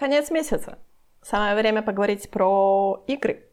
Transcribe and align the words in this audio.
Конец 0.00 0.30
месяца. 0.30 0.78
Самое 1.20 1.54
время 1.54 1.82
поговорить 1.82 2.30
про 2.30 3.04
игры. 3.06 3.44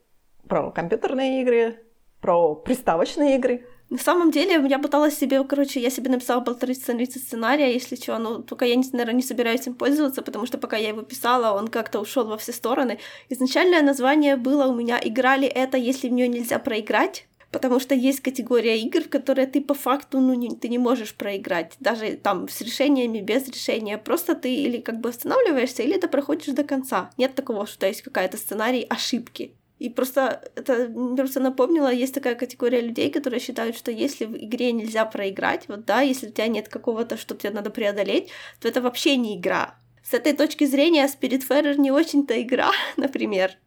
Про 0.47 0.71
компьютерные 0.71 1.41
игры, 1.41 1.83
про 2.21 2.55
приставочные 2.55 3.35
игры. 3.35 3.67
На 3.89 3.97
самом 3.97 4.31
деле, 4.31 4.65
я 4.69 4.79
пыталась 4.79 5.17
себе, 5.17 5.43
короче, 5.43 5.81
я 5.81 5.89
себе 5.89 6.09
написала 6.09 6.39
полторы 6.39 6.73
страницы 6.73 7.19
сценария, 7.19 7.73
если 7.73 7.97
что, 7.97 8.17
но 8.17 8.37
только 8.41 8.63
я, 8.63 8.77
наверное, 8.93 9.15
не 9.15 9.23
собираюсь 9.23 9.67
им 9.67 9.75
пользоваться, 9.75 10.21
потому 10.21 10.45
что 10.45 10.57
пока 10.57 10.77
я 10.77 10.87
его 10.87 11.01
писала, 11.01 11.53
он 11.53 11.67
как-то 11.67 11.99
ушел 11.99 12.25
во 12.25 12.37
все 12.37 12.53
стороны. 12.53 12.97
Изначальное 13.27 13.81
название 13.81 14.37
было 14.37 14.67
у 14.67 14.73
меня 14.73 15.01
«Играли 15.03 15.49
это, 15.49 15.75
если 15.75 16.07
в 16.07 16.13
нее 16.13 16.29
нельзя 16.29 16.59
проиграть», 16.59 17.27
потому 17.57 17.79
что 17.79 17.95
есть 17.95 18.19
категория 18.19 18.79
игр, 18.79 19.01
в 19.01 19.09
которые 19.09 19.47
ты 19.47 19.61
по 19.61 19.73
факту, 19.73 20.19
ну, 20.19 20.35
не, 20.35 20.49
ты 20.49 20.69
не 20.69 20.77
можешь 20.77 21.15
проиграть, 21.15 21.73
даже 21.79 22.11
там 22.11 22.47
с 22.47 22.61
решениями, 22.61 23.19
без 23.19 23.47
решения, 23.47 23.97
просто 23.97 24.35
ты 24.35 24.53
или 24.53 24.77
как 24.77 24.99
бы 24.99 25.09
останавливаешься, 25.09 25.81
или 25.81 25.97
ты 25.97 26.07
проходишь 26.07 26.53
до 26.53 26.63
конца. 26.63 27.09
Нет 27.17 27.33
такого, 27.33 27.65
что 27.65 27.87
есть 27.87 28.03
какая-то 28.03 28.37
сценарий 28.37 28.85
ошибки. 28.87 29.55
И 29.79 29.89
просто 29.89 30.51
это 30.53 30.87
просто 31.15 31.39
напомнило, 31.39 31.91
есть 31.91 32.13
такая 32.13 32.35
категория 32.35 32.81
людей, 32.81 33.09
которые 33.09 33.39
считают, 33.39 33.75
что 33.75 33.89
если 33.89 34.25
в 34.25 34.37
игре 34.37 34.71
нельзя 34.71 35.05
проиграть, 35.05 35.67
вот 35.67 35.85
да, 35.85 36.01
если 36.01 36.27
у 36.27 36.31
тебя 36.31 36.47
нет 36.47 36.67
какого-то, 36.67 37.17
что 37.17 37.33
тебе 37.33 37.49
надо 37.49 37.71
преодолеть, 37.71 38.29
то 38.59 38.67
это 38.67 38.81
вообще 38.81 39.17
не 39.17 39.35
игра. 39.35 39.79
С 40.03 40.13
этой 40.13 40.33
точки 40.33 40.65
зрения 40.65 41.07
Spiritfarer 41.07 41.75
не 41.75 41.89
очень-то 41.89 42.39
игра, 42.39 42.69
например. 42.97 43.57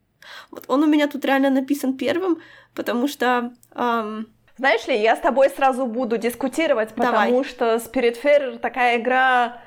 Вот 0.50 0.64
он 0.68 0.82
у 0.82 0.86
меня 0.86 1.08
тут 1.08 1.24
реально 1.24 1.50
написан 1.50 1.96
первым, 1.96 2.40
потому 2.74 3.08
что... 3.08 3.52
Эм... 3.74 4.28
Знаешь 4.56 4.86
ли, 4.86 5.00
я 5.00 5.16
с 5.16 5.20
тобой 5.20 5.48
сразу 5.48 5.86
буду 5.86 6.18
дискутировать, 6.18 6.90
потому 6.90 7.12
Давай. 7.12 7.44
что 7.44 7.76
Spiritfarer 7.76 8.58
такая 8.58 8.98
игра, 8.98 9.62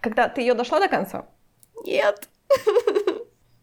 когда 0.00 0.28
ты 0.28 0.42
ее 0.42 0.54
дошла 0.54 0.80
до 0.80 0.88
конца? 0.88 1.26
Нет. 1.84 2.28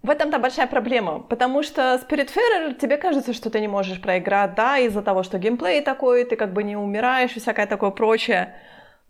В 0.01 0.09
этом-то 0.09 0.39
большая 0.39 0.65
проблема, 0.65 1.19
потому 1.19 1.61
что 1.61 2.01
Spiritfarer, 2.03 2.73
тебе 2.73 2.97
кажется, 2.97 3.33
что 3.33 3.51
ты 3.51 3.59
не 3.59 3.67
можешь 3.67 4.01
проиграть, 4.01 4.55
да, 4.55 4.79
из-за 4.79 5.03
того, 5.03 5.21
что 5.21 5.37
геймплей 5.37 5.81
такой, 5.81 6.23
ты 6.23 6.35
как 6.35 6.53
бы 6.53 6.63
не 6.63 6.75
умираешь 6.75 7.35
и 7.35 7.39
всякое 7.39 7.67
такое 7.67 7.91
прочее. 7.91 8.55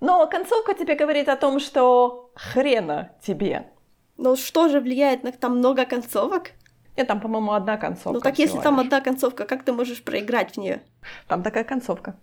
Но 0.02 0.28
концовка 0.28 0.74
тебе 0.74 0.96
говорит 0.96 1.30
о 1.30 1.38
том, 1.38 1.62
что 1.62 2.32
хрена 2.36 3.12
тебе. 3.22 3.72
Ну 4.18 4.36
что 4.36 4.68
же 4.68 4.82
влияет 4.82 5.24
на 5.24 5.32
там 5.32 5.60
много 5.60 5.86
концовок? 5.86 6.52
Нет, 6.98 7.08
там, 7.08 7.22
по-моему, 7.22 7.54
одна 7.54 7.78
концовка. 7.78 8.12
Ну 8.12 8.20
так 8.20 8.40
если 8.40 8.60
там 8.60 8.80
одна 8.80 9.02
концовка, 9.02 9.46
как 9.46 9.64
ты 9.64 9.72
можешь 9.72 10.04
проиграть 10.04 10.54
в 10.54 10.58
нее? 10.58 10.82
Там 11.28 11.42
такая 11.44 11.64
концовка. 11.64 12.16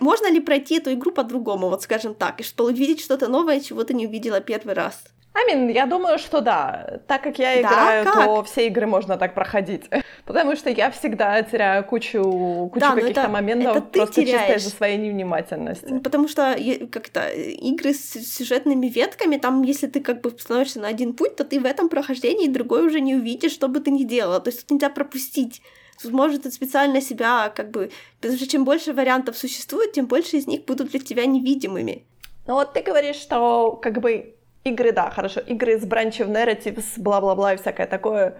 Можно 0.00 0.30
ли 0.32 0.40
пройти 0.40 0.78
эту 0.78 0.92
игру 0.92 1.12
по-другому, 1.12 1.68
вот 1.68 1.82
скажем 1.82 2.14
так, 2.14 2.40
и 2.40 2.42
что 2.42 2.64
увидеть 2.64 3.00
что-то 3.00 3.28
новое, 3.28 3.60
чего 3.60 3.84
ты 3.84 3.94
не 3.94 4.06
увидела 4.08 4.40
первый 4.40 4.74
раз? 4.74 5.04
Амин, 5.32 5.68
я 5.68 5.86
думаю, 5.86 6.18
что 6.18 6.40
да. 6.40 7.00
Так 7.06 7.22
как 7.22 7.38
я 7.38 7.54
да, 7.54 7.60
играю, 7.60 8.04
как? 8.04 8.14
то 8.14 8.42
все 8.42 8.66
игры 8.66 8.86
можно 8.86 9.16
так 9.16 9.34
проходить. 9.34 9.84
Потому 10.24 10.56
что 10.56 10.70
я 10.70 10.90
всегда 10.90 11.40
теряю 11.42 11.84
кучу, 11.84 12.20
кучу 12.72 12.80
да, 12.80 12.94
каких-то 12.94 13.20
это, 13.20 13.28
моментов 13.28 13.76
это 13.76 13.86
просто 13.86 14.22
теряешь. 14.22 14.40
чисто 14.40 14.58
из-за 14.58 14.70
своей 14.70 14.98
невнимательности. 14.98 15.98
Потому 15.98 16.26
что 16.26 16.56
как-то 16.90 17.30
игры 17.30 17.94
с 17.94 18.14
сюжетными 18.14 18.88
ветками, 18.88 19.36
там, 19.36 19.62
если 19.62 19.86
ты 19.86 20.00
как 20.00 20.20
бы 20.20 20.30
становишься 20.30 20.80
на 20.80 20.88
один 20.88 21.12
путь, 21.14 21.36
то 21.36 21.44
ты 21.44 21.60
в 21.60 21.64
этом 21.64 21.88
прохождении 21.88 22.48
другой 22.48 22.84
уже 22.84 23.00
не 23.00 23.14
увидишь, 23.14 23.52
что 23.52 23.68
бы 23.68 23.78
ты 23.78 23.92
ни 23.92 24.02
делала. 24.02 24.40
То 24.40 24.50
есть 24.50 24.62
тут 24.62 24.70
нельзя 24.72 24.90
пропустить. 24.90 25.62
Тут 26.02 26.12
может 26.12 26.52
специально 26.52 27.00
себя 27.00 27.52
как 27.54 27.70
бы... 27.70 27.90
Потому 28.20 28.36
что 28.36 28.48
чем 28.48 28.64
больше 28.64 28.92
вариантов 28.92 29.38
существует, 29.38 29.92
тем 29.92 30.06
больше 30.06 30.38
из 30.38 30.48
них 30.48 30.64
будут 30.64 30.90
для 30.90 30.98
тебя 30.98 31.24
невидимыми. 31.26 32.04
Ну 32.46 32.54
вот 32.54 32.72
ты 32.72 32.82
говоришь, 32.82 33.16
что 33.16 33.78
как 33.80 34.00
бы 34.00 34.34
игры, 34.64 34.92
да, 34.92 35.10
хорошо, 35.10 35.40
игры 35.40 35.78
с 35.78 35.84
branch 35.84 36.20
of 36.20 36.28
narratives, 36.28 36.84
бла-бла-бла 36.98 37.54
и 37.54 37.56
всякое 37.56 37.86
такое. 37.86 38.36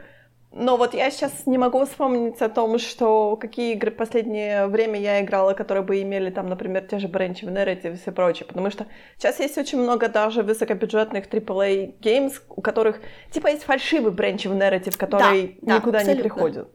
Но 0.52 0.76
вот 0.76 0.94
я 0.94 1.12
сейчас 1.12 1.46
не 1.46 1.58
могу 1.58 1.84
вспомнить 1.84 2.42
о 2.42 2.48
том, 2.48 2.78
что 2.78 3.36
какие 3.36 3.74
игры 3.74 3.92
в 3.92 3.96
последнее 3.96 4.66
время 4.66 5.00
я 5.00 5.20
играла, 5.20 5.54
которые 5.54 5.84
бы 5.84 6.02
имели 6.02 6.30
там, 6.30 6.48
например, 6.48 6.86
те 6.88 6.98
же 6.98 7.06
branch 7.06 7.44
of 7.44 7.52
narratives 7.52 8.00
и 8.04 8.10
прочее. 8.10 8.46
Потому 8.48 8.68
что 8.70 8.86
сейчас 9.16 9.38
есть 9.38 9.56
очень 9.58 9.78
много 9.78 10.08
даже 10.08 10.42
высокобюджетных 10.42 11.28
AAA 11.28 12.00
games, 12.00 12.32
у 12.48 12.62
которых 12.62 13.00
типа 13.30 13.46
есть 13.46 13.62
фальшивый 13.62 14.12
branch 14.12 14.50
of 14.50 14.58
narrative, 14.58 14.98
который 14.98 15.58
да, 15.62 15.76
никуда 15.76 16.02
да, 16.02 16.14
не 16.14 16.20
приходит. 16.20 16.68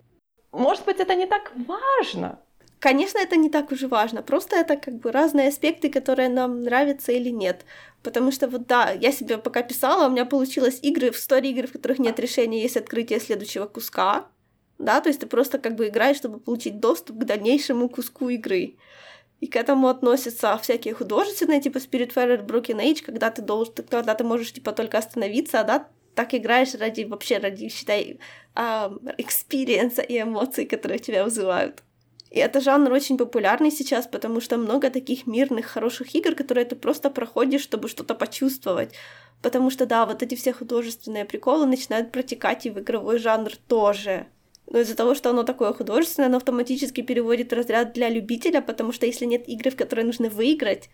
Может 0.53 0.86
быть, 0.86 1.02
это 1.02 1.14
не 1.16 1.25
так 1.25 1.52
важно, 1.68 2.40
Конечно, 2.80 3.18
это 3.18 3.36
не 3.36 3.50
так 3.50 3.72
уж 3.72 3.81
и 3.81 3.88
важно, 3.88 4.22
просто 4.22 4.58
это 4.58 4.78
как 4.78 5.00
бы 5.00 5.12
разные 5.12 5.47
аспекты, 5.47 5.90
которые 5.90 6.30
нам 6.30 6.62
нравятся 6.62 7.12
или 7.12 7.30
нет. 7.30 7.66
Потому 8.06 8.32
что 8.32 8.48
вот 8.48 8.68
да, 8.68 8.92
я 8.92 9.12
себе 9.12 9.40
пока 9.40 9.64
писала, 9.64 10.08
у 10.08 10.12
меня 10.12 10.26
получилось 10.26 10.80
игры, 10.84 11.12
в 11.12 11.16
истории 11.16 11.50
игр, 11.50 11.66
в 11.66 11.72
которых 11.72 11.98
нет 11.98 12.20
решения, 12.20 12.62
есть 12.62 12.78
открытие 12.78 13.20
следующего 13.20 13.66
куска, 13.66 14.28
да, 14.78 15.02
то 15.02 15.10
есть 15.10 15.22
ты 15.22 15.26
просто 15.26 15.58
как 15.58 15.76
бы 15.76 15.88
играешь, 15.88 16.18
чтобы 16.18 16.40
получить 16.40 16.80
доступ 16.80 17.18
к 17.18 17.26
дальнейшему 17.26 17.90
куску 17.90 18.30
игры. 18.30 18.76
И 19.42 19.48
к 19.48 19.56
этому 19.56 19.88
относятся 19.88 20.56
всякие 20.62 20.94
художественные, 20.94 21.62
типа 21.62 21.78
Spiritfarer 21.78 22.46
Broken 22.46 22.80
Age, 22.80 23.04
когда 23.04 23.32
ты 23.32 23.42
должен, 23.42 23.74
когда 23.90 24.14
ты 24.14 24.24
можешь 24.24 24.54
типа 24.54 24.72
только 24.72 25.00
остановиться, 25.00 25.62
а 25.62 25.64
да, 25.64 25.88
так 26.14 26.36
играешь 26.36 26.76
ради, 26.76 27.06
вообще 27.06 27.40
ради, 27.40 27.70
считай, 27.70 28.20
экспириенса 29.18 30.04
и 30.04 30.22
эмоций, 30.22 30.66
которые 30.66 31.00
тебя 31.00 31.24
вызывают. 31.24 31.82
И 32.35 32.40
это 32.40 32.59
жанр 32.59 32.91
очень 32.91 33.18
популярный 33.18 33.72
сейчас, 33.72 34.07
потому 34.07 34.41
что 34.41 34.57
много 34.57 34.90
таких 34.90 35.25
мирных, 35.25 35.68
хороших 35.68 36.13
игр, 36.16 36.35
которые 36.35 36.66
ты 36.66 36.75
просто 36.75 37.09
проходишь, 37.09 37.62
чтобы 37.62 37.88
что-то 37.88 38.13
почувствовать. 38.13 38.94
Потому 39.41 39.69
что, 39.69 39.85
да, 39.85 40.06
вот 40.06 40.22
эти 40.22 40.35
все 40.35 40.51
художественные 40.51 41.23
приколы 41.23 41.66
начинают 41.66 42.12
протекать 42.12 42.66
и 42.66 42.69
в 42.69 42.79
игровой 42.79 43.19
жанр 43.19 43.56
тоже. 43.69 44.28
Но 44.69 44.79
из-за 44.79 44.97
того, 44.97 45.16
что 45.16 45.29
оно 45.29 45.44
такое 45.44 45.72
художественное, 45.72 46.28
оно 46.28 46.38
автоматически 46.38 47.00
переводит 47.00 47.53
разряд 47.53 47.94
для 47.94 48.09
любителя, 48.09 48.59
потому 48.59 48.91
что 48.91 49.06
если 49.06 49.23
нет 49.23 49.47
игры, 49.47 49.72
в 49.72 49.78
которой 49.78 50.03
нужно 50.03 50.28
выиграть, 50.28 50.90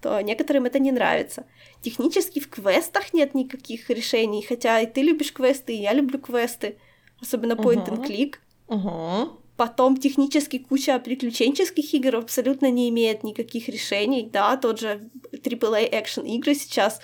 то 0.00 0.18
некоторым 0.22 0.64
это 0.64 0.78
не 0.78 0.90
нравится. 0.90 1.44
Технически 1.82 2.40
в 2.40 2.48
квестах 2.48 3.12
нет 3.12 3.34
никаких 3.34 3.90
решений, 3.90 4.42
хотя 4.42 4.80
и 4.80 4.86
ты 4.86 5.02
любишь 5.02 5.34
квесты, 5.34 5.74
и 5.74 5.82
я 5.82 5.92
люблю 5.92 6.18
квесты, 6.18 6.78
особенно 7.20 7.52
point 7.52 7.86
uh-huh. 7.86 7.98
and 7.98 8.06
click. 8.06 8.34
Uh-huh. 8.68 9.36
Потом 9.58 9.96
технически 9.96 10.58
куча 10.58 11.00
приключенческих 11.00 11.92
игр 11.92 12.14
абсолютно 12.14 12.70
не 12.70 12.88
имеет 12.90 13.24
никаких 13.24 13.68
решений, 13.68 14.30
да, 14.32 14.56
тот 14.56 14.78
же 14.78 15.10
AAA 15.32 15.88
экшен 15.90 16.24
игры 16.26 16.54
сейчас, 16.54 17.00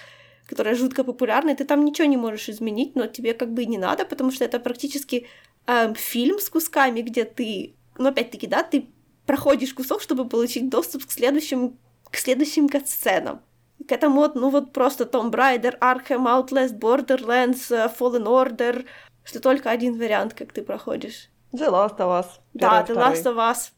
которые 0.46 0.76
жутко 0.76 1.02
популярны, 1.02 1.56
ты 1.56 1.64
там 1.64 1.84
ничего 1.84 2.06
не 2.06 2.16
можешь 2.16 2.48
изменить, 2.48 2.94
но 2.94 3.08
тебе 3.08 3.34
как 3.34 3.52
бы 3.52 3.64
и 3.64 3.66
не 3.66 3.76
надо, 3.76 4.04
потому 4.04 4.30
что 4.30 4.44
это 4.44 4.60
практически 4.60 5.26
эм, 5.66 5.96
фильм 5.96 6.38
с 6.38 6.48
кусками, 6.48 7.00
где 7.00 7.24
ты, 7.24 7.74
ну 7.98 8.10
опять-таки, 8.10 8.46
да, 8.46 8.62
ты 8.62 8.86
проходишь 9.26 9.74
кусок, 9.74 10.00
чтобы 10.00 10.28
получить 10.28 10.68
доступ 10.68 11.06
к 11.06 11.10
следующим, 11.10 11.76
к 12.08 12.16
следующим 12.16 12.68
катсценам. 12.68 13.40
К 13.88 13.90
этому, 13.90 14.30
ну 14.32 14.50
вот 14.50 14.72
просто 14.72 15.06
Tomb 15.06 15.32
Raider, 15.32 15.76
Arkham, 15.80 16.26
Outlast, 16.28 16.78
Borderlands, 16.78 17.74
э, 17.74 17.90
Fallen 17.98 18.26
Order, 18.26 18.86
что 19.24 19.40
только 19.40 19.70
один 19.70 19.98
вариант, 19.98 20.34
как 20.34 20.52
ты 20.52 20.62
проходишь. 20.62 21.30
The 21.54 21.70
Last 21.70 21.98
of 21.98 22.08
Us. 22.20 22.26
Да, 22.52 22.82
The 22.82 22.94
Last 22.94 23.24
of 23.24 23.36
Us. 23.36 23.70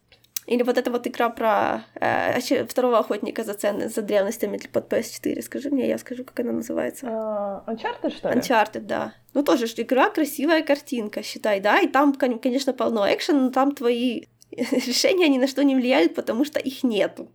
Или 0.47 0.63
вот 0.63 0.79
эта 0.79 0.91
вот 0.91 1.07
игра 1.07 1.29
про 1.29 1.85
э, 2.01 2.65
второго 2.67 2.99
охотника 2.99 3.43
за 3.43 3.55
цены, 3.55 3.89
за 3.89 4.03
древностями 4.03 4.59
под 4.73 4.93
PS4. 4.93 5.43
Скажи 5.43 5.71
мне, 5.71 5.89
я 5.89 5.99
скажу, 5.99 6.25
как 6.25 6.39
она 6.41 6.53
называется. 6.53 7.07
Uh, 7.07 7.65
Uncharted, 7.67 8.17
что 8.17 8.31
ли? 8.31 8.37
Uncharted, 8.37 8.81
да. 8.81 9.13
Ну, 9.35 9.43
тоже 9.43 9.67
же 9.67 9.75
игра, 9.83 10.09
красивая 10.09 10.63
картинка, 10.63 11.23
считай, 11.25 11.61
да, 11.61 11.81
и 11.81 11.89
там, 11.89 12.15
конечно, 12.15 12.73
полно 12.73 13.13
экшена, 13.13 13.41
но 13.41 13.51
там 13.51 13.75
твои 13.75 14.27
решения 14.51 15.29
ни 15.29 15.39
на 15.39 15.49
что 15.49 15.65
не 15.65 15.75
влияют, 15.75 16.15
потому 16.15 16.45
что 16.45 16.61
их 16.61 16.85
нету. 16.85 17.29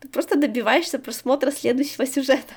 Ты 0.00 0.08
просто 0.08 0.36
добиваешься 0.36 0.98
просмотра 0.98 1.52
следующего 1.52 2.06
сюжета. 2.06 2.54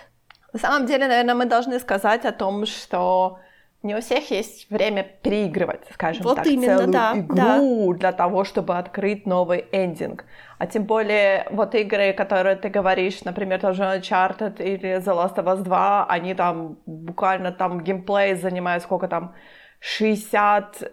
На 0.51 0.59
самом 0.59 0.88
деле, 0.88 1.07
наверное, 1.07 1.35
мы 1.35 1.45
должны 1.45 1.79
сказать 1.79 2.25
о 2.25 2.31
том, 2.31 2.65
что 2.65 3.39
не 3.83 3.95
у 3.95 4.01
всех 4.01 4.29
есть 4.29 4.69
время 4.69 5.03
переигрывать, 5.21 5.81
скажем 5.91 6.23
вот 6.23 6.35
так, 6.35 6.45
именно, 6.45 6.77
целую 6.77 6.91
да, 6.91 7.13
игру 7.15 7.93
да. 7.93 7.99
для 7.99 8.11
того, 8.11 8.43
чтобы 8.43 8.77
открыть 8.77 9.25
новый 9.25 9.65
эндинг. 9.71 10.25
А 10.59 10.67
тем 10.67 10.83
более 10.83 11.47
вот 11.51 11.73
игры, 11.73 12.13
которые 12.13 12.55
ты 12.55 12.69
говоришь, 12.69 13.23
например, 13.23 13.59
тоже 13.59 13.83
Uncharted 13.83 14.61
или 14.61 14.97
The 14.97 15.15
Last 15.15 15.35
of 15.35 15.45
Us 15.45 15.63
2, 15.63 16.05
они 16.07 16.35
там 16.35 16.77
буквально 16.85 17.51
там 17.51 17.81
геймплей 17.81 18.35
занимает 18.35 18.83
сколько 18.83 19.07
там, 19.07 19.33
60 19.79 20.83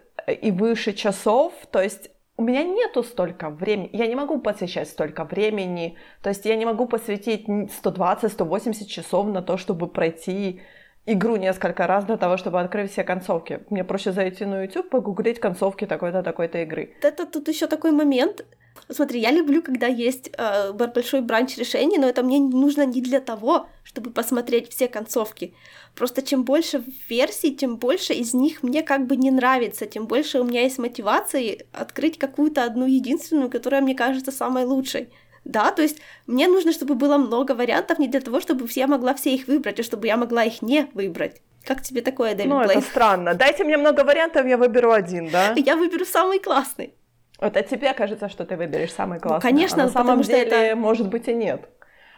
и 0.41 0.51
выше 0.51 0.93
часов, 0.93 1.53
то 1.71 1.81
есть 1.81 2.09
у 2.37 2.41
меня 2.41 2.63
нету 2.63 3.03
столько 3.03 3.49
времени, 3.49 3.89
я 3.93 4.07
не 4.07 4.15
могу 4.15 4.39
посвящать 4.39 4.87
столько 4.87 5.25
времени, 5.25 5.97
то 6.23 6.29
есть 6.29 6.45
я 6.45 6.55
не 6.55 6.65
могу 6.65 6.87
посвятить 6.87 7.47
120-180 7.47 8.85
часов 8.85 9.27
на 9.27 9.41
то, 9.41 9.57
чтобы 9.57 9.87
пройти 9.87 10.61
игру 11.05 11.35
несколько 11.37 11.87
раз 11.87 12.05
для 12.05 12.17
того, 12.17 12.37
чтобы 12.37 12.59
открыть 12.59 12.91
все 12.91 13.03
концовки. 13.03 13.61
Мне 13.69 13.83
проще 13.83 14.11
зайти 14.11 14.45
на 14.45 14.63
YouTube, 14.63 14.89
погуглить 14.89 15.39
концовки 15.39 15.85
такой-то, 15.85 16.23
такой-то 16.23 16.59
игры. 16.59 16.93
Это 17.01 17.25
тут 17.25 17.47
еще 17.47 17.67
такой 17.67 17.91
момент. 17.91 18.45
Смотри, 18.87 19.19
я 19.19 19.31
люблю, 19.31 19.61
когда 19.61 19.87
есть 19.87 20.31
э, 20.37 20.71
большой 20.71 21.21
бранч 21.21 21.57
решений, 21.57 21.97
но 21.97 22.07
это 22.07 22.23
мне 22.23 22.39
нужно 22.39 22.85
не 22.85 23.01
для 23.01 23.19
того, 23.19 23.67
чтобы 23.83 24.11
посмотреть 24.11 24.71
все 24.71 24.87
концовки. 24.87 25.53
Просто 25.95 26.21
чем 26.21 26.43
больше 26.43 26.83
версий, 27.09 27.55
тем 27.55 27.77
больше 27.77 28.13
из 28.13 28.33
них 28.33 28.63
мне 28.63 28.81
как 28.81 29.05
бы 29.05 29.17
не 29.17 29.31
нравится, 29.31 29.85
тем 29.85 30.07
больше 30.07 30.39
у 30.39 30.43
меня 30.43 30.61
есть 30.61 30.79
мотивации 30.79 31.65
открыть 31.73 32.17
какую-то 32.17 32.63
одну 32.63 32.85
единственную, 32.85 33.49
которая 33.49 33.81
мне 33.81 33.95
кажется 33.95 34.31
самой 34.31 34.65
лучшей. 34.65 35.09
Да, 35.45 35.71
то 35.71 35.81
есть 35.81 36.01
мне 36.27 36.47
нужно, 36.47 36.71
чтобы 36.71 36.95
было 36.95 37.17
много 37.17 37.53
вариантов 37.53 37.99
не 37.99 38.07
для 38.07 38.21
того, 38.21 38.39
чтобы 38.39 38.67
я 38.75 38.87
могла 38.87 39.13
все 39.13 39.33
их 39.33 39.47
выбрать, 39.47 39.79
а 39.79 39.83
чтобы 39.83 40.07
я 40.07 40.17
могла 40.17 40.43
их 40.43 40.61
не 40.61 40.87
выбрать. 40.93 41.41
Как 41.65 41.81
тебе 41.81 42.01
такое, 42.01 42.35
Дэвид 42.35 42.51
Ну, 42.51 42.61
это 42.61 42.81
странно. 42.81 43.33
Дайте 43.33 43.63
мне 43.63 43.77
много 43.77 44.03
вариантов, 44.03 44.45
я 44.45 44.57
выберу 44.57 44.91
один, 44.91 45.29
да? 45.29 45.53
Я 45.55 45.75
выберу 45.75 46.05
самый 46.05 46.39
классный. 46.39 46.93
Это 47.39 47.61
тебе 47.63 47.93
кажется, 47.93 48.29
что 48.29 48.45
ты 48.45 48.57
выберешь 48.57 48.93
самый 48.93 49.19
классный. 49.19 49.49
Ну, 49.49 49.57
конечно, 49.57 49.83
а 49.83 49.85
на 49.85 49.91
самом 49.91 50.21
деле, 50.21 50.41
это... 50.41 50.75
может 50.75 51.07
быть, 51.07 51.27
и 51.27 51.33
нет. 51.33 51.69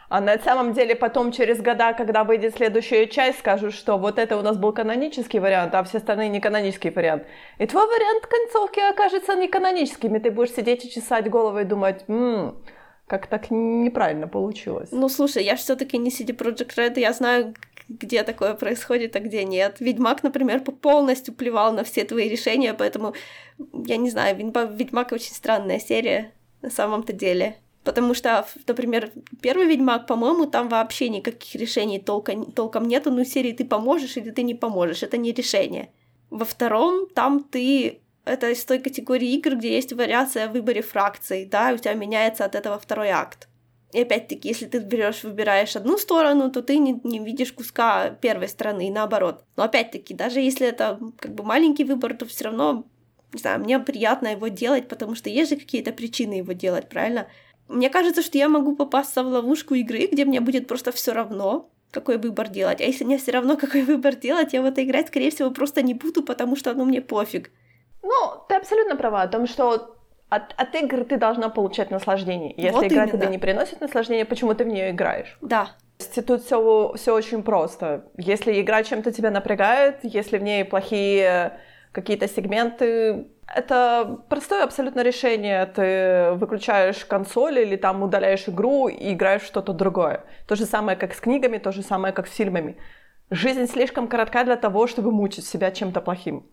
А 0.08 0.20
на 0.20 0.38
самом 0.38 0.74
деле 0.74 0.94
потом 0.94 1.32
через 1.32 1.62
года, 1.62 1.94
когда 1.94 2.24
выйдет 2.24 2.54
следующая 2.54 3.06
часть, 3.06 3.38
скажут, 3.38 3.72
что 3.72 3.96
вот 3.96 4.18
это 4.18 4.36
у 4.36 4.42
нас 4.42 4.58
был 4.58 4.72
канонический 4.72 5.38
вариант, 5.38 5.74
а 5.74 5.82
все 5.84 5.98
остальные 5.98 6.28
не 6.28 6.38
канонический 6.38 6.90
вариант. 6.90 7.24
И 7.58 7.66
твой 7.66 7.86
вариант 7.86 8.26
концовки 8.26 8.80
окажется 8.80 9.34
не 9.36 9.48
каноническим, 9.48 10.14
и 10.14 10.18
ты 10.20 10.30
будешь 10.30 10.52
сидеть 10.52 10.84
и 10.84 10.90
чесать 10.90 11.30
голову 11.30 11.60
и 11.60 11.64
думать, 11.64 12.04
м-м, 12.08 12.56
как 13.12 13.26
так 13.26 13.50
неправильно 13.50 14.26
получилось. 14.26 14.88
Ну, 14.90 15.06
слушай, 15.10 15.44
я 15.44 15.54
все 15.54 15.76
таки 15.76 15.98
не 15.98 16.08
CD 16.08 16.34
Project 16.34 16.74
Red, 16.76 16.98
я 16.98 17.12
знаю, 17.12 17.54
где 17.90 18.22
такое 18.22 18.54
происходит, 18.54 19.14
а 19.16 19.20
где 19.20 19.44
нет. 19.44 19.76
Ведьмак, 19.80 20.22
например, 20.22 20.62
полностью 20.62 21.34
плевал 21.34 21.74
на 21.74 21.84
все 21.84 22.04
твои 22.04 22.26
решения, 22.26 22.72
поэтому, 22.72 23.12
я 23.86 23.98
не 23.98 24.08
знаю, 24.08 24.34
Ведьмак 24.38 25.12
очень 25.12 25.34
странная 25.34 25.78
серия 25.78 26.32
на 26.62 26.70
самом-то 26.70 27.12
деле. 27.12 27.56
Потому 27.84 28.14
что, 28.14 28.46
например, 28.66 29.12
первый 29.42 29.66
Ведьмак, 29.66 30.06
по-моему, 30.06 30.46
там 30.46 30.70
вообще 30.70 31.10
никаких 31.10 31.60
решений 31.60 31.98
толком, 31.98 32.50
толком 32.50 32.88
нету. 32.88 33.10
Ну, 33.10 33.24
серии 33.24 33.52
ты 33.52 33.66
поможешь 33.66 34.16
или 34.16 34.30
ты 34.30 34.42
не 34.42 34.54
поможешь. 34.54 35.02
Это 35.02 35.18
не 35.18 35.32
решение. 35.32 35.90
Во 36.30 36.46
втором, 36.46 37.08
там 37.14 37.44
ты... 37.44 38.00
Это 38.24 38.50
из 38.50 38.64
той 38.64 38.78
категории 38.78 39.34
игр, 39.34 39.56
где 39.56 39.74
есть 39.74 39.92
вариация 39.92 40.48
в 40.48 40.52
выборе 40.52 40.82
фракций, 40.82 41.44
да, 41.44 41.70
и 41.70 41.74
у 41.74 41.78
тебя 41.78 41.94
меняется 41.94 42.44
от 42.44 42.54
этого 42.54 42.78
второй 42.78 43.08
акт. 43.08 43.48
И 43.92 44.00
опять-таки, 44.00 44.48
если 44.48 44.66
ты 44.66 44.78
берешь, 44.78 45.22
выбираешь 45.22 45.76
одну 45.76 45.98
сторону, 45.98 46.50
то 46.50 46.62
ты 46.62 46.78
не, 46.78 46.98
не 47.04 47.18
видишь 47.18 47.52
куска 47.52 48.10
первой 48.10 48.48
стороны, 48.48 48.88
и 48.88 48.90
наоборот. 48.90 49.44
Но 49.56 49.64
опять-таки, 49.64 50.14
даже 50.14 50.40
если 50.40 50.66
это 50.66 50.98
как 51.18 51.34
бы 51.34 51.44
маленький 51.44 51.84
выбор, 51.84 52.14
то 52.14 52.24
все 52.24 52.44
равно, 52.44 52.86
не 53.32 53.40
знаю, 53.40 53.60
мне 53.60 53.78
приятно 53.78 54.28
его 54.28 54.48
делать, 54.48 54.88
потому 54.88 55.14
что 55.14 55.28
есть 55.28 55.50
же 55.50 55.56
какие-то 55.56 55.92
причины 55.92 56.34
его 56.34 56.52
делать, 56.52 56.88
правильно? 56.88 57.26
Мне 57.68 57.90
кажется, 57.90 58.22
что 58.22 58.38
я 58.38 58.48
могу 58.48 58.76
попасться 58.76 59.22
в 59.22 59.26
ловушку 59.26 59.74
игры, 59.74 60.08
где 60.10 60.24
мне 60.24 60.40
будет 60.40 60.68
просто 60.68 60.90
все 60.92 61.12
равно, 61.12 61.70
какой 61.90 62.16
выбор 62.16 62.48
делать. 62.48 62.80
А 62.80 62.84
если 62.84 63.04
мне 63.04 63.18
все 63.18 63.32
равно, 63.32 63.56
какой 63.60 63.82
выбор 63.82 64.14
делать, 64.14 64.54
я 64.54 64.62
в 64.62 64.64
это 64.64 64.82
играть, 64.82 65.08
скорее 65.08 65.30
всего, 65.30 65.50
просто 65.50 65.82
не 65.82 65.92
буду, 65.92 66.22
потому 66.22 66.56
что 66.56 66.72
ну 66.72 66.84
мне 66.84 67.02
пофиг. 67.02 67.50
Ну, 68.02 68.44
ты 68.48 68.56
абсолютно 68.56 68.96
права 68.96 69.22
о 69.22 69.28
том, 69.28 69.46
что 69.46 69.96
от, 70.28 70.54
от 70.56 70.74
игр 70.74 71.04
ты 71.04 71.18
должна 71.18 71.48
получать 71.50 71.90
наслаждение. 71.90 72.54
Если 72.56 72.70
вот 72.70 72.84
игра 72.84 73.04
именно. 73.04 73.18
тебе 73.18 73.26
не 73.28 73.38
приносит 73.38 73.80
наслаждения, 73.80 74.24
почему 74.24 74.54
ты 74.54 74.64
в 74.64 74.68
нее 74.68 74.90
играешь? 74.90 75.36
Да. 75.40 75.72
Тут 76.26 76.42
все, 76.42 76.92
все 76.96 77.14
очень 77.14 77.42
просто. 77.42 78.06
Если 78.16 78.60
игра 78.60 78.82
чем-то 78.82 79.12
тебя 79.12 79.30
напрягает, 79.30 79.98
если 80.02 80.38
в 80.38 80.42
ней 80.42 80.64
плохие 80.64 81.58
какие-то 81.92 82.28
сегменты, 82.28 83.28
это 83.54 84.24
простое 84.28 84.64
абсолютно 84.64 85.02
решение. 85.02 85.66
Ты 85.66 86.32
выключаешь 86.38 87.04
консоль 87.04 87.60
или 87.60 87.76
там 87.76 88.02
удаляешь 88.02 88.48
игру 88.48 88.88
и 88.88 89.12
играешь 89.12 89.42
в 89.42 89.46
что-то 89.46 89.72
другое. 89.72 90.24
То 90.48 90.56
же 90.56 90.64
самое, 90.64 90.96
как 90.96 91.12
с 91.12 91.20
книгами, 91.20 91.58
то 91.58 91.72
же 91.72 91.82
самое, 91.82 92.14
как 92.14 92.26
с 92.26 92.34
фильмами. 92.34 92.78
Жизнь 93.30 93.66
слишком 93.66 94.08
коротка 94.08 94.44
для 94.44 94.56
того, 94.56 94.86
чтобы 94.86 95.12
мучить 95.12 95.46
себя 95.46 95.70
чем-то 95.70 96.00
плохим. 96.00 96.46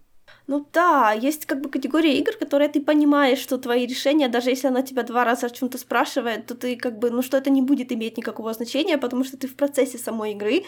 Ну 0.48 0.66
да, 0.74 1.12
есть 1.12 1.46
как 1.46 1.62
бы 1.62 1.70
категория 1.70 2.18
игр, 2.18 2.34
которые 2.34 2.70
ты 2.70 2.82
понимаешь, 2.82 3.40
что 3.40 3.58
твои 3.58 3.86
решения, 3.86 4.30
даже 4.30 4.50
если 4.50 4.68
она 4.68 4.82
тебя 4.82 5.04
два 5.04 5.24
раза 5.24 5.46
о 5.46 5.50
чем-то 5.50 5.78
спрашивает, 5.78 6.48
то 6.48 6.56
ты 6.56 6.76
как 6.76 6.98
бы, 6.98 7.12
ну 7.12 7.22
что 7.22 7.38
это 7.38 7.50
не 7.50 7.62
будет 7.62 7.92
иметь 7.92 8.18
никакого 8.18 8.54
значения, 8.54 8.98
потому 8.98 9.24
что 9.24 9.38
ты 9.38 9.48
в 9.48 9.56
процессе 9.56 9.98
самой 9.98 10.32
игры 10.32 10.64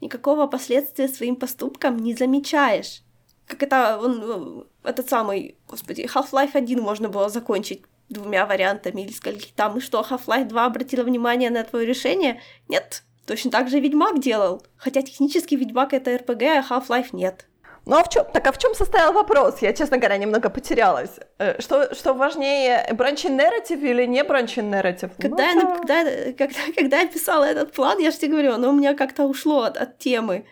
никакого 0.00 0.46
последствия 0.46 1.08
своим 1.08 1.36
поступкам 1.36 1.98
не 1.98 2.14
замечаешь. 2.14 3.02
Как 3.46 3.62
это, 3.62 3.98
он, 4.00 4.18
ну, 4.18 4.66
этот 4.84 5.08
самый, 5.08 5.56
господи, 5.68 6.02
Half-Life 6.02 6.54
1 6.54 6.80
можно 6.80 7.08
было 7.08 7.28
закончить 7.28 7.82
двумя 8.08 8.46
вариантами 8.46 9.02
или 9.02 9.12
скольки 9.12 9.52
там, 9.54 9.78
и 9.78 9.80
что, 9.80 10.06
Half-Life 10.08 10.46
2 10.46 10.64
обратила 10.64 11.02
внимание 11.02 11.50
на 11.50 11.64
твое 11.64 11.86
решение? 11.86 12.40
Нет, 12.68 13.02
точно 13.26 13.50
так 13.50 13.68
же 13.68 13.80
Ведьмак 13.80 14.20
делал. 14.20 14.62
Хотя 14.76 15.02
технически 15.02 15.54
Ведьмак 15.54 15.92
это 15.92 16.12
RPG, 16.12 16.44
а 16.44 16.62
Half-Life 16.62 17.08
нет. 17.12 17.46
Ну 17.86 17.96
а 17.96 18.02
в 18.02 18.08
чем, 18.08 18.24
так 18.32 18.46
а 18.46 18.52
в 18.52 18.58
чем 18.58 18.74
состоял 18.74 19.12
вопрос? 19.12 19.60
Я, 19.60 19.72
честно 19.72 19.98
говоря, 19.98 20.16
немного 20.16 20.48
потерялась. 20.48 21.20
Э, 21.38 21.60
что, 21.60 21.94
что 21.94 22.14
важнее, 22.14 22.88
бранчин 22.94 23.36
нарратив 23.36 23.82
или 23.82 24.06
не 24.06 24.24
бранчин 24.24 24.70
нарратив? 24.70 25.10
Когда, 25.18 25.52
ну, 25.54 25.60
я, 25.60 25.76
когда, 25.76 26.32
когда, 26.32 26.60
когда 26.74 27.00
я 27.00 27.06
писала 27.06 27.44
этот 27.44 27.72
план, 27.72 27.98
я 27.98 28.10
же 28.10 28.18
тебе 28.18 28.32
говорю, 28.32 28.52
оно 28.52 28.70
у 28.70 28.72
меня 28.72 28.94
как-то 28.94 29.24
ушло 29.24 29.62
от, 29.64 29.76
от 29.76 29.98
темы. 29.98 30.46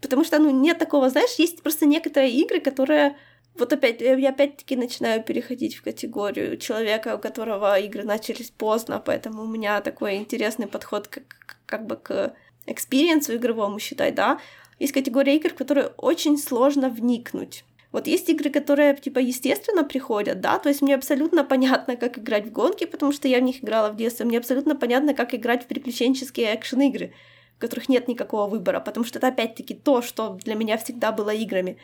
Потому 0.00 0.24
что, 0.24 0.38
ну, 0.38 0.50
нет 0.50 0.78
такого, 0.78 1.10
знаешь, 1.10 1.34
есть 1.38 1.62
просто 1.62 1.86
некоторые 1.86 2.30
игры, 2.30 2.60
которые... 2.60 3.16
Вот 3.56 3.72
опять, 3.72 4.00
я 4.00 4.28
опять-таки 4.28 4.76
начинаю 4.76 5.20
переходить 5.24 5.74
в 5.74 5.82
категорию 5.82 6.58
человека, 6.58 7.16
у 7.16 7.18
которого 7.18 7.76
игры 7.80 8.04
начались 8.04 8.50
поздно, 8.50 9.02
поэтому 9.04 9.42
у 9.42 9.46
меня 9.46 9.80
такой 9.80 10.14
интересный 10.14 10.68
подход 10.68 11.08
как, 11.08 11.24
как 11.66 11.86
бы 11.86 11.96
к 11.96 12.34
экспириенсу 12.66 13.34
игровому, 13.34 13.80
считай, 13.80 14.12
да, 14.12 14.38
есть 14.78 14.92
категория 14.92 15.36
игр, 15.36 15.50
в 15.50 15.54
которые 15.54 15.88
очень 15.96 16.38
сложно 16.38 16.88
вникнуть. 16.88 17.64
Вот 17.90 18.06
есть 18.06 18.28
игры, 18.28 18.50
которые, 18.50 18.94
типа, 18.94 19.18
естественно 19.18 19.82
приходят, 19.82 20.40
да, 20.40 20.58
то 20.58 20.68
есть 20.68 20.82
мне 20.82 20.94
абсолютно 20.94 21.42
понятно, 21.42 21.96
как 21.96 22.18
играть 22.18 22.46
в 22.46 22.52
гонки, 22.52 22.84
потому 22.84 23.12
что 23.12 23.28
я 23.28 23.38
в 23.38 23.42
них 23.42 23.64
играла 23.64 23.90
в 23.90 23.96
детстве, 23.96 24.26
мне 24.26 24.38
абсолютно 24.38 24.76
понятно, 24.76 25.14
как 25.14 25.34
играть 25.34 25.64
в 25.64 25.66
приключенческие 25.66 26.54
экшен-игры, 26.54 27.14
в 27.56 27.60
которых 27.60 27.88
нет 27.88 28.06
никакого 28.06 28.46
выбора, 28.46 28.80
потому 28.80 29.06
что 29.06 29.18
это 29.18 29.28
опять-таки 29.28 29.74
то, 29.74 30.02
что 30.02 30.38
для 30.44 30.54
меня 30.54 30.76
всегда 30.76 31.12
было 31.12 31.30
играми. 31.30 31.78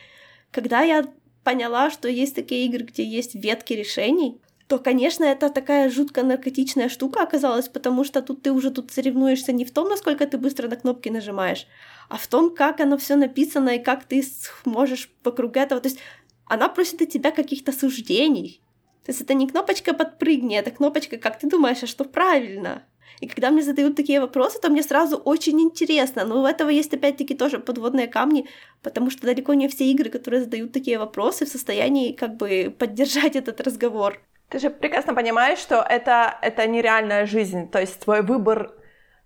Когда 0.51 0.83
я 0.83 1.07
поняла, 1.43 1.91
что 1.91 2.09
есть 2.09 2.35
такие 2.35 2.67
игры, 2.67 2.85
где 2.85 3.03
есть 3.03 3.35
ветки 3.35 3.73
решений, 3.73 4.41
то, 4.69 4.79
конечно, 4.79 5.25
это 5.25 5.51
такая 5.51 5.91
жутко 5.91 6.23
наркотичная 6.23 6.89
штука 6.89 7.23
оказалась, 7.23 7.69
потому 7.69 8.03
что 8.05 8.23
тут 8.23 8.43
ты 8.43 8.51
уже 8.51 8.71
тут 8.71 8.91
соревнуешься 8.93 9.53
не 9.53 9.65
в 9.65 9.71
том, 9.71 9.89
насколько 9.89 10.27
ты 10.27 10.39
быстро 10.39 10.69
на 10.69 10.77
кнопки 10.77 11.11
нажимаешь, 11.11 11.67
а 12.09 12.17
в 12.17 12.27
том, 12.27 12.55
как 12.55 12.81
оно 12.81 12.97
все 12.97 13.17
написано 13.17 13.77
и 13.77 13.83
как 13.83 14.05
ты 14.05 14.25
сможешь 14.65 15.11
вокруг 15.23 15.57
этого. 15.57 15.81
То 15.81 15.89
есть 15.89 16.01
она 16.47 16.69
просит 16.69 17.03
от 17.03 17.11
тебя 17.11 17.31
каких-то 17.31 17.73
суждений. 17.73 18.63
То 19.05 19.11
есть 19.11 19.21
это 19.21 19.35
не 19.35 19.47
кнопочка 19.47 19.93
«подпрыгни», 19.93 20.57
это 20.57 20.71
кнопочка 20.71 21.19
«как 21.19 21.39
ты 21.39 21.47
думаешь, 21.47 21.83
а 21.83 21.87
что 21.87 22.05
правильно?» 22.05 22.85
И 23.21 23.29
когда 23.29 23.51
мне 23.51 23.63
задают 23.63 23.97
такие 23.97 24.21
вопросы, 24.21 24.61
то 24.61 24.71
мне 24.71 24.83
сразу 24.83 25.17
очень 25.17 25.61
интересно. 25.61 26.25
Но 26.25 26.43
у 26.43 26.47
этого 26.47 26.69
есть 26.69 26.93
опять-таки 26.93 27.35
тоже 27.35 27.59
подводные 27.59 28.09
камни, 28.09 28.49
потому 28.83 29.11
что 29.11 29.27
далеко 29.27 29.55
не 29.55 29.69
все 29.69 29.85
игры, 29.85 30.11
которые 30.11 30.43
задают 30.43 30.73
такие 30.73 30.99
вопросы, 30.99 31.47
в 31.47 31.49
состоянии 31.49 32.13
как 32.13 32.37
бы 32.37 32.75
поддержать 32.77 33.37
этот 33.37 33.61
разговор. 33.61 34.21
Ты 34.55 34.61
же 34.61 34.71
прекрасно 34.71 35.15
понимаешь, 35.15 35.59
что 35.59 35.85
это, 35.91 36.37
это 36.41 36.65
нереальная 36.69 37.27
жизнь. 37.27 37.69
То 37.69 37.81
есть 37.81 37.99
твой 37.99 38.23
выбор 38.23 38.71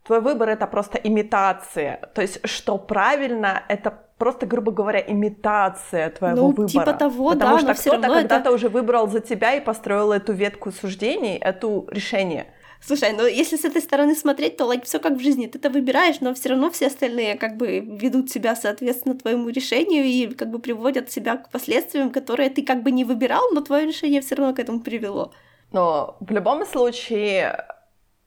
твой 0.06 0.22
выбор 0.22 0.48
это 0.48 0.66
просто 0.66 0.96
имитация. 0.96 2.00
То 2.14 2.22
есть, 2.22 2.48
что 2.48 2.78
правильно, 2.78 3.62
это 3.68 3.92
просто, 4.16 4.46
грубо 4.46 4.72
говоря, 4.72 5.00
имитация 5.00 6.08
твоего 6.08 6.36
ну, 6.36 6.46
выбора. 6.46 6.68
Типа 6.68 6.92
того, 6.94 7.32
Потому 7.32 7.58
да, 7.58 7.74
что 7.74 7.90
кто-то 7.90 8.08
когда-то 8.08 8.48
это... 8.48 8.52
уже 8.52 8.70
выбрал 8.70 9.06
за 9.06 9.20
тебя 9.20 9.52
и 9.52 9.60
построил 9.60 10.12
эту 10.12 10.32
ветку 10.32 10.72
суждений, 10.72 11.36
эту 11.36 11.86
решение. 11.90 12.46
Слушай, 12.80 13.12
ну 13.12 13.26
если 13.26 13.56
с 13.56 13.64
этой 13.64 13.82
стороны 13.82 14.14
смотреть, 14.14 14.56
то 14.56 14.72
like, 14.72 14.84
все 14.84 14.98
как 14.98 15.14
в 15.14 15.20
жизни. 15.20 15.46
Ты 15.46 15.58
это 15.58 15.70
выбираешь, 15.70 16.20
но 16.20 16.32
все 16.34 16.50
равно 16.50 16.70
все 16.70 16.86
остальные 16.86 17.36
как 17.36 17.56
бы 17.56 17.80
ведут 17.80 18.30
себя 18.30 18.54
соответственно 18.56 19.16
твоему 19.16 19.48
решению 19.48 20.04
и 20.04 20.32
как 20.34 20.50
бы 20.50 20.58
приводят 20.58 21.10
себя 21.10 21.36
к 21.36 21.50
последствиям, 21.50 22.10
которые 22.10 22.50
ты 22.50 22.64
как 22.64 22.82
бы 22.82 22.90
не 22.90 23.04
выбирал, 23.04 23.42
но 23.52 23.60
твое 23.60 23.86
решение 23.86 24.20
все 24.20 24.36
равно 24.36 24.54
к 24.54 24.58
этому 24.58 24.80
привело. 24.80 25.32
Но 25.72 26.16
в 26.20 26.30
любом 26.30 26.64
случае 26.64 27.64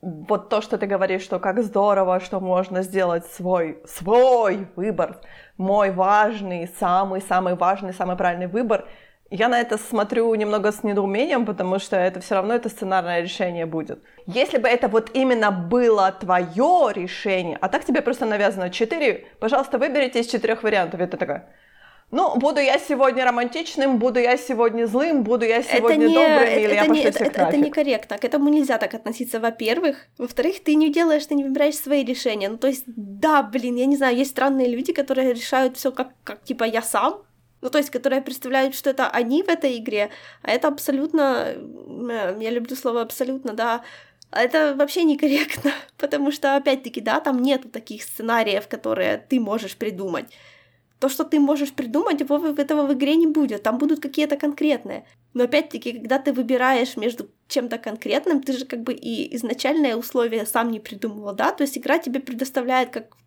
вот 0.01 0.49
то, 0.49 0.61
что 0.61 0.77
ты 0.77 0.87
говоришь, 0.87 1.21
что 1.21 1.39
как 1.39 1.61
здорово, 1.63 2.19
что 2.19 2.39
можно 2.39 2.81
сделать 2.81 3.25
свой, 3.27 3.79
свой 3.85 4.67
выбор, 4.75 5.21
мой 5.57 5.91
важный, 5.91 6.69
самый-самый 6.79 7.55
важный, 7.55 7.93
самый 7.93 8.15
правильный 8.15 8.47
выбор, 8.47 8.87
я 9.31 9.47
на 9.47 9.61
это 9.61 9.77
смотрю 9.77 10.35
немного 10.35 10.71
с 10.71 10.83
недоумением, 10.83 11.45
потому 11.45 11.79
что 11.79 11.95
это 11.95 12.19
все 12.19 12.35
равно 12.35 12.53
это 12.53 12.67
сценарное 12.67 13.21
решение 13.21 13.65
будет. 13.65 14.03
Если 14.27 14.57
бы 14.57 14.67
это 14.67 14.89
вот 14.89 15.09
именно 15.13 15.51
было 15.51 16.11
твое 16.11 16.91
решение, 16.93 17.57
а 17.61 17.69
так 17.69 17.85
тебе 17.85 18.01
просто 18.01 18.25
навязано 18.25 18.69
четыре, 18.69 19.25
пожалуйста, 19.39 19.77
выберите 19.77 20.19
из 20.19 20.27
четырех 20.27 20.63
вариантов, 20.63 20.99
это 20.99 21.15
такая, 21.15 21.49
ну, 22.11 22.37
буду 22.37 22.59
я 22.59 22.77
сегодня 22.77 23.23
романтичным, 23.23 23.97
буду 23.97 24.19
я 24.19 24.35
сегодня 24.35 24.85
злым, 24.85 25.23
буду 25.23 25.45
я 25.45 25.63
сегодня 25.63 26.07
это 26.07 26.07
не, 26.07 26.13
добрым, 26.13 26.39
это, 26.39 26.59
или 26.59 26.65
это 26.65 26.75
я 26.75 26.87
не, 26.87 27.03
это, 27.03 27.23
это, 27.23 27.41
это 27.43 27.57
некорректно. 27.57 28.17
К 28.17 28.25
этому 28.25 28.49
нельзя 28.49 28.77
так 28.77 28.93
относиться, 28.93 29.39
во-первых. 29.39 30.07
Во-вторых, 30.17 30.61
ты 30.61 30.75
не 30.75 30.91
делаешь, 30.91 31.25
ты 31.25 31.35
не 31.35 31.45
выбираешь 31.45 31.77
свои 31.77 32.03
решения. 32.03 32.49
Ну, 32.49 32.57
то 32.57 32.67
есть, 32.67 32.83
да, 32.85 33.43
блин, 33.43 33.77
я 33.77 33.85
не 33.85 33.95
знаю, 33.95 34.17
есть 34.17 34.31
странные 34.31 34.67
люди, 34.67 34.91
которые 34.91 35.33
решают 35.33 35.77
все 35.77 35.93
как, 35.93 36.09
как 36.25 36.43
типа 36.43 36.65
я 36.65 36.81
сам, 36.81 37.21
ну, 37.61 37.69
то 37.69 37.77
есть, 37.77 37.89
которые 37.89 38.21
представляют, 38.21 38.75
что 38.75 38.89
это 38.89 39.09
они 39.09 39.43
в 39.43 39.49
этой 39.49 39.77
игре, 39.77 40.09
а 40.41 40.51
это 40.51 40.67
абсолютно, 40.67 41.55
я 42.39 42.49
люблю 42.49 42.75
слово 42.75 43.01
абсолютно, 43.01 43.53
да, 43.53 43.83
это 44.31 44.75
вообще 44.75 45.03
некорректно, 45.03 45.71
потому 45.97 46.31
что, 46.31 46.55
опять-таки, 46.55 47.01
да, 47.01 47.19
там 47.19 47.41
нету 47.41 47.69
таких 47.69 48.03
сценариев, 48.03 48.67
которые 48.67 49.17
ты 49.17 49.39
можешь 49.39 49.75
придумать 49.75 50.25
то, 51.01 51.09
что 51.09 51.23
ты 51.23 51.39
можешь 51.39 51.73
придумать, 51.73 52.19
его 52.21 52.37
этого 52.37 52.85
в 52.85 52.93
игре 52.93 53.15
не 53.15 53.25
будет. 53.25 53.63
Там 53.63 53.79
будут 53.79 53.99
какие-то 53.99 54.37
конкретные. 54.37 55.03
Но 55.33 55.45
опять-таки, 55.45 55.93
когда 55.93 56.19
ты 56.19 56.31
выбираешь 56.31 56.95
между 56.95 57.27
чем-то 57.47 57.79
конкретным, 57.79 58.43
ты 58.43 58.53
же 58.53 58.65
как 58.65 58.83
бы 58.83 58.93
и 58.93 59.35
изначальное 59.35 59.95
условие 59.95 60.45
сам 60.45 60.69
не 60.69 60.79
придумывал, 60.79 61.33
да? 61.33 61.51
То 61.51 61.63
есть 61.63 61.75
игра 61.75 61.97
тебе 61.97 62.19
предоставляет 62.19 62.91
как, 62.91 63.17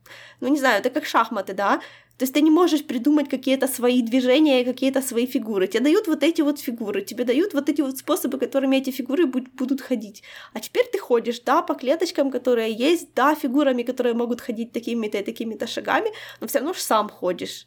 ну 0.41 0.47
не 0.47 0.59
знаю, 0.59 0.79
это 0.79 0.91
как 0.91 1.05
шахматы, 1.05 1.53
да? 1.53 1.81
То 2.19 2.23
есть 2.23 2.33
ты 2.33 2.43
не 2.43 2.51
можешь 2.51 2.85
придумать 2.85 3.29
какие-то 3.29 3.67
свои 3.67 4.01
движения, 4.01 4.65
какие-то 4.65 5.03
свои 5.03 5.27
фигуры. 5.27 5.67
Тебе 5.67 5.85
дают 5.85 6.07
вот 6.07 6.23
эти 6.23 6.43
вот 6.43 6.61
фигуры, 6.61 7.03
тебе 7.03 7.25
дают 7.25 7.55
вот 7.55 7.69
эти 7.69 7.81
вот 7.81 7.99
способы, 7.99 8.39
которыми 8.39 8.77
эти 8.77 8.91
фигуры 8.91 9.27
будут 9.27 9.81
ходить. 9.81 10.23
А 10.53 10.61
теперь 10.61 10.87
ты 10.93 10.99
ходишь, 10.99 11.41
да, 11.41 11.61
по 11.63 11.75
клеточкам, 11.75 12.31
которые 12.31 12.73
есть, 12.73 13.09
да, 13.15 13.35
фигурами, 13.35 13.83
которые 13.83 14.15
могут 14.15 14.41
ходить 14.41 14.73
такими-то 14.73 15.19
и 15.19 15.25
такими-то 15.25 15.67
шагами, 15.67 16.11
но 16.41 16.47
все 16.47 16.59
равно 16.59 16.73
же 16.73 16.81
сам 16.81 17.09
ходишь. 17.09 17.67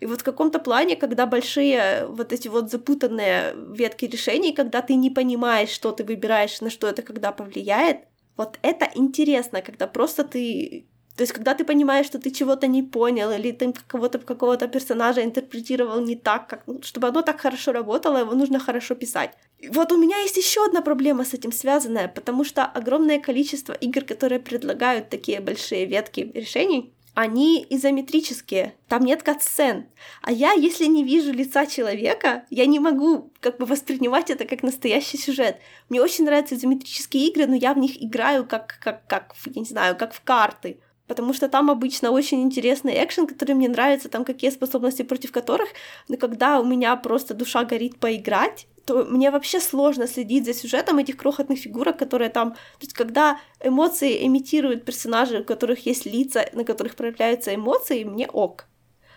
И 0.00 0.06
вот 0.06 0.20
в 0.20 0.24
каком-то 0.24 0.58
плане, 0.58 0.96
когда 0.96 1.26
большие 1.26 2.06
вот 2.06 2.32
эти 2.32 2.48
вот 2.48 2.70
запутанные 2.70 3.54
ветки 3.74 4.06
решений, 4.06 4.52
когда 4.52 4.80
ты 4.80 4.94
не 4.94 5.10
понимаешь, 5.10 5.70
что 5.70 5.92
ты 5.92 6.04
выбираешь, 6.04 6.60
на 6.62 6.70
что 6.70 6.86
это 6.86 7.02
когда 7.02 7.32
повлияет, 7.32 7.98
вот 8.36 8.58
это 8.62 8.90
интересно, 8.94 9.62
когда 9.62 9.86
просто 9.86 10.24
ты 10.24 10.86
то 11.16 11.22
есть, 11.22 11.32
когда 11.32 11.54
ты 11.54 11.64
понимаешь, 11.64 12.06
что 12.06 12.18
ты 12.18 12.30
чего-то 12.30 12.66
не 12.66 12.82
понял, 12.82 13.30
или 13.30 13.50
ты 13.50 13.72
кого-то 13.86 14.18
какого-то 14.18 14.68
персонажа 14.68 15.24
интерпретировал 15.24 16.00
не 16.00 16.14
так, 16.14 16.46
как, 16.46 16.62
ну, 16.66 16.82
чтобы 16.82 17.08
оно 17.08 17.22
так 17.22 17.40
хорошо 17.40 17.72
работало, 17.72 18.18
его 18.18 18.34
нужно 18.34 18.58
хорошо 18.58 18.94
писать. 18.94 19.30
И 19.58 19.68
вот 19.68 19.92
у 19.92 19.96
меня 19.96 20.18
есть 20.18 20.36
еще 20.36 20.66
одна 20.66 20.82
проблема 20.82 21.24
с 21.24 21.32
этим 21.32 21.52
связанная, 21.52 22.08
потому 22.08 22.44
что 22.44 22.66
огромное 22.66 23.18
количество 23.18 23.72
игр, 23.72 24.04
которые 24.04 24.40
предлагают 24.40 25.08
такие 25.08 25.40
большие 25.40 25.86
ветки 25.86 26.30
решений, 26.34 26.92
они 27.14 27.66
изометрические, 27.70 28.74
там 28.88 29.02
нет 29.02 29.22
катсцен. 29.22 29.86
А 30.20 30.30
я, 30.30 30.52
если 30.52 30.84
не 30.84 31.02
вижу 31.02 31.32
лица 31.32 31.64
человека, 31.64 32.44
я 32.50 32.66
не 32.66 32.78
могу 32.78 33.32
как 33.40 33.56
бы 33.56 33.64
воспринимать 33.64 34.28
это 34.28 34.44
как 34.44 34.62
настоящий 34.62 35.16
сюжет. 35.16 35.56
Мне 35.88 36.02
очень 36.02 36.26
нравятся 36.26 36.56
изометрические 36.56 37.28
игры, 37.28 37.46
но 37.46 37.54
я 37.54 37.72
в 37.72 37.78
них 37.78 38.02
играю 38.02 38.46
как, 38.46 38.78
как, 38.82 39.06
как 39.06 39.34
я 39.46 39.62
не 39.62 39.66
знаю, 39.66 39.96
как 39.96 40.12
в 40.12 40.20
карты 40.20 40.78
потому 41.06 41.32
что 41.32 41.48
там 41.48 41.70
обычно 41.70 42.10
очень 42.10 42.42
интересный 42.42 43.02
экшен, 43.04 43.26
который 43.26 43.54
мне 43.54 43.68
нравится, 43.68 44.08
там 44.08 44.24
какие 44.24 44.50
способности 44.50 45.02
против 45.02 45.32
которых, 45.32 45.68
но 46.08 46.16
когда 46.16 46.60
у 46.60 46.64
меня 46.64 46.96
просто 46.96 47.34
душа 47.34 47.64
горит 47.64 47.98
поиграть, 47.98 48.66
то 48.86 49.04
мне 49.04 49.30
вообще 49.30 49.60
сложно 49.60 50.06
следить 50.06 50.44
за 50.44 50.54
сюжетом 50.54 50.98
этих 50.98 51.16
крохотных 51.16 51.58
фигурок, 51.58 51.98
которые 51.98 52.30
там... 52.30 52.52
То 52.52 52.82
есть 52.82 52.92
когда 52.92 53.40
эмоции 53.60 54.24
имитируют 54.26 54.84
персонажи, 54.84 55.40
у 55.40 55.44
которых 55.44 55.86
есть 55.86 56.06
лица, 56.06 56.48
на 56.52 56.64
которых 56.64 56.94
проявляются 56.94 57.54
эмоции, 57.54 58.04
мне 58.04 58.28
ок. 58.28 58.66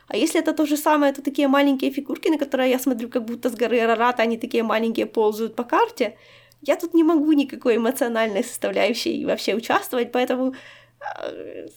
А 0.08 0.18
если 0.18 0.40
это 0.40 0.54
то 0.54 0.66
же 0.66 0.76
самое, 0.76 1.14
то 1.14 1.22
такие 1.22 1.48
маленькие 1.48 1.92
фигурки, 1.92 2.30
на 2.30 2.40
которые 2.40 2.72
я 2.72 2.80
смотрю 2.80 3.10
как 3.10 3.26
будто 3.26 3.50
с 3.50 3.56
горы 3.56 3.80
Арарата, 3.80 4.24
они 4.24 4.40
такие 4.40 4.64
маленькие 4.64 5.06
ползают 5.06 5.56
по 5.56 5.64
карте, 5.64 6.18
я 6.62 6.76
тут 6.76 6.94
не 6.94 7.04
могу 7.04 7.32
никакой 7.34 7.78
эмоциональной 7.78 8.44
составляющей 8.44 9.24
вообще 9.24 9.56
участвовать, 9.56 10.12
поэтому 10.12 10.56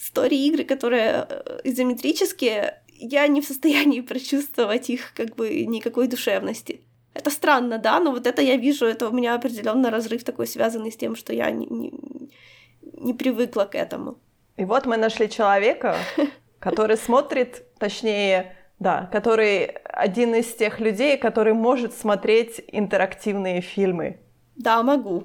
стори-игры, 0.00 0.64
которые 0.64 1.26
э, 1.28 1.60
изометрические, 1.64 2.82
я 2.88 3.26
не 3.26 3.40
в 3.40 3.44
состоянии 3.44 4.00
прочувствовать 4.08 4.90
их 4.90 5.12
как 5.14 5.36
бы 5.36 5.64
никакой 5.64 6.08
душевности. 6.08 6.80
Это 7.14 7.30
странно, 7.30 7.78
да, 7.78 8.00
но 8.00 8.10
вот 8.10 8.26
это 8.26 8.40
я 8.40 8.56
вижу, 8.56 8.86
это 8.86 9.08
у 9.08 9.12
меня 9.12 9.34
определенно 9.34 9.90
разрыв 9.90 10.24
такой 10.24 10.46
связанный 10.46 10.90
с 10.90 10.96
тем, 10.96 11.14
что 11.14 11.34
я 11.34 11.50
не, 11.50 11.66
не, 11.66 11.92
не 12.80 13.14
привыкла 13.14 13.64
к 13.64 13.74
этому. 13.74 14.18
И 14.56 14.64
вот 14.64 14.86
мы 14.86 14.96
нашли 14.96 15.28
человека, 15.28 15.96
который 16.58 16.96
смотрит, 16.96 17.64
точнее, 17.78 18.56
да, 18.78 19.08
который 19.12 19.64
один 19.64 20.34
из 20.34 20.54
тех 20.54 20.80
людей, 20.80 21.18
который 21.18 21.52
может 21.52 21.94
смотреть 21.94 22.62
интерактивные 22.68 23.60
фильмы. 23.60 24.20
Да, 24.56 24.82
могу. 24.82 25.24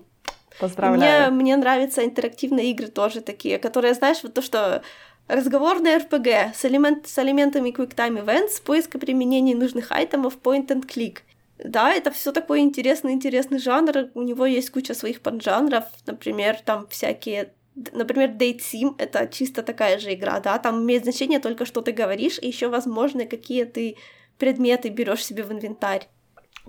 Поздравляю. 0.60 1.32
Мне, 1.32 1.44
мне 1.44 1.58
нравятся 1.58 2.04
интерактивные 2.04 2.72
игры 2.72 2.88
тоже 2.88 3.22
такие, 3.22 3.60
которые, 3.60 3.94
знаешь, 3.94 4.20
вот 4.24 4.34
то, 4.34 4.42
что 4.42 4.82
разговорный 5.28 5.98
RPG 5.98 6.54
с, 6.56 6.66
элемент, 6.66 7.08
с 7.08 7.20
элементами 7.20 7.70
QuickTime 7.70 8.24
Events, 8.24 8.62
поиска 8.64 8.98
применений 8.98 9.54
нужных 9.54 9.92
айтемов, 9.92 10.38
point 10.42 10.68
and 10.68 10.86
click. 10.88 11.20
Да, 11.64 11.92
это 11.92 12.12
все 12.12 12.32
такой 12.32 12.60
интересный, 12.60 13.14
интересный 13.14 13.60
жанр. 13.60 14.10
У 14.14 14.22
него 14.22 14.46
есть 14.46 14.70
куча 14.70 14.94
своих 14.94 15.22
поджанров. 15.22 15.86
Например, 16.06 16.58
там 16.64 16.88
всякие 16.88 17.54
Например, 17.92 18.32
Date 18.32 18.60
Sim— 18.60 18.96
это 18.98 19.28
чисто 19.28 19.62
такая 19.62 20.00
же 20.00 20.12
игра, 20.12 20.40
да, 20.40 20.58
там 20.58 20.84
имеет 20.84 21.04
значение 21.04 21.40
только, 21.40 21.64
что 21.64 21.82
ты 21.82 21.92
говоришь, 21.92 22.40
и 22.42 22.48
еще 22.48 22.70
возможно, 22.70 23.26
какие 23.26 23.66
ты 23.66 23.98
предметы 24.40 24.90
берешь 24.90 25.24
себе 25.24 25.44
в 25.44 25.52
инвентарь. 25.52 26.08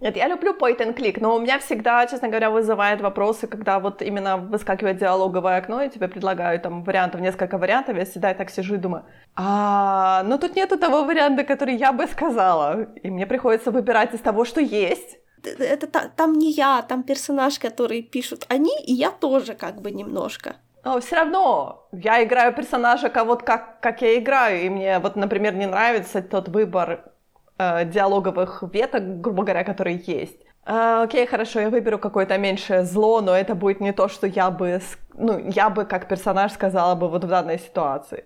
Нет, 0.01 0.17
я 0.17 0.29
люблю 0.29 0.53
point 0.53 0.79
and 0.79 0.97
click, 0.97 1.19
но 1.21 1.37
у 1.37 1.41
меня 1.41 1.59
всегда, 1.59 2.07
честно 2.07 2.29
говоря, 2.29 2.51
вызывает 2.51 3.01
вопросы, 3.01 3.47
когда 3.47 3.81
вот 3.81 4.03
именно 4.03 4.37
выскакивает 4.37 4.99
диалоговое 4.99 5.59
окно, 5.59 5.83
и 5.83 5.91
тебе 5.91 6.09
предлагают 6.09 6.63
там 6.63 6.85
вариантов, 6.85 7.21
несколько 7.21 7.59
вариантов, 7.59 7.97
я 7.97 8.05
всегда 8.05 8.35
так 8.35 8.51
сижу 8.51 8.75
и 8.75 8.79
думаю, 8.79 9.05
а, 9.35 10.23
ну 10.25 10.39
тут 10.39 10.57
нету 10.57 10.79
того 10.79 11.05
варианта, 11.05 11.45
который 11.45 11.75
я 11.77 11.93
бы 11.93 12.07
сказала, 12.07 12.83
и 13.03 13.11
мне 13.11 13.27
приходится 13.27 13.71
выбирать 13.71 14.15
из 14.15 14.21
того, 14.21 14.45
что 14.45 14.61
есть. 14.61 15.19
Это, 15.45 15.65
это 15.65 15.87
там 16.17 16.35
не 16.35 16.53
я, 16.53 16.83
там 16.83 17.03
персонаж, 17.03 17.59
который 17.59 18.03
пишут 18.03 18.47
они, 18.49 18.73
и 18.85 18.93
я 18.93 19.11
тоже 19.11 19.55
как 19.55 19.81
бы 19.81 19.91
немножко. 19.91 20.57
Но 20.85 21.01
все 21.01 21.17
равно 21.17 21.89
я 21.93 22.23
играю 22.25 22.55
персонажа 22.55 23.13
вот 23.25 23.43
как, 23.43 23.81
как 23.81 24.03
я 24.03 24.19
играю, 24.19 24.63
и 24.63 24.69
мне 24.69 24.99
вот, 25.01 25.17
например, 25.17 25.55
не 25.55 25.67
нравится 25.67 26.23
тот 26.23 26.49
выбор 26.49 27.13
э, 27.59 27.85
диалоговых 27.85 28.63
веток, 28.73 29.21
грубо 29.21 29.43
говоря, 29.43 29.65
которые 29.65 30.03
есть. 30.07 30.39
Э, 30.67 31.03
окей, 31.05 31.27
хорошо, 31.27 31.61
я 31.61 31.71
выберу 31.71 31.99
какое-то 31.99 32.39
меньшее 32.39 32.85
зло, 32.85 33.21
но 33.21 33.35
это 33.35 33.55
будет 33.55 33.81
не 33.81 33.93
то, 33.93 34.09
что 34.09 34.27
я 34.27 34.51
бы, 34.51 34.81
ну, 35.15 35.39
я 35.39 35.71
бы 35.71 35.85
как 35.85 36.09
персонаж 36.09 36.53
сказала 36.53 36.95
бы 36.95 37.09
вот 37.09 37.25
в 37.25 37.29
данной 37.29 37.59
ситуации. 37.59 38.25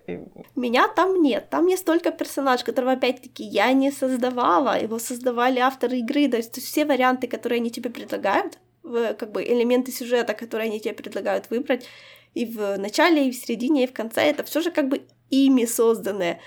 Меня 0.55 0.87
там 0.87 1.21
нет, 1.21 1.49
там 1.49 1.67
есть 1.67 1.85
только 1.85 2.11
персонаж, 2.11 2.63
которого 2.63 2.91
опять-таки 2.91 3.43
я 3.43 3.71
не 3.73 3.91
создавала, 3.91 4.77
его 4.77 4.99
создавали 4.99 5.59
авторы 5.59 5.97
игры, 5.97 6.27
то 6.27 6.37
есть 6.37 6.61
все 6.61 6.85
варианты, 6.85 7.27
которые 7.27 7.59
они 7.59 7.71
тебе 7.71 7.89
предлагают, 7.89 8.59
как 9.17 9.31
бы 9.31 9.41
элементы 9.43 9.91
сюжета, 9.91 10.33
которые 10.33 10.69
они 10.69 10.79
тебе 10.79 10.93
предлагают 10.93 11.49
выбрать, 11.49 11.87
и 12.33 12.45
в 12.45 12.77
начале, 12.77 13.27
и 13.27 13.31
в 13.31 13.35
середине, 13.35 13.83
и 13.83 13.87
в 13.87 13.93
конце, 13.93 14.21
это 14.21 14.43
все 14.43 14.61
же 14.61 14.71
как 14.71 14.89
бы 14.89 15.03
ими 15.29 15.65
созданное. 15.65 16.39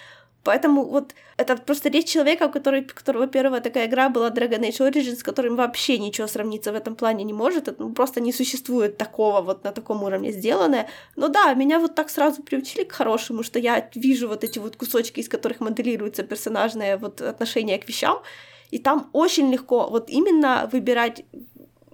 Поэтому 0.47 0.85
вот 0.85 1.15
это 1.38 1.57
просто 1.57 1.88
речь 1.88 2.09
человека, 2.09 2.45
у 2.45 2.50
которого, 2.53 2.83
которого 2.83 3.26
первая 3.26 3.61
такая 3.61 3.87
игра 3.87 4.09
была 4.09 4.31
Dragon 4.31 4.61
Age 4.61 4.91
Origins, 4.91 5.17
с 5.17 5.23
которым 5.25 5.57
вообще 5.57 5.99
ничего 5.99 6.29
сравниться 6.29 6.71
в 6.73 6.76
этом 6.76 6.95
плане 6.95 7.25
не 7.25 7.33
может. 7.33 7.67
Это 7.69 7.83
ну, 7.83 7.93
просто 7.93 8.21
не 8.21 8.33
существует 8.33 8.97
такого 8.97 9.41
вот 9.41 9.65
на 9.65 9.73
таком 9.73 10.05
уровне 10.05 10.31
сделанное. 10.33 10.87
Но 11.17 11.29
да, 11.29 11.53
меня 11.55 11.81
вот 11.81 11.97
так 11.97 12.11
сразу 12.11 12.43
приучили 12.45 12.85
к 12.85 12.93
хорошему, 12.93 13.43
что 13.43 13.59
я 13.59 13.91
вижу 13.97 14.29
вот 14.29 14.45
эти 14.45 14.61
вот 14.61 14.76
кусочки, 14.76 15.21
из 15.21 15.29
которых 15.29 15.61
моделируется 15.61 16.23
персонажное 16.23 16.97
вот 16.97 17.21
отношение 17.21 17.79
к 17.79 17.88
вещам. 17.88 18.23
И 18.71 18.79
там 18.79 19.11
очень 19.12 19.53
легко 19.53 19.88
вот 19.91 20.11
именно 20.11 20.71
выбирать 20.73 21.25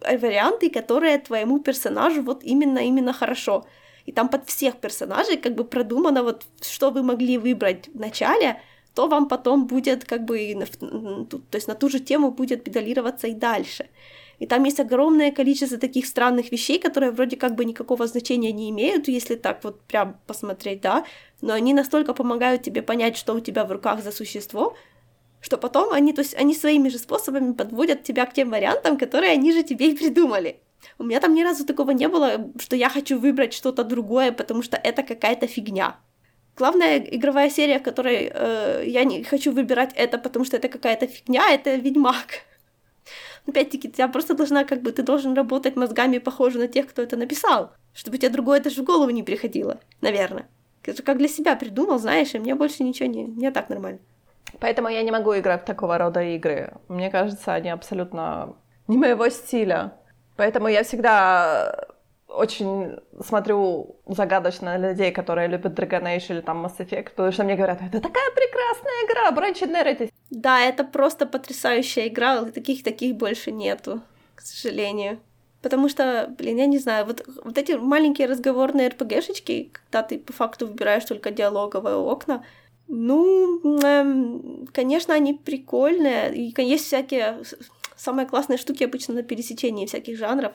варианты, 0.02 0.68
которые 0.68 1.18
твоему 1.18 1.58
персонажу 1.58 2.22
вот 2.22 2.44
именно 2.44 2.80
именно 2.80 3.14
хорошо 3.14 3.64
и 4.06 4.12
там 4.12 4.28
под 4.28 4.48
всех 4.48 4.76
персонажей 4.76 5.36
как 5.36 5.54
бы 5.54 5.64
продумано 5.64 6.22
вот, 6.22 6.46
что 6.60 6.90
вы 6.90 7.02
могли 7.02 7.38
выбрать 7.38 7.88
в 7.88 7.98
начале, 7.98 8.60
то 8.94 9.08
вам 9.08 9.28
потом 9.28 9.66
будет 9.66 10.04
как 10.04 10.24
бы, 10.24 10.66
то 10.78 11.56
есть 11.56 11.68
на 11.68 11.74
ту 11.74 11.88
же 11.88 11.98
тему 11.98 12.30
будет 12.30 12.64
педалироваться 12.64 13.26
и 13.26 13.34
дальше. 13.34 13.88
И 14.38 14.46
там 14.46 14.64
есть 14.64 14.80
огромное 14.80 15.30
количество 15.30 15.78
таких 15.78 16.06
странных 16.06 16.50
вещей, 16.50 16.78
которые 16.78 17.12
вроде 17.12 17.36
как 17.36 17.54
бы 17.54 17.64
никакого 17.64 18.06
значения 18.06 18.52
не 18.52 18.70
имеют, 18.70 19.06
если 19.08 19.36
так 19.36 19.62
вот 19.62 19.80
прям 19.82 20.18
посмотреть, 20.26 20.80
да, 20.80 21.04
но 21.40 21.52
они 21.52 21.72
настолько 21.74 22.12
помогают 22.12 22.62
тебе 22.62 22.82
понять, 22.82 23.16
что 23.16 23.34
у 23.34 23.40
тебя 23.40 23.64
в 23.64 23.70
руках 23.70 24.02
за 24.02 24.10
существо, 24.10 24.74
что 25.40 25.58
потом 25.58 25.92
они, 25.92 26.12
то 26.12 26.22
есть 26.22 26.34
они 26.34 26.54
своими 26.54 26.88
же 26.88 26.98
способами 26.98 27.52
подводят 27.52 28.02
тебя 28.02 28.26
к 28.26 28.34
тем 28.34 28.50
вариантам, 28.50 28.98
которые 28.98 29.32
они 29.32 29.52
же 29.52 29.62
тебе 29.62 29.90
и 29.90 29.96
придумали. 29.96 30.61
У 30.98 31.04
меня 31.04 31.20
там 31.20 31.34
ни 31.34 31.42
разу 31.42 31.64
такого 31.66 31.90
не 31.92 32.08
было, 32.08 32.50
что 32.58 32.76
я 32.76 32.88
хочу 32.88 33.18
выбрать 33.18 33.52
что-то 33.52 33.84
другое, 33.84 34.32
потому 34.32 34.62
что 34.62 34.76
это 34.76 35.02
какая-то 35.02 35.46
фигня. 35.46 35.96
Главная 36.56 36.98
игровая 36.98 37.50
серия, 37.50 37.78
в 37.78 37.82
которой 37.82 38.30
э, 38.32 38.84
я 38.86 39.04
не 39.04 39.24
хочу 39.24 39.52
выбирать 39.52 39.92
это, 39.94 40.18
потому 40.18 40.44
что 40.44 40.56
это 40.56 40.68
какая-то 40.68 41.06
фигня, 41.06 41.50
это 41.50 41.74
Ведьмак. 41.76 42.42
Опять-таки, 43.46 43.90
тебя 43.90 44.08
просто 44.08 44.34
должна, 44.34 44.64
как 44.64 44.82
бы, 44.82 44.92
ты 44.92 45.02
должен 45.02 45.34
работать 45.34 45.76
мозгами, 45.76 46.18
похоже 46.18 46.58
на 46.58 46.68
тех, 46.68 46.86
кто 46.88 47.02
это 47.02 47.16
написал, 47.16 47.72
чтобы 47.94 48.18
тебе 48.18 48.28
другое 48.28 48.60
даже 48.60 48.82
в 48.82 48.84
голову 48.84 49.10
не 49.10 49.22
приходило, 49.22 49.80
наверное. 50.02 50.46
Это 50.84 51.02
как 51.02 51.18
для 51.18 51.28
себя 51.28 51.56
придумал, 51.56 51.98
знаешь, 51.98 52.34
и 52.34 52.38
мне 52.38 52.54
больше 52.54 52.82
ничего 52.82 53.08
не, 53.08 53.24
не 53.24 53.50
так 53.50 53.68
нормально. 53.68 54.00
Поэтому 54.60 54.88
я 54.88 55.02
не 55.02 55.10
могу 55.10 55.36
играть 55.38 55.62
в 55.62 55.66
такого 55.66 55.96
рода 55.96 56.22
игры. 56.22 56.74
Мне 56.88 57.10
кажется, 57.10 57.54
они 57.54 57.70
абсолютно 57.70 58.54
не 58.88 58.98
моего 58.98 59.28
стиля. 59.28 59.94
Поэтому 60.36 60.68
я 60.68 60.82
всегда 60.82 61.86
очень 62.28 62.96
смотрю 63.20 63.96
загадочно 64.06 64.78
на 64.78 64.90
людей, 64.90 65.12
которые 65.12 65.48
любят 65.48 65.78
Dragon 65.78 66.04
Age 66.04 66.26
или 66.30 66.40
там 66.40 66.64
Mass 66.64 66.78
Effect, 66.78 67.10
потому 67.10 67.32
что 67.32 67.44
мне 67.44 67.56
говорят, 67.56 67.80
это 67.82 68.00
такая 68.00 68.30
прекрасная 68.30 69.04
игра, 69.06 69.30
Branch 69.30 69.70
Narrative. 69.70 70.10
Да, 70.30 70.60
это 70.60 70.84
просто 70.84 71.26
потрясающая 71.26 72.08
игра, 72.08 72.44
таких 72.44 72.82
таких 72.82 73.16
больше 73.16 73.52
нету, 73.52 74.00
к 74.34 74.40
сожалению. 74.40 75.18
Потому 75.60 75.88
что, 75.88 76.34
блин, 76.38 76.56
я 76.56 76.66
не 76.66 76.78
знаю, 76.78 77.06
вот, 77.06 77.24
вот 77.44 77.56
эти 77.56 77.72
маленькие 77.72 78.26
разговорные 78.26 78.88
РПГшечки, 78.88 79.70
когда 79.72 80.02
ты 80.02 80.18
по 80.18 80.32
факту 80.32 80.66
выбираешь 80.66 81.04
только 81.04 81.30
диалоговые 81.30 81.96
окна, 81.96 82.44
ну, 82.88 83.60
эм, 83.80 84.66
конечно, 84.72 85.14
они 85.14 85.34
прикольные, 85.34 86.34
и 86.34 86.54
есть 86.62 86.86
всякие 86.86 87.42
самые 88.02 88.26
классные 88.26 88.56
штуки 88.58 88.84
обычно 88.84 89.14
на 89.14 89.22
пересечении 89.22 89.86
всяких 89.86 90.18
жанров 90.18 90.52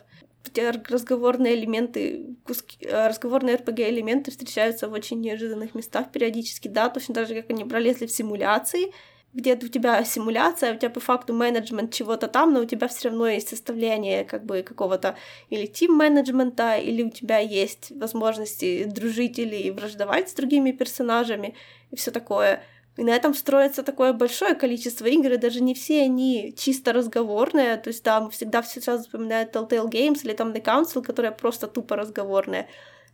разговорные 0.89 1.56
элементы, 1.56 2.36
куски, 2.46 2.77
э, 2.82 3.08
разговорные 3.08 3.58
RPG-элементы 3.58 4.32
встречаются 4.32 4.88
в 4.88 4.94
очень 4.94 5.20
неожиданных 5.20 5.75
местах 5.75 6.12
периодически, 6.12 6.68
да, 6.70 6.89
точно 6.89 7.16
так 7.16 7.27
же, 7.27 7.36
как 7.36 7.50
они 7.50 7.66
пролезли 7.66 8.06
в 8.06 8.12
симуляции, 8.12 8.94
где 9.34 9.54
у 9.56 9.68
тебя 9.68 10.04
симуляция, 10.04 10.74
у 10.74 10.77
тебя 10.77 10.89
по 10.89 11.00
факту 11.00 11.34
менеджмент 11.34 11.94
чего-то 11.94 12.27
там, 12.27 12.54
но 12.54 12.62
у 12.62 12.66
тебя 12.66 12.88
все 12.88 13.10
равно 13.10 13.27
есть 13.27 13.50
составление 13.50 14.24
как 14.24 14.46
бы 14.46 14.63
какого-то 14.63 15.16
или 15.50 15.66
тим-менеджмента, 15.66 16.77
или 16.77 17.04
у 17.04 17.10
тебя 17.10 17.39
есть 17.39 17.92
возможности 17.92 18.86
дружить 18.86 19.38
или 19.38 19.70
враждовать 19.70 20.30
с 20.30 20.34
другими 20.34 20.72
персонажами 20.72 21.56
и 21.92 21.96
все 21.98 22.12
такое. 22.12 22.63
И 22.98 23.04
на 23.04 23.12
этом 23.12 23.36
строится 23.36 23.84
такое 23.84 24.12
большое 24.12 24.56
количество 24.56 25.06
игр, 25.06 25.34
и 25.34 25.38
даже 25.38 25.62
не 25.62 25.75
все 25.75 26.01
они 26.01 26.54
чисто 26.58 26.94
разговорные, 26.94 27.77
то 27.77 27.89
есть 27.89 28.04
там 28.04 28.32
всегда 28.32 28.63
все 28.63 28.82
сразу 28.82 29.04
вспоминают 29.04 29.56
Telltale 29.56 29.89
Games 29.89 30.24
или 30.24 30.34
там 30.34 30.51
The 30.51 30.63
Council, 30.63 31.04
которые 31.04 31.32
просто 31.32 31.68
тупо 31.68 31.96
разговорные. 31.96 32.68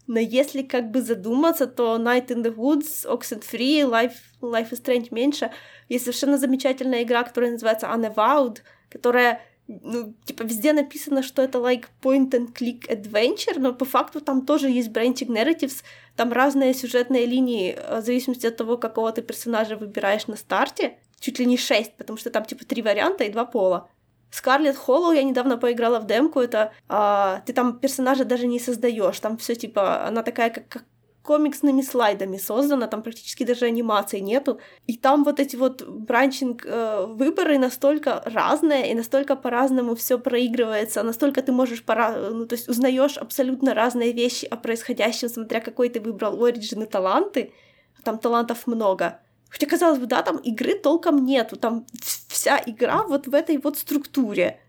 Но 0.08 0.20
если 0.20 0.64
как 0.64 0.92
бы 0.92 1.02
задуматься, 1.02 1.68
то 1.68 1.98
Night 1.98 2.28
in 2.28 2.44
the 2.44 2.56
Woods, 2.56 3.06
Oxenfree, 3.06 3.84
Life, 3.84 4.16
Life 4.42 4.72
is 4.72 4.82
Strange 4.82 5.08
меньше. 5.12 5.52
Есть 5.90 6.06
совершенно 6.06 6.38
замечательная 6.38 7.04
игра, 7.04 7.24
которая 7.24 7.52
называется 7.52 7.88
Unavowed, 7.88 8.60
которая 8.90 9.42
ну, 9.68 10.14
типа, 10.26 10.44
везде 10.44 10.74
написано, 10.74 11.24
что 11.24 11.42
это 11.42 11.60
like 11.60 11.86
point 12.02 12.32
and 12.32 12.54
click 12.54 12.86
adventure, 12.90 13.58
но 13.58 13.74
по 13.74 13.86
факту 13.86 14.20
там 14.20 14.46
тоже 14.46 14.70
есть 14.70 14.90
branching 14.90 15.30
narratives, 15.30 15.84
там 16.16 16.32
разные 16.32 16.74
сюжетные 16.74 17.26
линии, 17.26 17.76
э, 17.76 18.00
в 18.00 18.04
зависимости 18.04 18.46
от 18.46 18.58
того, 18.58 18.78
какого 18.78 19.12
ты 19.12 19.22
персонажа 19.22 19.76
выбираешь 19.78 20.28
на 20.28 20.36
старте, 20.36 20.98
чуть 21.20 21.40
ли 21.40 21.46
не 21.46 21.58
шесть, 21.58 21.96
потому 21.98 22.18
что 22.18 22.30
там 22.30 22.46
типа 22.46 22.66
три 22.66 22.82
варианта 22.82 23.24
и 23.24 23.32
два 23.32 23.46
пола. 23.46 23.90
Скарлетт 24.30 24.78
Холлоу 24.78 25.12
я 25.12 25.24
недавно 25.24 25.58
поиграла 25.58 26.00
в 26.00 26.08
демку, 26.08 26.40
это 26.40 26.74
а, 26.90 27.42
ты 27.46 27.54
там 27.54 27.80
персонажа 27.80 28.26
даже 28.26 28.48
не 28.48 28.60
создаешь, 28.60 29.20
там 29.20 29.38
все 29.38 29.56
типа, 29.56 30.08
она 30.08 30.24
такая, 30.24 30.50
как, 30.50 30.68
как 30.68 30.86
комиксными 31.24 31.82
слайдами 31.82 32.38
создана, 32.38 32.88
там 32.88 33.02
практически 33.02 33.46
даже 33.46 33.66
анимации 33.66 34.20
нету. 34.20 34.60
И 34.88 34.98
там 34.98 35.24
вот 35.24 35.40
эти 35.40 35.56
вот 35.56 35.82
бранчинг 35.88 36.66
э, 36.66 37.06
выборы 37.08 37.58
настолько 37.58 38.22
разные, 38.26 38.92
и 38.92 38.96
настолько 38.96 39.36
по-разному 39.36 39.96
все 39.96 40.20
проигрывается, 40.20 41.02
настолько 41.02 41.42
ты 41.42 41.52
можешь 41.52 41.84
пора, 41.84 42.30
ну, 42.30 42.46
то 42.46 42.56
есть 42.56 42.70
узнаешь 42.70 43.18
абсолютно 43.18 43.74
разные 43.74 44.12
вещи 44.12 44.46
о 44.46 44.58
происходящем, 44.58 45.30
смотря 45.30 45.62
какой 45.62 45.90
ты 45.90 46.02
выбрал 46.02 46.44
оригин 46.44 46.84
и 46.84 46.86
таланты, 46.86 47.54
там 48.04 48.18
талантов 48.20 48.68
много. 48.68 49.20
Хотя, 49.50 49.66
казалось 49.66 50.00
бы, 50.00 50.08
да, 50.08 50.24
там 50.24 50.38
игры 50.38 50.78
толком 50.78 51.24
нету, 51.26 51.56
там 51.56 51.86
вся 52.28 52.62
игра 52.66 53.04
вот 53.04 53.28
в 53.28 53.34
этой 53.34 53.58
вот 53.60 53.78
структуре 53.78 54.60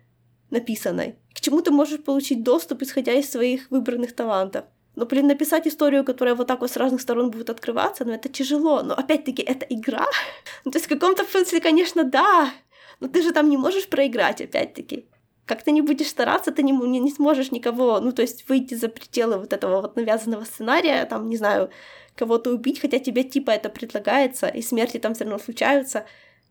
написанной. 0.51 1.17
К 1.35 1.41
чему 1.41 1.63
ты 1.63 1.73
можешь 1.73 2.05
получить 2.05 2.45
доступ, 2.45 2.83
исходя 2.83 3.13
из 3.13 3.29
своих 3.29 3.71
выбранных 3.71 4.15
талантов. 4.15 4.67
Но, 4.97 5.07
блин, 5.07 5.27
написать 5.27 5.67
историю, 5.67 6.05
которая 6.05 6.35
вот 6.35 6.47
так 6.47 6.61
вот 6.61 6.71
с 6.71 6.77
разных 6.77 7.01
сторон 7.01 7.31
будет 7.31 7.51
открываться, 7.51 8.05
ну, 8.05 8.13
это 8.13 8.29
тяжело. 8.29 8.83
Но, 8.83 8.95
опять-таки, 8.95 9.43
это 9.43 9.67
игра. 9.69 10.07
ну, 10.65 10.71
то 10.71 10.79
есть, 10.79 10.87
в 10.87 10.89
каком-то 10.89 11.25
смысле, 11.25 11.61
конечно, 11.61 12.05
да. 12.05 12.51
Но 13.01 13.09
ты 13.09 13.23
же 13.23 13.33
там 13.33 13.51
не 13.51 13.57
можешь 13.57 13.89
проиграть, 13.89 14.41
опять-таки. 14.41 15.07
Как 15.47 15.63
ты 15.63 15.73
не 15.73 15.83
будешь 15.83 16.09
стараться, 16.09 16.53
ты 16.53 16.63
не, 16.63 16.73
не, 16.73 17.01
не 17.01 17.11
сможешь 17.11 17.51
никого, 17.51 18.01
ну, 18.01 18.13
то 18.13 18.23
есть, 18.23 18.49
выйти 18.49 18.75
за 18.75 18.89
пределы 18.89 19.39
вот 19.39 19.53
этого 19.53 19.81
вот 19.81 19.97
навязанного 19.97 20.45
сценария, 20.45 21.05
там, 21.07 21.29
не 21.29 21.37
знаю, 21.37 21.71
кого-то 22.15 22.51
убить, 22.51 22.81
хотя 22.81 22.99
тебе 22.99 23.25
типа 23.25 23.51
это 23.51 23.69
предлагается, 23.69 24.47
и 24.47 24.63
смерти 24.63 24.99
там 24.99 25.15
все 25.15 25.25
равно 25.25 25.39
случаются. 25.39 26.07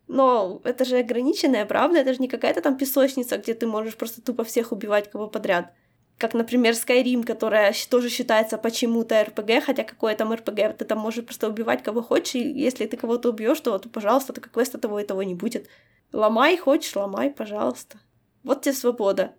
Но 0.08 0.62
это 0.66 0.84
же 0.84 0.98
ограниченная 0.98 1.66
правда, 1.66 2.00
это 2.00 2.14
же 2.14 2.20
не 2.20 2.28
какая-то 2.28 2.62
там 2.62 2.78
песочница, 2.78 3.38
где 3.38 3.54
ты 3.54 3.66
можешь 3.66 3.96
просто 3.96 4.22
тупо 4.22 4.44
всех 4.44 4.74
убивать 4.74 5.10
кого 5.10 5.28
подряд 5.28 5.74
как, 6.18 6.34
например, 6.34 6.74
Skyrim, 6.74 7.24
которая 7.24 7.74
тоже 7.90 8.10
считается 8.10 8.58
почему-то 8.58 9.16
RPG, 9.16 9.62
хотя 9.62 9.84
какое 9.84 10.16
там 10.16 10.32
RPG, 10.32 10.78
ты 10.78 10.86
там 10.86 11.00
можешь 11.00 11.26
просто 11.26 11.50
убивать 11.50 11.84
кого 11.84 12.02
хочешь, 12.02 12.36
и 12.36 12.40
если 12.40 12.86
ты 12.86 12.98
кого-то 12.98 13.30
убьешь, 13.30 13.60
то, 13.60 13.78
то, 13.78 13.90
пожалуйста, 13.90 14.34
только 14.34 14.50
квеста 14.50 14.78
того 14.78 15.00
и 15.00 15.06
того 15.06 15.24
не 15.24 15.36
будет. 15.36 15.68
Ломай, 16.12 16.58
хочешь, 16.58 16.96
ломай, 16.96 17.30
пожалуйста. 17.30 17.98
Вот 18.44 18.62
тебе 18.62 18.74
свобода. 18.74 19.34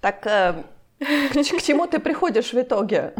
Так 0.00 0.26
э, 0.26 0.64
к, 0.98 1.32
к 1.32 1.62
чему 1.62 1.86
ты 1.86 1.98
приходишь 1.98 2.52
в 2.52 2.60
итоге? 2.60 3.14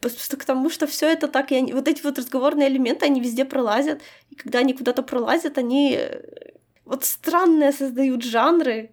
Просто 0.00 0.36
к 0.36 0.44
тому, 0.44 0.70
что 0.70 0.86
все 0.86 1.12
это 1.12 1.28
так, 1.28 1.52
и 1.52 1.56
они, 1.56 1.72
вот 1.72 1.86
эти 1.86 2.02
вот 2.02 2.18
разговорные 2.18 2.68
элементы, 2.68 3.06
они 3.06 3.20
везде 3.20 3.44
пролазят, 3.44 4.00
и 4.30 4.34
когда 4.34 4.60
они 4.60 4.72
куда-то 4.72 5.02
пролазят, 5.02 5.58
они 5.58 5.94
э, 5.96 6.22
вот 6.84 7.04
странные 7.04 7.72
создают 7.72 8.24
жанры, 8.24 8.90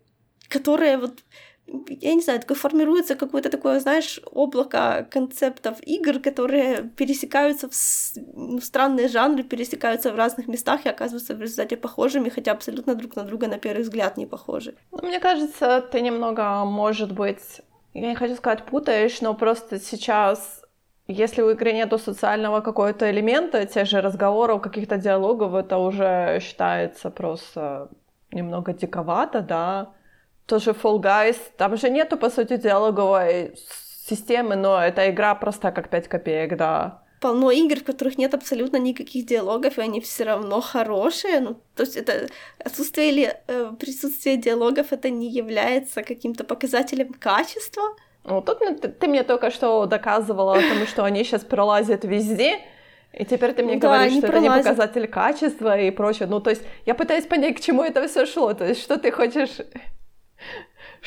которые 0.50 0.98
вот 0.98 1.20
я 1.68 2.16
не 2.16 2.22
знаю, 2.22 2.40
такое 2.40 2.58
формируется 2.58 3.16
какое-то 3.16 3.50
такое, 3.50 3.80
знаешь, 3.80 4.20
облако 4.32 5.08
концептов 5.12 5.78
игр, 5.82 6.20
которые 6.20 6.84
пересекаются 6.84 7.68
в 7.70 7.74
ну, 8.36 8.62
странные 8.62 9.08
жанры, 9.08 9.44
пересекаются 9.44 10.12
в 10.12 10.16
разных 10.16 10.48
местах 10.48 10.86
и 10.86 10.90
оказываются 10.90 11.36
в 11.36 11.42
результате 11.42 11.78
похожими, 11.78 12.30
хотя 12.30 12.52
абсолютно 12.52 12.96
друг 12.96 13.16
на 13.16 13.24
друга 13.24 13.48
на 13.48 13.58
первый 13.58 13.84
взгляд 13.84 14.18
не 14.18 14.26
похожи. 14.26 14.76
Ну, 14.92 15.08
мне 15.08 15.20
кажется, 15.20 15.82
ты 15.82 16.02
немного, 16.02 16.64
может 16.66 17.12
быть, 17.12 17.62
я 17.94 18.10
не 18.10 18.16
хочу 18.16 18.36
сказать 18.36 18.64
путаешь, 18.66 19.22
но 19.22 19.34
просто 19.34 19.80
сейчас 19.80 20.62
если 21.10 21.42
у 21.42 21.50
игры 21.52 21.72
нету 21.72 21.98
социального 21.98 22.60
какого-то 22.60 23.10
элемента, 23.10 23.66
тех 23.66 23.88
же 23.88 24.02
разговоров, 24.02 24.62
каких-то 24.62 24.98
диалогов, 24.98 25.54
это 25.54 25.78
уже 25.78 26.40
считается 26.42 27.10
просто 27.10 27.88
немного 28.32 28.74
диковато, 28.74 29.40
да, 29.40 29.94
тоже 30.48 30.72
Fall 30.72 31.00
Guys, 31.00 31.38
там 31.58 31.78
же 31.78 31.90
нету, 31.90 32.18
по 32.18 32.30
сути, 32.30 32.58
диалоговой 32.58 33.54
системы, 34.10 34.56
но 34.56 34.82
эта 34.82 35.10
игра 35.10 35.36
просто 35.36 35.72
как 35.72 35.90
5 35.90 36.08
копеек, 36.08 36.58
да. 36.58 37.04
Полно 37.20 37.52
игр, 37.52 37.80
в 37.80 37.84
которых 37.84 38.18
нет 38.18 38.34
абсолютно 38.34 38.78
никаких 38.78 39.26
диалогов, 39.26 39.78
и 39.78 39.82
они 39.82 40.00
все 40.02 40.24
равно 40.24 40.62
хорошие. 40.62 41.40
Ну, 41.40 41.56
то 41.76 41.84
есть 41.84 41.98
это 41.98 42.28
отсутствие 42.64 43.12
или 43.12 43.38
э, 43.48 43.72
присутствие 43.80 44.38
диалогов 44.38 44.94
это 44.94 45.10
не 45.10 45.30
является 45.30 46.04
каким-то 46.04 46.44
показателем 46.44 47.14
качества. 47.14 47.84
Ну, 48.24 48.42
тут 48.42 48.60
ты, 48.60 48.88
ты 48.88 49.08
мне 49.08 49.24
только 49.24 49.52
что 49.52 49.86
доказывала 49.88 50.62
тому, 50.62 50.86
что 50.86 51.04
они 51.04 51.24
сейчас 51.24 51.44
пролазят 51.44 52.06
везде, 52.06 52.60
и 53.14 53.26
теперь 53.26 53.54
ты 53.54 53.64
мне 53.64 53.78
да, 53.78 53.88
говоришь, 53.88 54.18
что 54.18 54.28
пролазят. 54.28 54.50
это 54.50 54.58
не 54.58 54.64
показатель 54.64 55.08
качества 55.08 55.80
и 55.80 55.92
прочее. 55.92 56.28
Ну, 56.28 56.40
то 56.40 56.52
есть 56.52 56.62
я 56.86 56.94
пытаюсь 56.94 57.26
понять, 57.26 57.58
к 57.58 57.62
чему 57.62 57.84
это 57.84 58.08
все 58.08 58.28
шло. 58.28 58.54
То 58.54 58.66
есть 58.66 58.84
что 58.84 58.98
ты 58.98 59.12
хочешь 59.12 59.58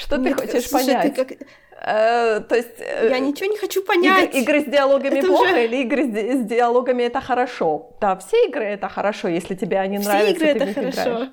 что 0.01 0.19
ты 0.19 0.35
хочешь 0.35 0.71
понять? 0.71 1.19
Э, 1.83 2.41
то 2.41 2.57
есть... 2.57 2.79
Э, 2.79 3.09
я 3.11 3.19
ничего 3.19 3.51
не 3.51 3.59
хочу 3.59 3.83
понять. 3.83 4.35
Игры, 4.35 4.61
с 4.61 4.65
диалогами 4.65 5.21
плохо 5.21 5.61
или 5.65 5.77
игры 5.83 6.05
с, 6.05 6.45
диалогами 6.45 7.05
это 7.05 7.21
хорошо? 7.21 7.97
Да, 8.01 8.17
все 8.17 8.37
игры 8.49 8.65
это 8.65 8.89
хорошо, 8.89 9.29
если 9.29 9.55
тебе 9.55 9.79
они 9.79 9.99
все 9.99 10.09
нравятся, 10.09 10.33
игры 10.35 10.47
это 10.49 10.75
хорошо. 10.75 11.29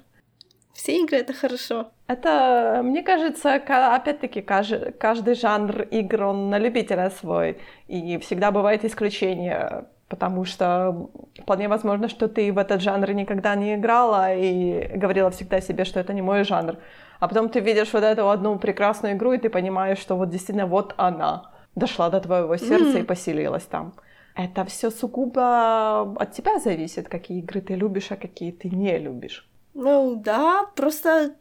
Все 0.73 1.01
игры 1.01 1.17
это 1.17 1.33
хорошо. 1.33 1.87
Это, 2.07 2.81
мне 2.83 3.01
кажется, 3.01 3.55
опять-таки, 3.55 4.41
каждый 4.41 5.33
жанр 5.33 5.81
игр, 5.81 6.23
он 6.23 6.49
на 6.49 6.59
любителя 6.59 7.09
свой. 7.09 7.57
И 7.87 8.17
всегда 8.19 8.51
бывает 8.51 8.85
исключение, 8.85 9.85
потому 10.07 10.45
что 10.45 11.09
вполне 11.41 11.67
возможно, 11.67 12.07
что 12.07 12.27
ты 12.27 12.53
в 12.53 12.59
этот 12.59 12.81
жанр 12.81 13.11
никогда 13.11 13.55
не 13.55 13.73
играла 13.73 14.35
и 14.35 14.87
говорила 14.95 15.31
всегда 15.31 15.61
себе, 15.61 15.83
что 15.83 15.99
это 15.99 16.13
не 16.13 16.21
мой 16.21 16.43
жанр 16.43 16.77
а 17.19 17.27
потом 17.27 17.49
ты 17.49 17.59
видишь 17.59 17.93
вот 17.93 18.03
эту 18.03 18.29
одну 18.29 18.57
прекрасную 18.59 19.15
игру, 19.15 19.33
и 19.33 19.37
ты 19.37 19.49
понимаешь, 19.49 19.99
что 19.99 20.15
вот 20.15 20.29
действительно 20.29 20.67
вот 20.67 20.93
она 20.97 21.51
дошла 21.75 22.09
до 22.09 22.19
твоего 22.19 22.57
сердца 22.57 22.97
mm-hmm. 22.97 23.01
и 23.01 23.05
поселилась 23.05 23.63
там. 23.63 23.93
это 24.35 24.65
все 24.65 24.89
сугубо 24.91 26.13
от 26.21 26.31
тебя 26.31 26.59
зависит, 26.59 27.07
какие 27.07 27.39
игры 27.39 27.61
ты 27.61 27.75
любишь, 27.75 28.11
а 28.11 28.15
какие 28.15 28.51
ты 28.51 28.69
не 28.69 28.97
любишь. 28.97 29.47
Ну 29.73 30.15
да, 30.15 30.65
просто 30.75 31.35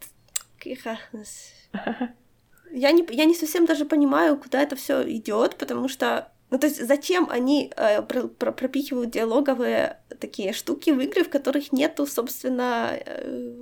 я 2.73 2.93
не, 2.93 3.07
я 3.11 3.25
не 3.25 3.35
совсем 3.35 3.67
даже 3.67 3.85
понимаю, 3.85 4.37
куда 4.37 4.63
это 4.63 4.77
все 4.77 5.03
идет, 5.11 5.57
потому 5.57 5.89
что 5.89 6.29
ну, 6.51 6.59
то 6.59 6.67
есть 6.67 6.87
зачем 6.87 7.29
они 7.29 7.73
э, 7.77 8.03
про, 8.03 8.29
про, 8.29 8.53
пропихивают 8.53 9.11
диалоговые 9.11 9.99
такие 10.21 10.53
штуки 10.53 10.91
в 10.91 11.01
игры, 11.01 11.25
в 11.25 11.29
которых 11.29 11.73
нету, 11.73 12.07
собственно, 12.07 12.91
э, 12.93 13.53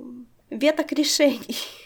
веток 0.49 0.91
решений? 0.91 1.57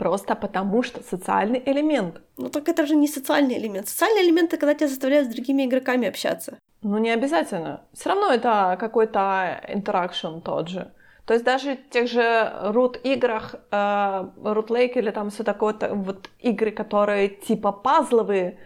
Просто 0.00 0.34
потому 0.34 0.82
что 0.82 1.02
социальный 1.02 1.62
элемент. 1.66 2.22
Ну 2.38 2.48
так 2.48 2.70
это 2.70 2.86
же 2.86 2.96
не 2.96 3.06
социальный 3.06 3.58
элемент. 3.58 3.86
Социальный 3.86 4.22
элемент 4.22 4.48
это 4.48 4.56
когда 4.56 4.74
тебя 4.74 4.88
заставляют 4.88 5.28
с 5.28 5.34
другими 5.34 5.66
игроками 5.66 6.08
общаться. 6.08 6.58
Ну 6.80 6.96
не 6.96 7.10
обязательно. 7.10 7.82
Все 7.92 8.08
равно 8.08 8.32
это 8.32 8.78
какой-то 8.80 9.60
интеракшн 9.68 10.40
тот 10.42 10.68
же. 10.68 10.90
То 11.26 11.34
есть 11.34 11.44
даже 11.44 11.76
в 11.76 11.90
тех 11.90 12.08
же 12.08 12.50
рут 12.62 12.98
играх, 13.04 13.56
э, 13.70 14.28
рут 14.42 14.70
лейк 14.70 14.96
или 14.96 15.10
там 15.10 15.28
все 15.28 15.44
такое, 15.44 15.74
вот 15.92 16.30
игры, 16.38 16.70
которые 16.70 17.28
типа 17.28 17.70
пазловые, 17.70 18.56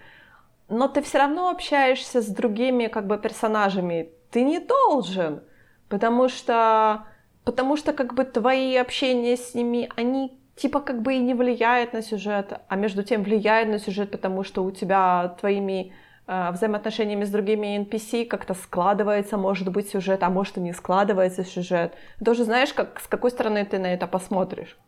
но 0.69 0.87
ты 0.87 1.03
все 1.03 1.19
равно 1.19 1.51
общаешься 1.51 2.23
с 2.23 2.27
другими 2.27 2.87
как 2.87 3.09
бы 3.09 3.19
персонажами. 3.19 4.13
Ты 4.31 4.45
не 4.45 4.61
должен, 4.61 5.43
потому 5.89 6.29
что, 6.29 7.09
потому 7.45 7.77
что 7.77 7.93
как 7.93 8.15
бы 8.15 8.23
твои 8.23 8.77
общения 8.77 9.37
с 9.37 9.53
ними, 9.55 9.91
они 9.97 10.39
типа 10.57 10.81
как 10.81 11.03
бы 11.03 11.15
и 11.15 11.19
не 11.19 11.35
влияют 11.35 11.93
на 11.93 12.03
сюжет, 12.03 12.61
а 12.69 12.77
между 12.77 13.03
тем 13.03 13.23
влияют 13.23 13.69
на 13.69 13.79
сюжет, 13.79 14.11
потому 14.11 14.45
что 14.45 14.65
у 14.65 14.71
тебя 14.71 15.37
твоими 15.41 15.93
э, 16.27 16.51
взаимоотношениями 16.53 17.25
с 17.25 17.31
другими 17.31 17.79
NPC 17.79 18.27
как-то 18.27 18.55
складывается, 18.55 19.37
может 19.37 19.71
быть, 19.71 19.89
сюжет, 19.89 20.23
а 20.23 20.31
может 20.31 20.57
и 20.57 20.61
не 20.61 20.73
складывается 20.73 21.45
сюжет. 21.45 21.95
Ты 22.19 22.25
тоже 22.25 22.45
знаешь, 22.45 22.73
как, 22.73 23.01
с 23.01 23.07
какой 23.07 23.31
стороны 23.31 23.65
ты 23.65 23.79
на 23.79 23.93
это 23.93 24.07
посмотришь. 24.07 24.79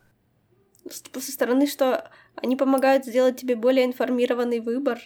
Со 0.89 1.33
стороны, 1.33 1.67
что 1.67 2.09
они 2.37 2.55
помогают 2.55 3.05
сделать 3.05 3.41
тебе 3.41 3.57
более 3.57 3.87
информированный 3.87 4.61
выбор. 4.61 4.99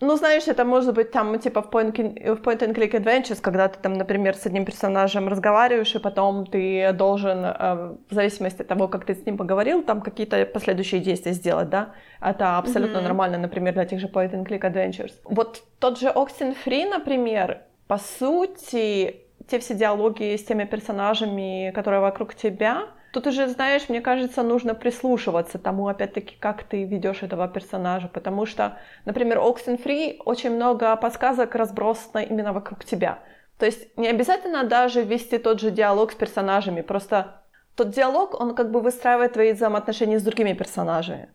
Ну, 0.00 0.16
знаешь, 0.16 0.46
это 0.46 0.64
может 0.64 0.94
быть 0.94 1.10
там, 1.10 1.38
типа, 1.40 1.60
в 1.60 1.70
point, 1.70 1.92
в 2.36 2.40
point 2.40 2.60
and 2.60 2.74
click 2.74 2.92
adventures, 2.92 3.40
когда 3.40 3.68
ты 3.68 3.80
там, 3.80 3.94
например, 3.94 4.36
с 4.36 4.46
одним 4.46 4.64
персонажем 4.64 5.28
разговариваешь, 5.28 5.94
и 5.94 5.98
потом 5.98 6.46
ты 6.46 6.92
должен, 6.92 7.44
э, 7.44 7.96
в 8.08 8.14
зависимости 8.14 8.62
от 8.62 8.68
того, 8.68 8.86
как 8.86 9.04
ты 9.04 9.14
с 9.14 9.26
ним 9.26 9.36
поговорил, 9.36 9.82
там 9.82 10.00
какие-то 10.00 10.46
последующие 10.46 11.00
действия 11.00 11.32
сделать, 11.32 11.68
да? 11.68 11.94
Это 12.20 12.58
абсолютно 12.58 12.98
mm-hmm. 12.98 13.02
нормально, 13.02 13.38
например, 13.38 13.74
для 13.74 13.84
тех 13.86 13.98
же 13.98 14.06
point 14.06 14.32
and 14.32 14.46
click 14.46 14.60
adventures. 14.60 15.14
Вот 15.24 15.64
тот 15.80 15.98
же 15.98 16.06
Oxenfree, 16.06 16.88
например, 16.88 17.62
по 17.88 17.98
сути, 17.98 19.16
те 19.48 19.58
все 19.58 19.74
диалоги 19.74 20.36
с 20.36 20.44
теми 20.44 20.64
персонажами, 20.64 21.72
которые 21.74 22.00
вокруг 22.00 22.34
тебя, 22.34 22.86
Тут 23.12 23.26
уже, 23.26 23.48
знаешь, 23.48 23.88
мне 23.88 24.00
кажется, 24.00 24.42
нужно 24.42 24.74
прислушиваться 24.74 25.58
тому, 25.58 25.88
опять-таки, 25.88 26.36
как 26.38 26.62
ты 26.62 26.84
ведешь 26.84 27.22
этого 27.22 27.48
персонажа, 27.48 28.08
потому 28.08 28.44
что, 28.44 28.78
например, 29.06 29.38
Oxenfree 29.38 30.18
очень 30.24 30.50
много 30.50 30.94
подсказок 30.96 31.54
разбросано 31.54 32.18
именно 32.18 32.52
вокруг 32.52 32.84
тебя. 32.84 33.20
То 33.58 33.66
есть 33.66 33.96
не 33.96 34.08
обязательно 34.08 34.64
даже 34.64 35.02
вести 35.02 35.38
тот 35.38 35.60
же 35.60 35.70
диалог 35.70 36.12
с 36.12 36.14
персонажами, 36.14 36.82
просто 36.82 37.42
тот 37.74 37.90
диалог, 37.90 38.38
он 38.38 38.54
как 38.54 38.70
бы 38.70 38.80
выстраивает 38.80 39.32
твои 39.32 39.52
взаимоотношения 39.52 40.18
с 40.18 40.22
другими 40.22 40.52
персонажами. 40.52 41.30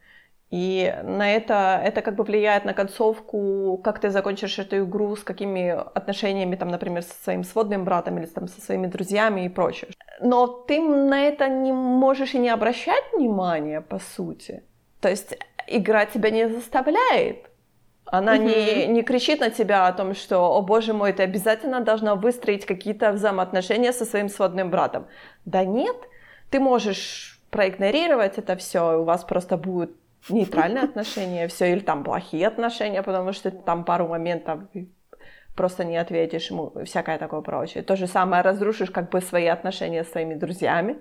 И 0.53 0.93
на 1.03 1.33
это, 1.33 1.81
это 1.83 2.03
как 2.03 2.15
бы 2.15 2.23
влияет 2.23 2.63
на 2.63 2.73
концовку, 2.75 3.81
как 3.83 3.99
ты 3.99 4.11
закончишь 4.11 4.59
эту 4.59 4.83
игру, 4.83 5.15
с 5.15 5.23
какими 5.23 5.69
отношениями, 5.71 6.55
там, 6.55 6.67
например, 6.67 7.01
со 7.01 7.23
своим 7.23 7.43
сводным 7.43 7.85
братом 7.85 8.19
или 8.19 8.27
там, 8.27 8.47
со 8.47 8.61
своими 8.61 8.85
друзьями 8.85 9.45
и 9.45 9.49
прочее. 9.49 9.89
Но 10.21 10.45
ты 10.45 10.79
на 10.79 11.21
это 11.21 11.49
не 11.49 11.71
можешь 11.71 12.35
и 12.35 12.37
не 12.37 12.49
обращать 12.49 13.03
внимания, 13.13 13.81
по 13.81 13.97
сути. 13.97 14.61
То 15.01 15.09
есть 15.09 15.35
игра 15.65 16.05
тебя 16.05 16.29
не 16.29 16.47
заставляет. 16.47 17.49
Она 18.05 18.37
mm-hmm. 18.37 18.85
не, 18.85 18.93
не 18.93 19.01
кричит 19.01 19.39
на 19.39 19.49
тебя 19.49 19.87
о 19.87 19.93
том, 19.93 20.13
что, 20.13 20.55
о 20.55 20.61
боже 20.61 20.93
мой, 20.93 21.13
ты 21.13 21.23
обязательно 21.23 21.79
должна 21.79 22.13
выстроить 22.13 22.67
какие-то 22.67 23.11
взаимоотношения 23.11 23.91
со 23.91 24.05
своим 24.05 24.29
сводным 24.29 24.69
братом. 24.69 25.07
Да 25.45 25.65
нет, 25.65 25.95
ты 26.51 26.59
можешь 26.59 27.39
проигнорировать 27.49 28.37
это 28.37 28.55
все, 28.55 28.99
у 28.99 29.03
вас 29.03 29.23
просто 29.23 29.57
будет 29.57 30.02
нейтральные 30.29 30.83
отношения, 30.83 31.47
все, 31.47 31.71
или 31.71 31.79
там 31.79 32.03
плохие 32.03 32.47
отношения, 32.47 33.03
потому 33.03 33.33
что 33.33 33.51
там 33.51 33.83
пару 33.85 34.07
моментов 34.07 34.61
просто 35.55 35.83
не 35.83 35.97
ответишь 35.97 36.49
ему, 36.49 36.73
всякое 36.85 37.17
такое 37.17 37.41
прочее. 37.41 37.83
То 37.83 37.95
же 37.95 38.07
самое 38.07 38.41
разрушишь 38.41 38.91
как 38.91 39.09
бы 39.09 39.21
свои 39.21 39.47
отношения 39.47 40.03
с 40.03 40.11
своими 40.11 40.35
друзьями, 40.35 40.97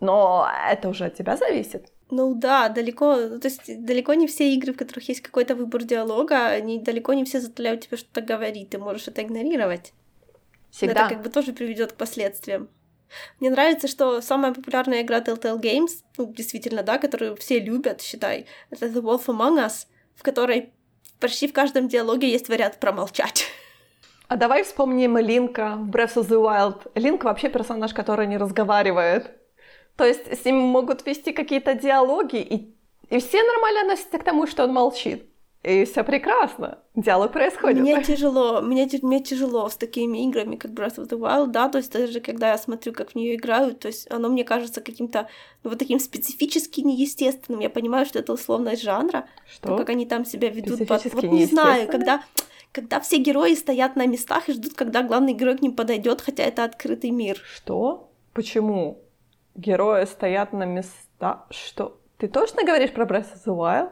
но 0.00 0.48
это 0.70 0.88
уже 0.88 1.06
от 1.06 1.14
тебя 1.14 1.36
зависит. 1.36 1.92
Ну 2.10 2.34
да, 2.34 2.68
далеко, 2.68 3.38
то 3.38 3.46
есть 3.46 3.84
далеко 3.84 4.14
не 4.14 4.26
все 4.26 4.52
игры, 4.54 4.72
в 4.72 4.76
которых 4.76 5.08
есть 5.08 5.20
какой-то 5.20 5.54
выбор 5.54 5.84
диалога, 5.84 6.48
они 6.48 6.80
далеко 6.80 7.14
не 7.14 7.24
все 7.24 7.40
заставляют 7.40 7.82
тебя 7.82 7.96
что-то 7.96 8.20
говорить, 8.20 8.70
ты 8.70 8.78
можешь 8.78 9.08
это 9.08 9.22
игнорировать. 9.22 9.92
Всегда. 10.70 11.06
Это 11.06 11.14
как 11.14 11.22
бы 11.22 11.30
тоже 11.30 11.52
приведет 11.52 11.92
к 11.92 11.96
последствиям. 11.96 12.68
Мне 13.40 13.50
нравится, 13.50 13.88
что 13.88 14.20
самая 14.20 14.52
популярная 14.52 15.02
игра 15.02 15.20
Telltale 15.20 15.60
Games, 15.60 16.02
ну, 16.16 16.32
действительно, 16.32 16.82
да, 16.82 16.98
которую 16.98 17.36
все 17.36 17.58
любят, 17.58 18.00
считай, 18.00 18.46
это 18.70 18.86
The 18.86 19.02
Wolf 19.02 19.26
Among 19.26 19.64
Us, 19.64 19.86
в 20.16 20.22
которой 20.22 20.72
почти 21.18 21.48
в 21.48 21.52
каждом 21.52 21.88
диалоге 21.88 22.30
есть 22.30 22.48
вариант 22.48 22.78
промолчать. 22.78 23.46
А 24.28 24.36
давай 24.36 24.62
вспомним 24.62 25.18
Линка 25.18 25.74
в 25.76 25.90
Breath 25.90 26.14
of 26.14 26.28
the 26.28 26.40
Wild. 26.40 26.90
Линк 26.94 27.24
вообще 27.24 27.48
персонаж, 27.48 27.92
который 27.92 28.28
не 28.28 28.36
разговаривает. 28.36 29.30
То 29.96 30.04
есть 30.04 30.26
с 30.32 30.44
ним 30.44 30.56
могут 30.56 31.04
вести 31.04 31.32
какие-то 31.32 31.74
диалоги, 31.74 32.36
и, 32.36 32.76
и 33.10 33.18
все 33.18 33.42
нормально 33.42 33.80
относятся 33.80 34.18
к 34.18 34.24
тому, 34.24 34.46
что 34.46 34.64
он 34.64 34.72
молчит. 34.72 35.29
И 35.62 35.84
все 35.84 36.04
прекрасно. 36.04 36.78
Диалог 36.94 37.32
происходит. 37.32 37.82
Мне 37.82 38.02
тяжело, 38.02 38.62
мне, 38.62 38.88
мне 39.02 39.20
тяжело 39.20 39.68
с 39.68 39.76
такими 39.76 40.26
играми, 40.26 40.56
как 40.56 40.70
Breath 40.70 40.96
of 40.96 41.08
the 41.08 41.18
Wild, 41.18 41.48
да, 41.48 41.68
то 41.68 41.78
есть 41.78 41.92
даже 41.92 42.20
когда 42.20 42.52
я 42.52 42.58
смотрю, 42.58 42.94
как 42.94 43.10
в 43.10 43.14
нее 43.14 43.34
играют, 43.34 43.80
то 43.80 43.88
есть 43.88 44.10
оно 44.10 44.30
мне 44.30 44.44
кажется 44.44 44.80
каким-то 44.80 45.28
ну, 45.62 45.70
вот 45.70 45.78
таким 45.78 46.00
специфически 46.00 46.80
неестественным. 46.80 47.60
Я 47.60 47.68
понимаю, 47.68 48.06
что 48.06 48.18
это 48.18 48.32
условность 48.32 48.82
жанра, 48.82 49.26
что? 49.46 49.68
то, 49.68 49.76
как 49.76 49.90
они 49.90 50.06
там 50.06 50.24
себя 50.24 50.48
ведут. 50.48 50.86
Под... 50.88 51.04
Вот 51.12 51.24
не 51.24 51.44
знаю, 51.44 51.88
когда 51.88 52.22
когда 52.72 53.00
все 53.00 53.18
герои 53.18 53.54
стоят 53.54 53.96
на 53.96 54.06
местах 54.06 54.48
и 54.48 54.52
ждут, 54.52 54.74
когда 54.74 55.02
главный 55.02 55.34
герой 55.34 55.58
к 55.58 55.62
ним 55.62 55.74
подойдет, 55.74 56.20
хотя 56.20 56.44
это 56.44 56.64
открытый 56.64 57.10
мир. 57.10 57.36
Что? 57.44 58.10
Почему? 58.32 59.02
Герои 59.56 60.04
стоят 60.04 60.52
на 60.52 60.64
местах? 60.64 61.46
Что? 61.50 62.00
Ты 62.16 62.28
точно 62.28 62.64
говоришь 62.64 62.92
про 62.92 63.04
Breath 63.04 63.34
of 63.34 63.44
the 63.44 63.56
Wild? 63.56 63.90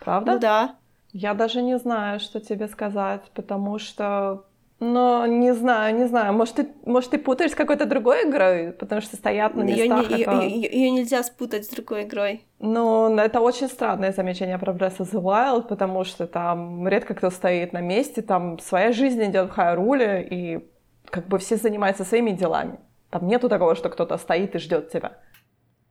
Правда? 0.00 0.32
Ну 0.32 0.38
да. 0.38 0.76
Я 1.18 1.32
даже 1.32 1.62
не 1.62 1.78
знаю, 1.78 2.20
что 2.20 2.40
тебе 2.40 2.68
сказать, 2.68 3.22
потому 3.34 3.78
что 3.78 4.44
но 4.80 5.24
не 5.26 5.54
знаю, 5.54 5.96
не 5.96 6.06
знаю. 6.06 6.34
Может, 6.34 6.56
ты, 6.56 6.68
может, 6.84 7.10
ты 7.10 7.18
путаешь 7.18 7.52
с 7.52 7.54
какой-то 7.54 7.86
другой 7.86 8.28
игрой, 8.28 8.72
потому 8.72 9.00
что 9.00 9.16
стоят 9.16 9.54
на 9.54 9.62
местах. 9.62 10.10
Ее, 10.10 10.24
это... 10.24 10.40
ее, 10.42 10.70
ее 10.70 10.90
нельзя 10.90 11.22
спутать 11.22 11.64
с 11.64 11.68
другой 11.68 12.02
игрой. 12.02 12.44
Ну, 12.58 13.16
это 13.16 13.40
очень 13.40 13.68
странное 13.68 14.12
замечание 14.12 14.58
про 14.58 14.74
Breath 14.74 14.98
of 14.98 15.10
the 15.10 15.22
Wild, 15.22 15.68
потому 15.68 16.04
что 16.04 16.26
там 16.26 16.86
редко 16.86 17.14
кто 17.14 17.30
стоит 17.30 17.72
на 17.72 17.80
месте, 17.80 18.20
там 18.20 18.58
своя 18.58 18.92
жизнь 18.92 19.24
идет 19.24 19.48
в 19.48 19.52
Хайруле, 19.52 20.28
и 20.30 20.68
как 21.08 21.28
бы 21.28 21.38
все 21.38 21.56
занимаются 21.56 22.04
своими 22.04 22.32
делами. 22.32 22.78
Там 23.08 23.26
нету 23.26 23.48
такого, 23.48 23.74
что 23.76 23.88
кто-то 23.88 24.18
стоит 24.18 24.54
и 24.54 24.58
ждет 24.58 24.90
тебя. 24.90 25.12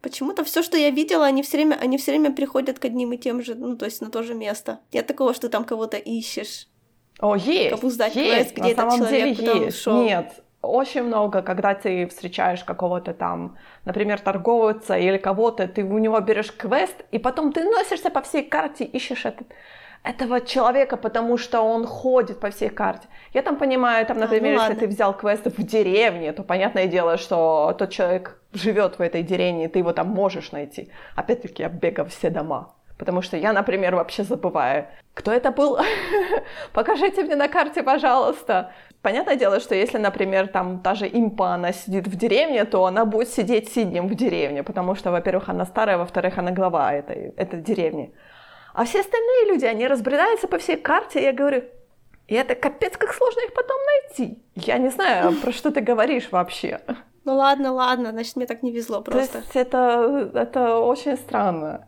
Почему-то 0.06 0.44
все, 0.44 0.62
что 0.62 0.78
я 0.78 0.92
видела, 0.92 1.26
они 1.26 1.42
все 1.42 1.58
время, 1.58 1.80
они 1.82 1.98
все 1.98 2.12
время 2.12 2.32
приходят 2.32 2.78
к 2.78 2.86
одним 2.86 3.14
и 3.14 3.18
тем 3.18 3.42
же, 3.42 3.56
ну, 3.56 3.76
то 3.76 3.86
есть 3.86 4.02
на 4.02 4.12
то 4.12 4.22
же 4.22 4.36
место. 4.36 4.78
Нет 4.94 5.08
такого, 5.08 5.34
что 5.34 5.50
там 5.50 5.64
кого-то 5.64 5.98
ищешь. 5.98 6.68
О, 7.20 7.36
есть, 7.36 7.84
сдать 7.90 8.16
есть, 8.16 8.54
квест, 8.54 8.54
где 8.54 8.62
на 8.62 8.68
этот 8.68 8.78
самом 8.78 8.98
человек 9.00 9.38
деле 9.38 9.66
есть. 9.66 9.80
Ушел. 9.80 10.04
Нет, 10.04 10.44
очень 10.62 11.02
много, 11.02 11.42
когда 11.42 11.74
ты 11.74 12.06
встречаешь 12.06 12.64
какого-то 12.64 13.16
там, 13.16 13.58
например, 13.84 14.20
торговца 14.20 14.96
или 14.96 15.18
кого-то, 15.18 15.68
ты 15.68 15.84
у 15.84 15.98
него 15.98 16.20
берешь 16.20 16.52
квест, 16.52 17.04
и 17.12 17.18
потом 17.18 17.52
ты 17.52 17.64
носишься 17.64 18.12
по 18.12 18.22
всей 18.22 18.44
карте, 18.44 18.84
ищешь 18.84 19.26
этот, 19.26 19.48
этого 20.04 20.40
человека, 20.40 20.98
потому 20.98 21.38
что 21.38 21.62
он 21.62 21.88
ходит 21.88 22.40
по 22.40 22.52
всей 22.52 22.70
карте. 22.70 23.08
Я 23.34 23.42
там 23.42 23.58
понимаю, 23.58 24.06
там, 24.06 24.20
например, 24.20 24.54
а, 24.54 24.56
ну 24.58 24.62
если 24.62 24.80
ты 24.82 24.88
взял 24.88 25.18
квест 25.18 25.48
в 25.48 25.64
деревне, 25.64 26.32
то 26.32 26.44
понятное 26.44 26.86
дело, 26.86 27.18
что 27.18 27.76
тот 27.80 27.90
человек 27.90 28.40
живет 28.56 29.00
в 29.00 29.02
этой 29.02 29.24
деревне, 29.24 29.66
и 29.66 29.68
ты 29.68 29.80
его 29.80 29.94
там 29.94 30.08
можешь 30.08 30.52
найти. 30.52 30.90
Опять-таки, 31.16 31.64
я 31.64 32.06
все 32.06 32.30
дома. 32.30 32.76
Потому 32.98 33.22
что 33.22 33.36
я, 33.36 33.52
например, 33.52 33.96
вообще 33.96 34.24
забываю, 34.24 34.88
кто 35.14 35.32
это 35.32 35.52
был. 35.52 35.78
Покажите 36.74 37.24
мне 37.24 37.36
на 37.36 37.50
карте, 37.50 37.84
пожалуйста. 37.84 38.72
Понятное 39.02 39.36
дело, 39.36 39.60
что 39.60 39.76
если, 39.76 39.98
например, 39.98 40.48
там 40.48 40.80
та 40.82 40.96
же 40.96 41.08
импа, 41.08 41.54
она 41.54 41.74
сидит 41.74 42.08
в 42.08 42.16
деревне, 42.16 42.64
то 42.64 42.86
она 42.86 43.06
будет 43.06 43.30
сидеть 43.30 43.70
сиднем 43.72 44.08
в 44.08 44.16
деревне, 44.16 44.64
потому 44.64 44.96
что, 44.96 45.12
во-первых, 45.12 45.50
она 45.50 45.66
старая, 45.66 45.98
во-вторых, 45.98 46.38
она 46.38 46.52
глава 46.52 46.94
этой, 46.94 47.34
этой 47.36 47.62
деревни. 47.62 48.14
А 48.74 48.86
все 48.86 49.02
остальные 49.02 49.48
люди, 49.48 49.66
они 49.66 49.88
разбредаются 49.88 50.48
по 50.48 50.58
всей 50.58 50.78
карте, 50.78 51.20
и 51.20 51.24
я 51.24 51.34
говорю, 51.34 51.64
И 52.28 52.34
это 52.34 52.56
капец, 52.56 52.98
как 52.98 53.14
сложно 53.14 53.42
их 53.42 53.54
потом 53.54 53.78
найти. 53.86 54.44
Я 54.56 54.78
не 54.78 54.90
знаю, 54.90 55.34
про 55.42 55.52
что 55.52 55.70
ты 55.70 55.82
говоришь 55.82 56.30
вообще. 56.32 56.80
Ну 57.26 57.36
ладно, 57.36 57.74
ладно, 57.74 58.12
значит, 58.12 58.36
мне 58.36 58.46
так 58.46 58.64
не 58.64 58.72
везло 58.72 59.02
просто. 59.02 59.34
То 59.34 59.38
есть 59.40 59.56
это, 59.56 60.32
это 60.34 60.78
очень 60.78 61.18
странно. 61.18 61.88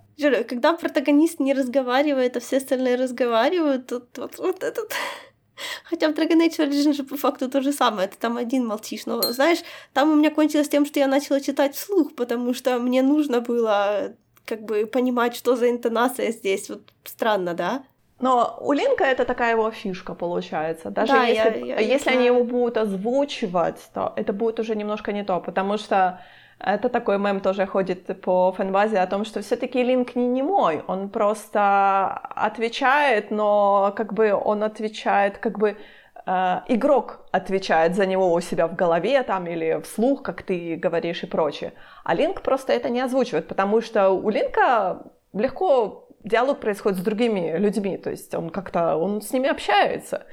Когда 0.50 0.74
протагонист 0.74 1.40
не 1.40 1.54
разговаривает, 1.54 2.36
а 2.38 2.40
все 2.40 2.58
остальные 2.58 2.96
разговаривают, 2.96 3.88
тут 3.88 4.18
вот, 4.18 4.40
вот 4.40 4.64
этот... 4.64 4.92
Хотя 5.84 6.10
в 6.10 6.14
Dragon 6.14 6.48
Age 6.48 6.58
Origins 6.58 6.94
же 6.94 7.04
по 7.04 7.18
факту 7.18 7.50
то 7.50 7.62
же 7.62 7.72
самое, 7.72 8.08
ты 8.08 8.18
там 8.18 8.38
один 8.38 8.66
молчишь. 8.66 9.06
Но, 9.06 9.22
знаешь, 9.22 9.60
там 9.94 10.12
у 10.12 10.16
меня 10.16 10.32
кончилось 10.32 10.70
тем, 10.70 10.86
что 10.88 11.00
я 11.00 11.08
начала 11.08 11.40
читать 11.40 11.76
вслух, 11.76 12.16
потому 12.16 12.56
что 12.56 12.80
мне 12.80 13.04
нужно 13.04 13.42
было 13.42 14.14
как 14.46 14.64
бы 14.64 14.88
понимать, 14.88 15.36
что 15.36 15.56
за 15.56 15.70
интонация 15.70 16.32
здесь. 16.32 16.70
Вот 16.70 16.82
странно, 17.04 17.54
да? 17.54 17.84
Но 18.20 18.58
у 18.62 18.74
Линка 18.74 19.04
это 19.04 19.26
такая 19.26 19.52
его 19.52 19.70
фишка 19.72 20.16
получается. 20.16 20.90
Даже 20.90 21.14
да, 21.14 21.26
если, 21.26 21.60
я, 21.60 21.80
я, 21.80 21.80
если 21.80 22.10
я... 22.10 22.18
они 22.18 22.26
его 22.26 22.44
будут 22.44 22.78
озвучивать, 22.78 23.90
то 23.94 24.14
это 24.16 24.34
будет 24.34 24.60
уже 24.60 24.76
немножко 24.76 25.12
не 25.12 25.24
то, 25.24 25.40
потому 25.40 25.78
что 25.78 26.20
это 26.60 26.90
такой 26.90 27.20
мем 27.20 27.40
тоже 27.40 27.68
ходит 27.68 28.22
по 28.22 28.52
фанбазе 28.52 28.98
о 29.00 29.08
том, 29.08 29.26
что 29.26 29.42
все-таки 29.42 29.84
Линк 29.84 30.16
не 30.16 30.28
немой, 30.28 30.84
он 30.88 31.10
просто 31.10 32.10
отвечает, 32.36 33.30
но 33.30 33.94
как 33.96 34.14
бы 34.14 34.34
он 34.34 34.64
отвечает, 34.64 35.38
как 35.38 35.60
бы 35.60 35.78
э, 36.26 36.62
игрок 36.68 37.20
отвечает 37.32 37.96
за 37.96 38.08
него 38.08 38.34
у 38.34 38.42
себя 38.42 38.68
в 38.68 38.76
голове 38.76 39.22
там 39.22 39.46
или 39.46 39.80
вслух, 39.84 40.24
как 40.24 40.42
ты 40.42 40.76
говоришь 40.76 41.22
и 41.22 41.28
прочее. 41.28 41.74
А 42.04 42.16
Линк 42.16 42.42
просто 42.42 42.74
это 42.74 42.90
не 42.90 43.02
озвучивает, 43.02 43.48
потому 43.48 43.82
что 43.82 44.10
у 44.10 44.30
Линка 44.32 45.04
легко 45.34 46.07
диалог 46.28 46.60
происходит 46.60 47.00
с 47.00 47.04
другими 47.04 47.58
людьми, 47.58 47.98
то 47.98 48.10
есть 48.10 48.34
он 48.36 48.50
как-то, 48.50 48.96
он 48.96 49.22
с 49.22 49.32
ними 49.32 49.50
общается. 49.50 50.26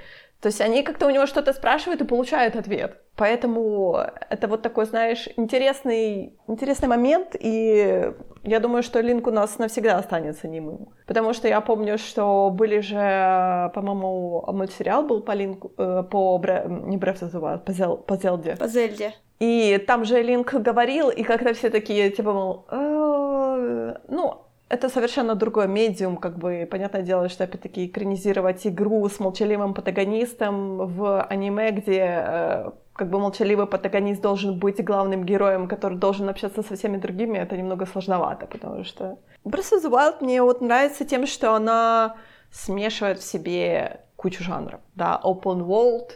То 0.44 0.48
есть 0.48 0.60
они 0.60 0.82
как-то 0.82 1.06
у 1.06 1.10
него 1.10 1.24
что-то 1.24 1.54
спрашивают 1.54 2.02
и 2.02 2.04
получают 2.04 2.54
ответ. 2.54 3.00
Поэтому 3.16 3.96
это 4.28 4.46
вот 4.46 4.60
такой, 4.60 4.84
знаешь, 4.84 5.26
интересный, 5.38 6.38
интересный 6.48 6.86
момент, 6.86 7.34
и 7.38 8.12
я 8.42 8.60
думаю, 8.60 8.82
что 8.82 9.00
Линк 9.00 9.26
у 9.26 9.30
нас 9.30 9.58
навсегда 9.58 9.96
останется 9.96 10.46
немым. 10.46 10.90
Потому 11.06 11.32
что 11.32 11.48
я 11.48 11.62
помню, 11.62 11.96
что 11.96 12.50
были 12.50 12.80
же, 12.80 13.70
по-моему, 13.74 14.44
мультсериал 14.52 15.04
был 15.04 15.22
по 15.22 15.32
Линку, 15.32 15.72
э, 15.78 16.02
по, 16.10 16.38
не 16.68 16.98
Breath 16.98 17.22
of 17.22 17.32
the 17.32 17.40
Wild, 17.40 17.64
по, 17.64 17.72
Зел, 17.72 17.96
по 17.96 18.16
Зельде. 18.16 18.56
По 18.56 18.68
Зельде. 18.68 19.14
И 19.38 19.82
там 19.86 20.04
же 20.04 20.20
Линк 20.22 20.52
говорил, 20.52 21.08
и 21.08 21.22
как-то 21.22 21.54
все 21.54 21.70
такие, 21.70 22.10
типа, 22.10 22.32
мол, 22.34 22.66
э, 22.70 23.94
ну, 24.08 24.43
это 24.74 24.88
совершенно 24.88 25.34
другой 25.34 25.68
медиум, 25.68 26.16
как 26.16 26.36
бы, 26.36 26.68
понятное 26.70 27.02
дело, 27.02 27.28
что, 27.28 27.44
опять-таки, 27.44 27.86
экранизировать 27.86 28.66
игру 28.66 29.08
с 29.08 29.20
молчаливым 29.20 29.72
протагонистом 29.72 30.86
в 30.86 31.22
аниме, 31.22 31.70
где 31.70 32.00
э, 32.00 32.70
как 32.92 33.08
бы 33.08 33.18
молчаливый 33.18 33.66
протагонист 33.66 34.20
должен 34.20 34.58
быть 34.58 34.84
главным 34.84 35.24
героем, 35.24 35.68
который 35.68 35.96
должен 35.98 36.28
общаться 36.28 36.62
со 36.62 36.74
всеми 36.74 36.96
другими, 36.96 37.38
это 37.38 37.56
немного 37.56 37.86
сложновато, 37.86 38.46
потому 38.46 38.84
что 38.84 39.18
Breath 39.44 39.72
of 39.72 39.84
the 39.84 39.90
Wild 39.90 40.16
мне 40.20 40.42
вот 40.42 40.60
нравится 40.60 41.04
тем, 41.04 41.26
что 41.26 41.54
она 41.54 42.16
смешивает 42.50 43.18
в 43.18 43.24
себе 43.24 44.00
кучу 44.16 44.42
жанров, 44.42 44.80
да, 44.94 45.20
open 45.22 45.60
world, 45.66 46.10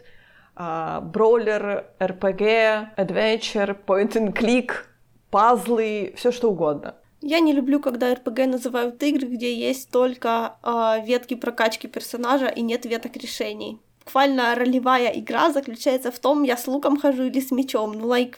броулер, 1.13 1.87
RPG, 2.01 2.97
adventure, 2.97 3.77
point 3.87 4.13
and 4.15 4.33
click, 4.33 4.73
пазлы, 5.31 6.13
все 6.17 6.33
что 6.33 6.51
угодно. 6.51 6.95
Я 7.21 7.41
не 7.41 7.53
люблю, 7.53 7.81
когда 7.81 8.15
РПГ 8.15 8.47
называют 8.47 9.03
игры, 9.03 9.27
где 9.27 9.53
есть 9.53 9.91
только 9.91 10.57
э, 10.63 11.05
ветки 11.05 11.35
прокачки 11.35 11.89
персонажа 11.89 12.47
и 12.47 12.63
нет 12.63 12.87
веток 12.87 13.17
решений. 13.17 13.81
Буквально 14.05 14.55
ролевая 14.55 15.11
игра 15.19 15.51
заключается 15.51 16.11
в 16.11 16.19
том, 16.19 16.45
я 16.45 16.57
с 16.57 16.67
луком 16.67 16.99
хожу 16.99 17.25
или 17.25 17.41
с 17.41 17.51
мечом. 17.51 17.93
Ну, 17.93 18.09
like, 18.09 18.37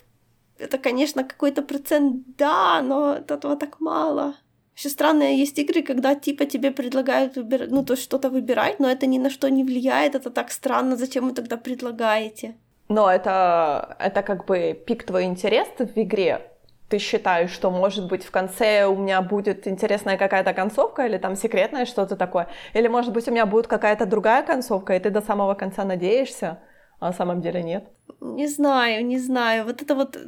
это, 0.59 0.79
конечно, 0.79 1.25
какой-то 1.25 1.62
процент, 1.62 2.23
да, 2.38 2.83
но 2.83 3.14
этого 3.14 3.57
так 3.57 3.81
мало. 3.81 4.35
Еще 4.77 4.88
странные 4.88 5.38
есть 5.38 5.59
игры, 5.59 5.83
когда 5.83 6.14
типа 6.14 6.47
тебе 6.47 6.71
предлагают 6.71 7.37
выбирать, 7.37 7.71
ну, 7.71 7.85
то 7.85 7.97
что-то 7.97 8.31
выбирать, 8.31 8.81
но 8.81 8.90
это 8.90 9.07
ни 9.07 9.19
на 9.19 9.29
что 9.29 9.51
не 9.51 9.62
влияет, 9.62 10.14
это 10.14 10.31
так 10.31 10.51
странно, 10.51 10.97
зачем 10.97 11.29
вы 11.29 11.35
тогда 11.35 11.57
предлагаете? 11.57 12.55
Но 12.88 13.11
это, 13.11 13.97
это 13.99 14.23
как 14.23 14.47
бы 14.47 14.73
пик 14.87 15.05
твой 15.05 15.25
интерес 15.25 15.69
в 15.79 15.99
игре, 15.99 16.50
ты 16.90 16.98
считаешь, 16.98 17.50
что, 17.53 17.70
может 17.70 18.09
быть, 18.09 18.24
в 18.24 18.31
конце 18.31 18.85
у 18.87 18.96
меня 18.96 19.22
будет 19.22 19.68
интересная 19.68 20.18
какая-то 20.18 20.53
концовка 20.53 21.07
или 21.07 21.18
там 21.18 21.37
секретное 21.37 21.87
что-то 21.87 22.16
такое, 22.16 22.48
или, 22.74 22.88
может 22.88 23.12
быть, 23.12 23.29
у 23.29 23.31
меня 23.31 23.46
будет 23.46 23.68
какая-то 23.68 24.07
другая 24.07 24.42
концовка, 24.42 24.94
и 24.94 24.98
ты 24.98 25.11
до 25.11 25.22
самого 25.22 25.55
конца 25.55 25.85
надеешься, 25.85 26.59
а 26.98 27.07
на 27.07 27.12
самом 27.12 27.40
деле 27.40 27.62
нет? 27.62 27.85
Не 28.20 28.48
знаю, 28.48 29.07
не 29.07 29.18
знаю. 29.18 29.64
Вот 29.64 29.83
это 29.83 29.94
вот, 29.94 30.18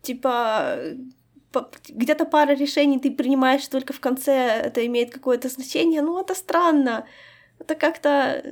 типа, 0.00 0.76
где-то 1.88 2.24
пара 2.24 2.54
решений 2.54 3.00
ты 3.00 3.10
принимаешь 3.10 3.66
только 3.68 3.92
в 3.92 4.00
конце, 4.00 4.62
это 4.64 4.86
имеет 4.86 5.12
какое-то 5.12 5.48
значение, 5.48 6.02
ну, 6.02 6.20
это 6.20 6.34
странно 6.34 7.04
это 7.62 7.74
как-то, 7.74 8.42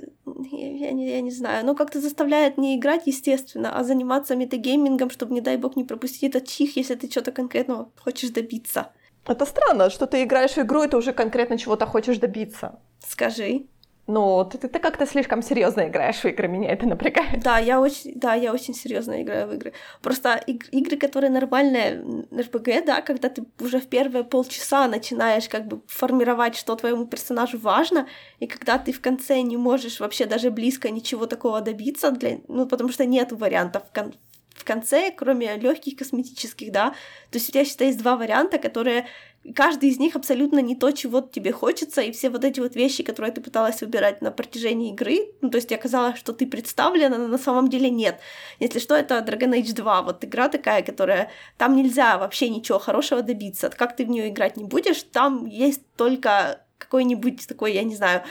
я, 0.52 0.92
не, 0.92 1.10
я 1.10 1.20
не 1.20 1.30
знаю, 1.30 1.66
но 1.66 1.74
как-то 1.74 2.00
заставляет 2.00 2.58
не 2.58 2.76
играть, 2.76 3.06
естественно, 3.06 3.76
а 3.76 3.84
заниматься 3.84 4.36
метагеймингом, 4.36 5.10
чтобы, 5.10 5.34
не 5.34 5.40
дай 5.40 5.56
бог, 5.56 5.76
не 5.76 5.84
пропустить 5.84 6.22
этот 6.22 6.46
чих, 6.48 6.76
если 6.76 6.94
ты 6.94 7.10
что-то 7.10 7.32
конкретного 7.32 7.90
хочешь 7.98 8.30
добиться. 8.30 8.92
Это 9.26 9.46
странно, 9.46 9.90
что 9.90 10.06
ты 10.06 10.22
играешь 10.22 10.52
в 10.52 10.58
игру, 10.58 10.82
и 10.82 10.88
ты 10.88 10.96
уже 10.96 11.12
конкретно 11.12 11.58
чего-то 11.58 11.86
хочешь 11.86 12.18
добиться. 12.18 12.78
Скажи. 13.06 13.66
Ну, 14.06 14.44
ты, 14.44 14.58
ты, 14.58 14.68
ты 14.68 14.78
как-то 14.80 15.06
слишком 15.06 15.40
серьезно 15.42 15.88
играешь 15.88 16.16
в 16.16 16.24
игры, 16.24 16.48
меня 16.48 16.72
это 16.72 16.86
напрягает. 16.86 17.42
Да, 17.42 17.58
я 17.58 17.80
очень, 17.80 18.12
да, 18.16 18.34
я 18.34 18.52
очень 18.52 18.74
серьезно 18.74 19.22
играю 19.22 19.46
в 19.48 19.54
игры. 19.54 19.72
Просто 20.02 20.42
иг- 20.46 20.68
игры, 20.72 20.96
которые 20.96 21.30
нормальные 21.30 22.02
RPG, 22.30 22.84
да, 22.86 23.02
когда 23.02 23.28
ты 23.28 23.44
уже 23.60 23.78
в 23.78 23.86
первые 23.86 24.24
полчаса 24.24 24.88
начинаешь 24.88 25.48
как 25.48 25.68
бы 25.68 25.82
формировать, 25.86 26.56
что 26.56 26.74
твоему 26.74 27.06
персонажу 27.06 27.58
важно, 27.58 28.08
и 28.40 28.46
когда 28.46 28.78
ты 28.78 28.92
в 28.92 29.00
конце 29.00 29.42
не 29.42 29.56
можешь 29.56 30.00
вообще 30.00 30.26
даже 30.26 30.50
близко 30.50 30.90
ничего 30.90 31.26
такого 31.26 31.60
добиться, 31.60 32.10
для, 32.10 32.38
ну, 32.48 32.66
потому 32.66 32.90
что 32.90 33.04
нет 33.06 33.30
вариантов 33.32 33.84
в, 33.88 33.94
кон- 33.94 34.14
в 34.54 34.64
конце, 34.64 35.10
кроме 35.10 35.56
легких 35.56 35.96
косметических, 35.96 36.72
да. 36.72 36.90
То 37.30 37.38
есть 37.38 37.48
у 37.48 37.52
тебя, 37.52 37.64
считай, 37.64 37.88
есть 37.88 37.98
два 38.00 38.16
варианта, 38.16 38.58
которые 38.58 39.06
каждый 39.54 39.88
из 39.88 39.98
них 39.98 40.16
абсолютно 40.16 40.60
не 40.60 40.76
то, 40.76 40.90
чего 40.90 41.20
тебе 41.20 41.52
хочется, 41.52 42.02
и 42.02 42.12
все 42.12 42.30
вот 42.30 42.44
эти 42.44 42.60
вот 42.60 42.76
вещи, 42.76 43.02
которые 43.02 43.32
ты 43.32 43.40
пыталась 43.40 43.80
выбирать 43.80 44.20
на 44.22 44.30
протяжении 44.30 44.92
игры, 44.92 45.32
ну, 45.40 45.50
то 45.50 45.56
есть 45.56 45.72
оказалось, 45.72 46.18
что 46.18 46.32
ты 46.32 46.46
представлена, 46.46 47.16
но 47.16 47.26
на 47.26 47.38
самом 47.38 47.68
деле 47.68 47.90
нет. 47.90 48.20
Если 48.58 48.78
что, 48.78 48.94
это 48.94 49.18
Dragon 49.18 49.58
Age 49.58 49.74
2, 49.74 50.02
вот 50.02 50.24
игра 50.24 50.48
такая, 50.48 50.82
которая, 50.82 51.30
там 51.56 51.74
нельзя 51.74 52.18
вообще 52.18 52.48
ничего 52.48 52.78
хорошего 52.78 53.22
добиться, 53.22 53.70
как 53.70 53.96
ты 53.96 54.04
в 54.04 54.10
нее 54.10 54.28
играть 54.28 54.56
не 54.56 54.64
будешь, 54.64 55.02
там 55.02 55.46
есть 55.46 55.82
только 55.96 56.64
какой-нибудь 56.78 57.46
такой, 57.46 57.72
я 57.72 57.82
не 57.82 57.96
знаю, 57.96 58.22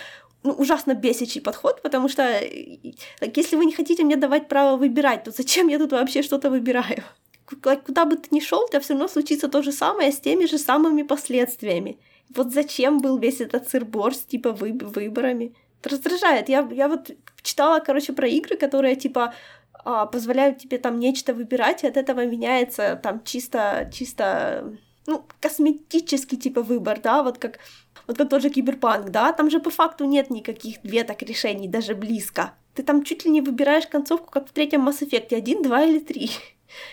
ну, 0.44 0.54
ужасно 0.54 0.94
бесячий 0.94 1.42
подход, 1.42 1.82
потому 1.82 2.08
что 2.08 2.42
так, 3.20 3.36
если 3.36 3.56
вы 3.56 3.66
не 3.66 3.74
хотите 3.74 4.04
мне 4.04 4.16
давать 4.16 4.48
право 4.48 4.78
выбирать, 4.78 5.24
то 5.24 5.32
зачем 5.32 5.68
я 5.68 5.78
тут 5.78 5.92
вообще 5.92 6.22
что-то 6.22 6.50
выбираю? 6.50 7.04
Куда 7.56 8.06
бы 8.06 8.18
ты 8.18 8.28
ни 8.32 8.40
шел, 8.40 8.64
у 8.64 8.68
тебя 8.68 8.80
все 8.80 8.94
равно 8.94 9.08
случится 9.08 9.48
то 9.48 9.62
же 9.62 9.72
самое 9.72 10.12
с 10.12 10.20
теми 10.20 10.46
же 10.46 10.58
самыми 10.58 11.04
последствиями. 11.04 12.00
Вот 12.36 12.54
зачем 12.54 13.00
был 13.00 13.18
весь 13.18 13.42
этот 13.42 13.70
сырбор 13.70 14.14
с 14.14 14.20
типа 14.20 14.52
вы, 14.52 14.74
выборами? 14.74 15.56
Это 15.80 15.90
раздражает. 15.90 16.50
Я, 16.50 16.68
я 16.72 16.88
вот 16.88 17.12
читала, 17.42 17.80
короче, 17.80 18.14
про 18.14 18.28
игры, 18.28 18.58
которые 18.58 18.96
типа 18.96 19.34
а, 19.86 20.06
позволяют 20.06 20.60
тебе 20.60 20.78
там 20.78 21.00
нечто 21.00 21.34
выбирать, 21.34 21.84
и 21.84 21.88
от 21.88 21.98
этого 21.98 22.26
меняется 22.26 23.00
там 23.02 23.24
чисто, 23.24 23.90
чисто, 23.94 24.78
ну, 25.08 25.26
косметический 25.40 26.38
типа 26.38 26.62
выбор, 26.62 27.00
да, 27.02 27.24
вот 27.24 27.38
как 27.38 27.60
вот 28.08 28.18
как 28.18 28.30
тот 28.30 28.42
же 28.42 28.50
киберпанк, 28.50 29.10
да, 29.10 29.32
там 29.34 29.50
же 29.50 29.60
по 29.60 29.70
факту 29.70 30.06
нет 30.06 30.30
никаких 30.30 30.84
веток 30.84 31.22
решений, 31.22 31.68
даже 31.68 31.96
близко. 31.96 32.54
Ты 32.74 32.84
там 32.84 33.04
чуть 33.04 33.26
ли 33.26 33.32
не 33.32 33.42
выбираешь 33.42 33.88
концовку, 33.88 34.32
как 34.32 34.48
в 34.48 34.52
третьем 34.52 34.88
Mass 34.88 35.02
Effect, 35.02 35.36
один, 35.36 35.62
два 35.62 35.84
или 35.84 36.00
три. 36.00 36.32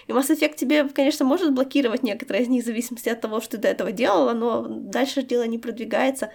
И 0.06 0.12
Mass 0.12 0.30
Effect 0.30 0.56
тебе, 0.56 0.88
конечно, 0.88 1.24
может 1.24 1.52
блокировать 1.52 2.02
некоторые 2.02 2.44
из 2.44 2.48
них 2.48 2.62
в 2.62 2.66
зависимости 2.66 3.08
от 3.08 3.20
того, 3.20 3.40
что 3.40 3.52
ты 3.52 3.58
до 3.58 3.68
этого 3.68 3.92
делала, 3.92 4.32
но 4.32 4.66
дальше 4.68 5.22
дело 5.22 5.44
не 5.44 5.58
продвигается. 5.58 6.30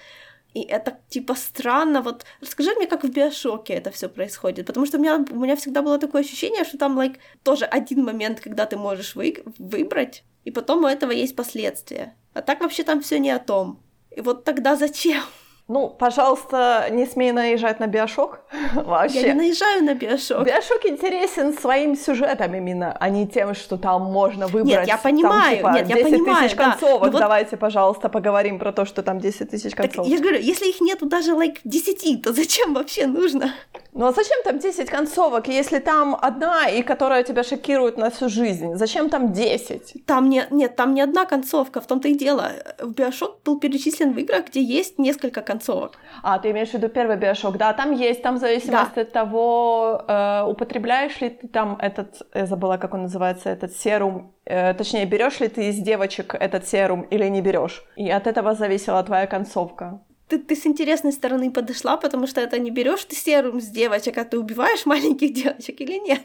И 0.54 0.62
это 0.62 1.00
типа 1.10 1.36
странно. 1.36 2.02
Вот 2.02 2.26
расскажи 2.42 2.74
мне, 2.76 2.88
как 2.88 3.04
в 3.04 3.10
Биошоке 3.10 3.74
это 3.74 3.90
все 3.92 4.10
происходит. 4.10 4.66
Потому 4.66 4.86
что 4.86 4.98
у 4.98 5.02
меня, 5.02 5.24
у 5.30 5.36
меня 5.36 5.56
всегда 5.56 5.82
было 5.82 5.98
такое 5.98 6.24
ощущение, 6.24 6.66
что 6.66 6.78
там 6.78 7.00
like, 7.00 7.18
тоже 7.44 7.66
один 7.66 8.04
момент, 8.04 8.42
когда 8.42 8.66
ты 8.66 8.78
можешь 8.78 9.16
вы, 9.16 9.44
выбрать, 9.58 10.24
и 10.44 10.52
потом 10.52 10.84
у 10.84 10.88
этого 10.88 11.12
есть 11.12 11.36
последствия. 11.36 12.16
А 12.34 12.42
так 12.42 12.62
вообще 12.62 12.84
там 12.84 13.02
все 13.02 13.20
не 13.20 13.32
о 13.32 13.40
том. 13.40 13.82
И 14.10 14.22
вот 14.22 14.44
тогда 14.44 14.76
зачем? 14.76 15.24
Ну, 15.68 15.88
пожалуйста, 15.90 16.88
не 16.92 17.06
смей 17.06 17.32
наезжать 17.32 17.80
на 17.80 17.88
Биошок 17.88 18.42
вообще. 18.76 19.22
Я 19.22 19.34
не 19.34 19.40
наезжаю 19.40 19.84
на 19.84 19.94
Биошок. 19.94 20.46
Биошок 20.46 20.86
интересен 20.86 21.54
своим 21.58 21.96
сюжетом 21.96 22.54
именно, 22.54 22.96
а 23.00 23.10
не 23.10 23.26
тем, 23.28 23.54
что 23.56 23.78
там 23.78 24.02
можно 24.04 24.48
выбрать. 24.48 24.66
Нет, 24.80 24.88
я 24.88 24.98
понимаю, 24.98 25.62
там, 25.62 25.74
типа, 25.76 25.88
нет, 25.88 25.90
я 25.90 25.96
10 26.04 26.12
понимаю, 26.12 26.44
тысяч 26.44 26.58
да. 26.58 26.72
концовок. 26.72 27.06
Но 27.06 27.12
вот- 27.12 27.20
Давайте, 27.20 27.58
пожалуйста, 27.58 28.10
поговорим 28.10 28.60
про 28.60 28.72
то, 28.74 28.86
что 28.86 29.02
там 29.02 29.20
10 29.20 29.50
тысяч 29.50 29.72
Так 29.72 29.86
концовок. 29.86 30.10
я 30.10 30.18
же 30.18 30.24
говорю, 30.24 30.40
если 30.42 30.68
их 30.70 30.82
нету 30.82 31.06
даже 31.06 31.32
like 31.32 31.60
10, 31.64 32.22
то 32.24 32.34
зачем 32.34 32.74
вообще 32.74 33.08
нужно? 33.08 33.54
Ну 33.94 34.06
а 34.06 34.12
зачем 34.14 34.42
там 34.44 34.60
10 34.60 34.90
концовок, 34.90 35.48
если 35.48 35.80
там 35.80 36.18
одна, 36.20 36.68
и 36.70 36.82
которая 36.82 37.24
тебя 37.24 37.44
шокирует 37.44 37.98
на 37.98 38.10
всю 38.10 38.30
жизнь? 38.30 38.76
Зачем 38.76 39.10
там 39.10 39.32
10? 39.34 40.06
Там 40.06 40.30
не, 40.30 40.46
нет, 40.50 40.76
там 40.76 40.94
не 40.94 41.02
одна 41.02 41.26
концовка, 41.26 41.82
в 41.82 41.88
том-то 41.88 42.08
и 42.08 42.14
дело. 42.14 42.52
В 42.80 42.92
Биошок 42.92 43.40
был 43.46 43.60
перечислен 43.60 44.14
в 44.14 44.18
играх, 44.18 44.48
где 44.48 44.62
есть 44.62 44.98
несколько 44.98 45.42
концовок. 45.52 45.92
А, 46.24 46.40
ты 46.40 46.52
имеешь 46.52 46.70
в 46.70 46.74
виду 46.74 46.90
первый 46.90 47.18
биошок? 47.18 47.58
Да, 47.58 47.74
там 47.74 47.92
есть, 47.92 48.22
там 48.22 48.36
в 48.36 48.40
зависимости 48.40 49.00
от 49.00 49.12
того, 49.12 50.04
э, 50.08 50.44
употребляешь 50.48 51.22
ли 51.22 51.30
ты 51.30 51.48
там 51.48 51.78
этот, 51.82 52.22
я 52.34 52.46
забыла, 52.46 52.78
как 52.78 52.94
он 52.94 53.02
называется, 53.02 53.50
этот 53.50 53.72
серум, 53.76 54.34
э, 54.46 54.74
точнее, 54.74 55.06
берешь 55.06 55.40
ли 55.40 55.48
ты 55.48 55.70
из 55.70 55.78
девочек 55.78 56.36
этот 56.36 56.68
серум 56.68 57.02
или 57.14 57.30
не 57.30 57.42
берешь. 57.42 57.84
И 57.98 58.10
от 58.10 58.28
этого 58.28 58.54
зависела 58.54 59.04
твоя 59.04 59.28
концовка. 59.28 60.00
Ты, 60.28 60.38
ты 60.40 60.56
с 60.56 60.66
интересной 60.66 61.12
стороны 61.12 61.52
подошла, 61.52 61.98
потому 61.98 62.28
что 62.28 62.40
это 62.42 62.60
не 62.60 62.72
берешь 62.72 63.04
ты 63.04 63.16
серум 63.16 63.60
с 63.60 63.68
девочек, 63.68 64.18
а 64.18 64.24
ты 64.24 64.40
убиваешь 64.40 64.86
маленьких 64.86 65.34
девочек 65.34 65.82
или 65.82 66.00
нет? 66.00 66.22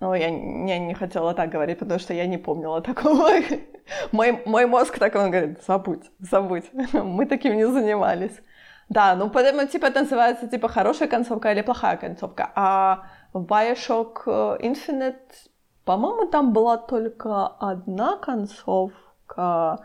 Ну, 0.00 0.14
я 0.14 0.30
не, 0.30 0.78
не 0.78 0.94
хотела 0.94 1.34
так 1.34 1.50
говорить, 1.50 1.78
потому 1.78 1.98
что 2.00 2.14
я 2.14 2.26
не 2.26 2.38
помнила 2.38 2.80
такого. 2.80 3.30
Мой, 4.12 4.42
мой 4.46 4.66
мозг 4.66 4.98
так, 4.98 5.14
он 5.14 5.30
говорит, 5.30 5.62
забудь, 5.64 6.10
забудь, 6.18 6.64
мы 6.92 7.24
таким 7.26 7.56
не 7.56 7.68
занимались. 7.68 8.42
Да, 8.88 9.14
ну 9.14 9.30
поэтому, 9.30 9.66
типа, 9.66 9.86
это 9.86 10.00
называется, 10.00 10.48
типа, 10.48 10.68
хорошая 10.68 11.08
концовка 11.08 11.52
или 11.52 11.62
плохая 11.62 11.96
концовка. 11.96 12.50
А 12.54 13.04
в 13.32 13.44
Bioshock 13.44 14.22
э, 14.26 14.66
Infinite, 14.66 15.48
по-моему, 15.84 16.26
там 16.26 16.52
была 16.52 16.76
только 16.76 17.46
одна 17.46 18.16
концовка. 18.16 19.78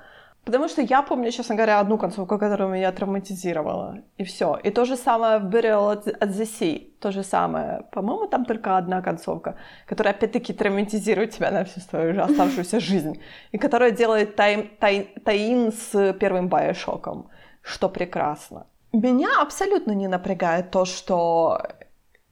Потому 0.46 0.68
что 0.68 0.82
я 0.82 1.02
помню, 1.04 1.32
честно 1.32 1.56
говоря, 1.56 1.80
одну 1.80 1.98
концовку, 1.98 2.40
которая 2.40 2.68
меня 2.68 2.92
травматизировала. 2.92 3.98
И 4.18 4.24
все. 4.24 4.60
И 4.64 4.72
то 4.72 4.86
же 4.86 4.98
самое 4.98 5.38
в 5.40 5.44
Burial 5.46 6.04
at 6.04 6.20
the 6.20 6.46
Sea. 6.46 6.80
То 7.00 7.12
же 7.12 7.24
самое. 7.24 7.86
По-моему, 7.92 8.28
там 8.28 8.46
только 8.46 8.78
одна 8.78 9.02
концовка, 9.02 9.56
которая 9.86 10.16
опять-таки 10.16 10.54
травматизирует 10.54 11.32
тебя 11.32 11.52
на 11.52 11.64
всю 11.64 11.80
свою 11.80 12.14
же 12.14 12.22
оставшуюся 12.22 12.80
жизнь. 12.80 13.22
И 13.52 13.58
которая 13.58 13.92
делает 13.92 14.36
тай- 14.36 14.72
тай- 14.80 15.14
таин 15.24 15.72
с 15.72 16.14
первым 16.14 16.48
Байошоком. 16.48 17.30
Что 17.62 17.90
прекрасно. 17.90 18.66
Меня 18.94 19.30
абсолютно 19.42 19.92
не 19.92 20.08
напрягает 20.08 20.72
то, 20.72 20.86
что 20.86 21.62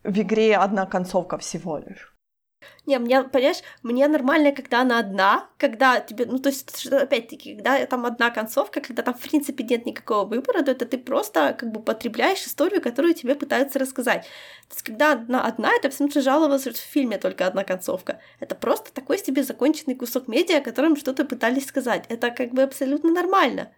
в 0.04 0.19
игре 0.19 0.58
одна 0.58 0.86
концовка 0.86 1.38
всего 1.38 1.78
лишь. 1.78 2.15
Не, 2.86 2.98
мне, 2.98 3.24
понимаешь, 3.24 3.62
мне 3.84 4.08
нормально, 4.08 4.52
когда 4.52 4.82
она 4.82 5.00
одна, 5.00 5.50
когда 5.58 6.00
тебе, 6.00 6.26
ну, 6.26 6.39
то 6.39 6.50
есть, 6.50 6.88
опять-таки, 6.88 7.56
когда 7.56 7.86
там 7.86 8.06
одна 8.06 8.32
концовка, 8.32 8.82
когда 8.82 9.04
там, 9.04 9.13
в 9.13 9.19
принципе, 9.19 9.63
нет 9.63 9.86
никакого 9.86 10.26
выбора, 10.26 10.63
то 10.63 10.72
это 10.72 10.86
ты 10.86 10.98
просто, 10.98 11.56
как 11.58 11.72
бы, 11.72 11.82
потребляешь 11.82 12.43
историю, 12.45 12.82
которую 12.82 13.13
тебе 13.13 13.36
пытаются 13.36 13.80
рассказать. 13.80 14.24
То 14.69 14.76
есть, 14.76 14.82
когда 14.84 15.13
одна, 15.13 15.45
одна 15.45 15.72
это 15.76 15.89
абсолютно 15.89 16.22
жаловалось, 16.22 16.62
что 16.62 16.74
в 16.74 16.78
фильме 16.78 17.17
только 17.17 17.45
одна 17.45 17.63
концовка. 17.63 18.19
Это 18.39 18.56
просто 18.56 18.91
такой 18.93 19.19
себе 19.19 19.43
законченный 19.43 19.95
кусок 19.95 20.28
медиа, 20.28 20.58
о 20.58 20.62
котором 20.62 20.95
что-то 20.95 21.26
пытались 21.26 21.67
сказать. 21.67 22.06
Это, 22.10 22.32
как 22.32 22.52
бы, 22.52 22.63
абсолютно 22.63 23.12
нормально. 23.12 23.72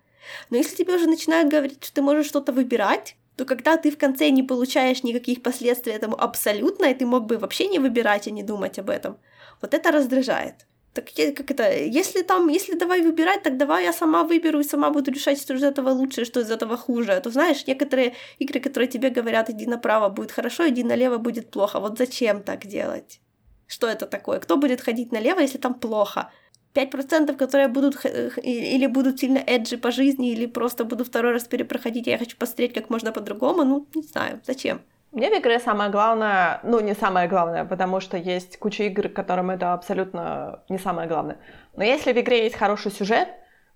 Но 0.50 0.58
если 0.58 0.76
тебе 0.76 0.96
уже 0.96 1.08
начинают 1.08 1.50
говорить, 1.50 1.84
что 1.84 1.96
ты 1.96 2.02
можешь 2.02 2.28
что-то 2.28 2.54
выбирать, 2.54 3.16
то 3.42 3.46
когда 3.46 3.76
ты 3.76 3.90
в 3.90 3.98
конце 3.98 4.30
не 4.30 4.44
получаешь 4.44 5.02
никаких 5.02 5.42
последствий 5.42 5.94
этому 5.94 6.16
абсолютно, 6.16 6.86
и 6.86 6.94
ты 6.94 7.08
мог 7.08 7.26
бы 7.26 7.40
вообще 7.40 7.68
не 7.68 7.80
выбирать 7.80 8.28
и 8.28 8.32
не 8.32 8.44
думать 8.44 8.78
об 8.78 8.92
этом, 8.92 9.18
вот 9.62 9.74
это 9.74 9.92
раздражает. 9.92 10.68
Так 10.94 11.06
как 11.36 11.50
это, 11.50 11.64
если 11.74 12.22
там, 12.22 12.50
если 12.50 12.76
давай 12.76 13.02
выбирать, 13.02 13.42
так 13.42 13.58
давай 13.58 13.86
я 13.86 13.94
сама 13.94 14.24
выберу 14.24 14.60
и 14.60 14.64
сама 14.64 14.92
буду 14.92 15.10
решать, 15.10 15.42
что 15.42 15.56
из 15.56 15.64
этого 15.64 15.90
лучше, 15.90 16.24
что 16.24 16.40
из 16.40 16.52
этого 16.52 16.78
хуже. 16.78 17.14
А 17.14 17.20
то 17.20 17.32
знаешь, 17.32 17.66
некоторые 17.66 18.14
игры, 18.38 18.60
которые 18.60 18.88
тебе 18.88 19.10
говорят, 19.10 19.50
иди 19.50 19.66
направо 19.66 20.10
будет 20.10 20.32
хорошо, 20.32 20.70
иди 20.70 20.84
налево 20.84 21.18
будет 21.18 21.50
плохо. 21.50 21.80
Вот 21.80 21.98
зачем 21.98 22.44
так 22.44 22.68
делать? 22.68 23.22
Что 23.66 23.88
это 23.88 24.06
такое? 24.06 24.40
Кто 24.40 24.56
будет 24.56 24.82
ходить 24.82 25.12
налево, 25.12 25.40
если 25.40 25.58
там 25.58 25.74
плохо? 25.74 26.30
5%, 26.74 27.36
которые 27.36 27.68
будут 27.68 28.06
или 28.06 28.88
будут 28.88 29.20
сильно 29.20 29.40
эджи 29.40 29.78
по 29.78 29.92
жизни, 29.92 30.32
или 30.32 30.46
просто 30.46 30.86
буду 30.86 31.04
второй 31.04 31.34
раз 31.34 31.44
перепроходить, 31.44 32.08
я 32.08 32.18
хочу 32.18 32.38
посмотреть 32.38 32.74
как 32.74 32.90
можно 32.90 33.12
по-другому, 33.12 33.64
ну, 33.64 33.88
не 33.96 34.04
знаю, 34.04 34.40
зачем? 34.46 34.82
Мне 35.12 35.30
в 35.30 35.38
игре 35.38 35.60
самое 35.60 35.90
главное, 35.90 36.62
ну 36.64 36.80
не 36.80 36.96
самое 36.96 37.28
главное, 37.28 37.66
потому 37.66 38.00
что 38.00 38.16
есть 38.16 38.58
куча 38.58 38.84
игр, 38.84 39.10
которым 39.10 39.50
это 39.50 39.74
абсолютно 39.74 40.64
не 40.70 40.78
самое 40.78 41.10
главное. 41.10 41.38
Но 41.76 41.84
если 41.84 42.14
в 42.14 42.18
игре 42.18 42.44
есть 42.44 42.56
хороший 42.56 42.92
сюжет, 42.92 43.28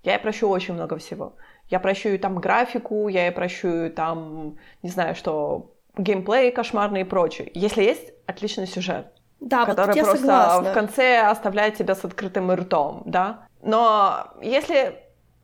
я 0.04 0.16
и 0.16 0.22
прощу 0.22 0.48
очень 0.48 0.76
много 0.76 0.98
всего. 0.98 1.36
Я 1.70 1.82
прощу 1.82 2.10
и 2.10 2.18
там 2.18 2.36
графику, 2.36 3.10
я 3.10 3.28
и 3.28 3.32
прощу 3.32 3.86
и 3.86 3.90
там, 3.90 4.58
не 4.82 4.90
знаю, 4.90 5.14
что 5.16 5.76
геймплей 5.98 6.52
кошмарный 6.52 7.02
и 7.02 7.06
прочее. 7.06 7.52
Если 7.54 7.84
есть 7.84 8.14
отличный 8.28 8.68
сюжет, 8.68 9.08
Да, 9.40 9.66
вот 9.66 9.76
который 9.76 9.96
я 9.96 10.04
просто 10.04 10.26
согласна. 10.26 10.72
в 10.72 10.74
конце 10.74 11.22
оставляет 11.22 11.76
тебя 11.76 11.96
с 11.96 12.04
открытым 12.06 12.52
ртом, 12.52 13.04
да. 13.06 13.48
Но 13.62 14.28
если 14.42 15.02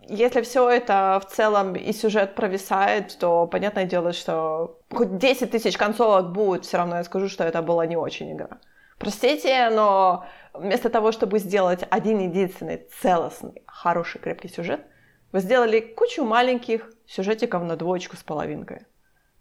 если 0.08 0.42
все 0.42 0.68
это 0.70 1.22
в 1.26 1.32
целом 1.32 1.76
и 1.76 1.94
сюжет 1.94 2.36
провисает, 2.36 3.18
то 3.20 3.48
понятное 3.48 3.86
дело, 3.86 4.14
что 4.14 4.80
хоть 4.92 5.18
10 5.18 5.52
тысяч 5.52 5.78
концовок 5.78 6.32
будет, 6.32 6.66
все 6.66 6.78
равно 6.78 6.98
я 6.98 7.04
скажу, 7.04 7.30
что 7.30 7.44
это 7.44 7.62
была 7.62 7.86
не 7.86 7.96
очень 7.96 8.34
игра. 8.34 8.58
Простите, 8.98 9.70
но 9.70 10.26
вместо 10.54 10.90
того, 10.90 11.12
чтобы 11.12 11.40
сделать 11.40 11.84
один 11.90 12.20
единственный 12.20 12.88
целостный, 13.02 13.64
хороший, 13.68 14.20
крепкий 14.20 14.50
сюжет, 14.50 14.82
вы 15.32 15.40
сделали 15.40 15.80
кучу 15.80 16.24
маленьких 16.26 16.92
сюжетиков 17.08 17.64
на 17.64 17.78
двоечку 17.78 18.18
с 18.18 18.24
половинкой. 18.24 18.86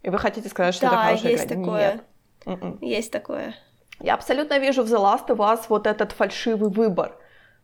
И 0.03 0.09
вы 0.09 0.17
хотите 0.19 0.47
сказать, 0.49 0.73
что 0.73 0.87
это 0.87 0.95
Да, 0.95 1.03
хорошая 1.03 1.31
есть 1.31 1.45
игра? 1.45 1.55
такое. 1.55 1.91
Нет. 1.93 2.03
М-м. 2.45 2.77
Есть 2.81 3.11
такое. 3.11 3.55
Я 4.03 4.15
абсолютно 4.15 4.59
вижу 4.59 4.83
в 4.83 4.87
The 4.87 4.97
Last 4.97 5.27
of 5.27 5.37
Us 5.37 5.59
вот 5.69 5.87
этот 5.87 6.11
фальшивый 6.11 6.69
выбор, 6.69 7.11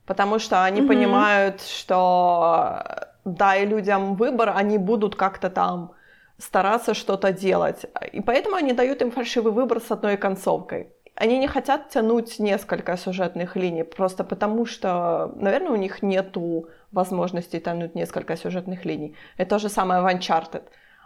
потому 0.05 0.39
что 0.39 0.63
они 0.63 0.81
Мгм. 0.81 0.87
понимают, 0.87 1.61
что 1.61 2.83
дай 3.25 3.65
людям 3.65 4.15
выбор, 4.15 4.53
они 4.55 4.77
будут 4.77 5.15
как-то 5.15 5.49
там 5.49 5.91
стараться 6.37 6.93
что-то 6.93 7.31
делать. 7.31 7.85
И 8.13 8.21
поэтому 8.21 8.55
они 8.55 8.73
дают 8.73 9.01
им 9.01 9.11
фальшивый 9.11 9.51
выбор 9.51 9.81
с 9.81 9.91
одной 9.91 10.17
концовкой. 10.17 10.87
Они 11.15 11.39
не 11.39 11.47
хотят 11.47 11.89
тянуть 11.89 12.39
несколько 12.39 12.95
сюжетных 12.95 13.55
линий, 13.55 13.83
просто 13.83 14.23
потому 14.23 14.67
что, 14.67 15.31
наверное, 15.35 15.71
у 15.71 15.75
них 15.75 16.03
нету 16.03 16.67
возможности 16.91 17.59
тянуть 17.59 17.95
несколько 17.95 18.37
сюжетных 18.37 18.85
линий. 18.85 19.15
Это 19.37 19.49
то 19.49 19.59
же 19.59 19.69
самое 19.69 20.01
в 20.01 20.05
Uncharted. 20.05 20.61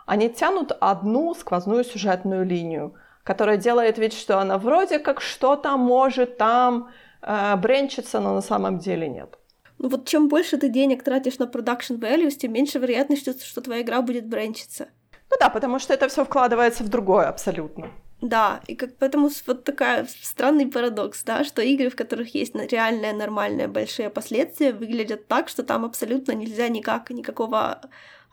Они 0.06 0.30
тянут 0.30 0.74
одну 0.82 1.34
сквозную 1.34 1.86
сюжетную 1.86 2.46
линию, 2.46 2.94
которая 3.24 3.58
делает 3.58 3.98
вид, 3.98 4.14
что 4.14 4.40
она 4.40 4.58
вроде 4.58 5.00
как 5.00 5.22
что-то 5.22 5.78
может 5.78 6.38
там 6.38 6.90
э, 7.22 7.56
бренчиться, 7.56 8.20
но 8.20 8.34
на 8.34 8.42
самом 8.42 8.80
деле 8.80 9.08
нет. 9.08 9.38
Ну 9.78 9.90
вот 9.90 10.08
чем 10.08 10.28
больше 10.28 10.58
ты 10.58 10.70
денег 10.70 11.04
тратишь 11.04 11.40
на 11.40 11.48
продакшн 11.48 11.96
values, 11.96 12.32
тем 12.32 12.54
меньше 12.54 12.80
вероятность, 12.80 13.22
что, 13.22 13.34
что 13.34 13.62
твоя 13.62 13.82
игра 13.82 14.02
будет 14.02 14.28
бренчиться. 14.28 14.88
Ну 15.32 15.38
да, 15.40 15.50
потому 15.50 15.80
что 15.80 15.94
это 15.94 16.08
все 16.08 16.24
вкладывается 16.24 16.84
в 16.84 16.90
другое 16.90 17.28
абсолютно. 17.28 17.90
Да, 18.22 18.62
и 18.68 18.76
как 18.76 18.98
поэтому 19.00 19.32
вот 19.48 19.64
такая 19.64 20.08
странный 20.22 20.68
парадокс, 20.68 21.24
да, 21.24 21.44
что 21.44 21.64
игры, 21.64 21.90
в 21.90 21.96
которых 21.96 22.36
есть 22.36 22.56
реальные, 22.56 23.14
нормальные, 23.14 23.68
большие 23.68 24.12
последствия, 24.12 24.74
выглядят 24.74 25.28
так, 25.28 25.50
что 25.50 25.64
там 25.64 25.86
абсолютно 25.86 26.34
нельзя 26.34 26.68
никак, 26.68 27.10
никакого 27.10 27.82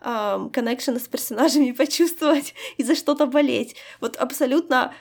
коннекшена 0.01 0.99
с 0.99 1.09
персонажами 1.09 1.73
почувствовать 1.79 2.55
и 2.77 2.85
за 2.85 2.95
что-то 2.95 3.27
болеть. 3.27 3.77
Вот 4.01 4.17
абсолютно 4.17 4.93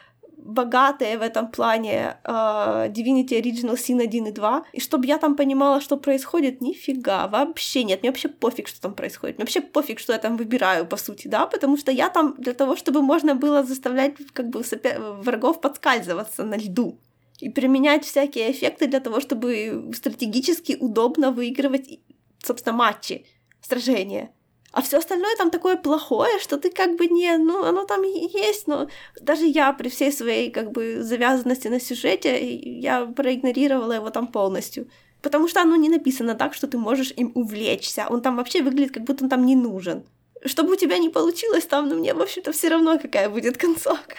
богатые 0.47 1.17
в 1.17 1.21
этом 1.21 1.51
плане 1.51 2.17
а, 2.23 2.88
Divinity 2.88 3.41
Original 3.41 3.75
Sin 3.75 4.01
1 4.01 4.27
и 4.27 4.31
2, 4.31 4.63
и 4.71 4.79
чтобы 4.79 5.05
я 5.05 5.17
там 5.17 5.36
понимала, 5.36 5.81
что 5.81 5.97
происходит, 5.97 6.62
нифига, 6.62 7.27
вообще 7.27 7.83
нет, 7.83 8.01
мне 8.01 8.12
вообще 8.12 8.29
пофиг, 8.29 8.67
что 8.67 8.81
там 8.81 8.93
происходит, 8.93 9.38
мне 9.38 9.43
вообще 9.43 9.62
пофиг, 9.62 9.99
что 9.99 10.13
я 10.13 10.19
там 10.19 10.38
выбираю, 10.38 10.88
по 10.88 10.95
сути, 10.95 11.27
да, 11.27 11.47
потому 11.47 11.77
что 11.77 11.91
я 11.91 12.10
там 12.10 12.36
для 12.38 12.53
того, 12.53 12.77
чтобы 12.77 13.01
можно 13.01 13.36
было 13.36 13.63
заставлять 13.63 14.13
как 14.33 14.49
бы 14.49 14.62
сопе- 14.62 14.97
врагов 15.21 15.60
подскальзываться 15.60 16.43
на 16.43 16.55
льду 16.55 16.99
и 17.39 17.49
применять 17.49 18.05
всякие 18.05 18.51
эффекты 18.51 18.88
для 18.88 18.99
того, 18.99 19.19
чтобы 19.19 19.91
стратегически 19.93 20.77
удобно 20.79 21.31
выигрывать, 21.31 21.99
собственно, 22.41 22.75
матчи, 22.75 23.25
сражения. 23.62 24.31
А 24.78 24.82
все 24.82 24.98
остальное 25.00 25.36
там 25.38 25.50
такое 25.50 25.75
плохое, 25.75 26.38
что 26.38 26.58
ты 26.58 26.69
как 26.69 26.98
бы 26.98 27.08
не, 27.08 27.36
ну, 27.38 27.63
оно 27.63 27.86
там 27.86 28.04
есть, 28.04 28.67
но 28.67 28.88
даже 29.19 29.48
я 29.48 29.73
при 29.73 29.90
всей 29.90 30.12
своей 30.12 30.52
как 30.52 30.71
бы 30.71 31.02
завязанности 31.02 31.67
на 31.67 31.80
сюжете, 31.80 32.38
я 32.80 33.08
проигнорировала 33.08 33.94
его 33.94 34.12
там 34.12 34.28
полностью. 34.28 34.88
Потому 35.23 35.48
что 35.48 35.62
оно 35.62 35.75
не 35.78 35.90
написано 35.90 36.36
так, 36.36 36.54
что 36.54 36.67
ты 36.67 36.78
можешь 36.78 37.12
им 37.17 37.32
увлечься. 37.34 38.06
Он 38.08 38.21
там 38.21 38.36
вообще 38.36 38.62
выглядит, 38.62 38.94
как 38.94 39.04
будто 39.04 39.23
он 39.23 39.30
там 39.32 39.48
не 39.48 39.56
нужен. 39.56 40.04
чтобы 40.46 40.73
у 40.73 40.75
тебя 40.75 40.98
не 40.98 41.10
получилось 41.10 41.65
там, 41.65 41.90
но 41.90 41.96
мне, 41.96 42.13
в 42.13 42.21
общем-то, 42.21 42.52
все 42.52 42.69
равно, 42.69 43.00
какая 43.00 43.30
будет 43.30 43.58
концовка. 43.58 44.17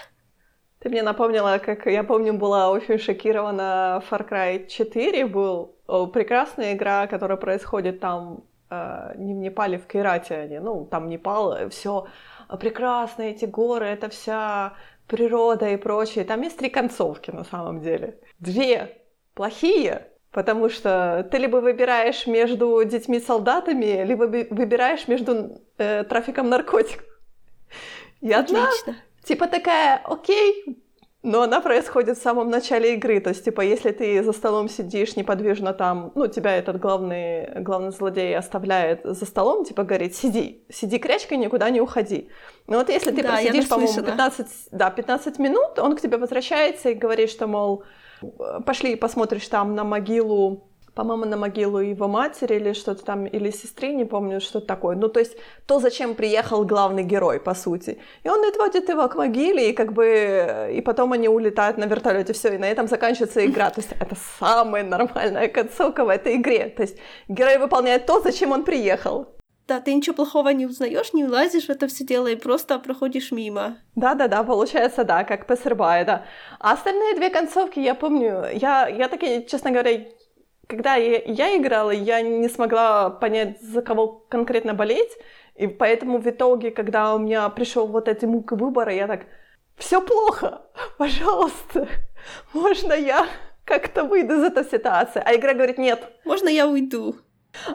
Ты 0.81 0.89
мне 0.89 1.03
напомнила, 1.03 1.59
как 1.59 1.87
я 1.87 2.05
помню, 2.05 2.35
была 2.35 2.71
очень 2.71 2.99
шокирована 2.99 4.03
Far 4.11 4.29
Cry 4.29 4.67
4, 4.67 5.27
был 5.27 5.77
прекрасная 6.13 6.75
игра, 6.75 7.07
которая 7.07 7.37
происходит 7.37 8.01
там 8.01 8.45
не 8.71 9.35
в 9.35 9.37
Непале, 9.39 9.79
в 9.79 9.87
Кайрате 9.87 10.35
они, 10.35 10.59
ну, 10.59 10.85
там 10.85 11.09
Непал, 11.09 11.69
все 11.71 12.07
прекрасно, 12.61 13.23
эти 13.23 13.45
горы, 13.45 13.87
это 13.87 14.09
вся 14.09 14.75
природа 15.07 15.69
и 15.69 15.77
прочее. 15.77 16.25
Там 16.25 16.43
есть 16.43 16.59
три 16.59 16.69
концовки 16.71 17.31
на 17.31 17.45
самом 17.45 17.81
деле. 17.81 18.19
Две 18.39 18.99
плохие, 19.35 20.09
потому 20.31 20.69
что 20.69 21.27
ты 21.31 21.39
либо 21.39 21.57
выбираешь 21.57 22.27
между 22.27 22.83
детьми-солдатами, 22.85 24.05
либо 24.05 24.25
выбираешь 24.25 25.09
между 25.09 25.61
э, 25.79 26.05
трафиком 26.05 26.49
наркотиков. 26.49 27.07
И 28.21 28.33
одна, 28.33 28.65
Отлично. 28.69 28.97
типа 29.25 29.47
такая, 29.47 30.01
окей, 30.05 30.83
но 31.29 31.43
она 31.43 31.61
происходит 31.61 32.17
в 32.17 32.23
самом 32.23 32.49
начале 32.49 32.95
игры, 32.95 33.21
то 33.21 33.29
есть, 33.31 33.45
типа, 33.45 33.61
если 33.61 33.91
ты 33.91 34.23
за 34.23 34.33
столом 34.33 34.69
сидишь 34.69 35.15
неподвижно 35.15 35.75
там, 35.75 36.11
ну, 36.15 36.27
тебя 36.27 36.57
этот 36.57 36.81
главный, 36.81 37.61
главный 37.61 37.93
злодей 37.93 38.37
оставляет 38.37 39.03
за 39.05 39.27
столом, 39.27 39.65
типа, 39.65 39.83
говорит, 39.83 40.17
сиди, 40.17 40.65
сиди 40.71 40.99
крячкой, 40.99 41.37
никуда 41.37 41.69
не 41.69 41.83
уходи. 41.83 42.31
Но 42.67 42.79
вот 42.79 42.89
если 42.89 43.11
ты 43.11 43.23
да, 43.23 43.35
просидишь, 43.35 43.69
по-моему, 43.69 44.03
15, 44.03 44.47
да, 44.73 44.91
15 44.91 45.39
минут, 45.39 45.79
он 45.79 45.97
к 45.97 46.01
тебе 46.01 46.17
возвращается 46.17 46.91
и 46.91 46.95
говорит, 46.95 47.31
что, 47.31 47.47
мол, 47.47 47.85
пошли 48.65 48.97
посмотришь 48.97 49.47
там 49.49 49.75
на 49.75 49.85
могилу 49.85 50.68
по-моему, 50.99 51.27
на 51.27 51.37
могилу 51.37 51.79
его 51.79 52.09
матери 52.09 52.57
или 52.57 52.73
что-то 52.73 53.05
там, 53.05 53.25
или 53.25 53.53
сестры, 53.53 53.95
не 53.95 54.05
помню, 54.05 54.41
что 54.41 54.61
такое. 54.61 54.97
Ну, 54.97 55.09
то 55.09 55.21
есть 55.21 55.37
то, 55.65 55.79
зачем 55.79 56.17
приехал 56.17 56.65
главный 56.65 57.05
герой, 57.05 57.39
по 57.39 57.55
сути. 57.55 57.99
И 58.25 58.29
он 58.29 58.45
отводит 58.45 58.89
его 58.89 59.09
к 59.09 59.15
могиле, 59.15 59.71
и 59.71 59.73
как 59.73 59.93
бы, 59.93 60.73
и 60.75 60.81
потом 60.81 61.13
они 61.13 61.29
улетают 61.29 61.79
на 61.79 61.85
вертолете, 61.85 62.33
все, 62.33 62.55
и 62.55 62.59
на 62.59 62.65
этом 62.65 62.89
заканчивается 62.89 63.47
игра. 63.47 63.71
То 63.71 63.81
есть 63.81 63.93
это 64.01 64.17
самая 64.41 64.83
нормальная 64.83 65.47
концовка 65.47 66.05
в 66.05 66.09
этой 66.09 66.35
игре. 66.35 66.69
То 66.77 66.83
есть 66.83 66.99
герой 67.29 67.59
выполняет 67.59 68.07
то, 68.07 68.21
зачем 68.21 68.51
он 68.51 68.65
приехал. 68.65 69.29
Да, 69.69 69.81
ты 69.81 69.95
ничего 69.95 70.17
плохого 70.17 70.49
не 70.49 70.67
узнаешь, 70.67 71.13
не 71.13 71.25
влазишь 71.25 71.67
в 71.67 71.71
это 71.71 71.87
все 71.87 72.05
дело 72.05 72.27
и 72.27 72.37
просто 72.37 72.79
проходишь 72.79 73.33
мимо. 73.33 73.77
Да, 73.95 74.15
да, 74.15 74.27
да, 74.27 74.43
получается, 74.43 75.05
да, 75.05 75.25
как 75.25 75.47
Пасербай, 75.47 76.05
да. 76.05 76.25
А 76.59 76.73
остальные 76.73 77.15
две 77.17 77.31
концовки, 77.31 77.79
я 77.79 77.95
помню, 77.95 78.47
я, 78.53 78.89
я 78.89 79.09
таки, 79.09 79.47
честно 79.47 79.71
говоря, 79.71 79.91
когда 80.69 80.95
я, 80.95 81.23
я 81.25 81.57
играла, 81.57 81.91
я 81.91 82.21
не 82.21 82.49
смогла 82.49 83.11
понять, 83.11 83.61
за 83.61 83.83
кого 83.83 84.25
конкретно 84.29 84.75
болеть, 84.75 85.11
и 85.57 85.67
поэтому 85.67 86.19
в 86.19 86.27
итоге, 86.29 86.71
когда 86.71 87.15
у 87.15 87.19
меня 87.19 87.49
пришел 87.49 87.89
вот 87.89 88.07
эти 88.07 88.27
муки 88.27 88.55
выбора, 88.55 88.95
я 88.95 89.09
так, 89.09 89.23
все 89.77 90.01
плохо, 90.01 90.63
пожалуйста, 90.99 91.89
можно 92.53 92.93
я 92.93 93.27
как-то 93.65 94.05
выйду 94.05 94.35
из 94.35 94.45
этой 94.45 94.65
ситуации? 94.65 95.23
А 95.25 95.35
игра 95.35 95.55
говорит, 95.55 95.79
нет. 95.79 96.01
Можно 96.25 96.49
я 96.49 96.67
уйду? 96.67 97.17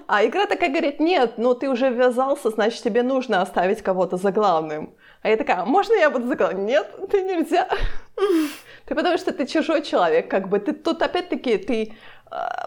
А 0.07 0.25
игра 0.25 0.45
такая 0.45 0.69
говорит, 0.69 0.99
нет, 0.99 1.33
ну 1.37 1.55
ты 1.55 1.69
уже 1.69 1.89
ввязался, 1.89 2.49
значит 2.49 2.83
тебе 2.83 3.03
нужно 3.03 3.41
оставить 3.41 3.81
кого-то 3.81 4.17
за 4.17 4.31
главным. 4.31 4.95
А 5.21 5.29
я 5.29 5.37
такая, 5.37 5.65
можно 5.65 5.93
я 5.93 6.09
буду 6.09 6.27
за 6.27 6.35
главным? 6.35 6.65
Нет, 6.65 6.87
ты 7.11 7.21
нельзя. 7.21 7.67
Ты 8.85 8.95
потому 8.95 9.17
что 9.17 9.31
ты 9.31 9.47
чужой 9.47 9.81
человек, 9.81 10.29
как 10.29 10.49
бы. 10.49 10.59
Ты 10.59 10.73
тут 10.73 11.01
опять-таки, 11.01 11.57
ты 11.57 11.93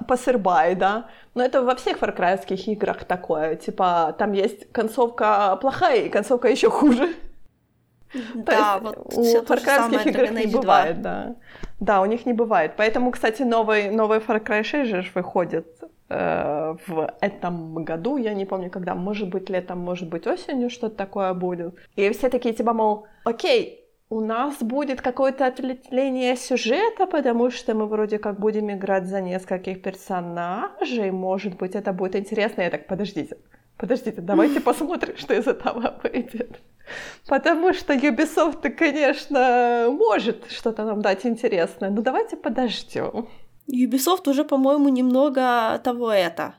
посырбай, 0.07 0.75
да. 0.75 1.09
Но 1.35 1.45
это 1.45 1.63
во 1.63 1.75
всех 1.75 1.99
фаркрайских 1.99 2.69
играх 2.69 3.05
такое. 3.05 3.57
Типа, 3.57 4.15
там 4.19 4.33
есть 4.33 4.71
концовка 4.73 5.57
плохая 5.61 6.03
и 6.03 6.09
концовка 6.09 6.49
еще 6.49 6.71
хуже. 6.71 7.15
Да, 8.35 8.79
вот 8.79 9.15
у 9.15 9.43
фаркрайских 9.45 10.07
игр 10.07 10.33
не 10.33 10.47
бывает, 10.47 11.03
да. 11.03 11.35
Да, 11.81 12.01
у 12.01 12.07
них 12.07 12.27
не 12.27 12.33
бывает. 12.33 12.73
Поэтому, 12.77 13.11
кстати, 13.11 13.43
новый, 13.43 13.91
новый 13.91 14.19
Far 14.19 14.43
Cry 14.43 14.63
6 14.63 14.91
же 14.91 15.05
выходит 15.15 15.67
э, 16.09 16.77
в 16.87 17.15
этом 17.21 17.85
году. 17.85 18.17
Я 18.17 18.33
не 18.33 18.47
помню, 18.47 18.71
когда. 18.71 18.95
Может 18.95 19.29
быть, 19.29 19.51
летом, 19.51 19.79
может 19.81 20.09
быть, 20.09 20.27
осенью 20.27 20.71
что-то 20.71 20.97
такое 20.97 21.35
будет. 21.35 21.75
И 21.97 22.11
все 22.11 22.31
такие, 22.31 22.55
типа, 22.55 22.73
мол, 22.73 23.07
окей, 23.25 23.86
у 24.09 24.21
нас 24.21 24.63
будет 24.63 25.01
какое-то 25.01 25.47
ответвление 25.47 26.37
сюжета, 26.37 27.07
потому 27.07 27.51
что 27.51 27.75
мы 27.75 27.87
вроде 27.87 28.19
как 28.19 28.39
будем 28.39 28.71
играть 28.71 29.07
за 29.07 29.21
нескольких 29.21 29.83
персонажей. 29.83 31.11
Может 31.11 31.57
быть, 31.57 31.75
это 31.75 31.93
будет 31.93 32.15
интересно. 32.15 32.63
Я 32.63 32.71
так, 32.71 32.87
подождите, 32.87 33.37
подождите, 33.77 34.21
давайте 34.21 34.61
посмотрим, 34.71 35.17
что 35.17 35.35
из 35.35 35.47
этого 35.47 35.99
выйдет. 36.03 36.61
Потому 37.29 37.73
что 37.73 37.95
Ubisoft, 37.95 38.71
конечно, 38.71 39.89
может 39.91 40.51
что-то 40.51 40.85
нам 40.85 41.03
дать 41.03 41.27
интересное, 41.27 41.91
но 41.91 42.01
давайте 42.01 42.37
подождем. 42.37 43.29
Ubisoft 43.69 44.29
уже, 44.31 44.45
по-моему, 44.45 44.89
немного 44.89 45.81
того 45.83 46.13
это 46.13 46.55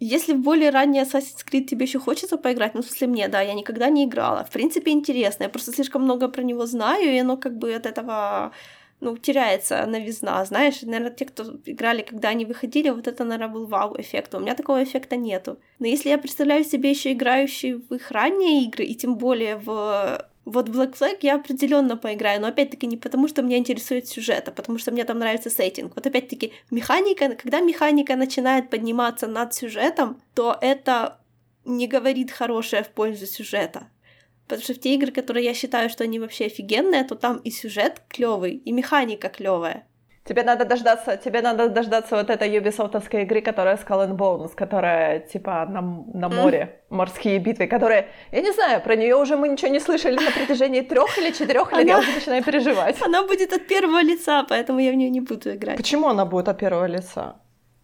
если 0.00 0.32
в 0.32 0.40
более 0.40 0.70
ранний 0.70 1.00
Assassin's 1.00 1.44
Creed 1.46 1.64
тебе 1.64 1.84
еще 1.84 1.98
хочется 1.98 2.38
поиграть, 2.38 2.74
ну, 2.74 2.82
в 2.82 2.86
смысле 2.86 3.06
мне, 3.06 3.28
да, 3.28 3.42
я 3.42 3.54
никогда 3.54 3.90
не 3.90 4.04
играла. 4.04 4.44
В 4.44 4.50
принципе, 4.50 4.90
интересно. 4.90 5.44
Я 5.44 5.48
просто 5.50 5.72
слишком 5.72 6.02
много 6.02 6.28
про 6.28 6.42
него 6.42 6.66
знаю, 6.66 7.12
и 7.12 7.18
оно 7.18 7.36
как 7.36 7.58
бы 7.58 7.74
от 7.74 7.86
этого 7.86 8.52
ну, 9.00 9.16
теряется 9.16 9.86
новизна, 9.86 10.44
знаешь, 10.44 10.82
наверное, 10.82 11.10
те, 11.10 11.24
кто 11.24 11.44
играли, 11.64 12.02
когда 12.02 12.28
они 12.28 12.44
выходили, 12.44 12.90
вот 12.90 13.08
это, 13.08 13.24
наверное, 13.24 13.52
был 13.52 13.66
вау-эффект. 13.66 14.34
У 14.34 14.40
меня 14.40 14.54
такого 14.54 14.82
эффекта 14.82 15.16
нету. 15.16 15.58
Но 15.78 15.86
если 15.86 16.10
я 16.10 16.18
представляю 16.18 16.64
себе 16.64 16.90
еще 16.90 17.12
играющие 17.12 17.76
в 17.76 17.94
их 17.94 18.10
ранние 18.10 18.64
игры, 18.64 18.84
и 18.84 18.94
тем 18.94 19.16
более 19.16 19.56
в 19.56 20.29
вот 20.44 20.68
Black 20.68 20.98
Flag 20.98 21.18
я 21.20 21.36
определенно 21.36 21.96
поиграю, 21.96 22.40
но 22.40 22.48
опять-таки 22.48 22.86
не 22.86 22.96
потому, 22.96 23.28
что 23.28 23.42
меня 23.42 23.58
интересует 23.58 24.08
сюжет, 24.08 24.48
а 24.48 24.52
потому 24.52 24.78
что 24.78 24.90
мне 24.90 25.04
там 25.04 25.18
нравится 25.18 25.50
сеттинг. 25.50 25.94
Вот 25.94 26.06
опять-таки 26.06 26.52
механика, 26.70 27.34
когда 27.34 27.60
механика 27.60 28.16
начинает 28.16 28.70
подниматься 28.70 29.26
над 29.26 29.54
сюжетом, 29.54 30.20
то 30.34 30.56
это 30.60 31.20
не 31.64 31.86
говорит 31.86 32.30
хорошее 32.30 32.82
в 32.82 32.88
пользу 32.88 33.26
сюжета. 33.26 33.88
Потому 34.44 34.64
что 34.64 34.74
в 34.74 34.80
те 34.80 34.94
игры, 34.94 35.12
которые 35.12 35.44
я 35.44 35.54
считаю, 35.54 35.90
что 35.90 36.04
они 36.04 36.18
вообще 36.18 36.46
офигенные, 36.46 37.04
то 37.04 37.14
там 37.14 37.36
и 37.36 37.50
сюжет 37.50 38.02
клевый, 38.08 38.54
и 38.56 38.72
механика 38.72 39.28
клевая. 39.28 39.86
Тебе 40.30 40.44
надо 40.44 40.64
дождаться, 40.64 41.16
тебе 41.16 41.42
надо 41.42 41.68
дождаться 41.68 42.14
вот 42.14 42.30
этой 42.30 42.48
юбисофтовской 42.48 43.22
игры, 43.22 43.40
которая 43.40 43.76
Skull 43.76 44.06
and 44.06 44.16
Bones, 44.16 44.54
которая 44.54 45.18
типа 45.18 45.66
на, 45.68 45.80
на 46.14 46.28
море, 46.28 46.60
mm. 46.88 46.96
морские 46.96 47.40
битвы, 47.40 47.66
которая, 47.66 48.06
я 48.30 48.40
не 48.40 48.52
знаю, 48.52 48.80
про 48.80 48.94
нее 48.94 49.16
уже 49.16 49.36
мы 49.36 49.48
ничего 49.48 49.72
не 49.72 49.80
слышали 49.80 50.14
на 50.14 50.30
протяжении 50.30 50.82
трех 50.82 51.18
или 51.18 51.32
четырех 51.32 51.72
лет, 51.72 51.88
я 51.88 51.98
уже 51.98 52.12
начинаю 52.12 52.44
переживать. 52.44 53.02
Она 53.06 53.24
будет 53.24 53.52
от 53.52 53.66
первого 53.66 54.00
лица, 54.02 54.46
поэтому 54.48 54.78
я 54.78 54.92
в 54.92 54.94
нее 54.94 55.10
не 55.10 55.20
буду 55.20 55.52
играть. 55.52 55.76
Почему 55.76 56.06
она 56.06 56.24
будет 56.24 56.48
от 56.48 56.58
первого 56.58 56.86
лица? 56.86 57.34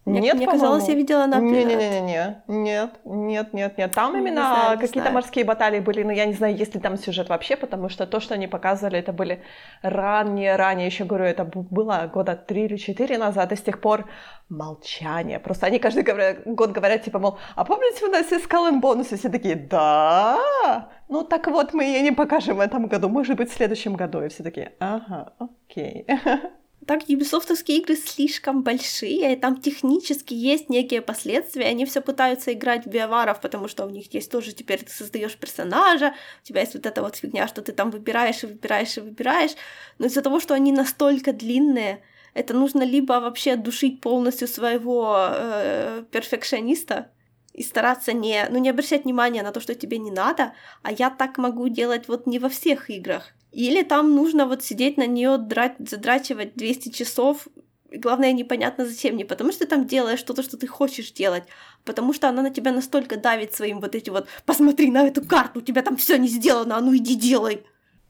Нет, 0.07 0.35
мне, 0.35 0.47
казалось, 0.47 0.89
я 0.89 0.95
видела 0.95 1.27
на 1.27 1.41
не, 1.41 1.65
не, 1.65 1.75
не, 1.75 1.89
не, 1.89 2.01
не, 2.01 2.43
нет, 2.47 2.91
нет, 3.05 3.53
нет, 3.53 3.79
нет. 3.79 3.93
Там 3.93 4.17
именно 4.17 4.77
какие-то 4.81 5.11
морские 5.11 5.45
баталии 5.45 5.81
были, 5.81 6.05
но 6.05 6.13
я 6.13 6.27
не 6.27 6.33
знаю, 6.33 6.55
есть 6.55 6.75
ли 6.75 6.81
там 6.81 6.97
сюжет 6.97 7.29
вообще, 7.29 7.57
потому 7.57 7.89
что 7.89 8.07
то, 8.07 8.21
что 8.21 8.35
они 8.35 8.47
показывали, 8.47 9.01
это 9.01 9.13
были 9.13 9.43
ранние, 9.83 10.55
ранние, 10.55 10.87
еще 10.87 11.05
говорю, 11.05 11.25
это 11.25 11.45
было 11.45 12.09
года 12.13 12.37
три 12.37 12.67
или 12.67 12.77
четыре 12.77 13.19
назад, 13.19 13.51
и 13.51 13.57
с 13.57 13.63
тех 13.63 13.81
пор 13.81 14.05
молчание. 14.49 15.41
Просто 15.41 15.67
они 15.67 15.81
каждый 15.81 16.05
год 16.45 16.71
говорят, 16.71 17.03
типа, 17.03 17.19
мол, 17.19 17.39
а 17.57 17.65
помните, 17.65 18.07
у 18.07 18.09
нас 18.09 18.31
есть 18.31 18.47
Skull 18.47 18.81
бонус? 18.81 19.11
И 19.13 19.17
все 19.17 19.29
такие, 19.29 19.57
да, 19.57 20.89
ну 21.09 21.25
так 21.25 21.49
вот, 21.49 21.75
мы 21.75 21.85
ее 21.85 22.03
не 22.03 22.13
покажем 22.13 22.59
в 22.59 22.61
этом 22.61 22.87
году, 22.87 23.09
может 23.09 23.37
быть, 23.37 23.51
в 23.51 23.57
следующем 23.57 23.95
году. 23.95 24.23
И 24.23 24.29
все 24.29 24.45
такие, 24.45 24.73
ага, 24.79 25.33
окей. 25.39 26.07
так 26.85 27.09
юбисофтовские 27.09 27.79
игры 27.79 27.97
слишком 27.97 28.63
большие, 28.63 29.33
и 29.33 29.37
там 29.37 29.61
технически 29.61 30.35
есть 30.35 30.69
некие 30.69 31.03
последствия, 31.03 31.67
они 31.67 31.85
все 31.85 32.01
пытаются 32.01 32.53
играть 32.53 32.85
в 32.85 32.89
биоваров, 32.89 33.41
потому 33.41 33.67
что 33.67 33.87
у 33.87 33.91
них 33.91 34.13
есть 34.15 34.31
тоже 34.31 34.53
теперь 34.53 34.85
ты 34.85 34.91
создаешь 34.91 35.37
персонажа, 35.37 36.15
у 36.43 36.47
тебя 36.47 36.61
есть 36.61 36.75
вот 36.75 36.87
эта 36.87 37.03
вот 37.03 37.17
фигня, 37.17 37.49
что 37.49 37.63
ты 37.63 37.73
там 37.73 37.91
выбираешь 37.91 38.43
и 38.45 38.47
выбираешь 38.47 38.97
и 38.97 39.01
выбираешь, 39.01 39.53
но 39.99 40.07
из-за 40.07 40.23
того, 40.23 40.39
что 40.39 40.55
они 40.55 40.71
настолько 40.71 41.33
длинные, 41.33 42.03
это 42.35 42.55
нужно 42.55 42.83
либо 42.83 43.15
вообще 43.15 43.53
отдушить 43.53 44.01
полностью 44.01 44.47
своего 44.47 45.17
э, 45.19 46.05
перфекциониста, 46.11 47.11
и 47.57 47.63
стараться 47.63 48.13
не, 48.13 48.47
ну, 48.51 48.59
не 48.59 48.69
обращать 48.69 49.05
внимания 49.05 49.43
на 49.43 49.51
то, 49.51 49.61
что 49.61 49.75
тебе 49.75 49.97
не 49.97 50.11
надо, 50.11 50.53
а 50.83 50.93
я 50.93 51.09
так 51.09 51.39
могу 51.39 51.69
делать 51.69 52.07
вот 52.07 52.27
не 52.27 52.39
во 52.39 52.51
всех 52.51 52.91
играх. 52.91 53.33
Или 53.57 53.85
там 53.85 54.15
нужно 54.15 54.45
вот 54.45 54.63
сидеть 54.63 54.99
на 54.99 55.07
нее 55.07 55.39
задрачивать 55.79 56.57
200 56.57 56.91
часов, 56.91 57.49
главное, 57.91 58.33
непонятно 58.33 58.85
зачем, 58.85 59.17
не 59.17 59.25
потому 59.25 59.51
что 59.51 59.61
ты 59.61 59.71
там 59.71 59.87
делаешь 59.87 60.19
что-то, 60.19 60.43
что 60.43 60.59
ты 60.59 60.67
хочешь 60.67 61.11
делать, 61.13 61.45
потому 61.83 62.13
что 62.13 62.29
она 62.29 62.43
на 62.43 62.51
тебя 62.51 62.71
настолько 62.71 63.17
давит 63.17 63.55
своим 63.55 63.81
вот 63.81 63.95
этим 63.95 64.13
вот 64.13 64.29
«посмотри 64.45 64.91
на 64.91 65.07
эту 65.07 65.25
карту, 65.25 65.61
у 65.61 65.63
тебя 65.63 65.81
там 65.81 65.97
все 65.97 66.19
не 66.19 66.29
сделано, 66.29 66.77
а 66.77 66.83
ну 66.83 66.95
иди 66.95 67.15
делай». 67.15 67.65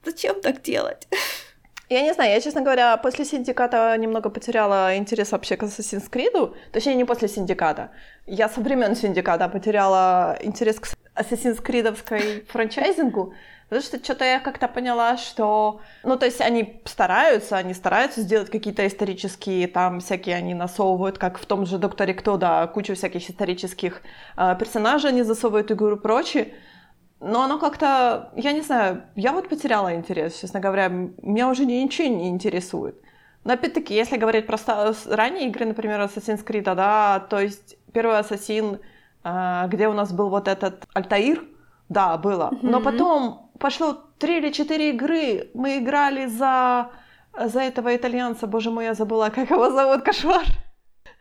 Зачем 0.05 0.41
так 0.41 0.63
делать? 0.63 1.07
Я 1.89 2.03
не 2.03 2.13
знаю, 2.15 2.33
я, 2.33 2.41
честно 2.41 2.63
говоря, 2.63 2.97
после 2.97 3.25
Синдиката 3.25 3.97
немного 3.97 4.29
потеряла 4.29 4.97
интерес 4.97 5.31
вообще 5.31 5.57
к 5.57 5.63
Assassin's 5.63 6.11
Creed. 6.11 6.57
Точнее, 6.73 6.97
не 6.97 7.05
после 7.05 7.29
Синдиката. 7.29 7.93
Я 8.27 8.49
со 8.49 8.61
времен 8.61 8.97
Синдиката 8.97 9.49
потеряла 9.49 10.37
интерес 10.43 10.81
к 10.81 10.89
Assassin's 11.15 11.63
Creed 11.63 12.45
франчайзингу, 12.49 13.35
потому 13.69 13.83
что 13.83 14.03
что-то 14.03 14.25
я 14.25 14.41
как-то 14.41 14.69
поняла, 14.69 15.17
что... 15.17 15.81
Ну, 16.05 16.17
то 16.17 16.27
есть 16.27 16.41
они 16.41 16.81
стараются, 16.85 17.57
они 17.57 17.75
стараются 17.75 18.21
сделать 18.23 18.51
какие-то 18.51 18.87
исторические, 18.87 19.69
там 19.69 20.01
всякие 20.01 20.37
они 20.37 20.55
насовывают, 20.55 21.19
как 21.19 21.39
в 21.39 21.47
том 21.47 21.67
же 21.67 21.79
Докторе 21.79 22.15
Кто, 22.15 22.37
да, 22.37 22.67
кучу 22.67 22.95
всяких 22.95 23.29
исторических 23.29 24.03
э, 24.37 24.57
персонажей 24.59 25.11
они 25.11 25.23
засовывают 25.23 25.71
и 25.71 25.97
прочее, 25.97 26.55
но 27.21 27.43
оно 27.43 27.59
как-то, 27.59 28.31
я 28.37 28.53
не 28.53 28.61
знаю, 28.61 29.03
я 29.15 29.33
вот 29.33 29.49
потеряла 29.49 29.95
интерес, 29.95 30.39
честно 30.39 30.61
говоря, 30.61 30.89
меня 30.89 31.49
уже 31.49 31.65
ничего 31.65 32.09
не 32.09 32.29
интересует. 32.29 33.01
Но 33.45 33.53
опять-таки, 33.53 33.95
если 33.95 34.17
говорить 34.17 34.47
про 34.47 34.59
ранние 35.07 35.49
игры, 35.49 35.67
например, 35.67 36.01
Assassin's 36.01 36.45
Creed, 36.45 36.75
да, 36.75 37.21
то 37.31 37.39
есть 37.39 37.77
первый 37.93 38.19
Ассасин, 38.19 38.81
а, 39.23 39.67
где 39.69 39.89
у 39.89 39.93
нас 39.93 40.13
был 40.13 40.29
вот 40.31 40.49
этот 40.49 40.85
Альтаир, 40.95 41.45
да, 41.89 42.17
было. 42.17 42.51
Mm-hmm. 42.51 42.59
Но 42.63 42.81
потом 42.81 43.46
пошло 43.59 43.97
три 44.19 44.39
или 44.39 44.51
четыре 44.53 44.91
игры, 44.91 45.51
мы 45.55 45.79
играли 45.79 46.27
за, 46.27 46.91
за 47.39 47.61
этого 47.61 47.95
итальянца, 47.95 48.47
боже 48.47 48.71
мой, 48.71 48.85
я 48.85 48.95
забыла, 48.95 49.31
как 49.31 49.51
его 49.51 49.71
зовут, 49.71 50.03
кошмар. 50.03 50.45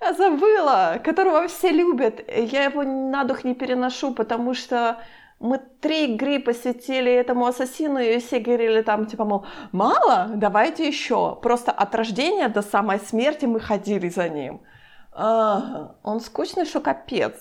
Я 0.01 0.13
забыла, 0.13 0.99
которого 1.03 1.47
все 1.47 1.71
любят. 1.71 2.21
Я 2.27 2.65
его 2.65 2.83
на 2.83 3.23
дух 3.23 3.43
не 3.43 3.55
переношу, 3.55 4.13
потому 4.13 4.53
что 4.53 4.99
мы 5.39 5.59
три 5.81 6.13
игры 6.13 6.39
посвятили 6.39 7.11
этому 7.11 7.45
ассасину, 7.45 7.99
и 7.99 8.19
все 8.19 8.39
говорили 8.39 8.81
там, 8.81 9.05
типа, 9.05 9.25
мол, 9.25 9.45
мало, 9.71 10.29
давайте 10.35 10.87
еще. 10.87 11.35
Просто 11.41 11.71
от 11.71 11.95
рождения 11.95 12.49
до 12.49 12.61
самой 12.61 12.99
смерти 12.99 13.45
мы 13.45 13.59
ходили 13.59 14.09
за 14.09 14.29
ним. 14.29 14.61
А, 15.11 15.95
он 16.03 16.19
скучный, 16.19 16.65
что 16.65 16.79
капец. 16.79 17.33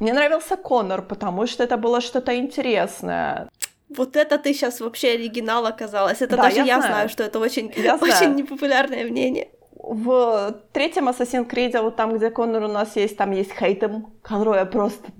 Мне 0.00 0.12
нравился 0.12 0.56
Конор, 0.56 1.02
потому 1.02 1.46
что 1.46 1.62
это 1.62 1.76
было 1.76 2.00
что-то 2.00 2.36
интересное. 2.36 3.48
Вот 3.88 4.16
это 4.16 4.38
ты 4.38 4.54
сейчас 4.54 4.80
вообще 4.80 5.12
оригинал 5.12 5.66
оказалась. 5.66 6.22
Это 6.22 6.36
да, 6.36 6.44
даже 6.44 6.56
я, 6.56 6.64
я 6.64 6.76
знаю. 6.78 6.92
знаю, 6.92 7.08
что 7.08 7.22
это 7.22 7.38
очень, 7.38 7.72
я 7.76 7.94
очень 8.00 8.16
знаю. 8.16 8.34
непопулярное 8.34 9.04
мнение 9.04 9.48
в 9.86 10.54
третьем 10.72 11.08
Assassin's 11.08 11.48
Creed, 11.48 11.80
вот 11.82 11.96
там, 11.96 12.16
где 12.16 12.30
Коннор 12.30 12.64
у 12.64 12.68
нас 12.68 12.96
есть, 12.96 13.16
там 13.16 13.32
есть 13.32 13.52
Хейтем, 13.52 14.06
которого 14.22 14.54
я 14.54 14.64
просто 14.64 15.12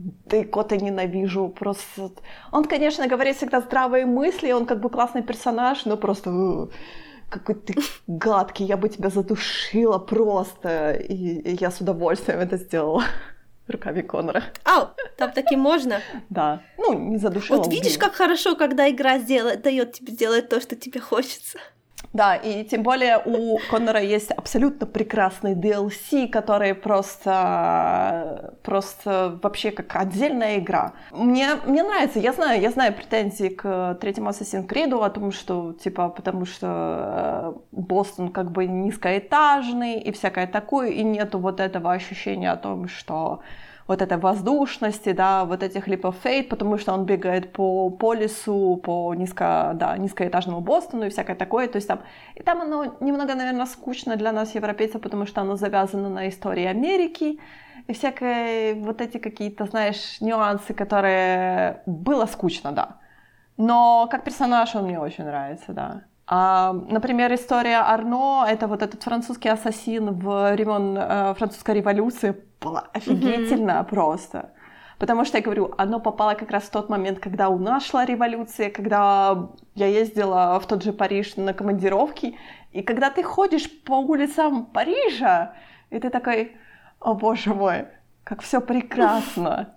кота 0.51 0.77
ненавижу. 0.77 1.49
Просто... 1.49 2.11
Он, 2.51 2.65
конечно, 2.65 3.07
говорит 3.07 3.37
всегда 3.37 3.61
здравые 3.61 4.07
мысли, 4.07 4.53
он 4.53 4.67
как 4.67 4.81
бы 4.81 4.89
классный 4.89 5.23
персонаж, 5.23 5.85
но 5.85 5.97
просто 5.97 6.69
какой 7.29 7.57
ты 7.57 7.75
гадкий, 8.07 8.65
я 8.65 8.77
бы 8.77 8.89
тебя 8.89 9.11
задушила 9.11 9.99
просто. 9.99 10.93
И, 10.93 11.41
и 11.41 11.57
я 11.61 11.71
с 11.71 11.81
удовольствием 11.81 12.41
это 12.41 12.57
сделала 12.57 13.05
руками 13.69 14.03
Конора. 14.03 14.45
Ау, 14.65 14.89
там 15.17 15.33
таки 15.33 15.57
можно? 15.57 16.01
Да. 16.31 16.63
Ну, 16.79 16.99
не 16.99 17.19
задушила. 17.19 17.59
Вот 17.59 17.73
видишь, 17.73 17.99
как 17.99 18.15
хорошо, 18.15 18.57
когда 18.57 18.89
игра 18.91 19.19
дает 19.19 19.93
тебе 19.93 20.13
сделать 20.13 20.49
то, 20.49 20.61
что 20.61 20.77
тебе 20.77 21.01
хочется. 21.01 21.59
Да, 22.15 22.37
и 22.37 22.63
тем 22.63 22.85
более 22.85 23.21
у 23.25 23.59
Коннора 23.69 24.01
есть 24.01 24.31
абсолютно 24.31 24.87
прекрасный 24.87 25.57
DLC, 25.57 26.29
который 26.29 26.73
просто, 26.73 28.55
просто 28.63 29.37
вообще 29.43 29.73
как 29.73 29.97
отдельная 29.97 30.59
игра. 30.59 30.93
Мне, 31.11 31.57
мне 31.67 31.83
нравится, 31.83 32.21
я 32.21 32.33
знаю, 32.33 32.61
я 32.61 32.71
знаю 32.71 32.95
претензии 32.95 33.49
к 33.49 33.99
третьему 34.01 34.31
Assassin's 34.31 34.65
Creed 34.69 34.95
о 34.95 35.11
том, 35.11 35.33
что, 35.33 35.73
типа, 35.73 36.09
потому 36.09 36.47
что 36.47 36.67
э, 36.69 37.53
Бостон 37.73 38.29
как 38.31 38.53
бы 38.53 38.67
низкоэтажный 38.67 39.99
и 39.99 40.13
всякое 40.13 40.47
такое, 40.47 40.91
и 40.91 41.03
нету 41.03 41.41
вот 41.41 41.59
этого 41.59 41.93
ощущения 41.93 42.53
о 42.53 42.57
том, 42.57 42.87
что 42.87 43.41
вот 43.87 44.01
этой 44.01 44.19
воздушности, 44.19 45.13
да, 45.13 45.45
вот 45.45 45.63
этих 45.63 45.89
leap 45.89 46.03
of 46.03 46.43
потому 46.49 46.79
что 46.79 46.93
он 46.93 47.05
бегает 47.05 47.53
по, 47.53 47.91
по 47.91 48.15
лесу, 48.15 48.81
по 48.83 49.15
низко, 49.15 49.73
да, 49.75 49.97
низкоэтажному 49.99 50.61
Бостону 50.61 51.07
и 51.07 51.11
всякое 51.11 51.37
такое, 51.37 51.69
то 51.69 51.77
есть 51.77 51.89
там, 51.89 52.01
и 52.35 52.43
там 52.43 52.63
оно 52.63 52.97
немного, 53.01 53.35
наверное, 53.35 53.67
скучно 53.67 54.17
для 54.17 54.33
нас, 54.33 54.55
европейцев, 54.55 55.01
потому 55.03 55.27
что 55.27 55.43
оно 55.43 55.57
завязано 55.57 56.09
на 56.09 56.29
истории 56.29 56.65
Америки, 56.65 57.39
и 57.87 57.93
всякие 57.93 58.75
вот 58.75 59.03
эти 59.03 59.19
какие-то, 59.19 59.67
знаешь, 59.67 60.21
нюансы, 60.21 60.73
которые 60.73 61.83
было 61.85 62.25
скучно, 62.27 62.73
да. 62.73 62.97
Но 63.59 64.09
как 64.11 64.25
персонаж 64.25 64.75
он 64.75 64.85
мне 64.85 64.99
очень 64.99 65.25
нравится, 65.25 65.73
да. 65.73 66.05
Например, 66.27 67.35
история 67.35 67.81
Арно, 67.81 68.47
это 68.49 68.67
вот 68.67 68.83
этот 68.83 69.03
французский 69.03 69.51
ассасин 69.51 70.13
в 70.13 70.53
времен 70.53 70.97
э, 70.97 71.35
французской 71.35 71.75
революции, 71.75 72.35
была 72.61 72.89
офигительно 72.95 73.73
mm-hmm. 73.73 73.89
просто. 73.91 74.51
Потому 74.99 75.27
что, 75.27 75.37
я 75.37 75.45
говорю, 75.45 75.75
оно 75.77 76.01
попало 76.01 76.35
как 76.35 76.51
раз 76.51 76.63
в 76.63 76.71
тот 76.71 76.89
момент, 76.89 77.19
когда 77.19 77.51
у 77.51 77.59
нас 77.59 77.85
шла 77.85 78.07
революция, 78.07 78.71
когда 78.71 79.51
я 79.75 79.87
ездила 79.87 80.59
в 80.61 80.67
тот 80.67 80.83
же 80.83 80.93
Париж 80.93 81.37
на 81.37 81.53
командировки, 81.53 82.39
и 82.73 82.83
когда 82.83 83.11
ты 83.11 83.23
ходишь 83.23 83.71
по 83.83 83.99
улицам 83.99 84.65
Парижа, 84.67 85.53
и 85.91 85.99
ты 85.99 86.09
такой, 86.09 86.57
о 87.01 87.15
боже 87.15 87.53
мой, 87.53 87.87
как 88.25 88.41
все 88.41 88.61
прекрасно. 88.61 89.75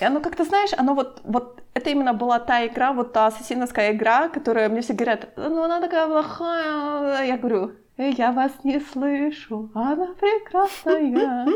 И 0.00 0.04
оно 0.04 0.20
как-то, 0.20 0.44
знаешь, 0.44 0.70
оно 0.76 0.94
вот, 0.94 1.20
вот 1.24 1.62
это 1.74 1.90
именно 1.90 2.12
была 2.12 2.38
та 2.38 2.66
игра, 2.66 2.92
вот 2.92 3.12
та 3.12 3.26
ассасиновская 3.26 3.92
игра, 3.92 4.28
которая 4.28 4.68
мне 4.68 4.80
все 4.80 4.94
говорят, 4.94 5.28
ну 5.36 5.62
она 5.62 5.80
такая 5.80 6.06
плохая. 6.06 7.24
Я 7.24 7.36
говорю, 7.36 7.72
я 7.96 8.32
вас 8.32 8.52
не 8.64 8.80
слышу, 8.80 9.70
она 9.74 10.14
прекрасная. 10.20 11.46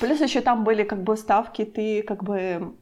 Плюс 0.00 0.20
еще 0.20 0.40
там 0.40 0.64
были 0.64 0.84
как 0.84 1.02
бы 1.02 1.16
ставки, 1.16 1.64
ты 1.64 2.02
как 2.02 2.22
бы 2.22 2.74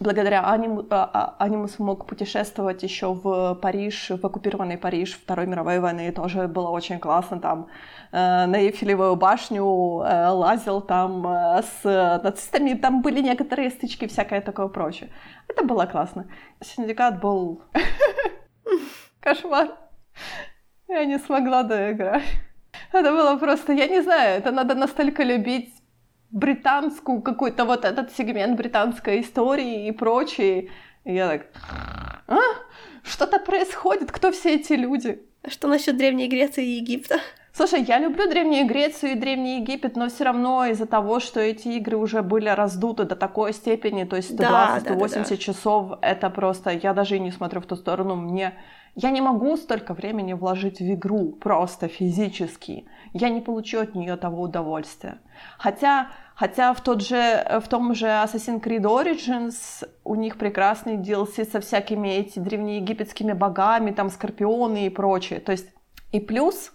благодаря 0.00 0.50
аниму, 0.50 0.84
а, 0.90 1.10
а, 1.38 1.44
анимусу 1.44 1.82
мог 1.82 2.06
путешествовать 2.06 2.82
еще 2.82 3.14
в 3.14 3.54
Париж, 3.54 4.10
в 4.10 4.24
оккупированный 4.24 4.76
Париж 4.76 5.14
Второй 5.14 5.46
мировой 5.46 5.80
войны, 5.80 6.12
тоже 6.12 6.48
было 6.48 6.68
очень 6.70 6.98
классно, 6.98 7.40
там 7.40 7.62
э, 7.62 7.68
на 8.18 8.56
Эйфелевую 8.56 9.16
башню 9.16 10.02
э, 10.02 10.28
лазил 10.28 10.80
там 10.80 11.26
э, 11.26 11.62
с 11.62 12.20
нацистами, 12.22 12.72
там 12.74 13.02
были 13.02 13.20
некоторые 13.20 13.70
стычки, 13.70 14.06
всякое 14.06 14.40
такое 14.40 14.68
прочее. 14.68 15.10
Это 15.48 15.64
было 15.64 15.84
классно. 15.86 16.26
Синдикат 16.62 17.20
был 17.20 17.62
кошмар. 19.20 19.68
Я 20.88 21.04
не 21.04 21.18
смогла 21.18 21.62
доиграть. 21.62 22.24
Это 22.92 23.10
было 23.10 23.36
просто, 23.36 23.72
я 23.72 23.86
не 23.86 24.00
знаю, 24.02 24.38
это 24.38 24.50
надо 24.50 24.74
настолько 24.74 25.22
любить 25.22 25.74
британскую 26.30 27.20
какой-то 27.20 27.64
вот 27.64 27.84
этот 27.84 28.12
сегмент 28.12 28.56
британской 28.56 29.20
истории 29.20 29.88
и 29.88 29.92
прочее. 29.92 30.70
И 31.04 31.14
я 31.14 31.28
так, 31.28 31.46
а? 32.28 32.38
Что-то 33.02 33.38
происходит, 33.38 34.10
кто 34.10 34.32
все 34.32 34.54
эти 34.54 34.72
люди? 34.72 35.22
А 35.42 35.50
что 35.50 35.68
насчет 35.68 35.96
Древней 35.96 36.28
Греции 36.28 36.64
и 36.64 36.80
Египта? 36.80 37.20
Слушай, 37.56 37.84
я 37.84 37.98
люблю 37.98 38.28
Древнюю 38.28 38.66
Грецию 38.66 39.12
и 39.12 39.14
Древний 39.14 39.60
Египет, 39.60 39.96
но 39.96 40.10
все 40.10 40.24
равно 40.24 40.66
из-за 40.66 40.84
того, 40.84 41.20
что 41.20 41.40
эти 41.40 41.68
игры 41.68 41.96
уже 41.96 42.20
были 42.20 42.50
раздуты 42.50 43.04
до 43.04 43.16
такой 43.16 43.54
степени, 43.54 44.04
то 44.04 44.16
есть 44.16 44.32
120-180 44.32 44.36
да, 44.36 44.80
да, 44.84 44.98
да, 44.98 45.24
да. 45.30 45.36
часов, 45.38 45.98
это 46.02 46.28
просто, 46.28 46.68
я 46.70 46.92
даже 46.92 47.16
и 47.16 47.18
не 47.18 47.30
смотрю 47.30 47.62
в 47.62 47.66
ту 47.66 47.76
сторону, 47.76 48.14
мне 48.14 48.52
я 48.94 49.08
не 49.08 49.22
могу 49.22 49.56
столько 49.56 49.94
времени 49.94 50.34
вложить 50.34 50.80
в 50.80 50.92
игру 50.92 51.32
просто 51.32 51.88
физически. 51.88 52.84
Я 53.14 53.30
не 53.30 53.40
получу 53.40 53.80
от 53.80 53.94
нее 53.94 54.16
того 54.16 54.42
удовольствия. 54.42 55.18
Хотя, 55.56 56.08
хотя 56.34 56.74
в, 56.74 56.82
тот 56.82 57.00
же, 57.00 57.60
в 57.64 57.68
том 57.68 57.94
же 57.94 58.06
Assassin's 58.06 58.62
Creed 58.62 58.82
Origins 58.82 59.88
у 60.04 60.14
них 60.14 60.36
прекрасный 60.36 60.98
DLC 60.98 61.50
со 61.50 61.60
всякими 61.60 62.08
эти 62.08 62.38
древнеегипетскими 62.38 63.32
богами, 63.32 63.92
там 63.92 64.10
скорпионы 64.10 64.86
и 64.86 64.90
прочее. 64.90 65.40
То 65.40 65.52
есть 65.52 65.68
и 66.12 66.20
плюс 66.20 66.72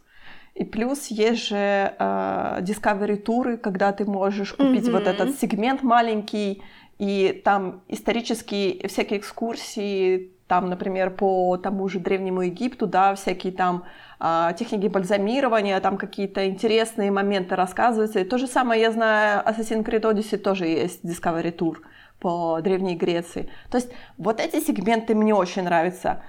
и 0.54 0.64
плюс 0.64 1.08
есть 1.08 1.48
же 1.48 1.56
э, 1.98 2.58
Discovery 2.62 3.18
туры, 3.18 3.58
когда 3.58 3.92
ты 3.94 4.06
можешь 4.06 4.54
купить 4.54 4.88
mm-hmm. 4.88 4.92
вот 4.92 5.08
этот 5.08 5.40
сегмент 5.40 5.82
маленький, 5.84 6.62
и 7.00 7.42
там 7.44 7.82
исторические 7.88 8.88
всякие 8.88 9.20
экскурсии, 9.20 10.34
там, 10.48 10.70
например, 10.70 11.12
по 11.12 11.56
тому 11.58 11.88
же 11.88 12.00
Древнему 12.00 12.42
Египту, 12.42 12.86
да, 12.86 13.16
всякие 13.16 13.54
там 13.54 13.86
э, 14.20 14.50
техники 14.60 14.88
бальзамирования, 14.88 15.80
там 15.80 15.98
какие-то 15.98 16.46
интересные 16.48 17.10
моменты 17.10 17.56
рассказываются. 17.56 18.20
И 18.20 18.26
то 18.26 18.38
же 18.38 18.48
самое, 18.48 18.82
я 18.82 18.92
знаю, 18.92 19.44
Assassin's 19.46 19.86
Creed 19.86 20.02
Odyssey 20.02 20.38
тоже 20.38 20.68
есть 20.68 21.06
Discovery 21.06 21.58
Tour 21.58 21.78
по 22.20 22.60
Древней 22.62 22.96
Греции. 22.96 23.50
То 23.70 23.78
есть 23.78 23.92
вот 24.18 24.40
эти 24.40 24.60
сегменты 24.60 25.16
мне 25.16 25.34
очень 25.34 25.64
нравятся, 25.64 26.22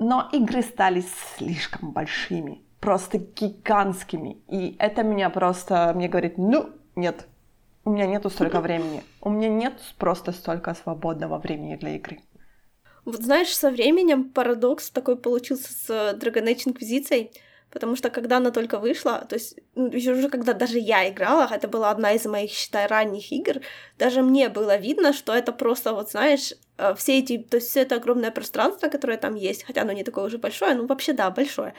но 0.00 0.28
игры 0.32 0.62
стали 0.62 1.04
слишком 1.36 1.92
большими, 1.92 2.62
просто 2.80 3.18
гигантскими. 3.18 4.38
И 4.48 4.76
это 4.78 5.02
меня 5.02 5.30
просто, 5.30 5.92
мне 5.94 6.08
говорит, 6.08 6.38
ну, 6.38 6.70
нет, 6.96 7.26
у 7.84 7.90
меня 7.90 8.06
нету 8.06 8.30
столько 8.30 8.60
времени. 8.62 9.02
У 9.20 9.30
меня 9.30 9.48
нет 9.48 9.74
просто 9.98 10.32
столько 10.32 10.74
свободного 10.74 11.38
времени 11.38 11.76
для 11.76 11.96
игры. 11.96 12.20
Вот 13.04 13.22
знаешь, 13.22 13.56
со 13.56 13.70
временем 13.70 14.30
парадокс 14.30 14.90
такой 14.90 15.16
получился 15.16 15.72
с 15.72 15.90
Dragon 16.18 16.44
Age 16.44 16.66
Inquisition, 16.66 17.30
Потому 17.70 17.96
что 17.96 18.08
когда 18.08 18.38
она 18.38 18.50
только 18.50 18.78
вышла, 18.78 19.26
то 19.28 19.34
есть 19.34 19.58
ну, 19.74 19.88
уже 19.88 20.28
когда 20.30 20.54
даже 20.54 20.78
я 20.78 21.08
играла, 21.08 21.46
это 21.50 21.68
была 21.68 21.90
одна 21.90 22.12
из 22.12 22.24
моих, 22.24 22.50
считай, 22.50 22.86
ранних 22.86 23.30
игр, 23.30 23.60
даже 23.98 24.22
мне 24.22 24.48
было 24.48 24.76
видно, 24.76 25.12
что 25.12 25.34
это 25.34 25.52
просто, 25.52 25.92
вот 25.92 26.10
знаешь, 26.10 26.54
э, 26.78 26.94
все 26.94 27.18
эти, 27.18 27.36
то 27.36 27.58
есть 27.58 27.68
все 27.68 27.82
это 27.82 27.96
огромное 27.96 28.30
пространство, 28.30 28.88
которое 28.88 29.18
там 29.18 29.34
есть, 29.34 29.64
хотя 29.64 29.82
оно 29.82 29.92
не 29.92 30.02
такое 30.02 30.24
уже 30.24 30.38
большое, 30.38 30.74
ну 30.74 30.86
вообще 30.86 31.12
да, 31.12 31.30
большое, 31.30 31.74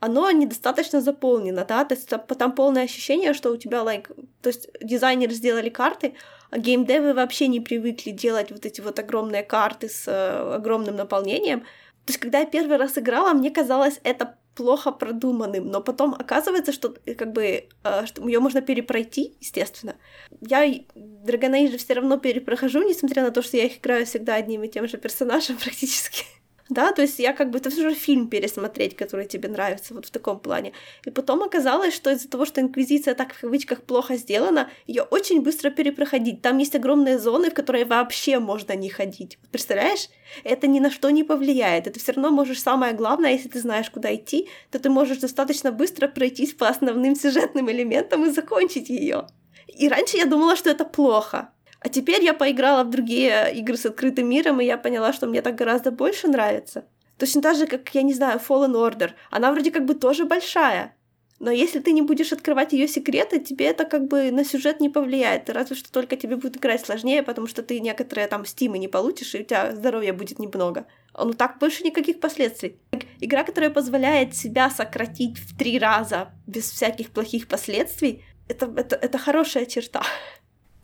оно 0.00 0.30
недостаточно 0.30 1.00
заполнено, 1.00 1.64
да, 1.64 1.84
то 1.84 1.94
есть 1.94 2.08
там 2.08 2.52
полное 2.52 2.84
ощущение, 2.84 3.32
что 3.32 3.50
у 3.50 3.56
тебя, 3.56 3.78
like, 3.78 4.08
то 4.42 4.48
есть 4.48 4.68
дизайнеры 4.80 5.32
сделали 5.32 5.68
карты, 5.68 6.14
а 6.50 6.58
геймдевы 6.58 7.14
вообще 7.14 7.48
не 7.48 7.60
привыкли 7.60 8.10
делать 8.10 8.50
вот 8.50 8.66
эти 8.66 8.80
вот 8.80 8.98
огромные 8.98 9.42
карты 9.42 9.88
с 9.88 10.06
э, 10.06 10.54
огромным 10.54 10.96
наполнением. 10.96 11.60
То 11.60 12.10
есть, 12.10 12.20
когда 12.20 12.40
я 12.40 12.46
первый 12.46 12.76
раз 12.76 12.96
играла, 12.98 13.32
мне 13.32 13.50
казалось 13.50 14.00
это 14.04 14.36
плохо 14.54 14.92
продуманным, 14.92 15.68
но 15.68 15.80
потом 15.80 16.14
оказывается, 16.14 16.72
что 16.72 16.94
э, 17.04 17.14
как 17.14 17.32
бы 17.32 17.68
э, 17.84 18.04
ее 18.24 18.40
можно 18.40 18.60
перепройти, 18.60 19.36
естественно. 19.40 19.96
Я 20.40 20.66
Dragon 20.66 21.52
Age 21.52 21.76
все 21.78 21.94
равно 21.94 22.16
перепрохожу, 22.18 22.82
несмотря 22.82 23.22
на 23.22 23.30
то, 23.30 23.42
что 23.42 23.56
я 23.56 23.64
их 23.64 23.78
играю 23.78 24.06
всегда 24.06 24.34
одним 24.34 24.62
и 24.62 24.68
тем 24.68 24.88
же 24.88 24.98
персонажем 24.98 25.56
практически. 25.62 26.24
Да, 26.68 26.90
то 26.92 27.02
есть 27.02 27.18
я 27.20 27.32
как 27.32 27.50
бы, 27.50 27.58
это 27.58 27.68
уже 27.68 27.94
фильм 27.94 28.28
пересмотреть, 28.28 28.96
который 28.96 29.26
тебе 29.26 29.48
нравится, 29.48 29.94
вот 29.94 30.06
в 30.06 30.10
таком 30.10 30.40
плане. 30.40 30.72
И 31.04 31.10
потом 31.10 31.42
оказалось, 31.42 31.94
что 31.94 32.10
из-за 32.10 32.28
того, 32.28 32.44
что 32.44 32.60
Инквизиция 32.60 33.14
так 33.14 33.34
в 33.34 33.40
кавычках 33.40 33.82
плохо 33.82 34.16
сделана, 34.16 34.68
ее 34.86 35.02
очень 35.02 35.42
быстро 35.42 35.70
перепроходить. 35.70 36.42
Там 36.42 36.58
есть 36.58 36.74
огромные 36.74 37.18
зоны, 37.18 37.50
в 37.50 37.54
которые 37.54 37.84
вообще 37.84 38.40
можно 38.40 38.74
не 38.74 38.90
ходить. 38.90 39.38
Представляешь? 39.52 40.08
Это 40.42 40.66
ни 40.66 40.80
на 40.80 40.90
что 40.90 41.10
не 41.10 41.22
повлияет. 41.22 41.86
Это 41.86 42.00
все 42.00 42.12
равно 42.12 42.30
можешь, 42.30 42.60
самое 42.60 42.94
главное, 42.94 43.32
если 43.32 43.48
ты 43.48 43.60
знаешь, 43.60 43.88
куда 43.90 44.12
идти, 44.14 44.48
то 44.72 44.80
ты 44.80 44.90
можешь 44.90 45.18
достаточно 45.18 45.70
быстро 45.70 46.08
пройтись 46.08 46.52
по 46.52 46.68
основным 46.68 47.14
сюжетным 47.14 47.70
элементам 47.70 48.24
и 48.24 48.30
закончить 48.30 48.88
ее. 48.88 49.28
И 49.68 49.88
раньше 49.88 50.16
я 50.16 50.26
думала, 50.26 50.56
что 50.56 50.70
это 50.70 50.84
плохо. 50.84 51.50
А 51.80 51.88
теперь 51.88 52.24
я 52.24 52.34
поиграла 52.34 52.84
в 52.84 52.90
другие 52.90 53.54
игры 53.54 53.76
с 53.76 53.86
открытым 53.86 54.28
миром, 54.28 54.60
и 54.60 54.64
я 54.64 54.76
поняла, 54.78 55.12
что 55.12 55.26
мне 55.26 55.42
так 55.42 55.54
гораздо 55.54 55.90
больше 55.90 56.28
нравится. 56.28 56.86
Точно 57.18 57.42
так 57.42 57.56
же, 57.56 57.66
как, 57.66 57.88
я 57.94 58.02
не 58.02 58.14
знаю, 58.14 58.40
Fallen 58.46 58.74
Order. 58.74 59.12
Она 59.30 59.52
вроде 59.52 59.70
как 59.70 59.84
бы 59.84 59.94
тоже 59.94 60.24
большая. 60.24 60.96
Но 61.38 61.50
если 61.50 61.80
ты 61.80 61.92
не 61.92 62.00
будешь 62.00 62.32
открывать 62.32 62.72
ее 62.72 62.88
секреты, 62.88 63.40
тебе 63.40 63.66
это 63.66 63.84
как 63.84 64.08
бы 64.08 64.30
на 64.30 64.42
сюжет 64.44 64.80
не 64.80 64.88
повлияет. 64.88 65.50
Разве 65.50 65.76
что 65.76 65.92
только 65.92 66.16
тебе 66.16 66.36
будет 66.36 66.56
играть 66.56 66.84
сложнее, 66.84 67.22
потому 67.22 67.46
что 67.46 67.62
ты 67.62 67.78
некоторые 67.80 68.26
там 68.26 68.46
стимы 68.46 68.78
не 68.78 68.88
получишь, 68.88 69.34
и 69.34 69.40
у 69.40 69.44
тебя 69.44 69.74
здоровья 69.74 70.14
будет 70.14 70.38
немного. 70.38 70.86
Ну 71.14 71.34
так 71.34 71.58
больше 71.58 71.84
никаких 71.84 72.20
последствий. 72.20 72.78
Игра, 73.20 73.44
которая 73.44 73.70
позволяет 73.70 74.34
себя 74.34 74.70
сократить 74.70 75.38
в 75.38 75.56
три 75.56 75.78
раза 75.78 76.30
без 76.46 76.70
всяких 76.70 77.10
плохих 77.10 77.48
последствий, 77.48 78.24
это, 78.48 78.72
это, 78.76 78.96
это 78.96 79.18
хорошая 79.18 79.66
черта. 79.66 80.02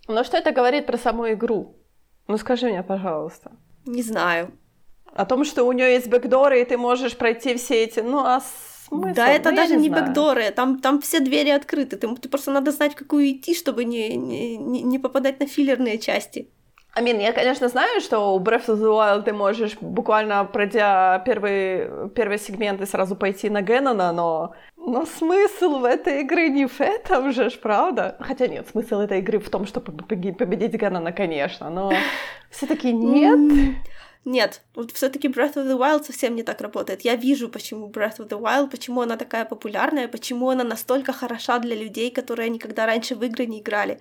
Но 0.09 0.25
что 0.25 0.37
это 0.37 0.53
говорит 0.53 0.87
про 0.87 0.99
саму 0.99 1.31
игру? 1.33 1.77
Ну 2.29 2.37
скажи 2.39 2.67
мне, 2.67 2.83
пожалуйста. 2.83 3.53
Не 3.87 4.03
знаю. 4.03 4.53
О 5.15 5.27
том, 5.27 5.45
что 5.45 5.65
у 5.65 5.73
нее 5.73 5.93
есть 5.93 6.09
бэкдоры, 6.09 6.61
и 6.61 6.65
ты 6.65 6.77
можешь 6.79 7.17
пройти 7.17 7.57
все 7.57 7.85
эти... 7.85 8.01
Ну, 8.01 8.19
а 8.19 8.41
смысл? 8.41 9.15
Да, 9.15 9.29
это 9.29 9.51
ну, 9.51 9.57
даже 9.57 9.77
не, 9.77 9.83
не 9.83 9.91
бэкдоры, 9.91 10.51
там, 10.51 10.81
там 10.81 11.01
все 11.01 11.21
двери 11.21 11.51
открыты. 11.51 11.97
Ты, 11.97 12.15
ты 12.17 12.29
просто 12.29 12.51
надо 12.51 12.73
знать, 12.73 12.95
какую 12.95 13.31
идти, 13.31 13.55
чтобы 13.55 13.85
не, 13.85 14.17
не, 14.17 14.57
не 14.83 14.99
попадать 14.99 15.41
на 15.41 15.47
филлерные 15.47 15.99
части. 15.99 16.51
Амин, 16.95 17.19
я, 17.21 17.33
конечно, 17.33 17.69
знаю, 17.69 18.03
что 18.03 18.35
у 18.35 18.41
Breath 18.41 18.67
of 18.67 18.77
the 18.77 18.91
Wild 18.91 19.23
ты 19.23 19.33
можешь 19.33 19.79
буквально 19.81 20.45
пройдя 20.45 21.23
первый, 21.25 22.09
первый 22.11 22.39
сегмент 22.39 22.83
и 22.83 22.87
сразу 22.87 23.17
пойти 23.17 23.49
на 23.49 23.63
Геннона, 23.63 24.13
но 24.13 24.55
но 24.77 25.07
смысл 25.07 25.79
в 25.79 25.85
этой 25.85 26.21
игры 26.23 26.49
не 26.49 26.67
в 26.67 26.81
этом 26.81 27.33
же, 27.33 27.51
правда? 27.63 28.17
Хотя 28.21 28.47
нет, 28.47 28.69
смысл 28.69 28.97
этой 28.97 29.21
игры 29.21 29.39
в 29.39 29.49
том, 29.49 29.65
чтобы 29.65 29.93
победить 29.93 30.77
Ганана, 30.77 31.13
конечно, 31.13 31.71
но 31.71 31.93
все-таки 32.51 32.93
нет. 32.93 33.77
Нет, 34.25 34.61
вот 34.75 34.93
все-таки 34.93 35.29
Breath 35.29 35.55
of 35.55 35.67
the 35.67 35.79
Wild 35.79 36.05
совсем 36.05 36.37
не 36.37 36.43
так 36.43 36.61
работает. 36.61 37.01
Я 37.03 37.17
вижу, 37.17 37.49
почему 37.49 37.91
Breath 37.91 38.19
of 38.19 38.29
the 38.29 38.41
Wild, 38.41 38.71
почему 38.71 39.01
она 39.01 39.17
такая 39.17 39.45
популярная, 39.45 40.09
почему 40.09 40.51
она 40.51 40.63
настолько 40.63 41.13
хороша 41.13 41.59
для 41.59 41.75
людей, 41.75 42.11
которые 42.11 42.51
никогда 42.51 42.87
раньше 42.87 43.15
в 43.17 43.25
игры 43.25 43.47
не 43.47 43.61
играли 43.61 43.99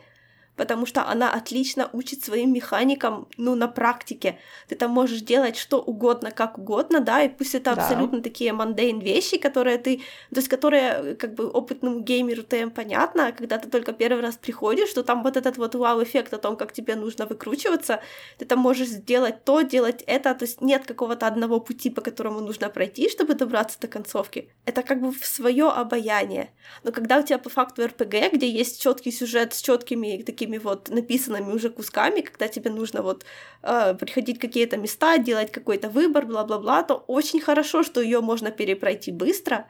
потому 0.56 0.86
что 0.86 1.08
она 1.08 1.34
отлично 1.34 1.90
учит 1.94 2.24
своим 2.24 2.54
механикам, 2.54 3.28
ну, 3.38 3.56
на 3.56 3.68
практике. 3.68 4.38
Ты 4.68 4.76
там 4.76 4.92
можешь 4.92 5.22
делать 5.22 5.58
что 5.58 5.82
угодно, 5.82 6.32
как 6.32 6.58
угодно, 6.58 7.00
да, 7.00 7.24
и 7.24 7.30
пусть 7.30 7.56
это 7.56 7.76
да. 7.76 7.82
абсолютно 7.82 8.22
такие 8.22 8.54
мандейн 8.54 9.00
вещи, 9.00 9.38
которые 9.38 9.78
ты, 9.78 9.98
то 10.30 10.38
есть 10.38 10.50
которые 10.50 11.16
как 11.16 11.34
бы 11.34 11.48
опытному 11.48 12.00
геймеру 12.02 12.44
тем 12.44 12.72
понятно, 12.72 13.28
а 13.28 13.32
когда 13.32 13.58
ты 13.58 13.70
только 13.70 13.94
первый 13.94 14.22
раз 14.22 14.36
приходишь, 14.36 14.90
что 14.90 15.04
там 15.04 15.24
вот 15.24 15.38
этот 15.38 15.58
вот 15.58 15.76
вау-эффект 15.76 16.34
о 16.34 16.38
том, 16.38 16.56
как 16.56 16.74
тебе 16.74 16.96
нужно 16.96 17.26
выкручиваться, 17.26 18.02
ты 18.38 18.46
там 18.46 18.60
можешь 18.60 18.90
сделать 18.90 19.44
то, 19.44 19.62
делать 19.62 20.04
это, 20.06 20.36
то 20.36 20.46
есть 20.46 20.62
нет 20.62 20.86
какого-то 20.86 21.28
одного 21.28 21.60
пути, 21.60 21.90
по 21.90 22.02
которому 22.02 22.42
нужно 22.42 22.70
пройти, 22.70 23.10
чтобы 23.10 23.34
добраться 23.34 23.80
до 23.80 23.88
концовки. 23.88 24.50
Это 24.66 24.84
как 24.84 25.02
бы 25.02 25.12
в 25.12 25.26
свое 25.26 25.70
обаяние. 25.70 26.50
Но 26.84 26.92
когда 26.92 27.18
у 27.18 27.24
тебя 27.24 27.38
по 27.38 27.50
факту 27.50 27.86
РПГ, 27.86 28.34
где 28.34 28.50
есть 28.50 28.82
четкий 28.82 29.12
сюжет 29.12 29.54
с 29.54 29.62
четкими 29.62 30.22
такими 30.22 30.41
такими 30.42 30.58
вот 30.58 30.90
написанными 30.90 31.54
уже 31.54 31.70
кусками, 31.70 32.22
когда 32.22 32.48
тебе 32.48 32.72
нужно 32.72 33.02
вот 33.02 33.26
э, 33.64 33.94
приходить 33.94 34.40
какие-то 34.40 34.78
места, 34.78 35.18
делать 35.18 35.52
какой-то 35.52 35.90
выбор, 35.90 36.26
бла-бла-бла, 36.26 36.84
то 36.84 37.04
очень 37.08 37.42
хорошо, 37.42 37.84
что 37.84 38.02
ее 38.02 38.22
можно 38.22 38.52
перепройти 38.52 39.12
быстро, 39.12 39.66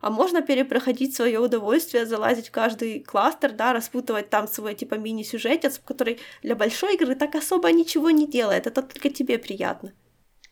а 0.00 0.10
можно 0.10 0.42
перепроходить 0.42 1.16
свое 1.16 1.38
удовольствие, 1.38 2.06
залазить 2.06 2.48
в 2.48 2.50
каждый 2.50 3.00
кластер, 3.00 3.52
да, 3.52 3.72
распутывать 3.72 4.30
там 4.30 4.46
свой 4.48 4.74
типа 4.74 4.96
мини-сюжетец, 4.96 5.80
который 5.86 6.18
для 6.42 6.54
большой 6.54 6.94
игры 6.94 7.14
так 7.14 7.34
особо 7.34 7.72
ничего 7.72 8.10
не 8.10 8.26
делает, 8.26 8.66
это 8.66 8.82
только 8.82 9.08
тебе 9.08 9.38
приятно. 9.38 9.92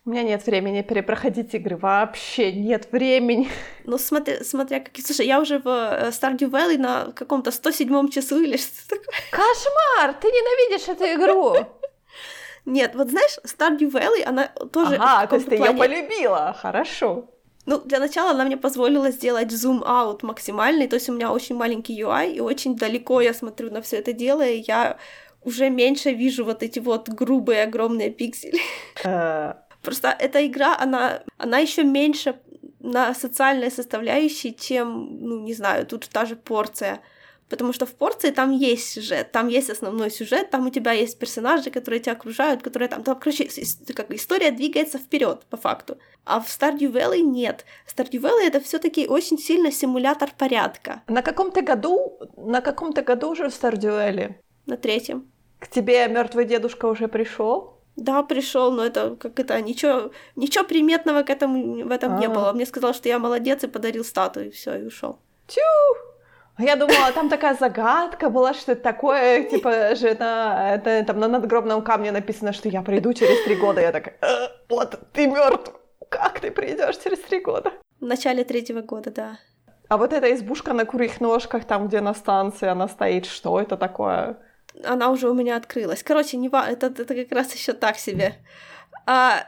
У 0.08 0.10
меня 0.10 0.22
нет 0.22 0.46
времени 0.46 0.80
перепроходить 0.80 1.52
игры, 1.52 1.76
вообще 1.76 2.50
нет 2.50 2.88
времени. 2.92 3.50
Ну, 3.84 3.98
смотря, 3.98 4.42
смотря 4.42 4.80
как... 4.80 4.94
Слушай, 5.04 5.26
я 5.26 5.38
уже 5.38 5.58
в 5.58 5.68
э, 5.68 6.08
Stardew 6.08 6.48
Valley 6.50 6.78
на 6.78 7.12
каком-то 7.12 7.50
107 7.50 8.08
часу 8.08 8.40
или 8.40 8.56
что 8.56 8.88
такое. 8.88 9.14
Кошмар! 9.30 10.14
Ты 10.18 10.28
ненавидишь 10.28 10.88
эту 10.88 11.04
игру! 11.04 11.56
Нет, 12.64 12.94
вот 12.94 13.10
знаешь, 13.10 13.36
Stardew 13.44 13.90
Valley, 13.92 14.24
она 14.24 14.46
тоже... 14.72 14.96
Ага, 14.98 15.26
то 15.26 15.36
есть 15.36 15.46
ты 15.46 15.58
плане... 15.58 15.74
ее 15.74 15.78
полюбила, 15.78 16.56
хорошо. 16.58 17.28
Ну, 17.66 17.78
для 17.78 17.98
начала 17.98 18.30
она 18.30 18.46
мне 18.46 18.56
позволила 18.56 19.10
сделать 19.10 19.50
зум-аут 19.50 20.22
максимальный, 20.22 20.88
то 20.88 20.96
есть 20.96 21.10
у 21.10 21.12
меня 21.12 21.30
очень 21.30 21.54
маленький 21.54 22.02
UI, 22.02 22.32
и 22.32 22.40
очень 22.40 22.76
далеко 22.76 23.20
я 23.20 23.34
смотрю 23.34 23.70
на 23.70 23.82
все 23.82 23.98
это 23.98 24.14
дело, 24.14 24.40
и 24.40 24.64
я 24.66 24.96
уже 25.42 25.68
меньше 25.68 26.12
вижу 26.12 26.46
вот 26.46 26.62
эти 26.62 26.78
вот 26.78 27.10
грубые 27.10 27.64
огромные 27.64 28.08
пиксели. 28.08 28.58
Просто 29.82 30.08
эта 30.08 30.46
игра, 30.46 30.76
она, 30.78 31.22
она 31.36 31.58
еще 31.58 31.84
меньше 31.84 32.34
на 32.80 33.14
социальной 33.14 33.70
составляющей, 33.70 34.54
чем, 34.54 35.18
ну, 35.20 35.40
не 35.40 35.54
знаю, 35.54 35.86
тут 35.86 36.08
та 36.08 36.24
же 36.24 36.36
порция. 36.36 37.00
Потому 37.48 37.72
что 37.72 37.86
в 37.86 37.94
порции 37.94 38.30
там 38.30 38.52
есть 38.52 38.90
сюжет, 38.90 39.32
там 39.32 39.48
есть 39.48 39.70
основной 39.70 40.10
сюжет, 40.10 40.50
там 40.50 40.66
у 40.66 40.70
тебя 40.70 40.92
есть 40.92 41.18
персонажи, 41.18 41.70
которые 41.70 42.00
тебя 42.00 42.12
окружают, 42.12 42.62
которые 42.62 42.88
там, 42.88 43.02
там 43.02 43.18
короче, 43.18 43.48
как 43.94 44.10
история 44.10 44.50
двигается 44.50 44.98
вперед 44.98 45.46
по 45.48 45.56
факту. 45.56 45.96
А 46.26 46.40
в 46.40 46.46
Stardew 46.46 46.92
Valley 46.92 47.22
нет. 47.22 47.64
Stardew 47.86 48.20
Valley 48.20 48.46
это 48.46 48.60
все-таки 48.60 49.06
очень 49.06 49.38
сильно 49.38 49.72
симулятор 49.72 50.30
порядка. 50.36 51.02
На 51.08 51.22
каком-то 51.22 51.62
году, 51.62 52.18
на 52.36 52.60
каком-то 52.60 53.00
году 53.00 53.30
уже 53.30 53.48
в 53.48 53.52
Stardew 53.52 53.92
Valley? 53.92 54.34
На 54.66 54.76
третьем. 54.76 55.30
К 55.58 55.68
тебе 55.68 56.06
мертвый 56.06 56.44
дедушка 56.44 56.84
уже 56.84 57.08
пришел? 57.08 57.77
Да, 57.98 58.22
пришел, 58.22 58.70
но 58.70 58.84
это 58.84 59.16
как 59.16 59.40
это 59.40 59.60
ничего, 59.60 60.12
ничего 60.36 60.64
приметного 60.64 61.24
к 61.24 61.30
этому 61.30 61.84
в 61.84 61.90
этом 61.90 62.12
А-а-а. 62.12 62.20
не 62.20 62.26
а. 62.26 62.30
было. 62.30 62.52
Мне 62.52 62.64
сказал, 62.64 62.94
что 62.94 63.08
я 63.08 63.18
молодец 63.18 63.64
и 63.64 63.66
подарил 63.66 64.04
статую, 64.04 64.46
и 64.46 64.50
все, 64.50 64.78
и 64.78 64.86
ушел. 64.86 65.18
Тю! 65.48 65.60
Я 66.58 66.76
думала, 66.76 67.12
там 67.12 67.28
такая 67.28 67.54
загадка 67.54 68.30
была, 68.30 68.54
что 68.54 68.72
это 68.72 68.82
такое, 68.82 69.44
типа, 69.44 69.94
же 69.96 70.14
на, 70.14 70.74
это, 70.74 71.04
там 71.04 71.18
на 71.18 71.28
надгробном 71.28 71.82
камне 71.82 72.12
написано, 72.12 72.52
что 72.52 72.68
я 72.68 72.82
приду 72.82 73.12
через 73.12 73.44
три 73.44 73.56
года. 73.56 73.80
Я 73.80 73.92
такая, 73.92 74.16
э, 74.20 74.48
вот 74.68 74.98
ты 75.12 75.26
мертв. 75.26 75.72
Как 76.08 76.40
ты 76.40 76.50
придешь 76.50 76.96
через 76.98 77.18
три 77.18 77.40
года? 77.40 77.72
В 78.00 78.04
начале 78.04 78.44
третьего 78.44 78.80
года, 78.80 79.10
да. 79.10 79.38
А 79.88 79.96
вот 79.96 80.12
эта 80.12 80.32
избушка 80.34 80.72
на 80.72 80.84
курьих 80.84 81.20
ножках, 81.20 81.64
там, 81.64 81.88
где 81.88 82.00
на 82.00 82.14
станции 82.14 82.68
она 82.68 82.88
стоит, 82.88 83.26
что 83.26 83.60
это 83.60 83.76
такое? 83.76 84.38
Она 84.84 85.10
уже 85.10 85.28
у 85.28 85.34
меня 85.34 85.56
открылась. 85.56 86.02
Короче, 86.02 86.36
не 86.36 86.48
ва... 86.48 86.68
это, 86.68 86.86
это 86.86 87.14
как 87.14 87.32
раз 87.32 87.54
еще 87.54 87.72
так 87.72 87.98
себе. 87.98 88.36
А, 89.06 89.46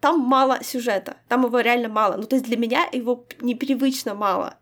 там 0.00 0.20
мало 0.20 0.58
сюжета, 0.62 1.16
там 1.28 1.44
его 1.44 1.60
реально 1.60 1.88
мало. 1.88 2.16
Ну, 2.16 2.24
то 2.24 2.36
есть 2.36 2.46
для 2.46 2.56
меня 2.56 2.88
его 2.92 3.26
непривычно 3.40 4.14
мало. 4.14 4.58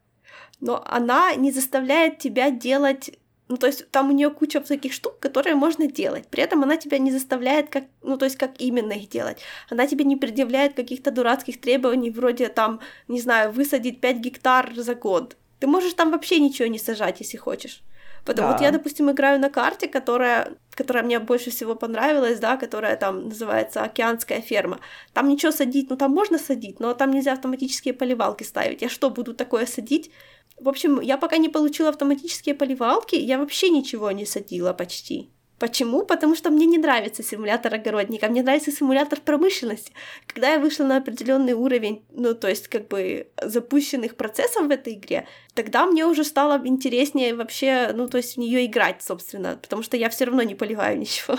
Но 0.61 0.83
она 0.87 1.35
не 1.35 1.53
заставляет 1.53 2.19
тебя 2.19 2.51
делать 2.51 3.11
Ну, 3.49 3.57
то 3.57 3.67
есть 3.67 3.91
там 3.91 4.11
у 4.11 4.13
нее 4.13 4.31
куча 4.31 4.61
таких 4.61 4.93
штук, 4.93 5.19
которые 5.19 5.57
можно 5.57 5.87
делать. 5.87 6.29
При 6.29 6.43
этом 6.43 6.63
она 6.63 6.77
тебя 6.77 6.99
не 6.99 7.11
заставляет, 7.11 7.69
как, 7.71 7.85
ну, 8.03 8.17
то 8.17 8.27
есть 8.27 8.37
как 8.37 8.61
именно 8.61 8.93
их 8.93 9.09
делать. 9.09 9.39
Она 9.71 9.87
тебе 9.87 10.05
не 10.05 10.17
предъявляет 10.17 10.75
каких-то 10.75 11.11
дурацких 11.11 11.61
требований, 11.61 12.11
вроде 12.11 12.49
там, 12.49 12.81
не 13.09 13.21
знаю, 13.21 13.53
высадить 13.53 14.01
5 14.01 14.17
гектар 14.19 14.73
за 14.77 14.95
год. 14.95 15.37
Ты 15.59 15.67
можешь 15.67 15.95
там 15.95 16.11
вообще 16.11 16.39
ничего 16.41 16.69
не 16.69 16.79
сажать, 16.79 17.21
если 17.21 17.39
хочешь. 17.39 17.83
Потому 18.25 18.49
да. 18.49 18.53
вот 18.53 18.63
я, 18.63 18.71
допустим, 18.71 19.11
играю 19.11 19.41
на 19.41 19.51
карте, 19.51 19.89
которая, 19.89 20.53
которая 20.75 21.05
мне 21.05 21.19
больше 21.19 21.51
всего 21.51 21.75
понравилась, 21.75 22.39
да, 22.39 22.57
которая 22.57 22.97
там 22.97 23.29
называется 23.29 23.83
«Океанская 23.83 24.41
ферма». 24.41 24.81
Там 25.13 25.29
ничего 25.29 25.53
садить, 25.53 25.91
ну 25.91 25.97
там 25.97 26.13
можно 26.13 26.39
садить, 26.39 26.81
но 26.81 26.95
там 26.95 27.11
нельзя 27.11 27.33
автоматические 27.33 27.95
поливалки 27.95 28.45
ставить. 28.45 28.83
Я 28.83 28.89
что, 28.89 29.11
буду 29.11 29.35
такое 29.35 29.67
садить? 29.67 30.11
В 30.59 30.69
общем, 30.69 31.01
я 31.01 31.17
пока 31.17 31.39
не 31.39 31.49
получила 31.49 31.89
автоматические 31.89 32.55
поливалки, 32.55 33.15
я 33.17 33.39
вообще 33.39 33.71
ничего 33.71 34.11
не 34.11 34.27
садила 34.27 34.73
почти. 34.73 35.31
Почему? 35.61 36.07
Потому 36.07 36.35
что 36.35 36.51
мне 36.51 36.65
не 36.65 36.79
нравится 36.79 37.23
симулятор 37.23 37.75
огородника, 37.75 38.29
мне 38.29 38.43
нравится 38.43 38.73
симулятор 38.73 39.21
промышленности. 39.21 39.93
Когда 40.27 40.55
я 40.55 40.59
вышла 40.59 40.85
на 40.85 40.97
определенный 40.97 41.53
уровень, 41.53 42.03
ну, 42.11 42.35
то 42.35 42.49
есть, 42.49 42.69
как 42.69 42.89
бы, 42.89 43.29
запущенных 43.43 44.17
процессов 44.17 44.67
в 44.67 44.71
этой 44.71 44.95
игре, 44.95 45.27
тогда 45.55 45.85
мне 45.85 46.07
уже 46.07 46.25
стало 46.25 46.59
интереснее 46.65 47.35
вообще, 47.35 47.91
ну, 47.93 48.09
то 48.09 48.17
есть, 48.17 48.37
в 48.37 48.41
нее 48.41 48.65
играть, 48.65 49.03
собственно, 49.03 49.59
потому 49.61 49.83
что 49.83 49.99
я 49.99 50.09
все 50.09 50.25
равно 50.25 50.43
не 50.43 50.55
поливаю 50.55 50.99
ничего. 50.99 51.37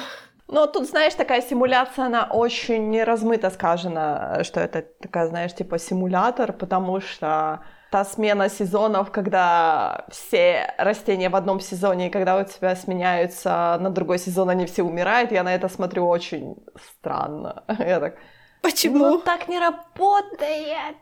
Но 0.47 0.67
тут, 0.67 0.87
знаешь, 0.87 1.15
такая 1.15 1.41
симуляция, 1.41 2.05
она 2.05 2.25
очень 2.25 3.03
размыто 3.03 3.49
сказана, 3.49 4.43
что 4.43 4.59
это 4.59 4.85
такая, 5.01 5.29
знаешь, 5.29 5.55
типа 5.55 5.79
симулятор, 5.79 6.53
потому 6.53 7.01
что 7.01 7.63
та 7.91 8.05
смена 8.05 8.49
сезонов, 8.49 9.11
когда 9.11 10.05
все 10.09 10.73
растения 10.77 11.29
в 11.29 11.35
одном 11.35 11.59
сезоне, 11.59 12.07
и 12.07 12.09
когда 12.09 12.37
у 12.37 12.45
тебя 12.45 12.73
сменяются 12.75 13.77
на 13.81 13.89
другой 13.89 14.17
сезон, 14.17 14.49
они 14.49 14.65
все 14.65 14.83
умирают, 14.83 15.33
я 15.33 15.43
на 15.43 15.53
это 15.53 15.67
смотрю 15.67 16.07
очень 16.07 16.55
странно. 16.81 17.65
Я 17.79 17.99
так... 17.99 18.15
Почему? 18.61 18.99
Ну, 18.99 19.17
так 19.17 19.49
не 19.49 19.59
работает. 19.59 20.95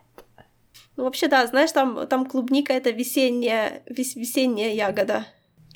Ну, 0.96 1.04
вообще, 1.04 1.28
да, 1.28 1.46
знаешь, 1.46 1.70
там, 1.70 2.08
там 2.08 2.26
клубника— 2.26 2.72
это 2.74 2.90
весенняя, 2.90 3.82
вес, 3.86 4.16
весенняя 4.16 4.72
ягода. 4.72 5.26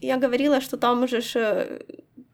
Я 0.00 0.16
говорила, 0.16 0.60
что 0.60 0.76
там 0.76 1.04
уже 1.04 1.86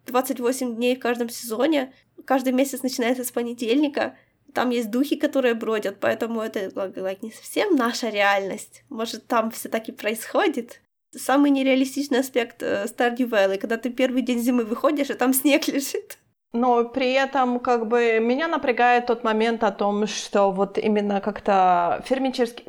28 0.07 0.77
дней 0.77 0.97
в 0.97 1.01
каждом 1.01 1.29
сезоне, 1.29 1.93
каждый 2.25 2.55
месяц 2.55 2.83
начинается 2.83 3.25
с 3.25 3.31
понедельника— 3.31 4.15
там 4.55 4.71
есть 4.71 4.91
духи, 4.91 5.17
которые 5.17 5.55
бродят, 5.55 5.99
поэтому 6.01 6.41
это 6.41 6.61
like, 6.69 7.19
не 7.23 7.33
совсем 7.33 7.77
наша 7.77 8.09
реальность. 8.09 8.85
Может, 8.89 9.27
там 9.27 9.51
все 9.51 9.69
таки 9.69 9.93
происходит. 9.93 10.81
Самый 11.13 11.51
нереалистичный 11.51 12.21
аспект 12.21 12.63
э, 12.63 12.85
Stardew 12.85 13.29
Valley, 13.29 13.59
когда 13.59 13.77
ты 13.77 13.91
первый 13.91 14.23
день 14.23 14.39
зимы 14.39 14.65
выходишь, 14.65 15.11
и 15.11 15.15
там 15.15 15.33
снег 15.33 15.67
лежит. 15.69 16.19
Но 16.53 16.85
при 16.85 17.13
этом 17.13 17.61
как 17.61 17.87
бы 17.87 18.19
меня 18.21 18.49
напрягает 18.49 19.07
тот 19.07 19.23
момент 19.23 19.63
о 19.63 19.71
том, 19.71 20.07
что 20.09 20.51
вот 20.51 20.79
именно 20.79 21.21
как-то 21.21 22.03
фермерский 22.07 22.65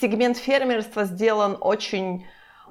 сегмент 0.00 0.36
фермерства 0.36 1.04
сделан 1.04 1.56
очень, 1.60 2.24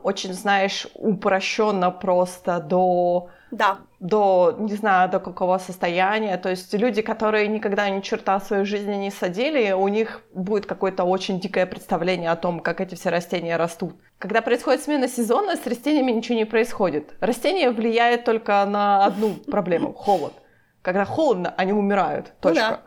очень, 0.04 0.34
знаешь, 0.34 0.88
упрощенно 0.96 1.92
просто 1.92 2.60
до 2.60 3.30
да. 3.52 3.78
до, 4.00 4.56
не 4.60 4.74
знаю, 4.76 5.10
до 5.10 5.20
какого 5.20 5.58
состояния. 5.58 6.38
То 6.38 6.50
есть 6.50 6.74
люди, 6.74 7.02
которые 7.02 7.48
никогда 7.48 7.90
ни 7.90 8.02
черта 8.02 8.40
в 8.40 8.44
своей 8.44 8.66
жизни 8.66 8.96
не 8.96 9.12
садили, 9.12 9.72
у 9.72 9.88
них 9.88 10.22
будет 10.34 10.66
какое-то 10.66 11.04
очень 11.04 11.40
дикое 11.40 11.66
представление 11.66 12.32
о 12.32 12.36
том, 12.36 12.60
как 12.60 12.82
эти 12.82 12.96
все 12.96 13.10
растения 13.10 13.58
растут. 13.58 13.96
Когда 14.18 14.42
происходит 14.42 14.84
смена 14.84 15.08
сезона, 15.08 15.56
с 15.56 15.66
растениями 15.66 16.12
ничего 16.12 16.38
не 16.38 16.46
происходит. 16.46 17.16
Растение 17.20 17.72
влияет 17.72 18.26
только 18.26 18.66
на 18.66 19.06
одну 19.06 19.36
проблему— 19.36 19.94
холод. 19.96 20.34
Когда 20.82 21.06
холодно, 21.06 21.54
они 21.58 21.74
умирают. 21.74 22.34
Точка. 22.40 22.64
Ну 22.64 22.70
да. 22.72 22.80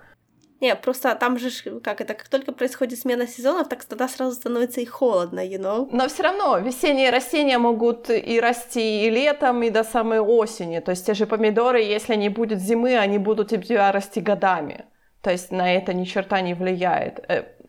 Не, 0.63 0.77
просто 0.77 1.15
там 1.17 1.39
же, 1.39 1.51
как 1.83 2.01
это, 2.01 2.15
как 2.15 2.29
только 2.29 2.53
происходит 2.53 3.01
смена 3.01 3.27
сезонов, 3.27 3.69
так 3.69 3.85
тогда 3.85 4.07
сразу 4.07 4.37
становится 4.37 4.81
и 4.81 4.87
холодно, 4.87 5.41
you 5.41 5.59
know? 5.59 5.89
Но 5.91 6.07
все 6.07 6.23
равно 6.23 6.57
весенние 6.59 7.11
растения 7.11 7.59
могут 7.59 8.09
и 8.11 8.41
расти 8.41 9.05
и 9.05 9.11
летом, 9.11 9.61
и 9.65 9.71
до 9.71 9.83
самой 9.83 10.21
осени. 10.21 10.79
То 10.79 10.93
есть 10.93 11.05
те 11.05 11.15
же 11.15 11.27
помидоры, 11.27 11.83
если 11.83 12.15
не 12.15 12.29
будет 12.29 12.61
зимы, 12.61 12.97
они 12.97 13.19
будут 13.19 13.53
у 13.53 13.57
тебя 13.57 13.91
расти 13.91 14.21
годами. 14.21 14.85
То 15.21 15.33
есть 15.33 15.51
на 15.51 15.75
это 15.75 15.95
ни 15.95 16.05
черта 16.05 16.41
не 16.41 16.55
влияет. 16.55 17.19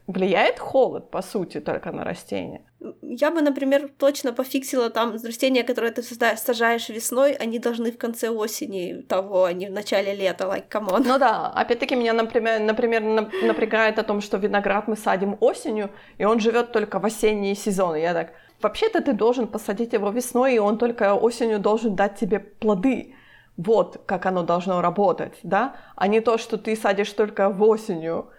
Влияет 0.07 0.59
холод, 0.59 1.11
по 1.11 1.21
сути, 1.21 1.61
только 1.61 1.91
на 1.93 2.03
растения. 2.03 2.61
Я 3.01 3.31
бы, 3.31 3.41
например, 3.41 3.89
точно 3.97 4.33
пофиксила 4.33 4.89
там 4.89 5.13
растения, 5.13 5.63
которые 5.63 5.93
ты 5.93 6.03
сажаешь 6.03 6.89
весной, 6.89 7.31
они 7.31 7.57
должны 7.57 7.89
в 7.89 7.97
конце 7.97 8.29
осени 8.29 9.01
того, 9.07 9.45
а 9.45 9.53
не 9.53 9.67
в 9.67 9.71
начале 9.71 10.13
лета, 10.13 10.43
like, 10.43 10.67
come 10.69 10.89
on. 10.89 11.03
Ну 11.07 11.17
да, 11.17 11.47
опять-таки 11.47 11.95
меня, 11.95 12.11
например, 12.11 12.59
например, 12.59 13.01
напрягает 13.43 13.97
о 13.97 14.03
том, 14.03 14.19
что 14.19 14.37
виноград 14.37 14.89
мы 14.89 14.97
садим 14.97 15.37
осенью, 15.39 15.89
и 16.17 16.25
он 16.25 16.41
живет 16.41 16.73
только 16.73 16.99
в 16.99 17.05
осенние 17.05 17.55
сезоны. 17.55 18.01
Я 18.01 18.13
так, 18.13 18.33
вообще-то 18.61 19.01
ты 19.01 19.13
должен 19.13 19.47
посадить 19.47 19.93
его 19.93 20.09
весной, 20.09 20.55
и 20.55 20.59
он 20.59 20.77
только 20.77 21.15
осенью 21.15 21.59
должен 21.59 21.95
дать 21.95 22.15
тебе 22.15 22.39
плоды. 22.39 23.15
Вот 23.55 24.01
как 24.05 24.25
оно 24.25 24.43
должно 24.43 24.81
работать, 24.81 25.39
да? 25.43 25.75
А 25.95 26.07
не 26.07 26.19
то, 26.19 26.37
что 26.37 26.57
ты 26.57 26.75
садишь 26.75 27.13
только 27.13 27.49
в 27.49 27.63
осенью 27.63 28.31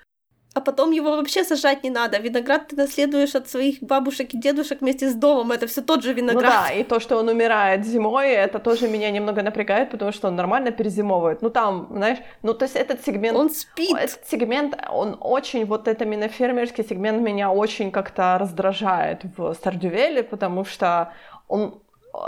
а 0.54 0.60
потом 0.60 0.92
его 0.92 1.16
вообще 1.16 1.44
сажать 1.44 1.82
не 1.82 1.90
надо. 1.90 2.18
Виноград 2.18 2.68
ты 2.68 2.76
наследуешь 2.76 3.34
от 3.34 3.48
своих 3.48 3.82
бабушек 3.82 4.34
и 4.34 4.38
дедушек 4.38 4.80
вместе 4.80 5.08
с 5.08 5.14
домом. 5.14 5.50
Это 5.50 5.66
все 5.66 5.82
тот 5.82 6.04
же 6.04 6.12
виноград. 6.12 6.44
Ну 6.44 6.50
да, 6.50 6.70
и 6.70 6.84
то, 6.84 7.00
что 7.00 7.16
он 7.16 7.28
умирает 7.28 7.84
зимой, 7.84 8.30
это 8.30 8.60
тоже 8.60 8.88
меня 8.88 9.10
немного 9.10 9.42
напрягает, 9.42 9.90
потому 9.90 10.12
что 10.12 10.28
он 10.28 10.36
нормально 10.36 10.70
перезимовывает. 10.70 11.42
Ну 11.42 11.50
там, 11.50 11.88
знаешь, 11.90 12.18
ну 12.42 12.54
то 12.54 12.64
есть 12.66 12.76
этот 12.76 13.04
сегмент... 13.04 13.36
Он 13.36 13.50
спит. 13.50 13.96
Этот 13.98 14.28
сегмент, 14.28 14.76
он 14.90 15.16
очень, 15.20 15.64
вот 15.64 15.88
это 15.88 16.04
именно 16.04 16.28
фермерский 16.28 16.84
сегмент 16.84 17.20
меня 17.20 17.50
очень 17.50 17.90
как-то 17.90 18.38
раздражает 18.38 19.22
в 19.36 19.54
Стардювеле, 19.54 20.22
потому 20.22 20.64
что 20.64 21.12
он 21.48 21.80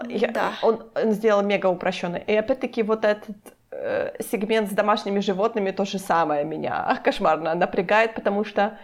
я, 0.08 0.32
да. 0.32 0.52
он, 0.62 0.82
он 0.96 1.12
сделал 1.12 1.42
мега 1.42 1.68
упрощенный. 1.68 2.24
И 2.26 2.34
опять-таки 2.34 2.82
вот 2.82 3.04
этот 3.04 3.36
Э, 3.36 3.55
сегмент 4.30 4.70
с 4.70 4.72
домашними 4.72 5.20
животными 5.20 5.70
то 5.70 5.84
же 5.84 5.98
самое 5.98 6.44
меня 6.44 7.00
кошмарно 7.04 7.54
напрягает, 7.54 8.14
потому 8.14 8.44
что 8.44 8.78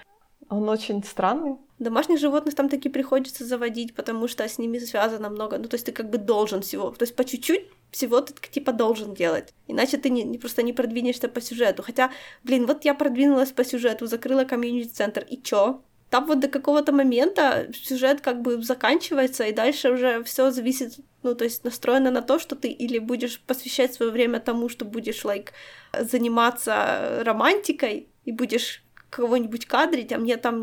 он 0.49 0.68
очень 0.68 1.03
странный. 1.03 1.57
Домашних 1.78 2.18
животных 2.18 2.55
там 2.55 2.68
таки 2.68 2.88
приходится 2.88 3.45
заводить, 3.45 3.95
потому 3.95 4.28
что 4.28 4.47
с 4.47 4.59
ними 4.59 4.78
связано 4.78 5.30
много. 5.30 5.59
Ну, 5.59 5.64
то 5.64 5.74
есть 5.74 5.86
ты 5.86 5.93
как 5.93 6.11
бы 6.11 6.18
должен 6.18 6.61
всего. 6.61 6.90
То 6.90 7.05
есть 7.05 7.16
по 7.16 7.24
чуть-чуть 7.24 7.66
всего 7.90 8.20
ты 8.20 8.34
типа 8.51 8.72
должен 8.72 9.14
делать. 9.14 9.53
Иначе 9.66 9.97
ты 9.97 10.11
не, 10.11 10.22
не, 10.22 10.38
просто 10.38 10.62
не 10.62 10.72
продвинешься 10.72 11.28
по 11.28 11.40
сюжету. 11.40 11.82
Хотя, 11.82 12.11
блин, 12.45 12.66
вот 12.66 12.84
я 12.84 12.95
продвинулась 12.95 13.51
по 13.51 13.64
сюжету, 13.64 14.07
закрыла 14.07 14.45
комьюнити-центр, 14.45 15.26
и 15.28 15.43
чё? 15.43 15.80
Там 16.13 16.27
вот 16.27 16.41
до 16.41 16.49
какого-то 16.49 16.93
момента 16.93 17.69
сюжет 17.73 18.21
как 18.21 18.43
бы 18.43 18.63
заканчивается, 18.63 19.45
и 19.45 19.53
дальше 19.53 19.91
уже 19.91 20.23
все 20.25 20.51
зависит, 20.51 20.99
ну, 21.23 21.35
то 21.35 21.45
есть 21.45 21.65
настроено 21.65 22.11
на 22.11 22.21
то, 22.21 22.39
что 22.39 22.55
ты 22.55 22.69
или 22.69 22.99
будешь 22.99 23.41
посвящать 23.41 23.95
свое 23.95 24.13
время 24.13 24.39
тому, 24.39 24.69
что 24.69 24.85
будешь, 24.85 25.25
like, 25.25 25.53
заниматься 25.99 27.23
романтикой, 27.25 28.09
и 28.27 28.33
будешь 28.33 28.85
кого-нибудь 29.09 29.65
кадрить, 29.65 30.13
а 30.13 30.19
мне 30.19 30.37
там 30.37 30.63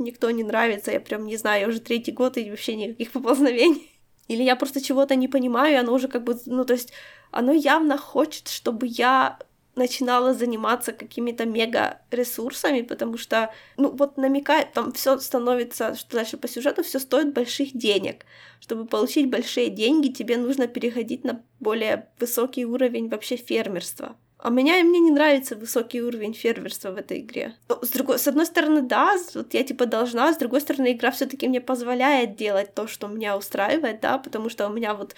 никто 0.00 0.32
не 0.32 0.42
нравится, 0.42 0.90
я 0.90 0.98
прям 0.98 1.26
не 1.26 1.36
знаю, 1.36 1.60
я 1.60 1.68
уже 1.68 1.78
третий 1.78 2.10
год 2.10 2.36
и 2.36 2.50
вообще 2.50 2.74
никаких 2.74 3.12
поползновений. 3.12 3.88
Или 4.26 4.42
я 4.42 4.56
просто 4.56 4.80
чего-то 4.80 5.14
не 5.14 5.28
понимаю, 5.28 5.74
и 5.74 5.78
оно 5.78 5.94
уже 5.94 6.08
как 6.08 6.24
бы, 6.24 6.36
ну, 6.46 6.64
то 6.64 6.72
есть 6.72 6.92
оно 7.30 7.52
явно 7.52 7.96
хочет, 7.96 8.48
чтобы 8.48 8.88
я 8.88 9.38
начинала 9.78 10.34
заниматься 10.34 10.92
какими-то 10.92 11.46
мега 11.46 12.00
ресурсами, 12.10 12.82
потому 12.82 13.16
что, 13.16 13.50
ну, 13.76 13.90
вот 13.90 14.16
намекает, 14.16 14.72
там 14.72 14.92
все 14.92 15.18
становится, 15.18 15.94
что 15.94 16.16
дальше 16.16 16.36
по 16.36 16.48
сюжету 16.48 16.82
все 16.82 16.98
стоит 16.98 17.32
больших 17.32 17.76
денег. 17.76 18.26
Чтобы 18.60 18.86
получить 18.86 19.30
большие 19.30 19.70
деньги, 19.70 20.08
тебе 20.08 20.36
нужно 20.36 20.66
переходить 20.66 21.24
на 21.24 21.42
более 21.60 22.08
высокий 22.18 22.66
уровень 22.66 23.08
вообще 23.08 23.36
фермерства. 23.36 24.16
А 24.38 24.50
меня 24.50 24.84
мне 24.84 25.00
не 25.00 25.10
нравится 25.10 25.56
высокий 25.56 26.00
уровень 26.00 26.32
фермерства 26.32 26.92
в 26.92 26.96
этой 26.96 27.20
игре. 27.20 27.54
Ну, 27.68 27.78
с, 27.82 27.88
другой, 27.88 28.18
с 28.18 28.28
одной 28.28 28.46
стороны, 28.46 28.82
да, 28.82 29.16
вот 29.34 29.52
я 29.54 29.64
типа 29.64 29.86
должна, 29.86 30.32
с 30.32 30.36
другой 30.36 30.60
стороны, 30.60 30.92
игра 30.92 31.10
все-таки 31.10 31.48
мне 31.48 31.60
позволяет 31.60 32.36
делать 32.36 32.72
то, 32.74 32.86
что 32.86 33.08
меня 33.08 33.36
устраивает, 33.36 34.00
да, 34.00 34.18
потому 34.18 34.48
что 34.48 34.68
у 34.68 34.72
меня 34.72 34.94
вот 34.94 35.16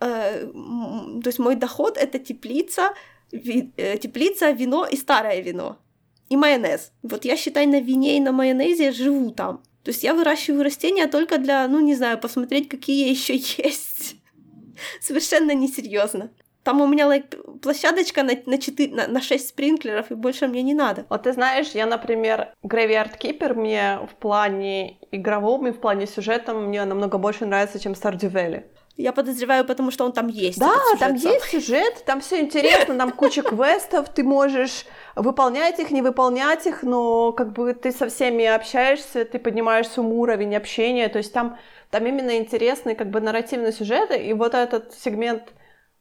э, 0.00 0.46
то 0.46 1.26
есть 1.28 1.38
мой 1.38 1.54
доход 1.54 1.98
это 1.98 2.18
теплица, 2.18 2.94
ви, 3.32 3.72
э, 3.76 3.98
теплица, 3.98 4.52
вино 4.52 4.86
и 4.86 4.96
старое 4.96 5.40
вино. 5.42 5.76
И 6.28 6.36
майонез. 6.36 6.92
Вот 7.02 7.24
я, 7.24 7.36
считай, 7.36 7.66
на 7.66 7.80
вине 7.80 8.16
и 8.16 8.20
на 8.20 8.32
майонезе 8.32 8.92
живу 8.92 9.30
там. 9.30 9.62
То 9.82 9.90
есть 9.90 10.04
я 10.04 10.14
выращиваю 10.14 10.62
растения 10.62 11.06
только 11.08 11.38
для, 11.38 11.66
ну, 11.68 11.80
не 11.80 11.94
знаю, 11.94 12.18
посмотреть, 12.18 12.68
какие 12.68 13.08
еще 13.10 13.34
есть. 13.34 14.16
Совершенно 15.00 15.54
несерьезно. 15.54 16.30
Там 16.62 16.82
у 16.82 16.86
меня 16.86 17.06
like, 17.06 17.58
площадочка 17.60 18.22
на, 18.22 18.32
на, 18.46 18.58
4, 18.58 18.94
на, 18.94 19.06
на 19.06 19.22
6 19.22 19.48
спринклеров, 19.48 20.10
и 20.10 20.14
больше 20.14 20.46
мне 20.46 20.62
не 20.62 20.74
надо. 20.74 21.06
Вот 21.08 21.22
ты 21.22 21.32
знаешь, 21.32 21.70
я, 21.72 21.86
например, 21.86 22.54
Graveyard 22.62 23.18
Keeper 23.18 23.54
мне 23.54 23.98
в 24.10 24.14
плане 24.16 24.98
игровом 25.10 25.66
и 25.66 25.72
в 25.72 25.80
плане 25.80 26.06
сюжета 26.06 26.52
мне 26.52 26.84
намного 26.84 27.16
больше 27.16 27.46
нравится, 27.46 27.80
чем 27.80 27.92
Stardew 27.92 28.30
Valley. 28.30 28.64
Я 29.00 29.12
подозреваю, 29.12 29.64
потому 29.64 29.90
что 29.90 30.04
он 30.04 30.12
там 30.12 30.28
есть. 30.28 30.58
Да, 30.58 30.74
там 30.98 31.14
есть 31.14 31.46
сюжет, 31.46 32.04
там 32.04 32.20
все 32.20 32.40
интересно, 32.40 32.96
там 32.96 33.12
куча 33.12 33.42
квестов, 33.50 34.08
ты 34.10 34.22
можешь 34.22 34.84
выполнять 35.16 35.78
их, 35.78 35.90
не 35.90 36.02
выполнять 36.02 36.66
их, 36.66 36.82
но 36.82 37.32
как 37.32 37.52
бы 37.52 37.72
ты 37.72 37.92
со 37.92 38.08
всеми 38.08 38.44
общаешься, 38.44 39.24
ты 39.24 39.38
поднимаешь 39.38 39.88
свой 39.88 40.06
уровень 40.06 40.54
общения, 40.54 41.08
то 41.08 41.18
есть 41.18 41.32
там, 41.32 41.58
там 41.90 42.06
именно 42.06 42.36
интересный 42.36 42.94
как 42.94 43.10
бы 43.10 43.20
нарративный 43.20 43.72
сюжет, 43.72 44.10
и 44.10 44.32
вот 44.34 44.54
этот 44.54 44.92
сегмент, 44.94 45.54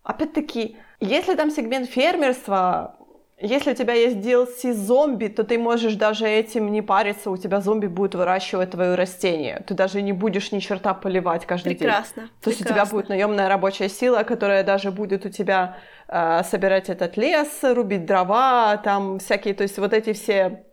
опять-таки, 0.04 0.78
если 1.00 1.36
там 1.36 1.52
сегмент 1.52 1.90
фермерства, 1.90 2.98
если 3.42 3.72
у 3.72 3.76
тебя 3.76 3.94
есть 3.94 4.18
DLC 4.18 4.74
зомби, 4.74 5.28
то 5.28 5.44
ты 5.44 5.58
можешь 5.58 5.96
даже 5.96 6.28
этим 6.28 6.72
не 6.72 6.82
париться, 6.82 7.32
у 7.32 7.38
тебя 7.38 7.62
зомби 7.62 7.88
будет 7.88 8.16
выращивать 8.16 8.72
твое 8.72 8.96
растение. 8.96 9.64
Ты 9.66 9.74
даже 9.74 10.02
не 10.02 10.14
будешь 10.14 10.52
ни 10.52 10.60
черта 10.60 10.94
поливать 10.94 11.46
каждый 11.46 11.76
прекрасно, 11.76 12.24
день. 12.24 12.32
То 12.42 12.50
есть 12.50 12.62
у 12.62 12.66
тебя 12.66 12.86
будет 12.86 13.10
наемная 13.10 13.48
рабочая 13.48 13.90
сила, 13.90 14.24
которая 14.24 14.64
даже 14.64 14.92
будет 14.92 15.26
у 15.26 15.30
тебя 15.30 15.78
э, 16.08 16.44
собирать 16.44 16.90
этот 16.90 17.16
лес, 17.18 17.48
рубить 17.62 18.06
дрова, 18.06 18.78
там 18.78 19.20
всякие, 19.20 19.54
то 19.54 19.64
есть 19.64 19.78
вот 19.78 19.94
эти 19.94 20.14
все 20.14 20.66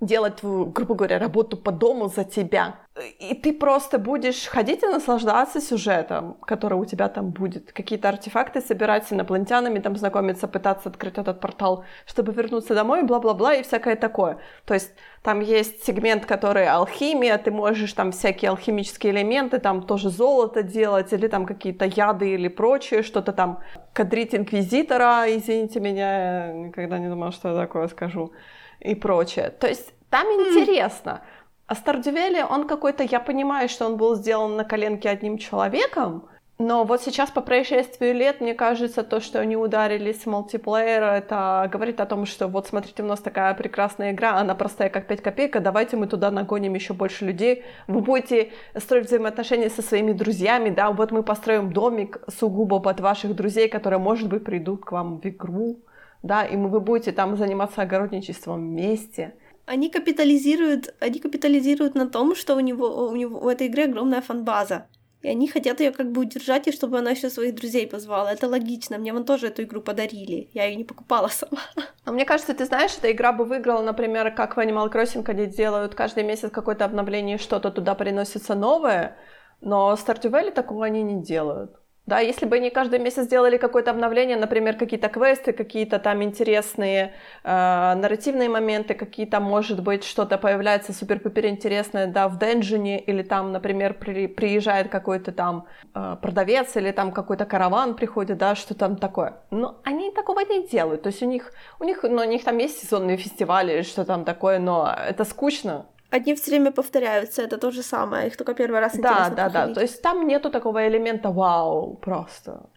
делать 0.00 0.36
твою, 0.36 0.66
грубо 0.66 0.94
говоря, 0.94 1.18
работу 1.18 1.56
по 1.56 1.72
дому 1.72 2.08
за 2.08 2.24
тебя. 2.24 2.76
И 3.20 3.34
ты 3.34 3.52
просто 3.52 3.98
будешь 3.98 4.46
ходить 4.46 4.82
и 4.82 4.86
наслаждаться 4.86 5.60
сюжетом, 5.60 6.36
который 6.46 6.74
у 6.74 6.84
тебя 6.84 7.08
там 7.08 7.30
будет. 7.30 7.72
Какие-то 7.72 8.08
артефакты 8.08 8.60
собирать 8.60 9.06
с 9.06 9.12
инопланетянами, 9.12 9.78
там 9.78 9.96
знакомиться, 9.96 10.48
пытаться 10.48 10.88
открыть 10.88 11.18
этот 11.18 11.40
портал, 11.40 11.84
чтобы 12.06 12.32
вернуться 12.32 12.74
домой, 12.74 13.02
бла-бла-бла 13.02 13.54
и 13.54 13.62
всякое 13.62 13.96
такое. 13.96 14.38
То 14.64 14.74
есть 14.74 14.92
там 15.22 15.40
есть 15.40 15.84
сегмент, 15.84 16.26
который 16.26 16.68
алхимия, 16.68 17.38
ты 17.38 17.50
можешь 17.50 17.92
там 17.92 18.12
всякие 18.12 18.50
алхимические 18.50 19.12
элементы, 19.12 19.58
там 19.58 19.82
тоже 19.82 20.10
золото 20.10 20.62
делать, 20.62 21.12
или 21.12 21.28
там 21.28 21.46
какие-то 21.46 21.84
яды 21.86 22.34
или 22.34 22.48
прочее, 22.48 23.02
что-то 23.02 23.32
там 23.32 23.60
кадрить 23.92 24.34
инквизитора, 24.34 25.24
извините 25.28 25.80
меня, 25.80 26.52
никогда 26.52 26.98
не 26.98 27.08
думала, 27.08 27.32
что 27.32 27.50
я 27.50 27.56
такое 27.56 27.88
скажу 27.88 28.32
и 28.80 28.94
прочее. 28.94 29.50
То 29.50 29.66
есть 29.66 29.92
там 30.10 30.26
интересно. 30.26 31.22
А 31.66 31.74
Стардювели, 31.74 32.42
он 32.42 32.66
какой-то, 32.66 33.02
я 33.02 33.20
понимаю, 33.20 33.68
что 33.68 33.86
он 33.86 33.96
был 33.96 34.14
сделан 34.14 34.56
на 34.56 34.64
коленке 34.64 35.10
одним 35.10 35.36
человеком, 35.36 36.28
но 36.60 36.82
вот 36.82 37.02
сейчас 37.02 37.30
по 37.30 37.40
происшествию 37.40 38.14
лет, 38.14 38.40
мне 38.40 38.52
кажется, 38.52 39.04
то, 39.04 39.20
что 39.20 39.38
они 39.38 39.56
ударились 39.56 40.24
в 40.24 40.26
мультиплеер, 40.26 41.04
это 41.04 41.68
говорит 41.72 42.00
о 42.00 42.06
том, 42.06 42.26
что 42.26 42.48
вот 42.48 42.66
смотрите, 42.66 43.04
у 43.04 43.06
нас 43.06 43.20
такая 43.20 43.54
прекрасная 43.54 44.10
игра, 44.10 44.36
она 44.36 44.56
простая 44.56 44.88
как 44.88 45.06
5 45.06 45.22
копеек, 45.22 45.62
давайте 45.62 45.96
мы 45.96 46.08
туда 46.08 46.32
нагоним 46.32 46.74
еще 46.74 46.94
больше 46.94 47.24
людей. 47.26 47.62
Вы 47.86 48.00
будете 48.00 48.50
строить 48.76 49.06
взаимоотношения 49.06 49.70
со 49.70 49.82
своими 49.82 50.10
друзьями, 50.10 50.70
да, 50.70 50.90
вот 50.90 51.12
мы 51.12 51.22
построим 51.22 51.72
домик 51.72 52.20
сугубо 52.28 52.80
под 52.80 52.98
ваших 52.98 53.36
друзей, 53.36 53.68
которые, 53.68 54.00
может 54.00 54.28
быть, 54.28 54.44
придут 54.44 54.84
к 54.84 54.90
вам 54.90 55.20
в 55.20 55.26
игру 55.26 55.78
да, 56.22 56.44
и 56.44 56.56
вы 56.56 56.80
будете 56.80 57.12
там 57.12 57.36
заниматься 57.36 57.82
огородничеством 57.82 58.70
вместе. 58.70 59.34
Они 59.66 59.90
капитализируют, 59.90 60.94
они 61.00 61.20
капитализируют 61.20 61.94
на 61.94 62.08
том, 62.08 62.34
что 62.34 62.56
у 62.56 62.60
него, 62.60 63.08
у 63.08 63.14
него 63.14 63.40
в 63.40 63.46
этой 63.46 63.66
игре 63.66 63.84
огромная 63.84 64.22
фанбаза. 64.22 64.86
И 65.20 65.28
они 65.28 65.48
хотят 65.48 65.80
ее 65.80 65.90
как 65.90 66.12
бы 66.12 66.20
удержать, 66.22 66.68
и 66.68 66.72
чтобы 66.72 66.98
она 66.98 67.10
еще 67.10 67.28
своих 67.28 67.54
друзей 67.56 67.88
позвала. 67.88 68.32
Это 68.32 68.46
логично. 68.46 68.98
Мне 68.98 69.12
вон 69.12 69.24
тоже 69.24 69.48
эту 69.48 69.64
игру 69.64 69.80
подарили. 69.80 70.48
Я 70.54 70.66
ее 70.66 70.76
не 70.76 70.84
покупала 70.84 71.28
сама. 71.32 71.60
А 72.04 72.12
мне 72.12 72.24
кажется, 72.24 72.54
ты 72.54 72.64
знаешь, 72.64 72.96
эта 72.96 73.10
игра 73.10 73.32
бы 73.32 73.44
выиграла, 73.44 73.82
например, 73.82 74.32
как 74.32 74.56
в 74.56 74.60
Animal 74.60 74.92
Crossing, 74.92 75.28
они 75.28 75.46
делают 75.46 75.94
каждый 75.94 76.22
месяц 76.22 76.50
какое-то 76.50 76.84
обновление, 76.84 77.38
что-то 77.38 77.70
туда 77.70 77.94
приносится 77.94 78.54
новое, 78.54 79.16
но 79.60 79.94
Stardew 79.94 80.30
Valley 80.30 80.52
такого 80.52 80.86
они 80.86 81.02
не 81.02 81.20
делают. 81.20 81.72
Да, 82.08 82.20
если 82.20 82.46
бы 82.46 82.56
они 82.56 82.70
каждый 82.70 82.98
месяц 83.00 83.26
делали 83.26 83.58
какое-то 83.58 83.90
обновление, 83.90 84.38
например, 84.38 84.78
какие-то 84.78 85.10
квесты, 85.10 85.52
какие-то 85.52 85.98
там 85.98 86.22
интересные 86.22 87.12
э, 87.44 87.94
нарративные 87.94 88.48
моменты, 88.48 88.94
какие-то, 88.94 89.40
может 89.40 89.82
быть, 89.82 90.04
что-то 90.04 90.38
появляется 90.38 90.94
супер-пупер 90.94 91.44
интересное, 91.48 92.06
да, 92.06 92.28
в 92.28 92.38
денджине, 92.38 92.98
или 92.98 93.22
там, 93.22 93.52
например, 93.52 93.92
при, 93.92 94.26
приезжает 94.26 94.88
какой-то 94.88 95.32
там 95.32 95.66
э, 95.94 96.16
продавец, 96.22 96.76
или 96.76 96.92
там 96.92 97.12
какой-то 97.12 97.44
караван 97.44 97.94
приходит, 97.94 98.38
да, 98.38 98.54
что 98.54 98.74
там 98.74 98.96
такое. 98.96 99.42
Но 99.50 99.76
они 99.84 100.10
такого 100.10 100.40
не 100.40 100.66
делают, 100.66 101.02
то 101.02 101.08
есть 101.08 101.22
у 101.22 101.26
них, 101.26 101.52
у 101.78 101.84
них, 101.84 102.04
ну, 102.04 102.22
у 102.22 102.24
них 102.24 102.42
там 102.42 102.56
есть 102.56 102.80
сезонные 102.80 103.18
фестивали, 103.18 103.82
что 103.82 104.06
там 104.06 104.24
такое, 104.24 104.58
но 104.58 104.90
это 105.08 105.24
скучно, 105.24 105.84
Одни 106.10 106.34
все 106.34 106.50
время 106.50 106.70
повторяются, 106.70 107.42
это 107.42 107.58
то 107.58 107.70
же 107.70 107.82
самое, 107.82 108.28
их 108.28 108.36
только 108.36 108.54
первый 108.54 108.80
раз 108.80 108.96
Да, 108.96 109.30
да, 109.30 109.48
да, 109.50 109.74
то 109.74 109.80
есть 109.80 110.02
там 110.02 110.26
нету 110.26 110.50
такого 110.50 110.88
элемента 110.88 111.30
вау 111.30 111.96
просто. 111.96 112.70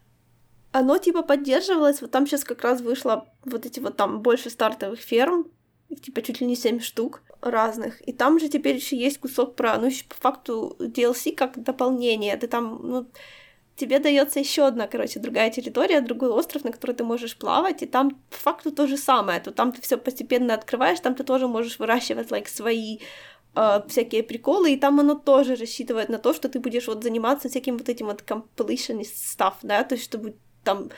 Оно 0.74 0.98
типа 0.98 1.22
поддерживалось, 1.22 2.02
вот 2.02 2.12
там 2.12 2.28
сейчас 2.28 2.44
как 2.44 2.64
раз 2.64 2.82
вышло 2.82 3.26
вот 3.46 3.66
эти 3.66 3.80
вот 3.80 3.98
там 3.98 4.22
больше 4.22 4.50
стартовых 4.50 5.00
ферм, 5.00 5.46
их 5.90 6.02
типа 6.02 6.22
чуть 6.22 6.42
ли 6.42 6.48
не 6.48 6.56
7 6.56 6.80
штук 6.80 7.22
разных. 7.42 8.08
И 8.08 8.14
там 8.14 8.40
же 8.40 8.48
теперь 8.48 8.76
еще 8.76 8.96
есть 8.96 9.20
кусок 9.20 9.56
про, 9.56 9.78
ну, 9.78 9.88
еще 9.88 10.06
по 10.06 10.16
факту 10.16 10.76
DLC 10.80 11.36
как 11.36 11.62
дополнение. 11.62 12.38
Ты 12.38 12.48
там, 12.48 12.80
ну, 12.84 13.08
тебе 13.82 14.00
дается 14.00 14.40
еще 14.40 14.68
одна, 14.68 14.88
короче, 14.88 15.20
другая 15.20 15.50
территория, 15.50 16.02
другой 16.02 16.30
остров, 16.30 16.64
на 16.64 16.72
который 16.72 16.96
ты 16.96 17.04
можешь 17.04 17.36
плавать, 17.38 17.84
и 17.84 17.88
там 17.88 18.12
по 18.30 18.38
факту 18.38 18.72
то 18.72 18.88
же 18.88 18.98
самое. 18.98 19.40
То 19.40 19.52
там 19.52 19.72
ты 19.72 19.82
все 19.82 19.98
постепенно 19.98 20.54
открываешь, 20.54 21.00
там 21.00 21.16
ты 21.16 21.24
тоже 21.24 21.48
можешь 21.48 21.80
выращивать 21.80 22.32
like, 22.32 22.48
свои 22.48 23.00
э, 23.56 23.82
всякие 23.88 24.24
приколы, 24.24 24.74
и 24.74 24.78
там 24.78 25.00
оно 25.00 25.16
тоже 25.16 25.56
рассчитывает 25.56 26.10
на 26.10 26.18
то, 26.18 26.34
что 26.34 26.48
ты 26.48 26.60
будешь 26.60 26.88
вот 26.88 27.04
заниматься 27.04 27.50
всяким 27.50 27.78
вот 27.78 27.90
этим 27.90 28.06
вот 28.06 28.22
completion 28.22 29.02
stuff, 29.02 29.54
да, 29.64 29.84
то 29.84 29.96
есть 29.96 30.06
чтобы 30.06 30.36
там 30.64 30.90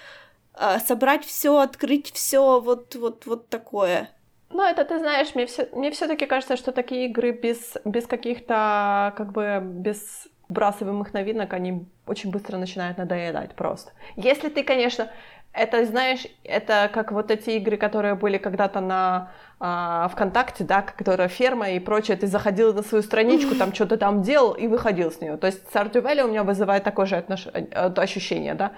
э, 0.60 0.80
собрать 0.86 1.26
все, 1.26 1.58
открыть 1.58 2.12
все, 2.12 2.60
вот, 2.60 2.96
вот, 2.96 3.26
вот 3.26 3.50
такое. 3.50 4.10
Ну, 4.50 4.62
это 4.62 4.84
ты 4.86 5.00
знаешь, 5.00 5.36
мне 5.36 5.46
все, 5.46 5.68
мне 5.74 5.90
все-таки 5.90 6.26
кажется, 6.26 6.58
что 6.58 6.72
такие 6.72 7.06
игры 7.06 7.32
без, 7.32 7.78
без 7.86 8.06
каких-то, 8.06 9.14
как 9.18 9.32
бы, 9.32 9.62
без 9.64 10.28
вбрасываемых 10.50 11.14
новинок, 11.14 11.54
они 11.54 11.86
очень 12.06 12.32
быстро 12.32 12.58
начинают 12.58 12.98
надоедать 12.98 13.56
просто. 13.56 13.92
Если 14.16 14.50
ты, 14.50 14.64
конечно, 14.64 15.10
это, 15.54 15.86
знаешь, 15.86 16.26
это 16.44 16.90
как 16.92 17.12
вот 17.12 17.30
эти 17.30 17.52
игры, 17.52 17.78
которые 17.78 18.16
были 18.16 18.38
когда-то 18.38 18.82
на 18.82 19.32
а, 19.60 20.08
ВКонтакте, 20.10 20.64
да, 20.64 20.82
которая 20.82 21.28
ферма 21.28 21.70
и 21.72 21.80
прочее, 21.80 22.18
ты 22.18 22.28
заходил 22.28 22.74
на 22.74 22.82
свою 22.82 23.04
страничку, 23.04 23.56
там 23.56 23.74
что-то 23.74 23.98
там 23.98 24.24
делал 24.24 24.54
и 24.54 24.68
выходил 24.68 25.12
с 25.12 25.22
нее. 25.22 25.38
То 25.38 25.48
есть 25.48 25.64
Stardew 25.72 26.02
Valley 26.02 26.24
у 26.24 26.28
меня 26.28 26.44
вызывает 26.44 26.84
такое 26.84 27.06
же 27.06 27.18
отнош... 27.18 27.48
Э, 27.54 27.94
ощущение, 27.96 28.56
да. 28.56 28.72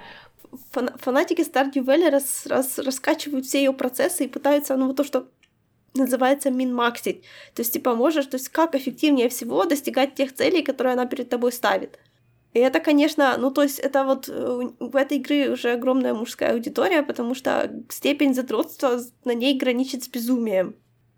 Фанатики 0.72 1.42
Stardew 1.42 1.84
Valley 1.86 2.10
рас, 2.10 2.46
рас, 2.46 2.78
раскачивают 2.78 3.46
все 3.46 3.60
ее 3.60 3.74
процессы 3.74 4.26
и 4.26 4.28
пытаются, 4.28 4.76
ну, 4.76 4.88
вот 4.88 4.98
то, 4.98 5.04
что 5.06 5.28
называется 5.96 6.52
минмаксить. 6.52 7.22
То 7.54 7.62
есть, 7.62 7.74
типа, 7.74 7.96
можешь, 7.96 8.26
то 8.26 8.36
есть, 8.36 8.50
как 8.50 8.76
эффективнее 8.76 9.30
всего 9.30 9.66
достигать 9.66 10.16
тех 10.16 10.34
целей, 10.34 10.64
которые 10.64 10.94
она 10.94 11.06
перед 11.06 11.30
тобой 11.30 11.52
ставит. 11.52 12.00
И 12.54 12.60
это, 12.60 12.80
конечно, 12.80 13.36
ну, 13.38 13.52
то 13.52 13.64
есть, 13.64 13.80
это 13.80 14.04
вот 14.04 14.30
э, 14.30 14.70
в 14.80 14.96
этой 14.96 15.18
игре 15.18 15.50
уже 15.50 15.74
огромная 15.74 16.14
мужская 16.14 16.54
аудитория, 16.54 17.04
потому 17.04 17.36
что 17.36 17.70
степень 17.90 18.34
задротства 18.34 19.00
на 19.26 19.34
ней 19.34 19.58
граничит 19.58 20.04
с 20.04 20.08
безумием. 20.08 20.76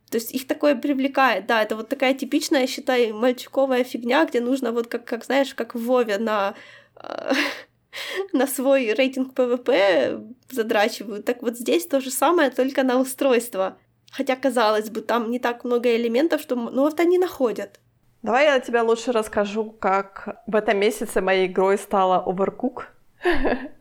То 0.10 0.18
есть 0.18 0.34
их 0.34 0.48
такое 0.48 0.76
привлекает, 0.76 1.48
да, 1.48 1.62
это 1.62 1.76
вот 1.76 1.90
такая 1.90 2.14
типичная, 2.14 2.66
считай, 2.66 3.12
мальчиковая 3.12 3.84
фигня, 3.84 4.26
где 4.26 4.40
нужно 4.40 4.72
вот 4.72 4.88
как, 4.88 5.04
как 5.06 5.26
знаешь, 5.26 5.54
как 5.54 5.76
в 5.76 5.84
Вове 5.84 6.18
на, 6.18 6.56
э, 6.96 7.34
на 8.34 8.48
свой 8.48 8.94
рейтинг 8.94 9.34
PvP 9.34 10.22
задрачивают. 10.50 11.26
Так 11.26 11.42
вот 11.42 11.58
здесь 11.58 11.86
то 11.86 12.00
же 12.00 12.10
самое, 12.10 12.50
только 12.52 12.84
на 12.84 13.00
устройство. 13.00 13.78
Хотя, 14.12 14.36
казалось 14.36 14.89
бы, 14.89 15.01
там 15.01 15.32
не 15.32 15.39
так 15.39 15.64
много 15.64 15.95
элементов, 15.95 16.41
что 16.41 16.55
ну, 16.55 16.82
вот 16.84 16.99
они 16.99 17.18
находят. 17.18 17.80
Давай 18.24 18.45
я 18.45 18.60
тебе 18.60 18.82
лучше 18.82 19.12
расскажу, 19.12 19.72
как 19.72 20.41
в 20.47 20.55
этом 20.55 20.78
месяце 20.80 21.22
моей 21.22 21.47
игрой 21.47 21.78
стала 21.78 22.24
Overcooked. 22.26 22.84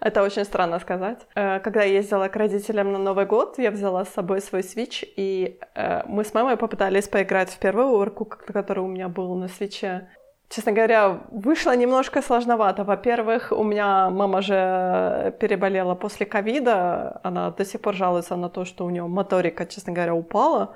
Это 0.00 0.22
очень 0.22 0.44
странно 0.44 0.78
сказать. 0.78 1.26
Э, 1.34 1.60
когда 1.60 1.82
я 1.82 1.98
ездила 1.98 2.28
к 2.28 2.36
родителям 2.36 2.92
на 2.92 2.98
Новый 2.98 3.26
год, 3.26 3.58
я 3.58 3.70
взяла 3.70 4.04
с 4.04 4.12
собой 4.12 4.40
свой 4.40 4.62
Switch, 4.62 5.04
и 5.16 5.58
э, 5.74 6.02
мы 6.06 6.24
с 6.24 6.34
мамой 6.34 6.56
попытались 6.56 7.08
поиграть 7.08 7.50
в 7.50 7.58
первый 7.58 7.86
Overcooked, 7.86 8.52
который 8.52 8.80
у 8.80 8.86
меня 8.88 9.08
был 9.08 9.34
на 9.34 9.48
Switch 9.48 9.93
е. 9.93 10.08
Честно 10.48 10.72
говоря, 10.72 11.20
вышло 11.30 11.74
немножко 11.74 12.22
сложновато. 12.22 12.84
Во-первых, 12.84 13.50
у 13.50 13.64
меня 13.64 14.10
мама 14.10 14.42
же 14.42 15.34
переболела 15.40 15.94
после 15.96 16.24
ковида. 16.24 17.20
Она 17.24 17.50
до 17.50 17.64
сих 17.64 17.80
пор 17.80 17.94
жалуется 17.94 18.36
на 18.36 18.48
то, 18.48 18.64
что 18.64 18.84
у 18.84 18.90
нее 18.90 19.06
моторика, 19.06 19.66
честно 19.66 19.92
говоря, 19.92 20.14
упала 20.14 20.74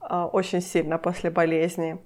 а, 0.00 0.26
очень 0.26 0.62
сильно 0.62 0.96
после 0.96 1.30
болезни. 1.30 1.98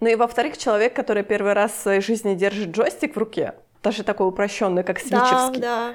Ну 0.00 0.08
и 0.08 0.14
во-вторых, 0.14 0.58
человек, 0.58 0.94
который 0.94 1.24
первый 1.24 1.54
раз 1.54 1.72
в 1.72 1.80
своей 1.82 2.00
жизни 2.00 2.34
держит 2.34 2.70
джойстик 2.70 3.16
в 3.16 3.18
руке, 3.18 3.54
даже 3.82 4.04
такой 4.04 4.28
упрощенный, 4.28 4.84
как 4.84 5.00
свичевский. 5.00 5.60
Да, 5.60 5.90
да. 5.90 5.94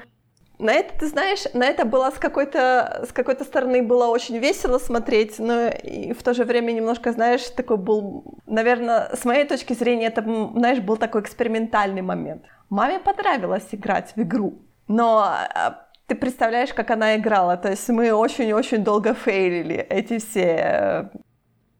На 0.58 0.72
это, 0.72 0.98
ты 0.98 1.06
знаешь, 1.06 1.44
на 1.54 1.64
это 1.64 1.84
было 1.84 2.10
с 2.10 2.18
какой-то, 2.18 3.04
с 3.08 3.12
какой-то 3.12 3.44
стороны 3.44 3.82
было 3.82 4.06
очень 4.08 4.38
весело 4.38 4.78
смотреть, 4.78 5.38
но 5.38 5.68
и 5.68 6.12
в 6.12 6.22
то 6.22 6.34
же 6.34 6.44
время 6.44 6.72
немножко, 6.72 7.12
знаешь, 7.12 7.48
такой 7.50 7.76
был, 7.76 8.24
наверное, 8.46 9.14
с 9.14 9.24
моей 9.24 9.44
точки 9.44 9.72
зрения, 9.74 10.06
это, 10.06 10.22
знаешь, 10.22 10.80
был 10.80 10.96
такой 10.96 11.20
экспериментальный 11.20 12.02
момент. 12.02 12.42
Маме 12.70 12.98
понравилось 12.98 13.68
играть 13.70 14.12
в 14.16 14.20
игру, 14.22 14.58
но 14.88 15.20
а, 15.20 15.86
ты 16.08 16.14
представляешь, 16.16 16.72
как 16.74 16.90
она 16.90 17.16
играла? 17.16 17.56
То 17.56 17.68
есть 17.70 17.88
мы 17.88 18.12
очень-очень 18.12 18.82
долго 18.82 19.14
фейлили 19.14 19.76
эти 19.76 20.18
все... 20.18 20.40
Э, 20.40 21.04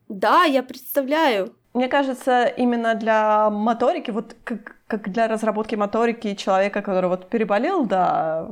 да, 0.09 0.45
я 0.45 0.63
представляю. 0.63 1.55
Мне 1.75 1.89
кажется, 1.89 2.45
именно 2.45 2.95
для 2.95 3.51
моторики, 3.51 4.11
вот 4.11 4.37
как, 4.45 4.77
как 4.87 5.11
для 5.11 5.29
разработки 5.29 5.77
моторики 5.77 6.35
человека, 6.35 6.83
который 6.83 7.09
вот 7.09 7.29
переболел, 7.29 7.87
да, 7.87 8.49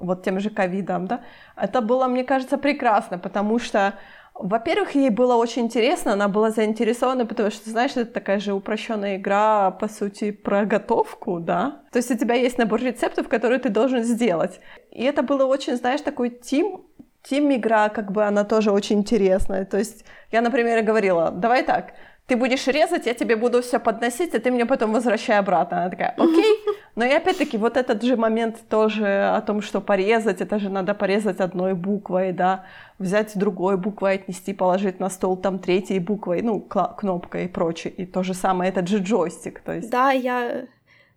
вот 0.00 0.24
тем 0.24 0.40
же 0.40 0.50
ковидом, 0.50 1.06
да, 1.06 1.20
это 1.56 1.80
было, 1.80 2.06
мне 2.08 2.24
кажется, 2.24 2.58
прекрасно, 2.58 3.18
потому 3.18 3.58
что 3.58 3.94
во-первых, 4.34 4.94
ей 4.94 5.10
было 5.10 5.34
очень 5.34 5.62
интересно, 5.62 6.14
она 6.14 6.26
была 6.28 6.50
заинтересована, 6.50 7.26
потому 7.26 7.50
что, 7.50 7.68
знаешь, 7.68 7.90
это 7.92 8.06
такая 8.06 8.40
же 8.40 8.54
упрощенная 8.54 9.16
игра, 9.16 9.70
по 9.70 9.86
сути, 9.86 10.30
про 10.30 10.64
готовку, 10.64 11.40
да? 11.40 11.82
То 11.92 11.98
есть 11.98 12.10
у 12.10 12.16
тебя 12.16 12.34
есть 12.34 12.56
набор 12.56 12.80
рецептов, 12.80 13.28
которые 13.28 13.58
ты 13.58 13.68
должен 13.68 14.02
сделать. 14.02 14.60
И 14.90 15.04
это 15.04 15.22
было 15.22 15.44
очень, 15.44 15.76
знаешь, 15.76 16.00
такой 16.00 16.30
тим, 16.30 16.86
тим 17.22 17.54
игра, 17.54 17.90
как 17.90 18.12
бы 18.12 18.24
она 18.24 18.44
тоже 18.44 18.70
очень 18.70 19.00
интересная. 19.00 19.66
То 19.66 19.76
есть 19.76 20.04
я, 20.32 20.40
например, 20.40 20.82
говорила, 20.82 21.30
давай 21.30 21.62
так, 21.62 21.92
ты 22.30 22.36
будешь 22.36 22.68
резать, 22.68 23.06
я 23.06 23.14
тебе 23.14 23.34
буду 23.34 23.60
все 23.60 23.80
подносить, 23.80 24.34
а 24.34 24.38
ты 24.38 24.52
мне 24.52 24.64
потом 24.64 24.92
возвращай 24.92 25.36
обратно. 25.36 25.78
Она 25.78 25.90
такая, 25.90 26.14
окей. 26.16 26.58
Но 26.94 27.04
и 27.04 27.10
опять-таки 27.10 27.58
вот 27.58 27.76
этот 27.76 28.04
же 28.04 28.16
момент 28.16 28.56
тоже 28.68 29.34
о 29.36 29.40
том, 29.40 29.62
что 29.62 29.80
порезать, 29.80 30.40
это 30.40 30.60
же 30.60 30.68
надо 30.68 30.94
порезать 30.94 31.40
одной 31.40 31.74
буквой, 31.74 32.32
да, 32.32 32.64
взять 33.00 33.36
другой 33.36 33.76
буквой, 33.76 34.14
отнести, 34.14 34.54
положить 34.54 35.00
на 35.00 35.10
стол 35.10 35.36
там 35.36 35.58
третьей 35.58 35.98
буквой, 35.98 36.42
ну, 36.42 36.60
кнопкой 36.60 37.46
и 37.46 37.48
прочее. 37.48 37.92
И 37.98 38.06
то 38.06 38.22
же 38.22 38.34
самое, 38.34 38.70
этот 38.70 38.86
же 38.86 38.98
джойстик, 38.98 39.60
то 39.60 39.72
есть. 39.72 39.90
Да, 39.90 40.12
я 40.12 40.66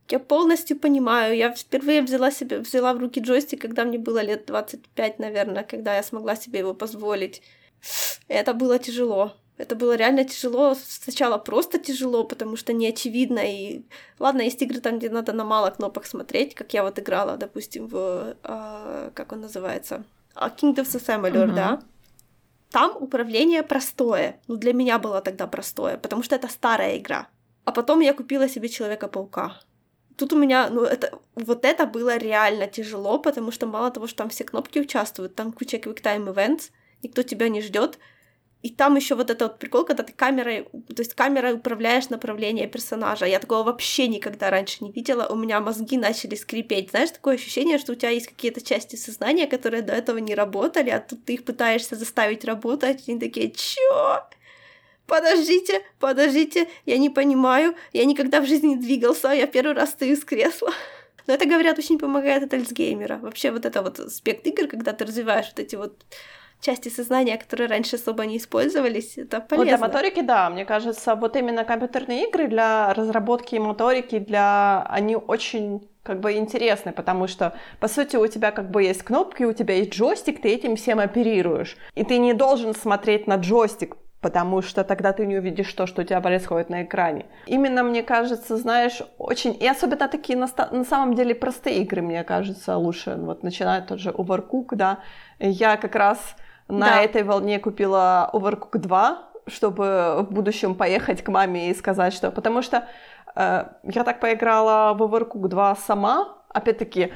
я 0.09 0.19
полностью 0.19 0.79
понимаю. 0.79 1.37
Я 1.37 1.51
впервые 1.51 2.01
взяла 2.01 2.31
себе, 2.31 2.57
взяла 2.57 2.93
в 2.93 2.97
руки 2.97 3.19
джойстик, 3.19 3.61
когда 3.61 3.85
мне 3.85 3.99
было 3.99 4.23
лет 4.23 4.45
25, 4.47 5.19
наверное, 5.19 5.63
когда 5.63 5.95
я 5.95 6.01
смогла 6.01 6.35
себе 6.35 6.59
его 6.59 6.73
позволить. 6.73 7.43
Это 8.27 8.53
было 8.53 8.79
тяжело. 8.79 9.33
Это 9.63 9.75
было 9.77 9.95
реально 9.95 10.25
тяжело. 10.25 10.75
Сначала 10.75 11.37
просто 11.37 11.79
тяжело, 11.79 12.25
потому 12.25 12.57
что 12.57 12.73
не 12.73 12.89
очевидно. 12.89 13.39
И 13.39 13.83
ладно, 14.19 14.41
есть 14.41 14.61
игры 14.61 14.81
там, 14.81 14.99
где 14.99 15.09
надо 15.09 15.31
на 15.31 15.45
мало 15.45 15.69
кнопок 15.69 16.05
смотреть, 16.05 16.53
как 16.53 16.73
я 16.73 16.83
вот 16.83 16.99
играла, 16.99 17.37
допустим, 17.37 17.87
в 17.87 18.35
э, 18.43 19.11
как 19.13 19.31
он 19.31 19.39
называется, 19.39 20.03
а, 20.35 20.49
Kingdoms 20.49 20.95
of 20.95 21.05
Amalur, 21.07 21.47
uh-huh. 21.47 21.55
да. 21.55 21.81
Там 22.71 22.97
управление 22.99 23.63
простое. 23.63 24.35
Ну, 24.47 24.57
для 24.57 24.73
меня 24.73 24.99
было 24.99 25.21
тогда 25.21 25.47
простое, 25.47 25.97
потому 25.97 26.23
что 26.23 26.35
это 26.35 26.49
старая 26.49 26.97
игра. 26.97 27.27
А 27.63 27.71
потом 27.71 28.01
я 28.01 28.13
купила 28.13 28.49
себе 28.49 28.67
Человека-паука. 28.67 29.61
Тут 30.17 30.33
у 30.33 30.37
меня, 30.37 30.69
ну, 30.69 30.83
это, 30.83 31.19
вот 31.35 31.63
это 31.63 31.85
было 31.85 32.17
реально 32.17 32.67
тяжело, 32.67 33.17
потому 33.17 33.51
что 33.51 33.65
мало 33.65 33.91
того, 33.91 34.07
что 34.07 34.17
там 34.17 34.29
все 34.29 34.43
кнопки 34.43 34.79
участвуют, 34.79 35.35
там 35.35 35.53
куча 35.53 35.77
Quick 35.77 36.01
Time 36.03 36.33
Events, 36.33 36.71
никто 37.01 37.23
тебя 37.23 37.47
не 37.47 37.61
ждет, 37.61 37.97
и 38.63 38.69
там 38.69 38.95
еще 38.95 39.15
вот 39.15 39.29
этот 39.29 39.41
вот 39.41 39.59
прикол, 39.59 39.83
когда 39.83 40.03
ты 40.03 40.13
камерой, 40.13 40.63
то 40.87 41.01
есть 41.01 41.15
камерой 41.15 41.55
управляешь 41.55 42.07
направление 42.07 42.65
персонажа. 42.65 43.25
Я 43.25 43.39
такого 43.39 43.63
вообще 43.63 44.07
никогда 44.07 44.49
раньше 44.49 44.77
не 44.85 44.91
видела. 44.91 45.27
У 45.27 45.35
меня 45.35 45.59
мозги 45.59 45.97
начали 45.97 46.35
скрипеть. 46.35 46.91
Знаешь, 46.91 47.11
такое 47.11 47.35
ощущение, 47.35 47.77
что 47.77 47.91
у 47.91 47.95
тебя 47.95 48.11
есть 48.11 48.27
какие-то 48.27 48.61
части 48.61 48.95
сознания, 48.95 49.47
которые 49.47 49.81
до 49.81 49.91
этого 49.91 50.19
не 50.19 50.33
работали, 50.33 50.91
а 50.91 51.01
тут 51.01 51.25
ты 51.25 51.33
их 51.33 51.43
пытаешься 51.43 51.97
заставить 51.97 52.45
работать. 52.45 53.03
И 53.05 53.11
они 53.11 53.19
такие, 53.19 53.51
чё? 53.51 54.23
Подождите, 55.07 55.81
подождите, 55.99 56.69
я 56.85 56.97
не 56.97 57.09
понимаю, 57.09 57.75
я 57.91 58.05
никогда 58.05 58.39
в 58.39 58.47
жизни 58.47 58.67
не 58.67 58.77
двигался, 58.77 59.33
я 59.33 59.45
первый 59.45 59.75
раз 59.75 59.89
стою 59.89 60.15
с 60.15 60.23
кресла. 60.23 60.71
Но 61.27 61.33
это, 61.33 61.45
говорят, 61.45 61.77
очень 61.77 61.99
помогает 61.99 62.43
от 62.43 62.53
Альцгеймера. 62.53 63.17
Вообще 63.17 63.51
вот 63.51 63.65
это 63.65 63.81
вот 63.81 63.99
аспект 63.99 64.47
игр, 64.47 64.67
когда 64.67 64.93
ты 64.93 65.03
развиваешь 65.03 65.47
вот 65.47 65.59
эти 65.59 65.75
вот 65.75 66.05
части 66.63 66.89
сознания, 66.89 67.37
которые 67.37 67.67
раньше 67.69 67.97
особо 67.97 68.25
не 68.25 68.37
использовались, 68.37 69.17
это 69.17 69.41
полезно. 69.41 69.57
Вот 69.57 69.67
для 69.67 69.77
моторики, 69.77 70.21
да, 70.21 70.49
мне 70.49 70.65
кажется, 70.65 71.15
вот 71.15 71.35
именно 71.35 71.63
компьютерные 71.65 72.27
игры 72.27 72.47
для 72.47 72.93
разработки 72.93 73.55
моторики, 73.55 74.19
для... 74.19 74.85
они 74.89 75.15
очень 75.15 75.87
как 76.03 76.19
бы 76.19 76.33
интересны, 76.33 76.91
потому 76.91 77.27
что, 77.27 77.53
по 77.79 77.87
сути, 77.87 78.17
у 78.17 78.27
тебя 78.27 78.51
как 78.51 78.71
бы 78.71 78.83
есть 78.83 79.03
кнопки, 79.03 79.43
у 79.43 79.53
тебя 79.53 79.75
есть 79.75 79.91
джойстик, 79.91 80.41
ты 80.41 80.49
этим 80.49 80.75
всем 80.75 80.99
оперируешь. 80.99 81.77
И 81.95 82.03
ты 82.03 82.17
не 82.17 82.33
должен 82.33 82.75
смотреть 82.75 83.27
на 83.27 83.35
джойстик, 83.35 83.95
потому 84.21 84.61
что 84.61 84.83
тогда 84.83 85.13
ты 85.13 85.25
не 85.25 85.37
увидишь 85.37 85.73
то, 85.73 85.85
что 85.85 86.01
у 86.01 86.05
тебя 86.05 86.21
происходит 86.21 86.69
на 86.69 86.83
экране. 86.83 87.25
Именно, 87.45 87.83
мне 87.83 88.03
кажется, 88.03 88.57
знаешь, 88.57 89.01
очень... 89.17 89.55
И 89.59 89.67
особенно 89.67 90.07
такие 90.07 90.37
на, 90.37 90.47
на 90.71 90.83
самом 90.83 91.13
деле 91.13 91.35
простые 91.35 91.81
игры, 91.83 92.01
мне 92.01 92.23
кажется, 92.23 92.77
лучше. 92.77 93.15
Вот 93.17 93.43
начиная 93.43 93.81
тот 93.81 93.99
же 93.99 94.09
Overcook, 94.09 94.75
да. 94.75 94.99
Я 95.39 95.77
как 95.77 95.95
раз 95.95 96.35
на 96.73 96.87
да. 96.87 97.01
этой 97.01 97.23
волне 97.23 97.59
купила 97.59 98.29
Overcook 98.33 98.77
2, 98.77 99.17
чтобы 99.47 100.25
в 100.27 100.33
будущем 100.33 100.75
поехать 100.75 101.23
к 101.23 101.29
маме 101.29 101.69
и 101.69 101.75
сказать, 101.75 102.13
что... 102.13 102.31
Потому 102.31 102.61
что 102.61 102.87
э, 103.35 103.65
я 103.83 104.03
так 104.03 104.19
поиграла 104.19 104.93
в 104.93 105.01
Overcook 105.03 105.47
2 105.47 105.75
сама, 105.75 106.37
опять-таки, 106.49 107.13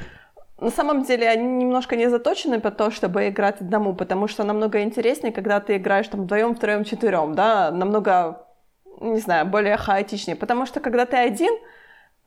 на 0.59 0.71
самом 0.71 1.03
деле 1.03 1.29
они 1.29 1.43
немножко 1.43 1.95
не 1.95 2.09
заточены 2.09 2.59
по 2.59 2.71
то, 2.71 2.91
чтобы 2.91 3.29
играть 3.29 3.61
одному, 3.61 3.93
потому 3.93 4.27
что 4.27 4.43
намного 4.43 4.81
интереснее, 4.81 5.31
когда 5.31 5.59
ты 5.59 5.77
играешь 5.77 6.07
там 6.07 6.23
вдвоем, 6.23 6.55
втроем, 6.55 6.83
четвером, 6.83 7.35
да, 7.35 7.71
намного, 7.71 8.45
не 8.99 9.19
знаю, 9.19 9.45
более 9.45 9.77
хаотичнее. 9.77 10.35
Потому 10.35 10.65
что 10.65 10.79
когда 10.79 11.05
ты 11.05 11.17
один, 11.17 11.53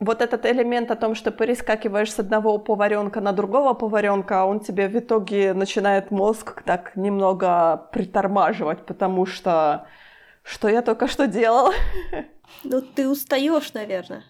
вот 0.00 0.22
этот 0.22 0.46
элемент 0.46 0.90
о 0.90 0.96
том, 0.96 1.14
что 1.14 1.30
перескакиваешь 1.30 2.12
с 2.12 2.18
одного 2.18 2.58
поваренка 2.58 3.20
на 3.20 3.32
другого 3.32 3.74
поваренка, 3.74 4.44
он 4.44 4.60
тебе 4.60 4.88
в 4.88 4.98
итоге 4.98 5.54
начинает 5.54 6.10
мозг 6.10 6.62
так 6.64 6.96
немного 6.96 7.88
притормаживать, 7.92 8.84
потому 8.86 9.26
что 9.26 9.86
что 10.42 10.68
я 10.68 10.82
только 10.82 11.06
что 11.06 11.26
делал. 11.26 11.72
Ну, 12.64 12.82
ты 12.82 13.08
устаешь, 13.08 13.72
наверное 13.74 14.24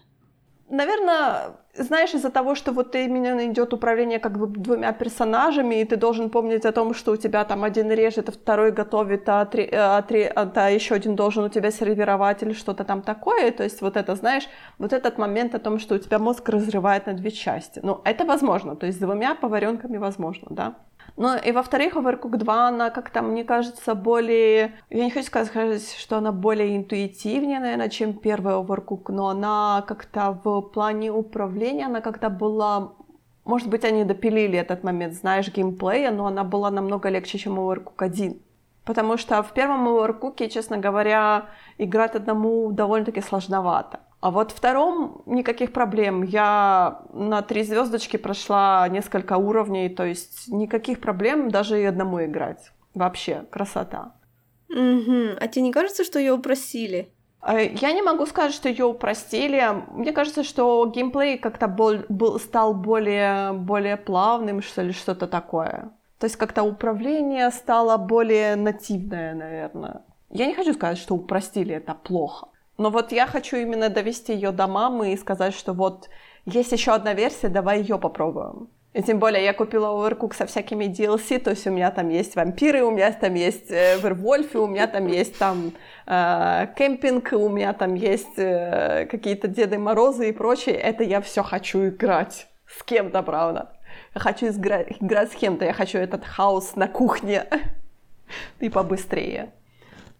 наверное, 0.71 1.57
знаешь, 1.73 2.13
из-за 2.13 2.29
того, 2.29 2.55
что 2.55 2.71
вот 2.71 2.95
именно 2.95 3.45
идет 3.47 3.73
управление 3.73 4.19
как 4.19 4.37
бы 4.37 4.47
двумя 4.47 4.91
персонажами, 4.91 5.81
и 5.81 5.85
ты 5.85 5.95
должен 5.95 6.29
помнить 6.29 6.65
о 6.65 6.71
том, 6.71 6.93
что 6.93 7.13
у 7.13 7.17
тебя 7.17 7.45
там 7.45 7.63
один 7.63 7.91
режет, 7.91 8.29
а 8.29 8.31
второй 8.31 8.71
готовит, 8.71 9.27
а, 9.29 9.45
три, 9.45 9.69
а, 9.71 10.01
три, 10.01 10.23
а, 10.23 10.51
а 10.55 10.69
еще 10.69 10.95
один 10.95 11.15
должен 11.15 11.43
у 11.43 11.49
тебя 11.49 11.71
сервировать 11.71 12.43
или 12.43 12.53
что-то 12.53 12.83
там 12.83 13.01
такое. 13.01 13.51
То 13.51 13.63
есть 13.63 13.81
вот 13.81 13.97
это, 13.97 14.15
знаешь, 14.15 14.47
вот 14.77 14.93
этот 14.93 15.17
момент 15.17 15.55
о 15.55 15.59
том, 15.59 15.79
что 15.79 15.95
у 15.95 15.97
тебя 15.97 16.19
мозг 16.19 16.47
разрывает 16.49 17.05
на 17.07 17.13
две 17.13 17.31
части. 17.31 17.79
Ну, 17.83 18.01
это 18.03 18.25
возможно, 18.25 18.75
то 18.75 18.85
есть 18.85 18.97
с 18.97 19.01
двумя 19.01 19.35
поваренками 19.35 19.97
возможно, 19.97 20.47
да. 20.49 20.75
Ну 21.17 21.37
и 21.37 21.51
во-вторых, 21.51 21.95
Overcooked 21.95 22.37
2, 22.37 22.67
она 22.67 22.89
как-то, 22.89 23.21
мне 23.21 23.43
кажется, 23.43 23.95
более... 23.95 24.75
Я 24.89 25.05
не 25.05 25.11
хочу 25.11 25.27
сказать, 25.27 25.95
что 25.97 26.17
она 26.17 26.31
более 26.31 26.75
интуитивнее, 26.77 27.59
наверное, 27.59 27.89
чем 27.89 28.13
первая 28.13 28.55
Overcooked, 28.55 29.11
но 29.11 29.27
она 29.29 29.83
как-то 29.87 30.39
в 30.43 30.61
плане 30.61 31.11
управления, 31.11 31.85
она 31.85 32.01
как-то 32.01 32.29
была... 32.29 32.93
Может 33.43 33.69
быть, 33.69 33.83
они 33.83 34.03
допилили 34.03 34.57
этот 34.57 34.83
момент, 34.83 35.13
знаешь, 35.13 35.51
геймплея, 35.51 36.11
но 36.11 36.27
она 36.27 36.43
была 36.43 36.71
намного 36.71 37.09
легче, 37.09 37.37
чем 37.37 37.59
Overcooked 37.59 37.93
1. 37.97 38.41
Потому 38.85 39.17
что 39.17 39.43
в 39.43 39.51
первом 39.51 39.87
Overcooked, 39.87 40.49
честно 40.49 40.77
говоря, 40.77 41.45
играть 41.77 42.15
одному 42.15 42.71
довольно-таки 42.71 43.21
сложновато. 43.21 43.99
А 44.21 44.29
вот 44.29 44.51
втором 44.51 45.23
никаких 45.25 45.73
проблем. 45.73 46.21
Я 46.21 47.01
на 47.11 47.41
три 47.41 47.63
звездочки 47.63 48.17
прошла 48.17 48.87
несколько 48.87 49.37
уровней, 49.37 49.89
то 49.89 50.05
есть 50.05 50.47
никаких 50.47 51.01
проблем 51.01 51.49
даже 51.49 51.81
и 51.81 51.85
одному 51.85 52.23
играть. 52.23 52.71
Вообще, 52.93 53.45
красота. 53.49 54.13
Угу. 54.69 55.37
А 55.39 55.47
тебе 55.47 55.63
не 55.63 55.71
кажется, 55.71 56.03
что 56.03 56.19
ее 56.19 56.33
упростили? 56.33 57.11
А, 57.41 57.59
я 57.59 57.91
не 57.93 58.03
могу 58.03 58.27
сказать, 58.27 58.53
что 58.53 58.69
ее 58.69 58.85
упростили. 58.85 59.63
Мне 59.91 60.11
кажется, 60.11 60.43
что 60.43 60.85
геймплей 60.85 61.39
как-то 61.39 61.67
был, 61.67 62.05
был, 62.07 62.39
стал 62.39 62.75
более, 62.75 63.53
более 63.53 63.97
плавным, 63.97 64.61
что 64.61 64.83
ли, 64.83 64.93
что-то 64.93 65.25
такое. 65.25 65.91
То 66.19 66.25
есть 66.25 66.35
как-то 66.35 66.61
управление 66.61 67.49
стало 67.49 67.97
более 67.97 68.55
нативное, 68.55 69.33
наверное. 69.33 70.03
Я 70.29 70.45
не 70.45 70.53
хочу 70.53 70.73
сказать, 70.73 70.99
что 70.99 71.15
упростили 71.15 71.73
это 71.73 71.95
плохо. 71.95 72.50
Но 72.81 72.89
вот 72.89 73.11
я 73.11 73.27
хочу 73.27 73.57
именно 73.57 73.89
довести 73.89 74.33
ее 74.33 74.51
до 74.51 74.65
мамы 74.65 75.13
и 75.13 75.17
сказать, 75.17 75.53
что 75.53 75.73
вот 75.73 76.09
есть 76.45 76.71
еще 76.71 76.93
одна 76.93 77.13
версия, 77.13 77.47
давай 77.47 77.81
ее 77.81 77.99
попробуем. 77.99 78.69
И 78.93 79.03
тем 79.03 79.19
более 79.19 79.43
я 79.43 79.53
купила 79.53 79.89
Overcook 79.89 80.33
со 80.33 80.47
всякими 80.47 80.85
DLC, 80.85 81.37
то 81.37 81.51
есть 81.51 81.67
у 81.67 81.69
меня 81.69 81.91
там 81.91 82.09
есть 82.09 82.35
вампиры, 82.35 82.81
у 82.83 82.89
меня 82.89 83.11
там 83.11 83.35
есть 83.35 83.69
э, 83.69 83.99
вервольфы, 83.99 84.57
у 84.57 84.65
меня 84.65 84.87
там 84.87 85.05
есть 85.05 85.37
там 85.37 85.73
э, 86.07 86.67
кемпинг, 86.75 87.33
у 87.33 87.49
меня 87.49 87.73
там 87.73 87.93
есть 87.93 88.39
э, 88.39 89.05
какие-то 89.11 89.47
Деды 89.47 89.77
Морозы 89.77 90.29
и 90.29 90.31
прочее. 90.31 90.73
Это 90.73 91.03
я 91.03 91.21
все 91.21 91.43
хочу 91.43 91.87
играть 91.89 92.47
с 92.65 92.81
кем-то, 92.81 93.21
правда. 93.21 93.77
Я 94.15 94.21
хочу 94.21 94.47
играть, 94.47 94.97
играть 94.99 95.31
с 95.31 95.35
кем-то, 95.35 95.65
я 95.65 95.73
хочу 95.73 95.99
этот 95.99 96.25
хаос 96.25 96.75
на 96.75 96.87
кухне 96.87 97.45
и 98.59 98.69
побыстрее. 98.69 99.51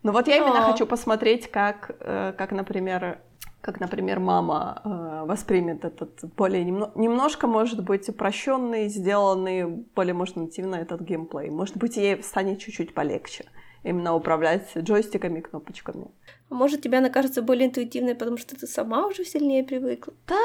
Ну 0.04 0.12
вот 0.12 0.28
я 0.28 0.38
именно 0.38 0.62
хочу 0.62 0.86
посмотреть, 0.86 1.50
как, 1.50 1.96
э, 2.00 2.34
как, 2.38 2.52
например, 2.52 3.20
как, 3.62 3.80
например, 3.80 4.20
мама 4.20 4.82
э, 4.84 5.26
воспримет 5.28 5.86
этот 5.86 6.24
более 6.36 6.64
немно- 6.64 6.92
немножко, 6.96 7.46
может 7.46 7.84
быть, 7.84 8.10
упрощенный, 8.10 8.90
сделанный 8.90 9.66
более, 9.66 10.16
может, 10.16 10.36
нативно 10.36 10.76
этот 10.76 11.02
геймплей. 11.02 11.52
Может 11.52 11.78
быть, 11.78 11.96
ей 11.98 12.24
станет 12.24 12.60
чуть-чуть 12.60 12.96
полегче 12.96 13.46
именно 13.84 14.16
управлять 14.16 14.76
джойстиками, 14.76 15.42
кнопочками. 15.42 16.08
А 16.50 16.56
может, 16.56 16.82
тебе 16.82 16.98
она 16.98 17.10
кажется 17.10 17.42
более 17.42 17.68
интуитивной, 17.68 18.16
потому 18.16 18.38
что 18.38 18.56
ты 18.56 18.68
сама 18.68 19.08
уже 19.08 19.24
сильнее 19.26 19.64
привыкла? 19.64 20.14
Да, 20.28 20.40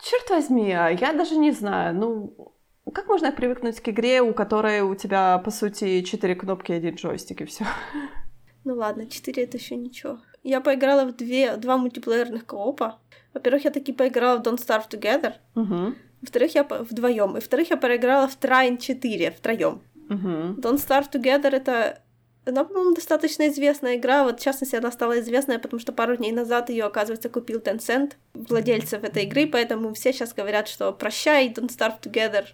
черт 0.00 0.30
возьми, 0.30 0.72
а 0.72 0.88
я 0.88 1.12
даже 1.12 1.36
не 1.36 1.50
знаю. 1.52 1.94
Ну, 1.94 2.54
как 2.92 3.06
можно 3.08 3.32
привыкнуть 3.32 3.80
к 3.80 3.88
игре, 3.88 4.22
у 4.22 4.32
которой 4.32 4.82
у 4.82 4.94
тебя, 4.94 5.38
по 5.38 5.50
сути, 5.50 6.02
четыре 6.02 6.34
кнопки 6.34 6.72
и 6.72 6.76
один 6.76 6.94
джойстик, 6.94 7.40
и 7.42 7.44
все? 7.44 7.64
Ну 8.64 8.74
ладно, 8.74 9.06
четыре 9.06 9.44
это 9.44 9.56
еще 9.56 9.76
ничего. 9.76 10.18
Я 10.42 10.60
поиграла 10.60 11.04
в 11.04 11.16
две, 11.16 11.56
два 11.56 11.76
мультиплеерных 11.76 12.46
коопа. 12.46 12.98
Во-первых, 13.34 13.64
я 13.64 13.70
таки 13.70 13.92
поиграла 13.92 14.38
в 14.38 14.42
Don't 14.42 14.58
Starve 14.58 14.88
Together. 14.88 15.34
Угу. 15.54 15.94
Во-вторых, 16.22 16.54
я 16.54 16.64
по... 16.64 16.78
вдвоем. 16.78 17.32
И 17.32 17.34
во-вторых, 17.34 17.70
я 17.70 17.76
проиграла 17.76 18.28
в 18.28 18.38
Trine 18.38 18.78
4 18.78 19.30
втроем. 19.32 19.82
Угу. 20.08 20.60
Don't 20.60 20.78
Starve 20.78 21.10
Together 21.10 21.50
это 21.50 22.02
она, 22.44 22.64
по-моему, 22.64 22.94
достаточно 22.94 23.48
известная 23.48 23.96
игра. 23.96 24.24
Вот, 24.24 24.40
в 24.40 24.42
частности, 24.42 24.74
она 24.74 24.90
стала 24.90 25.20
известная, 25.20 25.60
потому 25.60 25.80
что 25.80 25.92
пару 25.92 26.16
дней 26.16 26.32
назад 26.32 26.70
ее, 26.70 26.84
оказывается, 26.84 27.28
купил 27.28 27.60
Tencent, 27.60 28.14
владельцев 28.34 29.04
этой 29.04 29.24
игры, 29.24 29.46
поэтому 29.46 29.94
все 29.94 30.12
сейчас 30.12 30.34
говорят, 30.34 30.66
что 30.66 30.92
прощай, 30.92 31.52
Don't 31.52 31.68
Starve 31.68 32.00
Together. 32.00 32.46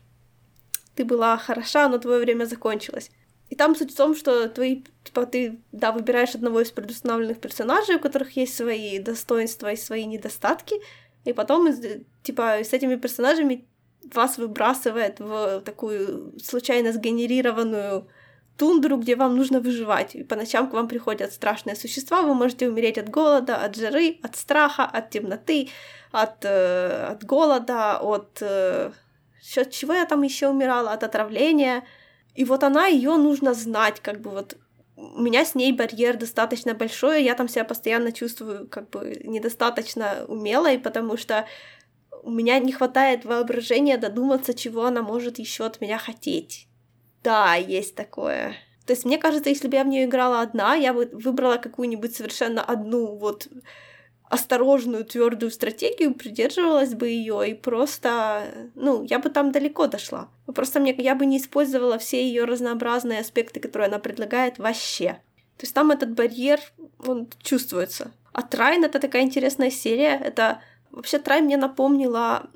Ты 0.94 1.04
была 1.04 1.36
хороша, 1.38 1.88
но 1.88 1.98
твое 1.98 2.20
время 2.20 2.44
закончилось. 2.44 3.10
И 3.50 3.54
там 3.54 3.74
суть 3.74 3.92
в 3.92 3.96
том, 3.96 4.14
что 4.14 4.48
твои, 4.48 4.82
типа, 5.04 5.26
ты, 5.26 5.58
да, 5.72 5.92
выбираешь 5.92 6.34
одного 6.34 6.60
из 6.60 6.70
предустановленных 6.70 7.38
персонажей, 7.38 7.96
у 7.96 8.00
которых 8.00 8.36
есть 8.36 8.54
свои 8.54 8.98
достоинства 8.98 9.72
и 9.72 9.76
свои 9.76 10.04
недостатки, 10.04 10.76
и 11.24 11.32
потом, 11.32 11.68
типа, 12.22 12.58
с 12.62 12.72
этими 12.72 12.96
персонажами 12.96 13.66
вас 14.14 14.38
выбрасывает 14.38 15.20
в 15.20 15.60
такую 15.60 16.34
случайно 16.42 16.92
сгенерированную 16.92 18.08
тундру, 18.56 18.96
где 18.96 19.16
вам 19.16 19.36
нужно 19.36 19.60
выживать. 19.60 20.14
И 20.14 20.24
по 20.24 20.36
ночам 20.36 20.68
к 20.68 20.74
вам 20.74 20.88
приходят 20.88 21.32
страшные 21.32 21.76
существа, 21.76 22.22
вы 22.22 22.34
можете 22.34 22.68
умереть 22.68 22.98
от 22.98 23.08
голода, 23.08 23.56
от 23.56 23.76
жары, 23.76 24.18
от 24.22 24.36
страха, 24.36 24.84
от 24.84 25.10
темноты, 25.10 25.68
от, 26.12 26.44
э, 26.44 27.06
от 27.12 27.24
голода, 27.24 27.98
от... 27.98 28.38
Э, 28.40 28.90
чего 29.70 29.94
я 29.94 30.04
там 30.04 30.22
еще 30.22 30.48
умирала? 30.48 30.92
От 30.92 31.04
отравления. 31.04 31.84
И 32.38 32.44
вот 32.44 32.62
она, 32.62 32.86
ее 32.86 33.16
нужно 33.16 33.52
знать, 33.52 33.98
как 33.98 34.20
бы 34.20 34.30
вот 34.30 34.56
у 34.94 35.20
меня 35.20 35.44
с 35.44 35.56
ней 35.56 35.72
барьер 35.72 36.16
достаточно 36.16 36.72
большой, 36.72 37.24
я 37.24 37.34
там 37.34 37.48
себя 37.48 37.64
постоянно 37.64 38.12
чувствую 38.12 38.68
как 38.68 38.90
бы 38.90 39.20
недостаточно 39.24 40.24
умелой, 40.28 40.78
потому 40.78 41.16
что 41.16 41.46
у 42.22 42.30
меня 42.30 42.60
не 42.60 42.70
хватает 42.70 43.24
воображения 43.24 43.98
додуматься, 43.98 44.54
чего 44.54 44.84
она 44.84 45.02
может 45.02 45.40
еще 45.40 45.66
от 45.66 45.80
меня 45.80 45.98
хотеть. 45.98 46.68
Да, 47.24 47.56
есть 47.56 47.96
такое. 47.96 48.54
То 48.86 48.92
есть 48.92 49.04
мне 49.04 49.18
кажется, 49.18 49.50
если 49.50 49.66
бы 49.66 49.74
я 49.74 49.82
в 49.82 49.88
нее 49.88 50.04
играла 50.04 50.40
одна, 50.40 50.76
я 50.76 50.94
бы 50.94 51.10
выбрала 51.12 51.56
какую-нибудь 51.56 52.14
совершенно 52.14 52.62
одну 52.62 53.16
вот 53.16 53.48
осторожную, 54.28 55.04
твердую 55.04 55.50
стратегию, 55.50 56.14
придерживалась 56.14 56.94
бы 56.94 57.08
ее 57.08 57.50
и 57.50 57.54
просто, 57.54 58.70
ну, 58.74 59.02
я 59.02 59.18
бы 59.18 59.30
там 59.30 59.52
далеко 59.52 59.86
дошла. 59.86 60.28
Просто 60.46 60.80
мне, 60.80 60.94
я 60.98 61.14
бы 61.14 61.26
не 61.26 61.38
использовала 61.38 61.98
все 61.98 62.22
ее 62.22 62.44
разнообразные 62.44 63.20
аспекты, 63.20 63.60
которые 63.60 63.88
она 63.88 63.98
предлагает 63.98 64.58
вообще. 64.58 65.20
То 65.56 65.64
есть 65.64 65.74
там 65.74 65.90
этот 65.90 66.12
барьер, 66.12 66.60
он 66.98 67.28
чувствуется. 67.42 68.12
А 68.32 68.42
Трайн— 68.42 68.84
это 68.84 69.00
такая 69.00 69.22
интересная 69.22 69.70
серия. 69.70 70.16
Это 70.16 70.60
вообще 70.90 71.18
Трайн 71.18 71.46
мне 71.46 71.56
напомнила 71.56 72.48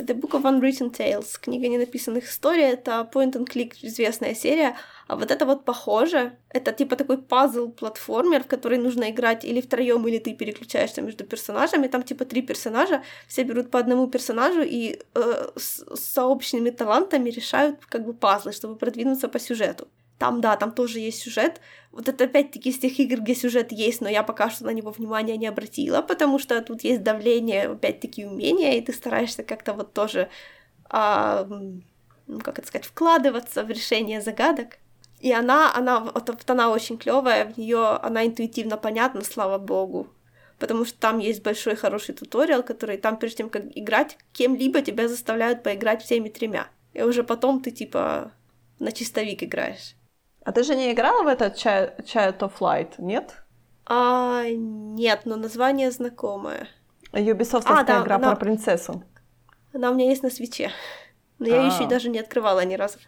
The 0.00 0.14
Book 0.14 0.32
of 0.32 0.42
Unwritten 0.42 0.90
Tales, 0.90 1.38
книга 1.40 1.68
ненаписанных 1.68 2.24
историй, 2.24 2.64
это 2.64 3.08
point 3.12 3.32
and 3.32 3.46
click 3.46 3.74
известная 3.82 4.34
серия, 4.34 4.76
а 5.06 5.16
вот 5.16 5.30
это 5.30 5.46
вот 5.46 5.64
похоже, 5.64 6.36
это 6.50 6.72
типа 6.72 6.96
такой 6.96 7.18
пазл-платформер, 7.18 8.42
в 8.44 8.46
который 8.46 8.78
нужно 8.78 9.10
играть 9.10 9.44
или 9.44 9.60
втроем, 9.60 10.06
или 10.08 10.18
ты 10.18 10.34
переключаешься 10.34 11.02
между 11.02 11.24
персонажами, 11.24 11.88
там 11.88 12.02
типа 12.02 12.24
три 12.24 12.42
персонажа, 12.42 13.02
все 13.28 13.42
берут 13.42 13.70
по 13.70 13.78
одному 13.78 14.06
персонажу 14.08 14.62
и 14.62 15.00
э, 15.14 15.48
с, 15.56 15.84
с 15.96 16.00
сообщными 16.00 16.70
талантами 16.70 17.30
решают 17.30 17.84
как 17.86 18.04
бы 18.04 18.14
пазлы, 18.14 18.52
чтобы 18.52 18.76
продвинуться 18.76 19.28
по 19.28 19.38
сюжету. 19.38 19.88
Там, 20.20 20.42
да, 20.42 20.56
там 20.56 20.72
тоже 20.72 20.98
есть 20.98 21.22
сюжет. 21.22 21.62
Вот 21.92 22.06
это 22.06 22.24
опять-таки 22.24 22.68
из 22.68 22.78
тех 22.78 23.00
игр, 23.00 23.22
где 23.22 23.34
сюжет 23.34 23.72
есть, 23.72 24.02
но 24.02 24.08
я 24.10 24.22
пока 24.22 24.50
что 24.50 24.66
на 24.66 24.70
него 24.70 24.90
внимания 24.90 25.38
не 25.38 25.46
обратила, 25.46 26.02
потому 26.02 26.38
что 26.38 26.60
тут 26.60 26.84
есть 26.84 27.02
давление, 27.02 27.68
опять-таки, 27.68 28.26
умения, 28.26 28.74
и 28.74 28.82
ты 28.82 28.92
стараешься 28.92 29.42
как-то 29.44 29.72
вот 29.72 29.94
тоже, 29.94 30.28
а, 30.90 31.46
ну, 32.26 32.40
как 32.40 32.58
это 32.58 32.68
сказать, 32.68 32.84
вкладываться 32.84 33.64
в 33.64 33.70
решение 33.70 34.20
загадок. 34.20 34.76
И 35.20 35.32
она, 35.32 35.74
она, 35.74 36.00
вот, 36.00 36.28
вот 36.28 36.50
она 36.50 36.70
очень 36.70 36.98
клевая, 36.98 37.46
в 37.46 37.56
нее 37.56 37.78
она 38.02 38.26
интуитивно 38.26 38.76
понятна, 38.76 39.24
слава 39.24 39.56
богу. 39.56 40.06
Потому 40.58 40.84
что 40.84 40.98
там 40.98 41.18
есть 41.18 41.42
большой 41.42 41.76
хороший 41.76 42.14
туториал, 42.14 42.62
который 42.62 42.98
там, 42.98 43.16
прежде 43.16 43.38
чем 43.38 43.48
как 43.48 43.62
играть, 43.74 44.18
кем-либо 44.34 44.82
тебя 44.82 45.08
заставляют 45.08 45.62
поиграть 45.62 46.02
всеми 46.02 46.28
тремя. 46.28 46.68
И 46.92 47.00
уже 47.00 47.24
потом 47.24 47.62
ты 47.62 47.70
типа 47.70 48.32
на 48.78 48.92
чистовик 48.92 49.42
играешь. 49.42 49.94
А 50.44 50.52
ты 50.52 50.62
же 50.62 50.74
не 50.74 50.92
играла 50.92 51.22
в 51.22 51.26
этот 51.26 51.56
Child 51.56 52.38
of 52.38 52.52
Light, 52.60 52.94
нет? 52.98 53.42
А, 53.86 54.44
нет, 54.48 55.22
но 55.24 55.36
название 55.36 55.90
знакомое. 55.90 56.68
Ubisoft 57.12 57.64
а, 57.66 57.82
да, 57.82 58.02
игра 58.02 58.16
она... 58.16 58.30
про 58.30 58.36
принцессу. 58.36 59.02
Она 59.74 59.90
у 59.90 59.94
меня 59.94 60.08
есть 60.08 60.22
на 60.22 60.30
свече. 60.30 60.70
Но 61.38 61.48
я 61.48 61.62
ее 61.62 61.68
еще 61.68 61.86
даже 61.86 62.08
не 62.08 62.18
открывала 62.18 62.64
ни 62.64 62.74
разу. 62.74 62.98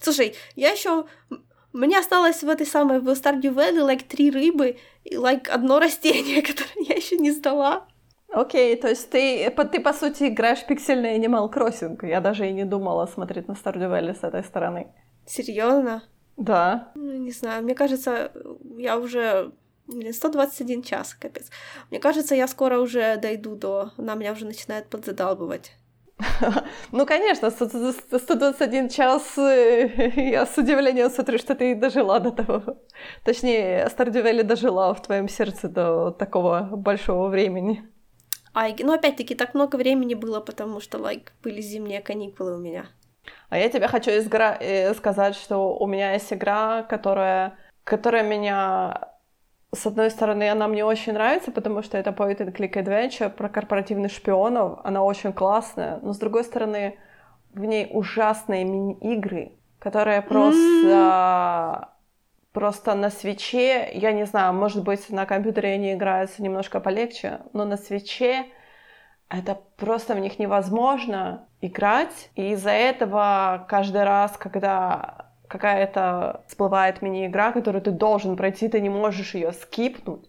Слушай, 0.00 0.36
я 0.54 0.70
еще 0.70 1.06
мне 1.72 1.98
осталось 1.98 2.42
в 2.42 2.48
этой 2.48 2.66
самой 2.66 3.00
в 3.00 3.08
Stardew 3.08 3.54
Valley 3.54 3.84
like 3.84 4.04
три 4.08 4.30
рыбы 4.30 4.78
и 5.04 5.16
like 5.16 5.48
одно 5.48 5.78
растение, 5.78 6.42
которое 6.46 6.86
я 6.88 6.94
еще 6.94 7.16
не 7.18 7.30
сдала. 7.30 7.86
Окей, 8.30 8.74
okay, 8.74 8.80
то 8.80 8.88
есть 8.88 9.10
ты, 9.10 9.50
ты, 9.50 9.80
по 9.80 9.92
сути, 9.92 10.28
играешь 10.28 10.58
в 10.58 10.66
пиксельный 10.66 11.18
Animal 11.18 11.52
Crossing. 11.52 11.98
Я 12.06 12.20
даже 12.20 12.48
и 12.48 12.52
не 12.52 12.64
думала 12.64 13.06
смотреть 13.06 13.48
на 13.48 13.52
Stardew 13.52 13.90
Valley 13.90 14.14
с 14.14 14.22
этой 14.22 14.44
стороны. 14.44 14.88
Серьезно? 15.28 16.02
Да. 16.36 16.92
Ну, 16.94 17.12
не 17.12 17.32
знаю, 17.32 17.62
мне 17.62 17.74
кажется, 17.74 18.32
я 18.78 18.98
уже... 18.98 19.52
Блин, 19.86 20.12
121 20.12 20.82
час, 20.82 21.14
капец. 21.14 21.50
Мне 21.90 21.98
кажется, 21.98 22.34
я 22.34 22.46
скоро 22.46 22.78
уже 22.78 23.16
дойду 23.16 23.56
до... 23.56 23.92
Она 23.96 24.14
меня 24.14 24.32
уже 24.32 24.46
начинает 24.46 24.88
подзадалбывать. 24.88 25.72
Ну, 26.92 27.06
конечно, 27.06 27.50
121 27.50 28.88
час, 28.88 29.38
э, 29.38 30.12
я 30.30 30.46
с 30.46 30.58
удивлением 30.58 31.10
смотрю, 31.10 31.38
что 31.38 31.54
ты 31.54 31.74
дожила 31.74 32.20
до 32.20 32.30
того. 32.30 32.62
Точнее, 33.24 33.88
Стардювели 33.88 34.42
дожила 34.42 34.92
в 34.94 35.02
твоем 35.02 35.28
сердце 35.28 35.68
до 35.68 36.10
такого 36.10 36.68
большого 36.72 37.28
времени. 37.28 37.82
А, 38.54 38.68
ну, 38.80 38.92
опять-таки, 38.92 39.34
так 39.34 39.54
много 39.54 39.76
времени 39.76 40.14
было, 40.14 40.40
потому 40.40 40.80
что, 40.80 40.98
like, 40.98 41.28
были 41.42 41.60
зимние 41.60 42.00
каникулы 42.00 42.56
у 42.56 42.58
меня. 42.58 42.86
А 43.48 43.58
я 43.58 43.68
тебе 43.68 43.88
хочу 43.88 44.10
изгра... 44.10 44.56
Э, 44.60 44.94
сказать, 44.94 45.34
что 45.34 45.76
у 45.76 45.86
меня 45.86 46.12
есть 46.12 46.32
игра, 46.32 46.82
которая, 46.82 47.54
которая 47.84 48.22
меня 48.22 49.08
с 49.72 49.86
одной 49.86 50.10
стороны, 50.10 50.48
она 50.48 50.66
мне 50.66 50.84
очень 50.84 51.12
нравится, 51.12 51.52
потому 51.52 51.82
что 51.82 51.98
это 51.98 52.10
point 52.10 52.38
and 52.38 52.54
click 52.54 52.72
adventure 52.72 53.28
про 53.28 53.48
корпоративных 53.48 54.10
шпионов. 54.12 54.80
Она 54.82 55.02
очень 55.02 55.32
классная. 55.32 55.98
Но 56.02 56.14
с 56.14 56.18
другой 56.18 56.44
стороны, 56.44 56.98
в 57.52 57.64
ней 57.64 57.88
ужасные 57.90 58.64
мини-игры, 58.64 59.52
которые 59.78 60.22
просто... 60.22 61.90
Просто 62.52 62.94
на 62.94 63.10
свече, 63.10 63.90
я 63.92 64.10
не 64.12 64.24
знаю, 64.24 64.54
может 64.54 64.82
быть, 64.82 65.10
на 65.10 65.26
компьютере 65.26 65.74
они 65.74 65.92
играются 65.92 66.42
немножко 66.42 66.80
полегче, 66.80 67.40
но 67.52 67.64
на 67.64 67.76
свече 67.76 68.46
это 69.28 69.60
просто 69.76 70.14
в 70.14 70.18
них 70.18 70.38
невозможно 70.38 71.47
играть. 71.60 72.30
И 72.34 72.52
из-за 72.52 72.70
этого 72.70 73.66
каждый 73.68 74.04
раз, 74.04 74.36
когда 74.36 75.26
какая-то 75.48 76.42
всплывает 76.46 77.02
мини-игра, 77.02 77.52
которую 77.52 77.82
ты 77.82 77.90
должен 77.90 78.36
пройти, 78.36 78.68
ты 78.68 78.80
не 78.80 78.90
можешь 78.90 79.34
ее 79.34 79.52
скипнуть. 79.52 80.28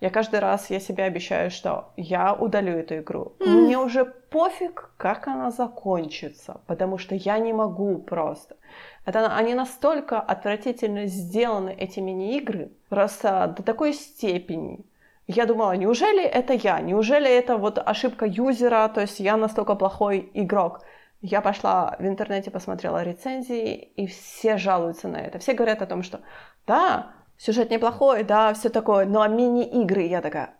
Я 0.00 0.08
каждый 0.08 0.40
раз 0.40 0.70
я 0.70 0.80
себе 0.80 1.04
обещаю, 1.04 1.50
что 1.50 1.92
я 1.96 2.32
удалю 2.32 2.72
эту 2.72 2.98
игру. 2.98 3.34
Mm. 3.38 3.46
Мне 3.46 3.78
уже 3.78 4.06
пофиг, 4.06 4.90
как 4.96 5.28
она 5.28 5.50
закончится, 5.50 6.60
потому 6.66 6.96
что 6.96 7.14
я 7.14 7.38
не 7.38 7.52
могу 7.52 7.98
просто. 7.98 8.56
Это, 9.04 9.36
они 9.36 9.54
настолько 9.54 10.18
отвратительно 10.18 11.06
сделаны, 11.06 11.70
эти 11.70 12.00
мини-игры, 12.00 12.70
просто 12.88 13.54
до 13.56 13.62
такой 13.62 13.92
степени. 13.92 14.86
Я 15.32 15.46
думала, 15.46 15.76
неужели 15.76 16.24
это 16.24 16.54
я? 16.54 16.80
Неужели 16.80 17.30
это 17.30 17.56
вот 17.56 17.78
ошибка 17.78 18.26
юзера? 18.26 18.88
То 18.88 19.00
есть 19.00 19.20
я 19.20 19.36
настолько 19.36 19.76
плохой 19.76 20.28
игрок. 20.34 20.80
Я 21.20 21.40
пошла 21.40 21.96
в 22.00 22.04
интернете, 22.04 22.50
посмотрела 22.50 23.04
рецензии, 23.04 23.74
и 23.76 24.08
все 24.08 24.56
жалуются 24.56 25.06
на 25.06 25.18
это. 25.18 25.38
Все 25.38 25.52
говорят 25.52 25.82
о 25.82 25.86
том, 25.86 26.02
что 26.02 26.20
да, 26.66 27.12
сюжет 27.38 27.70
неплохой, 27.70 28.24
да, 28.24 28.52
все 28.54 28.70
такое, 28.70 29.06
но 29.06 29.20
а 29.22 29.28
мини-игры, 29.28 30.02
я 30.02 30.20
такая, 30.20 30.54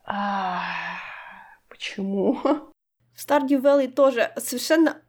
Почему? 1.68 2.34
В 3.14 3.28
Stardew 3.28 3.60
Valley 3.60 3.88
тоже 3.88 4.30
совершенно 4.36 5.02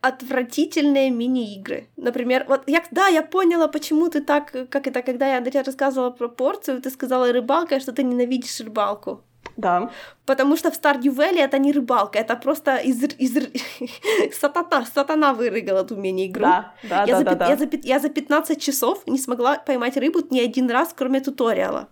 отвратительные 0.00 1.10
мини-игры. 1.10 1.88
Например, 1.96 2.44
вот 2.48 2.62
я, 2.66 2.82
да, 2.90 3.08
я 3.08 3.22
поняла, 3.22 3.68
почему 3.68 4.08
ты 4.08 4.22
так, 4.22 4.50
как 4.70 4.86
это, 4.86 5.02
когда 5.02 5.36
я 5.36 5.40
тебе 5.40 5.60
рассказывала 5.60 6.10
про 6.10 6.28
порцию, 6.28 6.80
ты 6.80 6.90
сказала 6.90 7.32
рыбалка, 7.32 7.80
что 7.80 7.92
ты 7.92 8.02
ненавидишь 8.02 8.60
рыбалку. 8.60 9.22
Да. 9.56 9.90
Потому 10.24 10.56
что 10.56 10.70
в 10.70 10.74
Stardew 10.74 11.14
Valley 11.14 11.40
это 11.40 11.58
не 11.58 11.72
рыбалка, 11.72 12.18
это 12.18 12.36
просто 12.36 12.76
из... 12.76 13.02
из... 13.18 13.36
сатана, 14.40 14.86
сатана 14.86 15.34
вырыгала 15.34 15.80
эту 15.80 15.96
мини-игру. 15.96 16.42
Да, 16.42 16.72
да, 16.88 17.04
я 17.04 17.12
да, 17.12 17.18
за, 17.18 17.24
да, 17.24 17.34
да. 17.34 17.48
Я 17.48 17.56
за, 17.56 17.68
я 17.82 17.98
за 17.98 18.08
15 18.08 18.62
часов 18.62 19.06
не 19.06 19.18
смогла 19.18 19.58
поймать 19.58 19.96
рыбу 19.98 20.20
ни 20.30 20.40
один 20.40 20.70
раз, 20.70 20.94
кроме 20.96 21.20
туториала. 21.20 21.88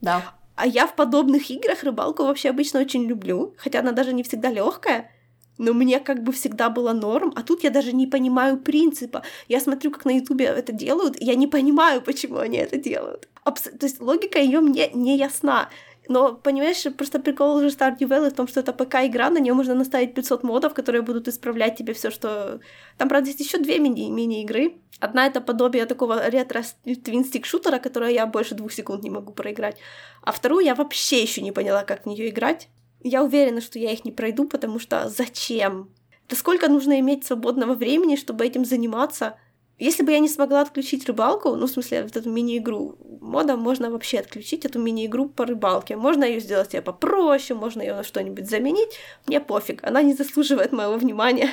Да. 0.00 0.22
А 0.54 0.66
я 0.66 0.86
в 0.86 0.94
подобных 0.94 1.50
играх 1.50 1.82
рыбалку 1.82 2.24
вообще 2.24 2.50
обычно 2.50 2.80
очень 2.80 3.04
люблю, 3.04 3.54
хотя 3.56 3.80
она 3.80 3.92
даже 3.92 4.12
не 4.12 4.22
всегда 4.22 4.50
легкая, 4.50 5.10
но 5.58 5.72
мне 5.72 6.00
как 6.00 6.22
бы 6.22 6.32
всегда 6.32 6.70
было 6.70 6.92
норм, 6.92 7.32
а 7.36 7.42
тут 7.42 7.64
я 7.64 7.70
даже 7.70 7.92
не 7.92 8.06
понимаю 8.06 8.58
принципа. 8.58 9.22
Я 9.48 9.60
смотрю, 9.60 9.90
как 9.90 10.04
на 10.04 10.16
Ютубе 10.16 10.46
это 10.46 10.72
делают, 10.72 11.16
я 11.20 11.34
не 11.34 11.46
понимаю, 11.46 12.02
почему 12.02 12.38
они 12.38 12.58
это 12.58 12.76
делают. 12.76 13.28
Абс... 13.44 13.62
То 13.62 13.86
есть 13.86 14.00
логика 14.00 14.38
ее 14.38 14.60
мне 14.60 14.90
не 14.94 15.16
ясна. 15.16 15.68
Но, 16.08 16.34
понимаешь, 16.34 16.82
просто 16.96 17.20
прикол 17.20 17.56
уже 17.56 17.68
Stardew 17.68 18.08
Valley 18.08 18.30
в 18.30 18.34
том, 18.34 18.48
что 18.48 18.60
это 18.60 18.72
ПК-игра, 18.72 19.30
на 19.30 19.38
нее 19.38 19.54
можно 19.54 19.74
наставить 19.74 20.14
500 20.14 20.42
модов, 20.42 20.74
которые 20.74 21.02
будут 21.02 21.28
исправлять 21.28 21.76
тебе 21.76 21.92
все, 21.94 22.10
что... 22.10 22.60
Там, 22.98 23.08
правда, 23.08 23.28
есть 23.28 23.40
еще 23.40 23.58
две 23.58 23.78
мини- 23.78 24.10
мини-игры. 24.10 24.74
Одна— 24.98 25.26
это 25.28 25.40
подобие 25.40 25.86
такого 25.86 26.28
ретро-твинстик-шутера, 26.28 27.78
которое 27.78 28.12
я 28.12 28.26
больше 28.26 28.54
двух 28.54 28.72
секунд 28.72 29.04
не 29.04 29.10
могу 29.10 29.32
проиграть. 29.32 29.78
А 30.22 30.32
вторую 30.32 30.64
я 30.64 30.74
вообще 30.74 31.22
еще 31.22 31.40
не 31.40 31.52
поняла, 31.52 31.84
как 31.84 32.02
в 32.02 32.06
нее 32.06 32.28
играть. 32.30 32.68
Я 33.04 33.24
уверена, 33.24 33.60
что 33.60 33.78
я 33.78 33.92
их 33.92 34.04
не 34.04 34.12
пройду, 34.12 34.46
потому 34.46 34.78
что 34.78 35.08
зачем? 35.08 35.90
Да 36.28 36.36
сколько 36.36 36.68
нужно 36.68 37.00
иметь 37.00 37.26
свободного 37.26 37.74
времени, 37.74 38.16
чтобы 38.16 38.46
этим 38.46 38.64
заниматься? 38.64 39.36
Если 39.78 40.04
бы 40.04 40.12
я 40.12 40.20
не 40.20 40.28
смогла 40.28 40.60
отключить 40.60 41.06
рыбалку, 41.06 41.56
ну, 41.56 41.66
в 41.66 41.70
смысле, 41.70 42.04
вот 42.04 42.16
эту 42.16 42.30
мини-игру, 42.30 42.96
модом 43.20 43.58
можно 43.58 43.90
вообще 43.90 44.20
отключить 44.20 44.64
эту 44.64 44.78
мини-игру 44.78 45.28
по 45.28 45.44
рыбалке. 45.44 45.96
Можно 45.96 46.22
ее 46.22 46.38
сделать 46.38 46.70
себе 46.70 46.82
попроще, 46.82 47.58
можно 47.58 47.82
ее 47.82 47.94
на 47.94 48.04
что-нибудь 48.04 48.48
заменить. 48.48 48.90
Мне 49.26 49.40
пофиг, 49.40 49.82
она 49.82 50.02
не 50.02 50.14
заслуживает 50.14 50.70
моего 50.70 50.94
внимания. 50.94 51.50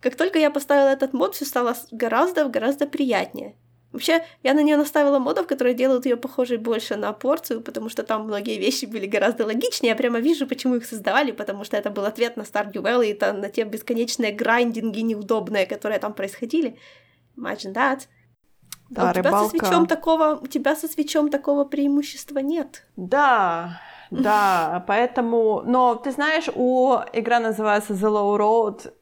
Как 0.00 0.16
только 0.16 0.38
я 0.38 0.50
поставила 0.50 0.88
этот 0.88 1.12
мод, 1.12 1.34
все 1.34 1.44
стало 1.44 1.76
гораздо-гораздо 1.90 2.86
приятнее. 2.86 3.54
Вообще, 3.92 4.22
я 4.42 4.52
на 4.52 4.62
нее 4.62 4.76
наставила 4.76 5.18
модов, 5.18 5.46
которые 5.46 5.74
делают 5.74 6.04
ее 6.04 6.16
похожей 6.16 6.58
больше 6.58 6.96
на 6.96 7.12
порцию, 7.14 7.62
потому 7.62 7.88
что 7.88 8.02
там 8.02 8.24
многие 8.24 8.58
вещи 8.58 8.84
были 8.84 9.06
гораздо 9.06 9.46
логичнее. 9.46 9.90
Я 9.90 9.96
прямо 9.96 10.18
вижу, 10.18 10.46
почему 10.46 10.74
их 10.76 10.84
создавали, 10.84 11.32
потому 11.32 11.64
что 11.64 11.76
это 11.76 11.90
был 11.90 12.04
ответ 12.04 12.36
на 12.36 12.42
Stardew 12.42 12.82
Valley, 12.82 13.12
это 13.12 13.32
на 13.32 13.48
те 13.48 13.64
бесконечные 13.64 14.32
грайндинги 14.32 15.00
неудобные, 15.00 15.64
которые 15.66 15.98
там 16.00 16.12
происходили. 16.12 16.76
Imagine 17.36 17.72
that. 17.72 18.00
Да, 18.90 19.08
а 19.08 19.10
у 19.10 19.12
тебя 19.14 19.22
рыбалка... 19.22 19.44
со 19.44 19.50
свечом 19.50 19.86
такого, 19.86 20.38
у 20.42 20.46
тебя 20.46 20.76
со 20.76 20.88
свечом 20.88 21.30
такого 21.30 21.64
преимущества 21.64 22.40
нет. 22.40 22.86
Да, 22.96 23.80
да, 24.10 24.84
поэтому, 24.86 25.62
но 25.64 25.94
ты 25.94 26.10
знаешь, 26.10 26.48
у 26.54 26.96
игра 27.12 27.40
называется 27.40 27.94
The 27.94 28.08
Low 28.08 28.36
Road. 28.38 28.92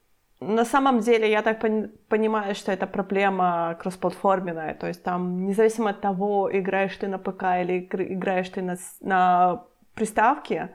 На 0.41 0.65
самом 0.65 1.01
деле, 1.01 1.31
я 1.31 1.43
так 1.43 1.65
пон- 1.65 1.91
понимаю, 2.09 2.55
что 2.55 2.71
это 2.71 2.87
проблема 2.87 3.77
кроссплатформенная, 3.81 4.75
то 4.75 4.87
есть 4.87 5.03
там 5.03 5.47
независимо 5.47 5.91
от 5.91 6.01
того, 6.03 6.51
играешь 6.53 6.97
ты 6.97 7.09
на 7.09 7.19
ПК 7.19 7.45
или 7.63 7.89
играешь 7.91 8.51
ты 8.51 8.61
на, 8.61 8.77
на 9.01 9.65
приставке, 9.95 10.71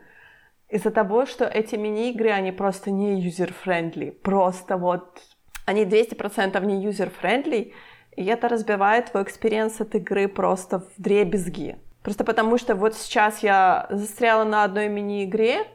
из-за 0.67 0.89
того, 0.89 1.25
что 1.25 1.45
эти 1.45 1.75
мини-игры, 1.75 2.29
они 2.29 2.51
просто 2.51 2.91
не 2.91 3.21
user-friendly, 3.27 4.11
просто 4.11 4.77
вот 4.77 5.21
они 5.65 5.85
200% 5.85 6.65
не 6.65 6.87
user-friendly, 6.87 7.73
и 8.15 8.25
это 8.25 8.47
разбивает 8.47 9.11
твой 9.11 9.23
experience 9.23 9.79
от 9.79 9.93
игры 9.95 10.27
просто 10.27 10.79
в 10.79 10.93
дребезги. 10.97 11.77
Просто 12.01 12.23
потому 12.23 12.57
что 12.57 12.73
вот 12.73 12.95
сейчас 12.95 13.43
я 13.43 13.87
застряла 13.91 14.43
на 14.43 14.63
одной 14.63 14.89
мини-игре, 14.89 15.67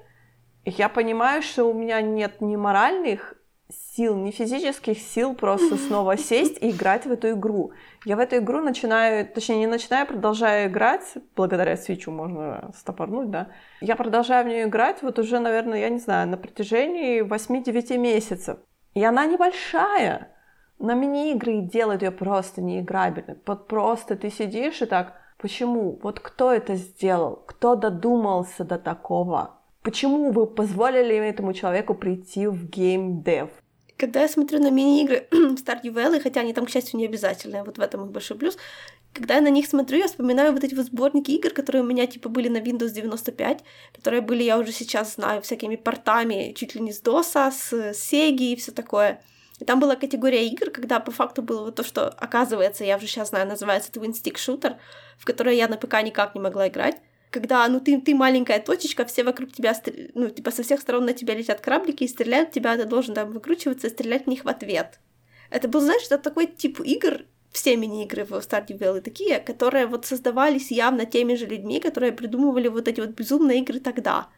и 0.64 0.70
я 0.70 0.88
понимаю, 0.88 1.42
что 1.42 1.66
у 1.66 1.72
меня 1.72 2.00
нет 2.00 2.40
ни 2.40 2.56
моральных 2.56 3.35
сил, 3.96 4.16
ни 4.16 4.30
физических 4.30 4.98
сил 4.98 5.34
просто 5.34 5.76
снова 5.88 6.16
сесть 6.16 6.58
и 6.60 6.70
играть 6.70 7.06
в 7.06 7.10
эту 7.10 7.30
игру. 7.30 7.72
Я 8.04 8.16
в 8.16 8.20
эту 8.20 8.36
игру 8.36 8.60
начинаю, 8.60 9.26
точнее 9.26 9.58
не 9.58 9.66
начинаю, 9.66 10.06
продолжаю 10.06 10.70
играть, 10.70 11.14
благодаря 11.34 11.76
Switch 11.76 12.05
у 12.05 12.10
можно 12.10 12.70
стопорнуть, 12.76 13.30
да. 13.30 13.48
Я 13.80 13.96
продолжаю 13.96 14.44
в 14.44 14.48
нее 14.48 14.64
играть 14.64 15.02
вот 15.02 15.18
уже, 15.18 15.38
наверное, 15.38 15.80
я 15.80 15.88
не 15.88 15.98
знаю, 15.98 16.28
на 16.28 16.36
протяжении 16.36 17.22
8-9 17.22 17.96
месяцев. 17.98 18.58
И 18.94 19.04
она 19.04 19.26
небольшая, 19.26 20.30
но 20.78 20.94
мини-игры 20.94 21.60
делают 21.60 22.02
ее 22.02 22.10
просто 22.10 22.62
неиграбельной. 22.62 23.38
Вот 23.46 23.66
просто 23.66 24.16
ты 24.16 24.30
сидишь 24.30 24.82
и 24.82 24.86
так, 24.86 25.14
почему? 25.38 25.98
Вот 26.02 26.20
кто 26.20 26.52
это 26.52 26.74
сделал? 26.74 27.42
Кто 27.46 27.74
додумался 27.74 28.64
до 28.64 28.78
такого? 28.78 29.60
Почему 29.82 30.32
вы 30.32 30.46
позволили 30.46 31.16
этому 31.16 31.52
человеку 31.52 31.94
прийти 31.94 32.46
в 32.46 32.68
геймдев? 32.68 33.50
Когда 33.96 34.22
я 34.22 34.28
смотрю 34.28 34.58
на 34.60 34.70
мини-игры 34.70 35.26
Stardew 35.30 35.92
Valley, 35.92 36.20
хотя 36.20 36.40
они 36.40 36.52
там, 36.52 36.66
к 36.66 36.70
счастью, 36.70 36.98
не 36.98 37.06
обязательные, 37.06 37.64
вот 37.64 37.78
в 37.78 37.80
этом 37.80 38.04
их 38.04 38.10
большой 38.10 38.36
плюс, 38.36 38.58
когда 39.14 39.36
я 39.36 39.40
на 39.40 39.48
них 39.48 39.66
смотрю, 39.66 39.98
я 39.98 40.08
вспоминаю 40.08 40.52
вот 40.52 40.62
эти 40.62 40.74
вот 40.74 40.86
сборники 40.86 41.30
игр, 41.30 41.50
которые 41.50 41.82
у 41.82 41.86
меня, 41.86 42.06
типа, 42.06 42.28
были 42.28 42.48
на 42.48 42.58
Windows 42.58 42.90
95, 42.90 43.64
которые 43.94 44.20
были, 44.20 44.42
я 44.42 44.58
уже 44.58 44.72
сейчас 44.72 45.14
знаю, 45.14 45.40
всякими 45.40 45.76
портами, 45.76 46.52
чуть 46.54 46.74
ли 46.74 46.82
не 46.82 46.92
с 46.92 47.02
DOS, 47.02 47.50
с 47.50 47.72
Sega 47.72 48.52
и 48.52 48.56
все 48.56 48.72
такое. 48.72 49.22
И 49.58 49.64
там 49.64 49.80
была 49.80 49.96
категория 49.96 50.46
игр, 50.46 50.70
когда 50.70 51.00
по 51.00 51.10
факту 51.10 51.40
было 51.40 51.64
вот 51.64 51.76
то, 51.76 51.82
что, 51.82 52.10
оказывается, 52.10 52.84
я 52.84 52.98
уже 52.98 53.06
сейчас 53.06 53.30
знаю, 53.30 53.48
называется 53.48 53.90
Twin 53.90 54.12
Stick 54.12 54.34
Shooter, 54.34 54.76
в 55.16 55.24
которое 55.24 55.54
я 55.54 55.66
на 55.68 55.78
ПК 55.78 56.02
никак 56.02 56.34
не 56.34 56.40
могла 56.42 56.68
играть. 56.68 56.96
Когда, 57.36 57.68
ну, 57.68 57.80
ты, 57.80 58.00
ты 58.00 58.14
маленькая 58.14 58.58
точечка, 58.60 59.04
все 59.04 59.22
вокруг 59.22 59.52
тебя, 59.52 59.74
ну, 60.14 60.30
типа, 60.30 60.50
со 60.50 60.62
всех 60.62 60.80
сторон 60.80 61.04
на 61.04 61.12
тебя 61.12 61.34
летят 61.34 61.60
краблики 61.60 62.04
и 62.04 62.08
стреляют 62.08 62.50
тебя, 62.50 62.78
ты 62.78 62.86
должен 62.86 63.14
там 63.14 63.30
выкручиваться 63.30 63.88
и 63.88 63.90
стрелять 63.90 64.24
в 64.24 64.28
них 64.28 64.46
в 64.46 64.48
ответ. 64.48 65.00
Это 65.50 65.68
был, 65.68 65.80
знаешь, 65.80 66.06
это 66.06 66.16
такой 66.16 66.46
тип 66.46 66.80
игр, 66.80 67.26
все 67.52 67.76
мини-игры 67.76 68.24
в 68.24 68.32
Stardew 68.32 68.78
Valley 68.78 69.02
такие, 69.02 69.38
которые 69.38 69.86
вот 69.86 70.06
создавались 70.06 70.70
явно 70.70 71.04
теми 71.04 71.34
же 71.34 71.44
людьми, 71.44 71.78
которые 71.78 72.12
придумывали 72.12 72.68
вот 72.68 72.88
эти 72.88 73.00
вот 73.00 73.10
безумные 73.10 73.58
игры 73.58 73.80
тогда, 73.80 74.30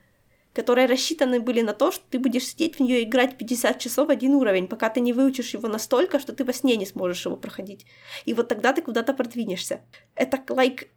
которые 0.53 0.89
рассчитаны 0.89 1.39
были 1.39 1.61
на 1.61 1.75
то, 1.75 1.93
что 1.93 2.03
ты 2.11 2.19
будешь 2.19 2.49
сидеть 2.49 2.79
в 2.79 2.81
нее 2.81 3.05
играть 3.05 3.39
50 3.39 3.79
часов 3.79 4.09
один 4.09 4.35
уровень, 4.35 4.67
пока 4.67 4.89
ты 4.89 4.99
не 4.99 5.13
выучишь 5.13 5.55
его 5.55 5.69
настолько, 5.69 6.19
что 6.19 6.33
ты 6.33 6.45
во 6.45 6.53
сне 6.53 6.75
не 6.75 6.85
сможешь 6.85 7.27
его 7.27 7.37
проходить. 7.37 7.87
И 8.25 8.35
вот 8.35 8.49
тогда 8.49 8.73
ты 8.73 8.83
куда-то 8.83 9.15
продвинешься. 9.15 9.83
Это 10.17 10.39
like 10.49 10.89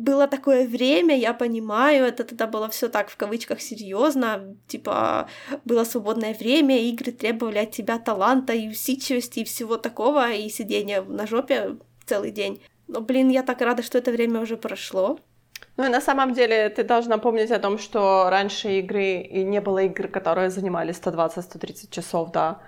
было 0.00 0.26
такое 0.26 0.66
время, 0.66 1.16
я 1.16 1.34
понимаю, 1.34 2.06
это 2.06 2.24
тогда 2.24 2.46
было 2.46 2.68
все 2.68 2.88
так 2.88 3.10
в 3.10 3.16
кавычках 3.16 3.60
серьезно, 3.60 4.56
типа 4.66 5.28
было 5.64 5.84
свободное 5.84 6.34
время, 6.34 6.78
игры 6.78 7.12
требовали 7.12 7.58
от 7.58 7.70
тебя 7.70 7.98
таланта 7.98 8.54
и 8.54 8.68
усидчивости 8.68 9.40
и 9.40 9.44
всего 9.44 9.76
такого, 9.76 10.32
и 10.32 10.48
сидения 10.48 11.02
на 11.02 11.26
жопе 11.26 11.76
целый 12.06 12.30
день. 12.30 12.62
Но, 12.88 13.00
блин, 13.00 13.28
я 13.28 13.42
так 13.42 13.60
рада, 13.60 13.82
что 13.82 13.98
это 13.98 14.10
время 14.10 14.40
уже 14.40 14.56
прошло. 14.56 15.18
Ну 15.76 15.84
и 15.84 15.88
на 15.88 16.00
самом 16.00 16.32
деле 16.32 16.70
ты 16.70 16.82
должна 16.82 17.18
помнить 17.18 17.50
о 17.50 17.58
том, 17.58 17.78
что 17.78 18.30
раньше 18.30 18.78
игры, 18.78 19.20
и 19.20 19.44
не 19.44 19.60
было 19.60 19.80
игр, 19.80 20.08
которые 20.08 20.50
занимали 20.50 20.94
120-130 20.94 21.90
часов, 21.90 22.32
да. 22.32 22.62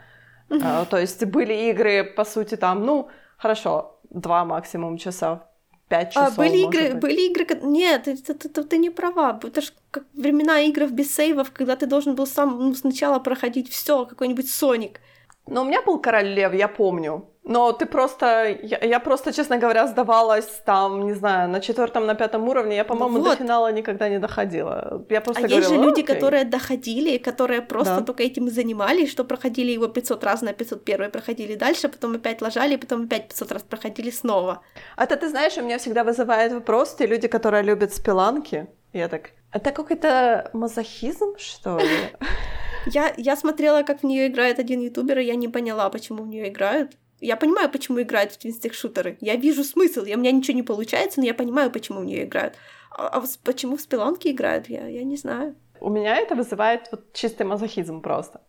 Mm-hmm. 0.51 0.61
Uh, 0.61 0.87
то 0.87 0.99
есть 0.99 1.25
были 1.25 1.71
игры, 1.71 2.05
по 2.05 2.25
сути, 2.25 2.57
там, 2.57 2.85
ну, 2.85 3.09
хорошо, 3.39 3.99
два 4.11 4.45
максимум 4.45 4.99
часа 4.99 5.52
5 5.93 6.13
часов. 6.13 6.33
А, 6.33 6.37
были 6.37 6.59
игры, 6.59 6.93
быть. 6.93 7.01
были 7.01 7.21
игры, 7.29 7.47
нет, 7.63 8.05
ты, 8.05 8.17
ты, 8.17 8.35
ты, 8.35 8.63
ты 8.65 8.79
не 8.79 8.91
права. 8.91 9.39
Это 9.43 9.61
же 9.61 9.73
как 9.91 10.05
времена 10.15 10.61
игр 10.61 10.87
без 10.87 11.15
сейвов, 11.15 11.51
когда 11.51 11.77
ты 11.77 11.87
должен 11.87 12.15
был 12.15 12.27
сам 12.27 12.59
ну, 12.59 12.75
сначала 12.75 13.19
проходить 13.19 13.69
все, 13.69 14.07
какой-нибудь 14.07 14.51
Соник. 14.51 15.01
Но 15.47 15.63
у 15.63 15.65
меня 15.65 15.83
был 15.83 16.01
король 16.01 16.29
лев, 16.29 16.55
я 16.55 16.69
помню. 16.69 17.29
Но 17.45 17.73
ты 17.73 17.87
просто, 17.87 18.57
я, 18.63 18.79
я 18.79 19.01
просто, 19.01 19.33
честно 19.33 19.59
говоря, 19.59 19.87
сдавалась 19.87 20.63
там, 20.65 21.07
не 21.07 21.15
знаю, 21.15 21.49
на 21.49 21.61
четвертом, 21.61 22.07
на 22.07 22.15
пятом 22.15 22.49
уровне. 22.49 22.77
Я, 22.77 22.85
по-моему, 22.85 23.19
вот. 23.19 23.31
до 23.31 23.37
финала 23.37 23.73
никогда 23.73 24.09
не 24.09 24.19
доходила. 24.21 25.05
Я 25.11 25.21
просто 25.21 25.43
а 25.43 25.49
говорила, 25.49 25.59
есть 25.59 25.71
же 25.71 25.83
люди, 25.83 26.03
окей. 26.03 26.15
которые 26.15 26.45
доходили, 26.45 27.19
которые 27.19 27.61
просто 27.61 27.97
Да. 27.97 28.03
только 28.03 28.23
этим 28.23 28.47
и 28.47 28.51
занимались, 28.51 29.11
что 29.11 29.25
проходили 29.25 29.73
его 29.73 29.89
500 29.89 30.25
раз 30.25 30.43
на 30.43 30.53
501 30.53 31.11
проходили 31.11 31.57
дальше, 31.57 31.89
потом 31.89 32.15
опять 32.15 32.43
ложали, 32.43 32.77
потом 32.77 33.03
опять 33.05 33.29
500 33.29 33.53
раз 33.53 33.63
проходили 33.63 34.11
снова. 34.11 34.61
Это, 34.97 35.17
ты 35.17 35.29
знаешь, 35.29 35.59
у 35.59 35.63
меня 35.63 35.79
всегда 35.79 36.05
вызывает 36.05 36.53
вопрос, 36.53 36.95
те 36.95 37.07
люди, 37.07 37.27
которые 37.27 37.65
любят 37.65 37.93
спиланки. 37.93 38.67
Я 38.93 39.09
так, 39.09 39.31
это 39.53 39.73
какой-то 39.73 40.51
мазохизм, 40.53 41.37
что 41.39 41.79
ли? 41.79 41.89
Я, 42.87 43.13
я 43.17 43.37
смотрела, 43.37 43.83
как 43.85 44.01
в 44.01 44.07
нее 44.07 44.27
играет 44.27 44.59
один 44.59 44.81
ютубер, 44.81 45.19
и 45.21 45.25
я 45.25 45.37
не 45.37 45.47
поняла, 45.47 45.89
почему 45.89 46.25
в 46.25 46.27
нее 46.27 46.49
играют. 46.49 46.91
Я 47.23 47.37
понимаю, 47.37 47.71
почему 47.71 48.03
играют 48.03 48.33
в 48.33 48.39
твинстик 48.39 48.75
шутеры. 48.75 49.17
Я 49.21 49.37
вижу 49.37 49.63
смысл. 49.63 50.05
Я, 50.05 50.17
у 50.17 50.19
меня 50.19 50.33
ничего 50.33 50.57
не 50.57 50.65
получается, 50.65 51.21
но 51.21 51.27
я 51.27 51.35
понимаю, 51.35 51.71
почему 51.71 52.01
в 52.01 52.05
нее 52.05 52.25
играют. 52.25 52.57
А, 52.91 53.07
а 53.07 53.23
почему 53.45 53.77
в 53.77 53.81
Spelunky 53.81 54.33
играют, 54.33 54.69
я, 54.69 54.89
я 54.89 55.05
не 55.05 55.17
знаю. 55.17 55.55
у 55.81 55.89
меня 55.89 56.17
это 56.17 56.35
вызывает 56.35 56.89
вот 56.91 57.13
чистый 57.13 57.45
мазохизм 57.45 58.03
просто. 58.03 58.41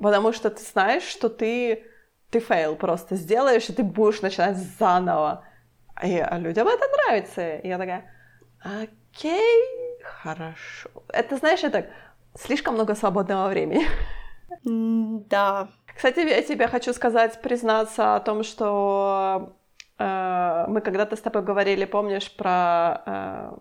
Потому 0.00 0.32
что 0.32 0.50
ты 0.50 0.62
знаешь, 0.62 1.02
что 1.02 1.28
ты, 1.28 1.84
ты 2.30 2.38
fail 2.38 2.76
просто 2.76 3.16
сделаешь, 3.16 3.68
и 3.68 3.72
ты 3.72 3.82
будешь 3.82 4.22
начинать 4.22 4.56
заново. 4.56 5.44
И 6.02 6.16
а 6.16 6.38
людям 6.38 6.68
это 6.68 6.84
нравится. 6.96 7.56
И 7.56 7.68
я 7.68 7.76
такая, 7.76 8.04
окей, 8.62 9.64
хорошо. 10.02 10.90
Это, 11.08 11.36
знаешь, 11.36 11.64
это 11.64 11.90
слишком 12.38 12.74
много 12.74 12.94
свободного 12.94 13.48
времени. 13.48 13.84
Да. 14.64 15.68
Кстати, 15.96 16.20
я 16.20 16.42
тебе 16.42 16.68
хочу 16.68 16.92
сказать, 16.92 17.40
признаться 17.42 18.16
о 18.16 18.20
том, 18.20 18.42
что 18.42 19.54
э, 19.98 20.64
мы 20.68 20.80
когда-то 20.80 21.16
с 21.16 21.20
тобой 21.20 21.42
говорили, 21.42 21.84
помнишь, 21.84 22.34
про 22.34 23.02
э, 23.06 23.52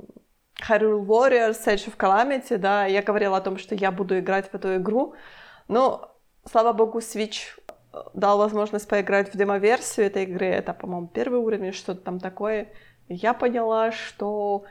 Hyrule 0.67 1.05
Warriors, 1.05 1.65
Age 1.65 1.87
of 1.87 1.97
Calamity, 1.97 2.57
да, 2.57 2.85
я 2.85 3.01
говорила 3.01 3.37
о 3.37 3.41
том, 3.41 3.57
что 3.57 3.75
я 3.75 3.91
буду 3.91 4.17
играть 4.19 4.49
в 4.49 4.55
эту 4.55 4.75
игру, 4.77 5.15
но, 5.67 6.15
слава 6.49 6.73
богу, 6.73 6.99
Switch 6.99 7.59
дал 8.13 8.37
возможность 8.37 8.87
поиграть 8.87 9.33
в 9.33 9.37
демо-версию 9.37 10.07
этой 10.07 10.23
игры, 10.23 10.45
это, 10.45 10.73
по-моему, 10.73 11.07
первый 11.07 11.39
уровень, 11.39 11.73
что-то 11.73 12.01
там 12.01 12.19
такое, 12.19 12.69
я 13.09 13.33
поняла, 13.33 13.91
что 13.91 14.63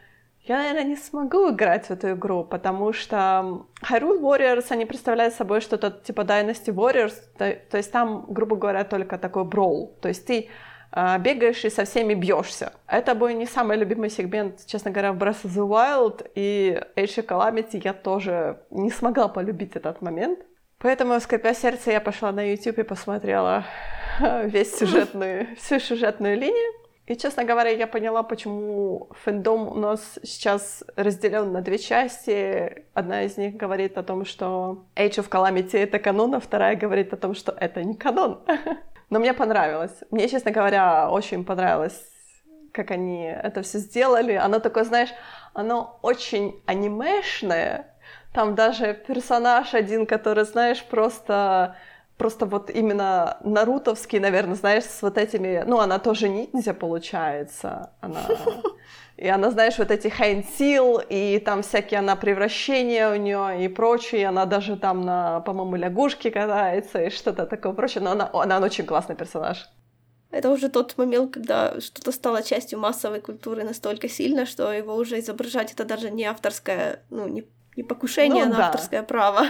я, 0.51 0.59
наверное, 0.59 0.85
не 0.85 0.97
смогу 0.97 1.51
играть 1.51 1.86
в 1.86 1.90
эту 1.90 2.12
игру, 2.12 2.44
потому 2.44 2.93
что 2.93 3.66
Hyrule 3.89 4.20
Warriors, 4.20 4.66
они 4.70 4.85
представляют 4.85 5.35
собой 5.35 5.60
что-то 5.60 5.90
типа 5.90 6.22
Dynasty 6.22 6.74
Warriors, 6.74 7.14
то, 7.39 7.56
то 7.70 7.77
есть 7.77 7.93
там, 7.93 8.27
грубо 8.28 8.56
говоря, 8.56 8.85
только 8.85 9.16
такой 9.16 9.44
броул, 9.44 9.97
то 10.01 10.09
есть 10.09 10.27
ты 10.27 10.48
э, 10.93 11.18
бегаешь 11.18 11.64
и 11.64 11.70
со 11.70 11.85
всеми 11.85 12.14
бьешься. 12.14 12.72
Это 12.89 13.14
был 13.14 13.28
не 13.28 13.47
самый 13.47 13.77
любимый 13.77 14.10
сегмент, 14.10 14.66
честно 14.66 14.90
говоря, 14.90 15.12
в 15.12 15.18
Breath 15.18 15.44
of 15.44 15.51
the 15.55 15.68
Wild, 15.68 16.31
и 16.35 16.82
Age 16.97 17.24
of 17.24 17.27
Calamity 17.27 17.81
я 17.85 17.93
тоже 17.93 18.59
не 18.70 18.90
смогла 18.90 19.28
полюбить 19.28 19.77
этот 19.77 20.02
момент. 20.02 20.40
Поэтому, 20.78 21.20
скрипя 21.20 21.55
сердце, 21.55 21.93
я 21.93 22.01
пошла 22.01 22.32
на 22.32 22.40
YouTube 22.51 22.78
и 22.78 22.82
посмотрела 22.82 23.64
весь 24.44 24.77
сюжетную, 24.77 25.55
всю 25.56 25.78
сюжетную 25.78 26.36
линию. 26.36 26.72
И, 27.11 27.16
честно 27.16 27.43
говоря, 27.43 27.70
я 27.70 27.89
поняла, 27.89 28.23
почему 28.23 29.09
фэндом 29.24 29.66
у 29.66 29.74
нас 29.74 30.20
сейчас 30.23 30.85
разделен 30.95 31.51
на 31.51 31.61
две 31.61 31.77
части. 31.77 32.85
Одна 32.95 33.24
из 33.24 33.37
них 33.37 33.57
говорит 33.57 33.99
о 33.99 34.05
том, 34.05 34.24
что 34.24 34.85
Age 34.95 35.19
of 35.19 35.28
Calamity— 35.28 35.77
это 35.82 35.99
канон, 35.99 36.37
а 36.37 36.39
вторая 36.39 36.77
говорит 36.77 37.12
о 37.12 37.16
том, 37.16 37.35
что 37.35 37.51
это 37.51 37.82
не 37.82 37.97
канон. 37.97 38.45
Но 39.11 39.19
мне 39.19 39.35
понравилось. 39.35 40.05
Мне, 40.12 40.28
честно 40.28 40.53
говоря, 40.53 41.11
очень 41.11 41.45
понравилось, 41.45 42.01
как 42.73 42.93
они 42.93 43.24
это 43.24 43.62
все 43.62 43.78
сделали. 43.78 44.35
Оно 44.35 44.61
такое, 44.61 44.85
знаешь, 44.85 45.11
оно 45.53 45.99
очень 46.03 46.62
анимешное. 46.66 47.93
Там 48.32 48.55
даже 48.55 48.95
персонаж 48.95 49.74
один, 49.74 50.07
который, 50.07 50.45
знаешь, 50.45 50.85
просто 50.85 51.74
просто 52.20 52.44
вот 52.44 52.68
именно 52.68 53.38
нарутовский, 53.42 54.18
наверное, 54.18 54.55
знаешь, 54.55 54.84
с 54.84 55.01
вот 55.01 55.16
этими... 55.16 55.64
Ну, 55.66 55.78
она 55.78 55.98
тоже 55.98 56.28
ниндзя, 56.28 56.74
получается. 56.74 57.92
Она... 58.02 58.20
И 59.16 59.26
она, 59.26 59.51
знаешь, 59.51 59.78
вот 59.78 59.90
эти 59.90 60.09
хайн-сил, 60.09 61.01
и 61.09 61.38
там 61.38 61.62
всякие 61.62 62.01
она 62.01 62.16
превращения 62.16 63.10
у 63.10 63.16
нее 63.16 63.64
и 63.64 63.68
прочее. 63.68 64.28
Она 64.28 64.44
даже 64.44 64.76
там 64.76 65.01
на, 65.01 65.40
по-моему, 65.40 65.76
лягушке 65.76 66.30
катается 66.30 67.02
и 67.02 67.10
что-то 67.10 67.47
такое 67.47 67.72
прочее. 67.72 68.05
Но 68.05 68.10
она, 68.10 68.28
она, 68.32 68.56
она 68.56 68.66
очень 68.66 68.84
классный 68.84 69.16
персонаж. 69.16 69.70
Это 70.30 70.51
уже 70.51 70.68
тот 70.68 70.98
момент, 70.98 71.32
когда 71.32 71.80
что-то 71.80 72.12
стало 72.12 72.42
частью 72.42 72.78
массовой 72.78 73.20
культуры 73.20 73.64
настолько 73.64 74.10
сильно, 74.10 74.44
что 74.44 74.70
его 74.72 74.94
уже 74.94 75.18
изображать 75.20 75.72
это 75.72 75.84
даже 75.84 76.10
не 76.10 76.24
авторское, 76.24 77.01
ну, 77.09 77.28
не, 77.28 77.44
не 77.76 77.82
покушение 77.82 78.44
ну, 78.44 78.51
на 78.52 78.56
да. 78.56 78.66
авторское 78.66 79.02
право. 79.02 79.47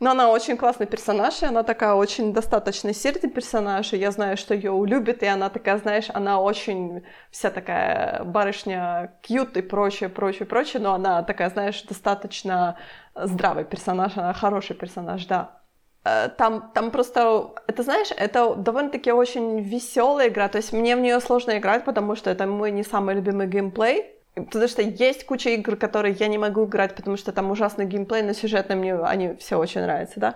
Но 0.00 0.12
она 0.12 0.30
очень 0.30 0.56
классный 0.56 0.86
персонаж, 0.86 1.42
и 1.42 1.46
она 1.46 1.64
такая 1.64 1.94
очень 1.94 2.32
достаточно 2.32 2.94
сильный 2.94 3.28
персонаж, 3.28 3.92
и 3.92 3.96
я 3.96 4.12
знаю, 4.12 4.36
что 4.36 4.54
ее 4.54 4.72
любят, 4.86 5.22
и 5.22 5.26
она 5.26 5.50
такая, 5.50 5.78
знаешь, 5.78 6.06
она 6.14 6.40
очень 6.40 7.04
вся 7.30 7.50
такая 7.50 8.22
барышня 8.22 9.14
кьют 9.22 9.56
и 9.56 9.62
прочее, 9.62 10.08
прочее, 10.08 10.46
прочее, 10.46 10.80
но 10.80 10.94
она 10.94 11.22
такая, 11.24 11.50
знаешь, 11.50 11.82
достаточно 11.82 12.76
здравый 13.16 13.64
персонаж, 13.64 14.16
она 14.16 14.32
хороший 14.34 14.76
персонаж, 14.76 15.26
да. 15.26 15.58
Э, 16.04 16.28
там, 16.28 16.70
там 16.74 16.92
просто, 16.92 17.54
это 17.66 17.82
знаешь, 17.82 18.10
это 18.16 18.54
довольно-таки 18.54 19.10
очень 19.10 19.60
веселая 19.62 20.28
игра, 20.28 20.48
то 20.48 20.58
есть 20.58 20.72
мне 20.72 20.94
в 20.94 21.00
нее 21.00 21.18
сложно 21.20 21.58
играть, 21.58 21.84
потому 21.84 22.14
что 22.14 22.30
это 22.30 22.46
мой 22.46 22.70
не 22.70 22.84
самый 22.84 23.16
любимый 23.16 23.48
геймплей, 23.48 24.17
Потому 24.44 24.68
что 24.68 24.82
есть 24.82 25.26
куча 25.26 25.50
игр, 25.50 25.76
которые 25.76 26.14
я 26.14 26.28
не 26.28 26.38
могу 26.38 26.64
играть, 26.64 26.94
потому 26.94 27.16
что 27.16 27.32
там 27.32 27.50
ужасный 27.50 27.86
геймплей, 27.86 28.22
но 28.22 28.32
сюжетно 28.32 28.76
мне 28.76 28.94
они 28.94 29.34
все 29.36 29.56
очень 29.56 29.82
нравятся, 29.82 30.20
да. 30.20 30.34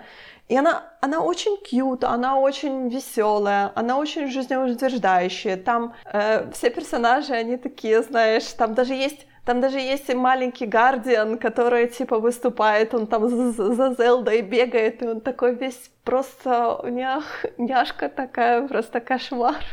И 0.49 0.57
она, 0.57 0.83
она 1.01 1.21
очень 1.21 1.57
кьют, 1.63 2.05
она 2.05 2.39
очень 2.39 2.89
веселая, 2.89 3.73
она 3.75 3.99
очень 3.99 4.31
жизнеутверждающая. 4.31 5.57
Там 5.57 5.95
э, 6.05 6.51
все 6.53 6.71
персонажи, 6.71 7.33
они 7.33 7.57
такие, 7.57 8.03
знаешь, 8.03 8.45
там 8.53 8.75
даже 8.75 8.95
есть 8.95 9.27
там 9.45 9.61
даже 9.61 9.79
есть 9.81 10.15
маленький 10.15 10.67
Гардиан, 10.67 11.37
который 11.37 11.89
типа 11.89 12.21
выступает, 12.21 12.95
он 12.95 13.09
там 13.09 13.29
за, 13.29 13.75
за 13.75 13.95
Зелдой 13.95 14.43
бегает, 14.43 15.03
и 15.03 15.07
он 15.09 15.21
такой 15.21 15.57
весь 15.57 15.91
просто 16.05 16.81
нях, 16.85 17.45
няшка 17.59 18.09
такая, 18.09 18.69
просто 18.69 19.01
кошмар. 19.01 19.65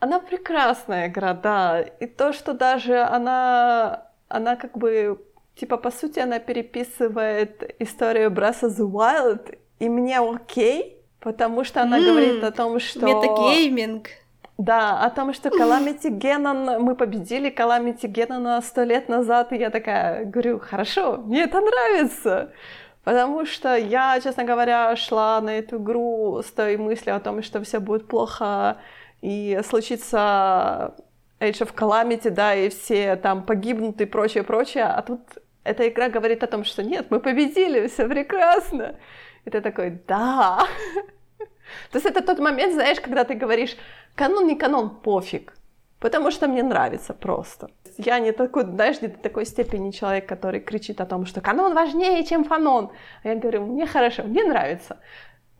Она 0.00 0.18
прекрасная 0.18 1.08
игра, 1.08 1.34
да. 1.34 1.82
И 2.00 2.06
то, 2.06 2.32
что 2.32 2.54
даже 2.54 3.02
она, 3.02 4.06
она 4.28 4.56
как 4.56 4.76
бы, 4.78 5.18
типа, 5.54 5.76
по 5.76 5.90
сути, 5.90 6.20
она 6.20 6.38
переписывает 6.38 7.76
историю 7.78 8.30
Breath 8.30 8.62
of 8.62 8.76
the 8.78 8.90
Wild, 8.90 9.58
и 9.78 9.88
мне 9.88 10.18
окей, 10.18 10.96
потому 11.20 11.64
что 11.64 11.82
она 11.82 11.98
mm, 11.98 12.04
говорит 12.04 12.44
о 12.44 12.50
том, 12.50 12.80
что... 12.80 13.06
Метагейминг. 13.06 14.08
Да, 14.56 15.00
о 15.02 15.10
том, 15.10 15.32
что 15.32 15.48
Calamity 15.48 16.10
Геннон, 16.10 16.82
мы 16.82 16.94
победили 16.94 17.50
Calamity 17.50 18.06
Геннона 18.06 18.60
сто 18.60 18.82
лет 18.82 19.08
назад, 19.08 19.52
и 19.52 19.56
я 19.56 19.70
такая 19.70 20.24
говорю, 20.24 20.58
хорошо, 20.58 21.16
мне 21.16 21.44
это 21.44 21.60
нравится. 21.60 22.52
Потому 23.04 23.46
что 23.46 23.74
я, 23.76 24.20
честно 24.20 24.44
говоря, 24.44 24.94
шла 24.96 25.40
на 25.40 25.58
эту 25.58 25.78
игру 25.78 26.42
с 26.42 26.52
той 26.52 26.76
мыслью 26.76 27.16
о 27.16 27.20
том, 27.20 27.42
что 27.42 27.62
все 27.62 27.80
будет 27.80 28.06
плохо, 28.06 28.76
и 29.22 29.60
случится 29.64 30.94
Age 31.40 31.62
of 31.62 31.74
Calamity, 31.74 32.30
да, 32.30 32.54
и 32.54 32.68
все 32.68 33.16
там 33.16 33.44
погибнут 33.44 34.00
и 34.00 34.04
прочее, 34.04 34.42
прочее, 34.42 34.84
а 34.84 35.02
тут 35.02 35.20
эта 35.64 35.88
игра 35.88 36.08
говорит 36.08 36.42
о 36.42 36.46
том, 36.46 36.64
что 36.64 36.82
нет, 36.82 37.06
мы 37.10 37.20
победили, 37.20 37.86
все 37.86 38.08
прекрасно. 38.08 38.96
И 39.44 39.50
ты 39.50 39.60
такой, 39.60 40.00
да. 40.06 40.66
То 41.92 41.98
есть 41.98 42.06
это 42.06 42.22
тот 42.22 42.38
момент, 42.38 42.74
знаешь, 42.74 43.00
когда 43.00 43.24
ты 43.24 43.34
говоришь, 43.34 43.76
канон 44.14 44.46
не 44.46 44.56
канон, 44.56 44.90
пофиг. 44.90 45.54
Потому 45.98 46.30
что 46.30 46.48
мне 46.48 46.62
нравится 46.62 47.12
просто. 47.12 47.70
Я 47.98 48.18
не 48.20 48.32
такой, 48.32 48.64
знаешь, 48.64 49.02
не 49.02 49.08
до 49.08 49.18
такой 49.18 49.44
степени 49.44 49.90
человек, 49.90 50.26
который 50.26 50.60
кричит 50.60 51.00
о 51.00 51.06
том, 51.06 51.26
что 51.26 51.42
канон 51.42 51.74
важнее, 51.74 52.24
чем 52.24 52.44
фанон. 52.44 52.90
А 53.22 53.28
я 53.28 53.34
говорю, 53.34 53.66
мне 53.66 53.86
хорошо, 53.86 54.22
мне 54.22 54.44
нравится 54.44 54.96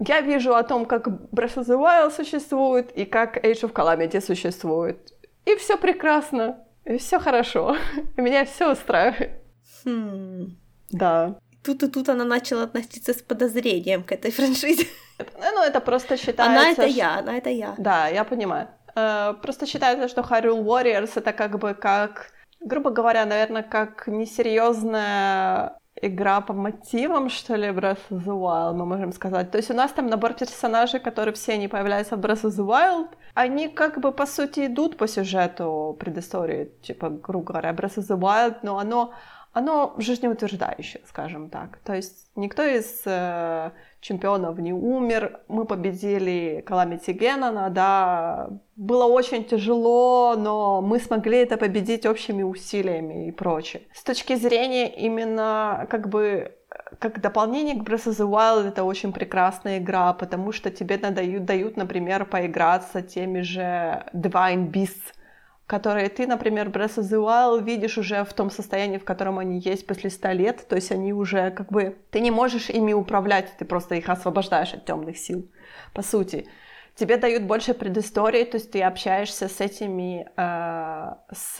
я 0.00 0.20
вижу 0.22 0.54
о 0.54 0.62
том, 0.62 0.86
как 0.86 1.06
Breath 1.06 1.56
of 1.56 1.66
the 1.66 1.78
Wild 1.78 2.10
существует 2.10 2.90
и 2.92 3.04
как 3.04 3.44
Age 3.44 3.62
of 3.62 3.72
Calamity 3.72 4.20
существует. 4.20 5.12
И 5.44 5.54
все 5.56 5.76
прекрасно, 5.76 6.64
и 6.84 6.96
все 6.96 7.18
хорошо. 7.18 7.76
И 8.16 8.20
меня 8.20 8.44
все 8.44 8.72
устраивает. 8.72 9.42
Хм. 9.84 10.56
Да. 10.90 11.36
Тут 11.62 11.82
и 11.82 11.88
тут 11.88 12.08
она 12.08 12.24
начала 12.24 12.62
относиться 12.62 13.12
с 13.12 13.22
подозрением 13.22 14.02
к 14.02 14.12
этой 14.12 14.30
франшизе. 14.36 14.86
Ну, 15.18 15.62
это 15.62 15.80
просто 15.80 16.16
считается... 16.16 16.44
Она 16.44 16.70
это 16.70 16.86
я, 16.86 17.18
она 17.18 17.36
это 17.36 17.50
я. 17.50 17.74
Да, 17.78 18.08
я 18.08 18.24
понимаю. 18.24 18.68
Э, 18.96 19.34
просто 19.42 19.66
считается, 19.66 20.08
что 20.08 20.22
Hyrule 20.22 20.64
Warriors 20.64 21.12
это 21.16 21.32
как 21.32 21.58
бы 21.58 21.74
как, 21.74 22.32
грубо 22.60 22.90
говоря, 22.90 23.26
наверное, 23.26 23.62
как 23.62 24.06
несерьезная 24.06 25.79
игра 26.02 26.40
по 26.40 26.52
мотивам, 26.52 27.28
что 27.28 27.56
ли, 27.56 27.68
Breath 27.68 27.98
of 28.10 28.24
the 28.24 28.38
Wild, 28.38 28.74
мы 28.74 28.86
можем 28.86 29.12
сказать. 29.12 29.50
То 29.50 29.58
есть 29.58 29.70
у 29.70 29.74
нас 29.74 29.92
там 29.92 30.06
набор 30.06 30.32
персонажей, 30.34 31.00
которые 31.00 31.34
все 31.34 31.58
не 31.58 31.68
появляются 31.68 32.16
в 32.16 32.20
Breath 32.20 32.44
of 32.44 32.50
the 32.50 32.66
Wild, 32.66 33.08
они 33.34 33.68
как 33.68 34.00
бы, 34.00 34.12
по 34.12 34.26
сути, 34.26 34.66
идут 34.66 34.96
по 34.96 35.06
сюжету 35.06 35.96
предыстории, 35.98 36.72
типа, 36.82 37.10
грубо 37.10 37.52
говоря, 37.52 37.70
Breath 37.70 37.96
of 37.96 38.08
the 38.08 38.18
Wild, 38.18 38.58
но 38.62 38.78
оно 38.78 39.12
оно 39.52 39.94
жизнеутверждающее, 39.98 41.02
скажем 41.08 41.50
так. 41.50 41.78
То 41.78 41.94
есть 41.94 42.30
никто 42.36 42.62
из 42.62 43.02
э, 43.04 43.72
чемпионов 44.00 44.58
не 44.58 44.72
умер, 44.72 45.40
мы 45.48 45.64
победили 45.64 46.62
Каламити 46.66 47.10
Геннона, 47.12 47.70
да, 47.70 48.48
было 48.76 49.04
очень 49.04 49.44
тяжело, 49.44 50.34
но 50.36 50.80
мы 50.80 50.98
смогли 50.98 51.38
это 51.38 51.56
победить 51.56 52.06
общими 52.06 52.42
усилиями 52.42 53.28
и 53.28 53.32
прочее. 53.32 53.82
С 53.92 54.02
точки 54.02 54.36
зрения 54.36 54.88
именно 54.88 55.86
как 55.90 56.08
бы 56.08 56.54
как 56.98 57.20
дополнение 57.20 57.74
к 57.74 57.82
Breath 57.82 58.06
of 58.06 58.16
the 58.16 58.28
Wild 58.28 58.68
это 58.68 58.84
очень 58.84 59.12
прекрасная 59.12 59.78
игра, 59.78 60.12
потому 60.12 60.52
что 60.52 60.70
тебе 60.70 60.96
дают, 60.96 61.44
дают, 61.44 61.76
например, 61.76 62.24
поиграться 62.24 63.02
теми 63.02 63.40
же 63.42 64.04
Divine 64.12 64.70
Beasts, 64.70 65.12
которые 65.70 66.08
ты, 66.08 66.26
например, 66.26 66.68
Breath 66.68 66.96
of 66.96 67.04
the 67.04 67.24
Wild 67.24 67.62
видишь 67.62 67.96
уже 67.96 68.24
в 68.24 68.32
том 68.32 68.50
состоянии, 68.50 68.98
в 68.98 69.04
котором 69.04 69.38
они 69.38 69.60
есть 69.60 69.86
после 69.86 70.10
100 70.10 70.32
лет, 70.32 70.66
то 70.68 70.74
есть 70.74 70.90
они 70.90 71.12
уже 71.12 71.52
как 71.52 71.70
бы... 71.70 71.96
Ты 72.10 72.18
не 72.18 72.32
можешь 72.32 72.70
ими 72.70 72.92
управлять, 72.92 73.52
ты 73.56 73.64
просто 73.64 73.94
их 73.94 74.08
освобождаешь 74.08 74.74
от 74.74 74.84
темных 74.84 75.16
сил, 75.16 75.48
по 75.94 76.02
сути. 76.02 76.48
Тебе 76.96 77.18
дают 77.18 77.44
больше 77.44 77.72
предыстории, 77.72 78.42
то 78.42 78.56
есть 78.56 78.72
ты 78.72 78.82
общаешься 78.82 79.46
с 79.46 79.60
этими, 79.60 80.26
э, 80.36 81.14
с 81.32 81.58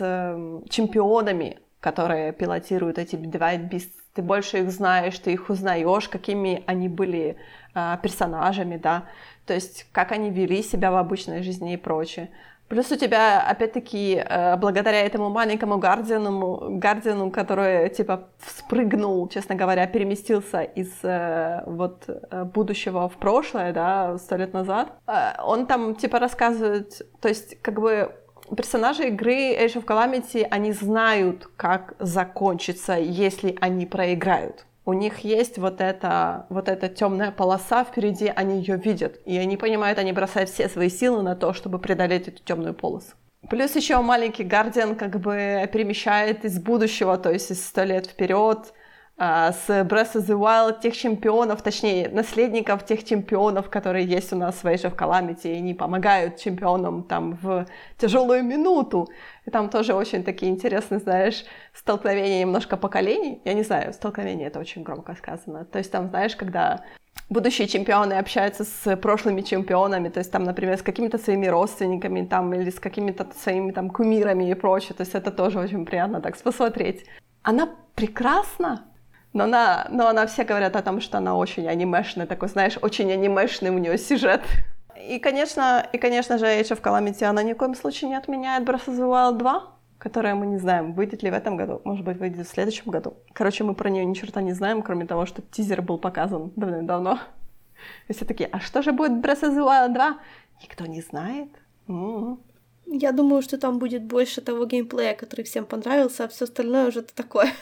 чемпионами, 0.69 1.59
которые 1.79 2.33
пилотируют 2.33 2.99
эти 2.99 3.15
Divide 3.15 3.71
Beasts, 3.71 4.01
ты 4.15 4.23
больше 4.23 4.59
их 4.59 4.73
знаешь, 4.73 5.17
ты 5.21 5.33
их 5.33 5.51
узнаешь, 5.51 6.09
какими 6.09 6.65
они 6.67 6.89
были 6.89 7.37
э, 7.77 7.97
персонажами, 8.03 8.77
да, 8.77 9.05
то 9.47 9.55
есть 9.55 9.87
как 9.93 10.11
они 10.11 10.31
вели 10.31 10.65
себя 10.65 10.91
в 10.91 10.97
обычной 10.97 11.45
жизни 11.45 11.75
и 11.75 11.77
прочее. 11.77 12.31
Плюс 12.71 12.93
у 12.93 12.97
тебя, 12.97 13.43
опять-таки, 13.51 14.15
э, 14.25 14.57
благодаря 14.57 15.01
этому 15.05 15.29
маленькому 15.29 15.79
Гардиану, 15.79 16.79
Гардиану, 16.79 17.33
который, 17.33 17.91
типа, 17.91 18.29
спрыгнул, 18.47 19.29
честно 19.29 19.57
говоря, 19.57 19.89
переместился 19.89 20.63
из 20.63 20.93
э, 21.03 21.65
вот 21.67 22.05
э, 22.07 22.45
будущего 22.45 23.09
в 23.09 23.17
прошлое, 23.17 23.73
да, 23.73 24.17
сто 24.19 24.37
лет 24.37 24.53
назад, 24.53 24.93
он 25.45 25.67
там, 25.67 25.97
типа, 25.97 26.21
рассказывает, 26.21 27.03
то 27.21 27.29
есть, 27.29 27.61
как 27.61 27.81
бы, 27.81 28.15
персонажи 28.57 29.09
игры 29.09 29.53
Age 29.57 29.83
of 29.83 29.85
Calamity, 29.85 30.47
они 30.49 30.71
знают, 30.71 31.49
как 31.57 31.95
закончится, 31.99 32.93
если 32.93 33.57
они 33.61 33.85
проиграют 33.85 34.65
у 34.91 34.93
них 34.93 35.21
есть 35.21 35.57
вот 35.57 35.81
эта, 35.81 36.47
вот 36.49 36.69
эта 36.69 36.89
темная 36.89 37.31
полоса 37.31 37.85
впереди, 37.85 38.27
они 38.35 38.59
ее 38.59 38.77
видят, 38.77 39.21
и 39.25 39.39
они 39.39 39.57
понимают, 39.57 40.01
они 40.01 40.13
бросают 40.13 40.51
все 40.51 40.69
свои 40.69 40.89
силы 40.89 41.23
на 41.23 41.37
то, 41.37 41.53
чтобы 41.53 41.79
преодолеть 41.79 42.27
эту 42.27 42.43
темную 42.43 42.75
полосу. 42.75 43.13
Плюс 43.49 43.77
еще 43.77 44.01
маленький 44.01 44.43
Гардиан 44.43 44.97
как 44.97 45.21
бы 45.21 45.69
перемещает 45.73 46.45
из 46.45 46.59
будущего, 46.59 47.17
то 47.19 47.31
есть 47.31 47.53
из 47.53 47.65
сто 47.65 47.85
лет 47.85 48.07
вперед, 48.07 48.75
с 49.21 49.69
Breath 49.69 50.15
of 50.15 50.27
the 50.27 50.39
Wild 50.39 50.81
тех 50.81 50.97
чемпионов, 50.97 51.61
точнее, 51.61 52.09
наследников 52.09 52.87
тех 52.87 53.05
чемпионов, 53.05 53.69
которые 53.69 54.07
есть 54.07 54.33
у 54.33 54.37
нас 54.37 54.65
в 54.65 54.67
Age 54.67 54.91
of 54.91 54.97
Calamity, 54.97 55.53
и 55.53 55.59
они 55.59 55.75
помогают 55.75 56.39
чемпионам 56.39 57.03
там 57.03 57.39
в 57.43 57.67
тяжелую 57.99 58.43
минуту. 58.43 59.11
И 59.45 59.51
там 59.51 59.69
тоже 59.69 59.93
очень 59.93 60.25
такие 60.25 60.51
интересные, 60.51 61.01
знаешь, 61.01 61.45
столкновения 61.75 62.41
немножко 62.41 62.79
поколений. 62.79 63.43
Я 63.45 63.53
не 63.53 63.63
знаю, 63.63 63.93
столкновение 63.93 64.47
это 64.47 64.59
очень 64.59 64.83
громко 64.83 65.15
сказано. 65.15 65.67
То 65.67 65.77
есть 65.77 65.93
там, 65.93 66.09
знаешь, 66.09 66.35
когда 66.35 66.83
будущие 67.29 67.69
чемпионы 67.69 68.15
общаются 68.15 68.65
с 68.65 68.97
прошлыми 68.97 69.43
чемпионами, 69.43 70.09
то 70.09 70.21
есть 70.21 70.33
там, 70.33 70.45
например, 70.45 70.79
с 70.79 70.83
какими-то 70.83 71.19
своими 71.19 71.47
родственниками 71.47 72.25
там 72.25 72.55
или 72.55 72.71
с 72.71 72.81
какими-то 72.81 73.27
своими 73.39 73.73
там 73.73 73.91
кумирами 73.91 74.51
и 74.51 74.55
прочее, 74.55 74.95
то 74.97 75.03
есть 75.03 75.15
это 75.15 75.31
тоже 75.31 75.59
очень 75.59 75.85
приятно 75.85 76.23
так 76.23 76.43
посмотреть. 76.43 77.05
Она 77.43 77.69
прекрасна, 77.95 78.87
но 79.33 79.45
она, 79.45 79.87
но 79.91 80.09
она 80.09 80.27
все 80.27 80.45
говорят 80.45 80.77
о 80.77 80.83
том, 80.83 81.01
что 81.01 81.19
она 81.19 81.37
очень 81.37 81.69
анимешная, 81.69 82.27
такой, 82.27 82.49
знаешь, 82.49 82.79
очень 82.83 83.13
анимешный 83.13 83.71
у 83.71 83.79
нее 83.79 83.97
сюжет. 83.99 84.43
И, 85.09 85.19
конечно, 85.19 85.87
и, 85.93 85.99
конечно 85.99 86.39
же, 86.39 86.47
Age 86.47 86.73
of 86.73 86.83
Calamity, 86.83 87.25
она 87.25 87.43
ни 87.43 87.53
в 87.53 87.57
коем 87.57 87.75
случае 87.75 88.11
не 88.11 88.17
отменяет 88.17 88.69
Breath 88.69 88.87
of 88.87 88.99
the 88.99 89.09
Wild 89.09 89.39
2, 89.39 89.63
которая 89.99 90.35
мы 90.35 90.47
не 90.47 90.59
знаем, 90.59 90.93
выйдет 90.95 91.23
ли 91.23 91.31
в 91.31 91.35
этом 91.35 91.57
году, 91.57 91.81
может 91.85 92.05
быть, 92.05 92.19
выйдет 92.19 92.47
в 92.47 92.51
следующем 92.51 92.91
году. 92.91 93.15
Короче, 93.33 93.65
мы 93.65 93.75
про 93.75 93.89
нее 93.89 94.05
ни 94.05 94.15
черта 94.15 94.43
не 94.43 94.53
знаем, 94.53 94.83
кроме 94.83 95.07
того, 95.07 95.27
что 95.27 95.43
тизер 95.43 95.83
был 95.83 95.99
показан 95.99 96.53
давно-давно. 96.57 97.19
И 98.09 98.13
все 98.13 98.25
такие, 98.25 98.49
а 98.53 98.61
что 98.61 98.83
же 98.83 98.93
будет 98.93 99.25
Breath 99.25 99.43
of 99.43 99.57
the 99.57 99.65
Wild 99.65 99.95
2? 99.95 100.19
Никто 100.63 100.87
не 100.87 101.01
знает. 101.01 101.49
Mm-hmm. 101.89 102.39
Я 102.93 103.13
думаю, 103.13 103.41
что 103.41 103.57
там 103.57 103.79
будет 103.79 104.03
больше 104.03 104.41
того 104.41 104.65
геймплея, 104.65 105.15
который 105.15 105.45
всем 105.45 105.65
понравился, 105.65 106.25
а 106.25 106.29
все 106.29 106.45
остальное 106.45 106.89
уже 106.89 107.03
такое. 107.03 107.53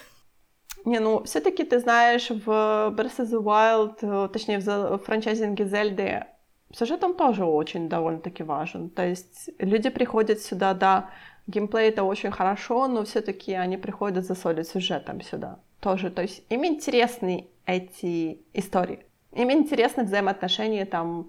Не, 0.88 1.00
ну, 1.00 1.22
все 1.24 1.40
таки 1.40 1.64
ты 1.64 1.80
знаешь, 1.80 2.30
в 2.30 2.48
Breath 2.48 3.18
of 3.18 3.30
the 3.30 3.42
Wild, 3.42 3.96
э, 4.00 4.28
точнее, 4.32 4.58
в 4.58 4.98
франчайзинге 4.98 5.66
Зельды, 5.66 6.24
сюжет 6.72 7.04
он 7.04 7.14
тоже 7.14 7.44
очень 7.44 7.88
довольно-таки 7.90 8.42
важен. 8.42 8.88
То 8.88 9.06
есть 9.06 9.50
люди 9.58 9.90
приходят 9.90 10.40
сюда, 10.40 10.72
да, 10.72 11.10
геймплей 11.46 11.90
это 11.90 12.04
очень 12.04 12.30
хорошо, 12.30 12.88
но 12.88 13.04
все 13.04 13.20
таки 13.20 13.52
они 13.52 13.76
приходят 13.76 14.24
засолить 14.24 14.68
сюжетом 14.68 15.20
сюда 15.20 15.58
тоже. 15.80 16.10
То 16.10 16.22
есть 16.22 16.42
им 16.48 16.64
интересны 16.64 17.48
эти 17.66 18.38
истории. 18.54 19.00
Им 19.32 19.50
интересны 19.50 20.04
взаимоотношения 20.04 20.86
там 20.86 21.28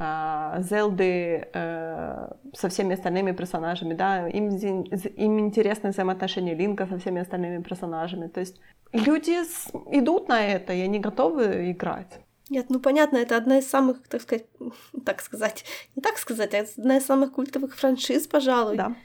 Зелды 0.00 1.48
э, 1.52 2.32
со 2.54 2.68
всеми 2.70 2.94
остальными 2.94 3.32
персонажами, 3.32 3.92
да, 3.92 4.28
им, 4.28 4.48
им 4.48 5.38
интересны 5.38 5.90
взаимоотношения 5.90 6.54
Линка 6.54 6.86
со 6.86 6.98
всеми 6.98 7.20
остальными 7.20 7.62
персонажами. 7.62 8.28
То 8.28 8.40
есть 8.40 8.60
люди 8.92 9.32
идут 9.92 10.28
на 10.28 10.42
это, 10.42 10.72
и 10.72 10.80
они 10.80 11.00
готовы 11.00 11.70
играть. 11.70 12.20
Нет, 12.48 12.66
ну 12.70 12.80
понятно, 12.80 13.18
это 13.18 13.36
одна 13.36 13.58
из 13.58 13.68
самых, 13.68 14.08
так 14.08 14.22
сказать, 14.22 14.46
так 15.04 15.20
сказать, 15.20 15.64
не 15.94 16.02
так 16.02 16.16
сказать, 16.16 16.54
а 16.54 16.64
одна 16.78 16.96
из 16.96 17.04
самых 17.04 17.32
культовых 17.32 17.76
франшиз, 17.76 18.26
пожалуй. 18.26 18.76
Да. 18.76 18.96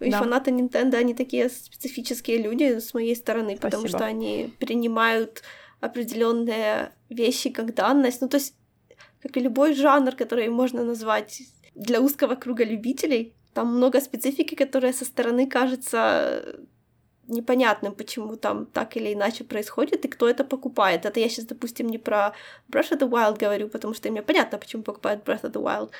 И 0.00 0.10
да. 0.10 0.20
фанаты 0.20 0.52
Nintendo, 0.52 0.96
они 0.96 1.12
такие 1.12 1.50
специфические 1.50 2.38
люди 2.38 2.78
с 2.78 2.94
моей 2.94 3.14
стороны, 3.14 3.56
Спасибо. 3.56 3.62
потому 3.62 3.88
что 3.88 4.06
они 4.06 4.54
принимают 4.58 5.42
определенные 5.80 6.92
вещи 7.10 7.50
как 7.50 7.74
данность. 7.74 8.22
Ну, 8.22 8.28
то 8.28 8.38
есть 8.38 8.54
как 9.22 9.36
и 9.36 9.40
любой 9.40 9.74
жанр, 9.74 10.14
который 10.14 10.48
можно 10.48 10.84
назвать 10.84 11.42
для 11.74 12.00
узкого 12.00 12.34
круга 12.34 12.64
любителей. 12.64 13.34
Там 13.54 13.76
много 13.76 14.00
специфики, 14.00 14.54
которая 14.54 14.92
со 14.92 15.04
стороны 15.04 15.46
кажется 15.46 16.60
непонятным, 17.30 17.94
почему 17.94 18.36
там 18.36 18.66
так 18.66 18.96
или 18.96 19.12
иначе 19.14 19.44
происходит 19.44 20.04
и 20.04 20.08
кто 20.08 20.28
это 20.28 20.44
покупает. 20.44 21.06
Это 21.06 21.20
я 21.20 21.28
сейчас, 21.28 21.46
допустим, 21.46 21.88
не 21.88 21.98
про 21.98 22.34
Breath 22.68 22.90
of 22.90 22.98
the 22.98 23.08
Wild 23.08 23.38
говорю, 23.38 23.68
потому 23.68 23.94
что 23.94 24.10
мне 24.10 24.22
понятно, 24.22 24.58
почему 24.58 24.82
покупают 24.82 25.24
Breath 25.24 25.42
of 25.42 25.52
the 25.52 25.62
Wild. 25.62 25.90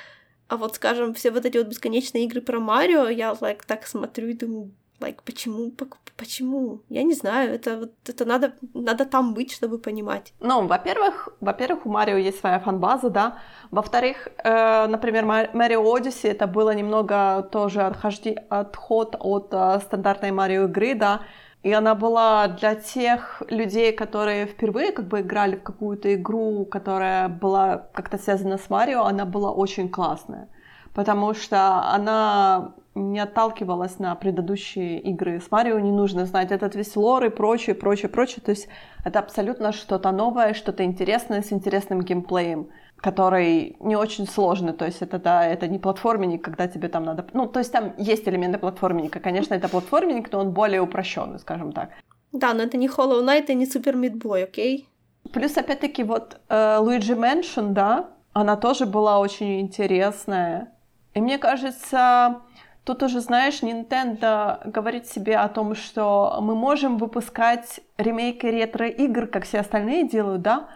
А 0.49 0.57
вот, 0.57 0.75
скажем, 0.75 1.15
все 1.15 1.31
вот 1.31 1.47
эти 1.47 1.59
вот 1.59 1.69
бесконечные 1.69 2.25
игры 2.25 2.41
про 2.41 2.59
Марио, 2.59 3.09
я 3.09 3.31
like, 3.33 3.61
так 3.67 3.87
смотрю 3.87 4.29
и 4.29 4.35
думаю, 4.35 4.73
like, 5.01 5.19
почему, 5.25 5.73
почему? 6.17 6.81
Я 6.89 7.03
не 7.03 7.15
знаю, 7.15 7.55
это 7.55 7.79
вот 7.79 7.93
это 8.07 8.25
надо, 8.25 8.53
надо 8.75 9.05
там 9.05 9.35
быть, 9.35 9.53
чтобы 9.53 9.79
понимать. 9.79 10.33
Ну, 10.41 10.67
во-первых, 10.67 11.29
во-первых, 11.41 11.87
у 11.87 11.91
Марио 11.91 12.17
есть 12.17 12.41
своя 12.41 12.61
фан-база, 12.61 13.11
да. 13.11 13.39
Во-вторых, 13.71 14.29
э, 14.45 14.87
например, 14.87 15.25
Марио 15.25 15.83
Odyssey 15.83 16.31
это 16.31 16.47
было 16.47 16.75
немного 16.75 17.49
тоже 17.51 17.83
отхожди, 17.83 18.37
отход 18.51 19.17
от 19.19 19.49
э, 19.53 19.81
стандартной 19.81 20.33
Марио 20.33 20.65
игры, 20.65 20.95
да. 20.95 21.21
И 21.63 21.73
она 21.73 21.95
была 21.95 22.49
для 22.49 22.75
тех 22.75 23.43
людей, 23.51 23.93
которые 23.93 24.47
впервые 24.47 24.93
как 24.93 25.09
бы 25.09 25.21
играли 25.21 25.57
в 25.57 25.63
какую-то 25.63 26.15
игру, 26.15 26.65
которая 26.65 27.29
была 27.29 27.89
как-то 27.93 28.19
связана 28.19 28.57
с 28.57 28.71
Марио, 28.71 29.05
она 29.05 29.25
была 29.25 29.53
очень 29.53 29.91
классная. 29.91 30.49
Потому 30.95 31.35
что 31.35 31.57
она 31.95 32.75
не 32.95 33.21
отталкивалась 33.21 33.99
на 33.99 34.15
предыдущие 34.15 34.99
игры. 35.01 35.41
С 35.41 35.51
Марио 35.51 35.79
не 35.79 35.93
нужно 35.93 36.27
знать 36.27 36.51
этот 36.51 36.75
весь 36.75 36.97
лор 36.97 37.25
и 37.25 37.29
прочее, 37.29 37.75
прочее, 37.75 38.09
прочее. 38.09 38.43
То 38.45 38.51
есть 38.51 38.69
это 39.05 39.21
абсолютно 39.21 39.73
что-то 39.73 40.11
новое, 40.11 40.55
что-то 40.55 40.85
интересное 40.85 41.43
с 41.43 41.53
интересным 41.53 42.03
геймплеем, 42.03 42.69
который 42.97 43.77
не 43.81 43.97
очень 43.97 44.27
сложный. 44.27 44.73
То 44.73 44.87
есть 44.87 45.03
это, 45.03 45.19
да, 45.19 45.47
это 45.47 45.69
не 45.69 45.79
платформенник, 45.79 46.43
когда 46.43 46.67
тебе 46.67 46.89
там 46.89 47.05
надо... 47.05 47.27
Ну, 47.33 47.47
то 47.47 47.61
есть 47.61 47.73
там 47.73 47.95
есть 47.97 48.27
элементы 48.29 48.59
платформенника. 48.59 49.21
Конечно, 49.21 49.55
это 49.55 49.69
платформенник, 49.69 50.33
но 50.33 50.41
он 50.41 50.51
более 50.51 50.81
упрощенный, 50.81 51.39
скажем 51.39 51.73
так. 51.73 51.91
Да, 52.33 52.55
но 52.55 52.63
это 52.63 52.77
не 52.77 52.89
Hollow 52.89 53.25
Knight 53.25 53.47
и 53.47 53.55
не 53.55 53.67
Super 53.67 53.95
Meat 53.95 54.21
Boy, 54.21 54.45
окей? 54.45 54.89
Плюс, 55.33 55.57
опять-таки, 55.57 56.03
вот 56.03 56.41
э, 56.49 56.79
Luigi 56.81 57.17
Mansion, 57.17 57.71
да, 57.71 58.11
она 58.33 58.57
тоже 58.57 58.87
была 58.87 59.19
очень 59.19 59.61
интересная. 59.61 60.73
И 61.15 61.21
мне 61.21 61.39
кажется, 61.39 62.41
Тут 62.85 63.03
уже, 63.03 63.21
знаешь, 63.21 63.63
Nintendo 63.63 64.61
говорит 64.65 65.07
себе 65.07 65.37
о 65.37 65.49
том, 65.49 65.75
что 65.75 66.39
мы 66.41 66.55
можем 66.55 66.97
выпускать 66.97 67.81
ремейки 67.99 68.47
ретро-игр, 68.47 69.27
как 69.27 69.45
все 69.45 69.61
остальные 69.61 70.09
делают, 70.09 70.43
да, 70.43 70.69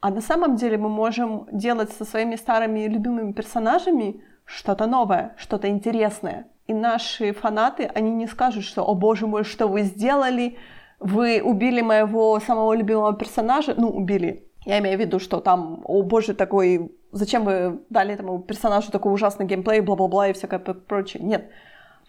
а 0.00 0.10
на 0.10 0.20
самом 0.20 0.56
деле 0.56 0.76
мы 0.76 0.88
можем 0.88 1.48
делать 1.50 1.90
со 1.92 2.04
своими 2.04 2.36
старыми 2.36 2.86
любимыми 2.86 3.32
персонажами 3.32 4.22
что-то 4.44 4.86
новое, 4.86 5.34
что-то 5.38 5.68
интересное. 5.68 6.46
И 6.66 6.74
наши 6.74 7.32
фанаты, 7.32 7.90
они 7.94 8.10
не 8.10 8.26
скажут, 8.26 8.64
что 8.64 8.84
«О 8.84 8.94
боже 8.94 9.26
мой, 9.26 9.44
что 9.44 9.66
вы 9.66 9.82
сделали? 9.82 10.58
Вы 11.00 11.40
убили 11.42 11.80
моего 11.80 12.38
самого 12.40 12.74
любимого 12.74 13.14
персонажа?» 13.14 13.74
Ну, 13.76 13.88
убили. 13.88 14.48
Я 14.64 14.78
имею 14.78 14.98
в 14.98 15.00
виду, 15.00 15.18
что 15.18 15.40
там 15.40 15.80
«О 15.84 16.02
боже, 16.02 16.34
такой 16.34 16.95
зачем 17.16 17.44
вы 17.44 17.80
дали 17.90 18.14
этому 18.14 18.42
персонажу 18.42 18.90
такой 18.92 19.12
ужасный 19.12 19.46
геймплей, 19.46 19.80
бла-бла-бла 19.80 20.28
и 20.28 20.32
всякое 20.32 20.58
прочее. 20.58 21.22
Нет. 21.22 21.50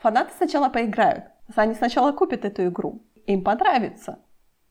Фанаты 0.02 0.32
сначала 0.38 0.70
поиграют. 0.70 1.26
Они 1.56 1.74
сначала 1.74 2.12
купят 2.12 2.46
эту 2.46 2.68
игру. 2.68 3.02
Им 3.26 3.44
понравится. 3.44 4.20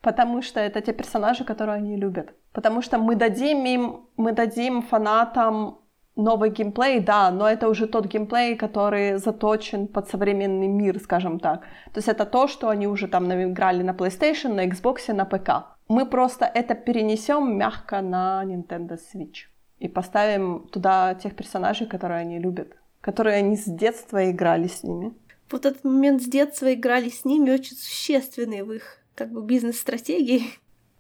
Потому 0.03 0.43
что 0.43 0.61
это 0.61 0.81
те 0.81 0.93
персонажи, 0.93 1.45
которые 1.45 1.77
они 1.77 1.97
любят. 1.97 2.35
Потому 2.53 2.83
что 2.83 2.99
мы 2.99 3.17
дадим 3.17 3.65
им, 3.65 4.07
мы 4.17 4.33
дадим 4.33 4.83
фанатам 4.83 5.79
новый 6.17 6.51
геймплей, 6.51 7.01
да, 7.01 7.31
но 7.31 7.49
это 7.49 7.69
уже 7.69 7.87
тот 7.87 8.07
геймплей, 8.07 8.57
который 8.57 9.19
заточен 9.19 9.89
под 9.89 10.09
современный 10.09 10.69
мир, 10.69 10.99
скажем 11.01 11.41
так. 11.41 11.61
То 11.93 11.99
есть 11.99 12.09
это 12.09 12.25
то, 12.25 12.47
что 12.47 12.69
они 12.69 12.87
уже 12.87 13.09
там 13.09 13.33
играли 13.33 13.83
на 13.83 13.91
PlayStation, 13.91 14.55
на 14.55 14.67
Xbox, 14.67 15.13
на 15.13 15.25
ПК. 15.25 15.77
Мы 15.89 16.07
просто 16.07 16.47
это 16.47 16.75
перенесем 16.75 17.59
мягко 17.59 18.01
на 18.01 18.43
Nintendo 18.45 18.97
Switch 18.97 19.56
и 19.79 19.89
поставим 19.89 20.69
туда 20.73 21.15
тех 21.15 21.35
персонажей, 21.35 21.87
которые 21.87 22.21
они 22.21 22.39
любят, 22.39 22.77
которые 23.01 23.37
они 23.37 23.57
с 23.57 23.65
детства 23.65 24.31
играли 24.31 24.69
с 24.69 24.83
ними. 24.83 25.15
Вот 25.51 25.67
этот 25.67 25.85
момент 25.85 26.23
с 26.23 26.27
детства 26.27 26.73
играли 26.73 27.09
с 27.09 27.25
ними 27.25 27.51
очень 27.51 27.77
существенный 27.77 28.63
в 28.63 28.73
их 28.73 28.99
как 29.15 29.31
бы 29.31 29.43
бизнес-стратегии. 29.43 30.45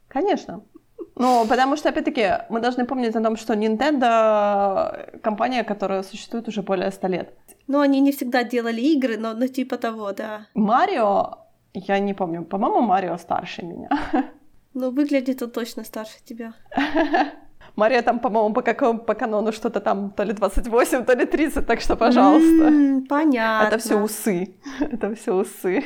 Конечно. 0.09 0.62
Ну, 1.16 1.47
потому 1.48 1.77
что, 1.77 1.89
опять-таки, 1.89 2.44
мы 2.51 2.61
должны 2.61 2.85
помнить 2.85 3.16
о 3.16 3.23
том, 3.23 3.36
что 3.36 3.55
Nintendo— 3.55 5.19
компания, 5.23 5.65
которая 5.65 6.03
существует 6.03 6.47
уже 6.48 6.62
более 6.62 6.90
ста 6.90 7.09
лет. 7.09 7.32
Ну, 7.66 7.81
они 7.81 8.01
не 8.01 8.12
всегда 8.12 8.44
делали 8.44 8.81
игры, 8.81 9.16
но 9.16 9.32
ну, 9.35 9.48
типа 9.48 9.78
того, 9.78 10.12
да. 10.12 10.47
Марио, 10.55 11.39
я 11.73 11.98
не 11.98 12.15
помню, 12.15 12.44
по-моему, 12.44 12.82
Марио 12.82 13.16
старше 13.16 13.62
меня. 13.62 13.89
Ну, 14.74 14.90
выглядит 14.90 15.43
он 15.43 15.51
точно 15.51 15.85
старше 15.85 16.19
тебя. 16.23 16.53
Мария 17.77 18.03
там, 18.03 18.19
по-моему, 18.20 18.55
по, 18.55 18.62
какому, 18.62 18.98
по 18.98 19.15
канону 19.15 19.53
что-то 19.53 19.81
там 19.81 20.11
то 20.11 20.24
ли 20.24 20.32
28, 20.32 21.05
то 21.05 21.12
ли 21.12 21.27
30, 21.27 21.66
так 21.66 21.81
что, 21.81 21.97
пожалуйста. 21.97 22.73
Понятно. 23.09 23.69
Это 23.69 23.78
все 23.78 24.01
усы. 24.01 24.55
Это 24.81 25.15
все 25.15 25.35
усы. 25.35 25.85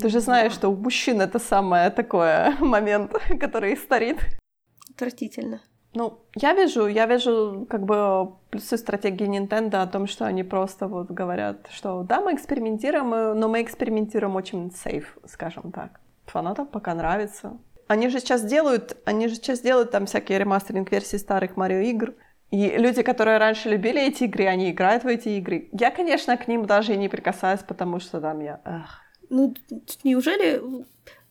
Ты 0.00 0.08
же 0.08 0.20
знаешь, 0.20 0.52
что 0.52 0.68
у 0.68 0.76
мужчин 0.76 1.20
это 1.20 1.38
самое 1.38 1.90
такое 1.90 2.56
момент, 2.60 3.12
который 3.40 3.76
старит. 3.76 4.18
Отвратительно. 4.90 5.60
Ну, 5.94 6.18
я 6.36 6.52
вижу, 6.52 6.86
я 6.86 7.06
вижу 7.06 7.66
как 7.70 7.84
бы 7.84 8.34
плюсы 8.50 8.76
стратегии 8.76 9.26
Nintendo 9.26 9.82
о 9.82 9.86
том, 9.86 10.06
что 10.06 10.26
они 10.26 10.44
просто 10.44 10.86
вот 10.86 11.10
говорят, 11.10 11.68
что 11.70 12.02
да, 12.02 12.20
мы 12.20 12.34
экспериментируем, 12.34 13.38
но 13.38 13.48
мы 13.48 13.62
экспериментируем 13.62 14.36
очень 14.36 14.70
сейф, 14.70 15.16
скажем 15.26 15.72
так. 15.72 16.00
Фанатам 16.26 16.66
пока 16.66 16.94
нравится. 16.94 17.56
Они 17.88 18.10
же 18.10 18.20
сейчас 18.20 18.44
делают, 18.44 18.96
они 19.06 19.28
же 19.28 19.34
сейчас 19.34 19.60
делают 19.60 19.90
там 19.90 20.06
всякие 20.06 20.38
ремастеринг 20.38 20.92
версии 20.92 21.16
старых 21.16 21.56
Марио 21.56 21.80
игр. 21.80 22.14
И 22.50 22.76
люди, 22.78 23.02
которые 23.02 23.38
раньше 23.38 23.68
любили 23.70 24.00
эти 24.00 24.24
игры, 24.24 24.46
они 24.46 24.70
играют 24.70 25.04
в 25.04 25.06
эти 25.06 25.30
игры. 25.30 25.68
Я, 25.72 25.90
конечно, 25.90 26.36
к 26.36 26.48
ним 26.48 26.66
даже 26.66 26.94
и 26.94 26.96
не 26.96 27.08
прикасаюсь, 27.08 27.60
потому 27.60 27.98
что 28.00 28.20
там 28.20 28.40
я... 28.40 28.60
Эх, 28.64 29.00
ну, 29.30 29.54
неужели... 30.04 30.62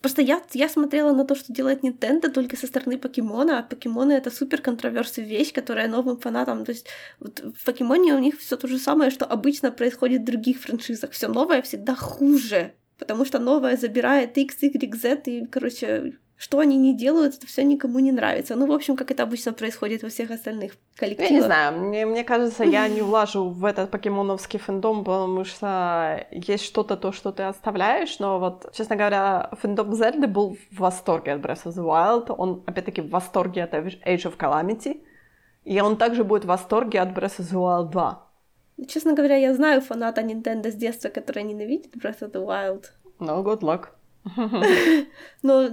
Просто 0.02 0.22
я, 0.22 0.42
я 0.54 0.70
смотрела 0.70 1.14
на 1.14 1.26
то, 1.26 1.34
что 1.34 1.52
делает 1.52 1.84
Nintendo 1.84 2.30
только 2.30 2.56
со 2.56 2.68
стороны 2.68 3.00
покемона, 3.00 3.60
а 3.60 3.64
покемоны 3.64 4.14
это 4.14 4.30
супер 4.30 4.62
контроверсия 4.62 5.24
вещь, 5.24 5.52
которая 5.52 5.88
новым 5.88 6.20
фанатам. 6.20 6.66
То 6.66 6.72
есть 6.72 6.88
вот 7.20 7.40
в 7.40 7.66
покемоне 7.66 8.14
у 8.14 8.20
них 8.20 8.40
все 8.40 8.58
то 8.58 8.68
же 8.68 8.78
самое, 8.78 9.10
что 9.10 9.26
обычно 9.26 9.72
происходит 9.72 10.22
в 10.22 10.26
других 10.26 10.60
франшизах. 10.60 11.12
Все 11.12 11.28
новое 11.28 11.64
всегда 11.64 11.96
хуже. 11.96 12.74
Потому 13.00 13.26
что 13.26 13.40
новое 13.40 13.76
забирает 13.76 14.38
X, 14.38 14.62
Y, 14.62 14.96
Z, 14.96 15.22
и, 15.26 15.46
короче, 15.46 16.18
что 16.38 16.60
они 16.60 16.78
не 16.78 16.96
делают, 16.96 17.36
это 17.36 17.48
все 17.48 17.64
никому 17.64 18.00
не 18.00 18.12
нравится. 18.12 18.56
Ну, 18.56 18.68
в 18.68 18.72
общем, 18.72 18.96
как 18.96 19.10
это 19.10 19.24
обычно 19.24 19.54
происходит 19.54 20.04
во 20.04 20.10
всех 20.10 20.30
остальных 20.30 20.74
коллективах. 20.96 21.32
Я 21.32 21.38
не 21.38 21.42
знаю, 21.42 21.80
мне, 21.80 22.06
мне 22.06 22.24
кажется, 22.24 22.64
я 22.64 22.88
не 22.88 23.02
влажу 23.02 23.50
в 23.50 23.66
этот 23.66 23.90
покемоновский 23.90 24.60
фэндом, 24.60 25.04
потому 25.04 25.44
что 25.46 26.28
есть 26.32 26.64
что-то, 26.64 26.96
то, 26.96 27.12
что 27.12 27.32
ты 27.32 27.44
оставляешь, 27.44 28.20
но 28.20 28.40
вот, 28.40 28.72
честно 28.74 28.96
говоря, 28.96 29.50
фэндом 29.60 29.94
Зельды 29.96 30.28
был 30.28 30.58
в 30.72 30.80
восторге 30.80 31.34
от 31.34 31.42
Breath 31.42 31.66
of 31.66 31.74
the 31.74 31.84
Wild, 31.84 32.36
он, 32.38 32.64
опять-таки, 32.68 33.02
в 33.02 33.10
восторге 33.10 33.64
от 33.64 33.74
Age 33.74 34.00
of 34.06 34.38
Calamity, 34.38 35.02
и 35.66 35.82
он 35.82 35.98
также 35.98 36.24
будет 36.24 36.46
в 36.46 36.48
восторге 36.48 37.02
от 37.02 37.10
Breath 37.10 37.40
of 37.40 37.52
the 37.52 37.58
Wild 37.58 37.90
2. 37.90 38.24
Честно 38.88 39.14
говоря, 39.14 39.38
я 39.38 39.56
знаю 39.56 39.82
фаната 39.82 40.22
Nintendo 40.22 40.70
с 40.70 40.76
детства, 40.76 41.10
который 41.10 41.42
ненавидит 41.42 41.96
Breath 41.96 42.22
of 42.22 42.32
the 42.32 42.46
Wild. 42.46 42.86
No, 43.20 43.44
good 43.44 43.62
luck. 43.62 43.97
Но 45.44 45.70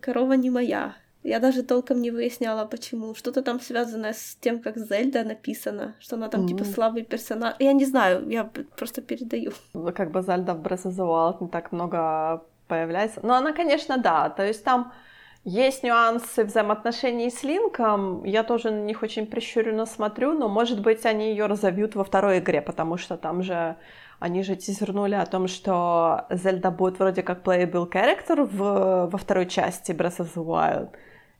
корова 0.00 0.32
не 0.34 0.50
моя. 0.50 0.94
Я 1.24 1.40
даже 1.40 1.62
толком 1.62 2.02
не 2.02 2.10
выясняла, 2.10 2.66
почему. 2.66 3.14
Что-то 3.14 3.42
там 3.42 3.58
связанное 3.58 4.12
с 4.12 4.36
тем, 4.40 4.60
как 4.60 4.76
Зельда 4.76 5.24
написано, 5.24 5.94
что 5.98 6.16
она 6.16 6.28
там 6.28 6.42
mm-hmm. 6.42 6.48
типа 6.48 6.64
слабый 6.64 7.02
персонаж. 7.02 7.54
Я 7.60 7.72
не 7.72 7.86
знаю, 7.86 8.28
я 8.28 8.44
просто 8.76 9.00
передаю. 9.00 9.52
Ну, 9.72 9.92
как 9.92 10.10
бы 10.10 10.22
Зельда 10.22 10.54
в 10.54 10.60
Breath 10.60 10.84
of 10.84 10.92
the 10.92 11.06
Wild 11.06 11.36
не 11.40 11.48
так 11.48 11.72
много 11.72 12.44
появляется. 12.68 13.20
Но 13.22 13.34
она, 13.34 13.52
конечно, 13.52 13.96
да. 13.96 14.28
То 14.28 14.46
есть 14.46 14.64
там 14.64 14.92
есть 15.44 15.82
нюансы 15.82 16.44
взаимоотношений 16.44 17.30
с 17.30 17.42
Линком. 17.42 18.24
Я 18.24 18.42
тоже 18.42 18.70
на 18.70 18.82
них 18.82 19.02
очень 19.02 19.26
прищуренно 19.26 19.84
смотрю, 19.86 20.32
но, 20.32 20.48
может 20.48 20.80
быть, 20.80 21.04
они 21.04 21.30
ее 21.30 21.46
разовьют 21.46 21.94
во 21.94 22.04
второй 22.04 22.38
игре, 22.38 22.62
потому 22.62 22.96
что 22.96 23.16
там 23.16 23.42
же 23.42 23.76
они 24.20 24.42
же 24.42 24.56
тизернули 24.56 25.14
о 25.16 25.26
том, 25.26 25.48
что 25.48 26.26
Зельда 26.30 26.70
будет 26.70 26.98
вроде 26.98 27.22
как 27.22 27.42
playable 27.42 27.90
character 27.90 28.44
в, 28.44 29.10
во 29.10 29.18
второй 29.18 29.46
части 29.46 29.92
Breath 29.92 30.18
of 30.18 30.34
the 30.34 30.44
Wild. 30.44 30.90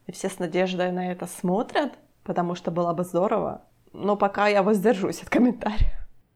И 0.07 0.13
все 0.13 0.29
с 0.29 0.39
надеждой 0.39 0.93
на 0.93 1.11
это 1.11 1.27
смотрят, 1.27 1.95
потому 2.25 2.55
что 2.55 2.71
было 2.71 2.93
бы 2.93 3.05
здорово. 3.05 3.63
Но 3.95 4.17
пока 4.17 4.49
я 4.49 4.63
воздержусь 4.63 5.23
от 5.23 5.31
комментариев. 5.31 5.93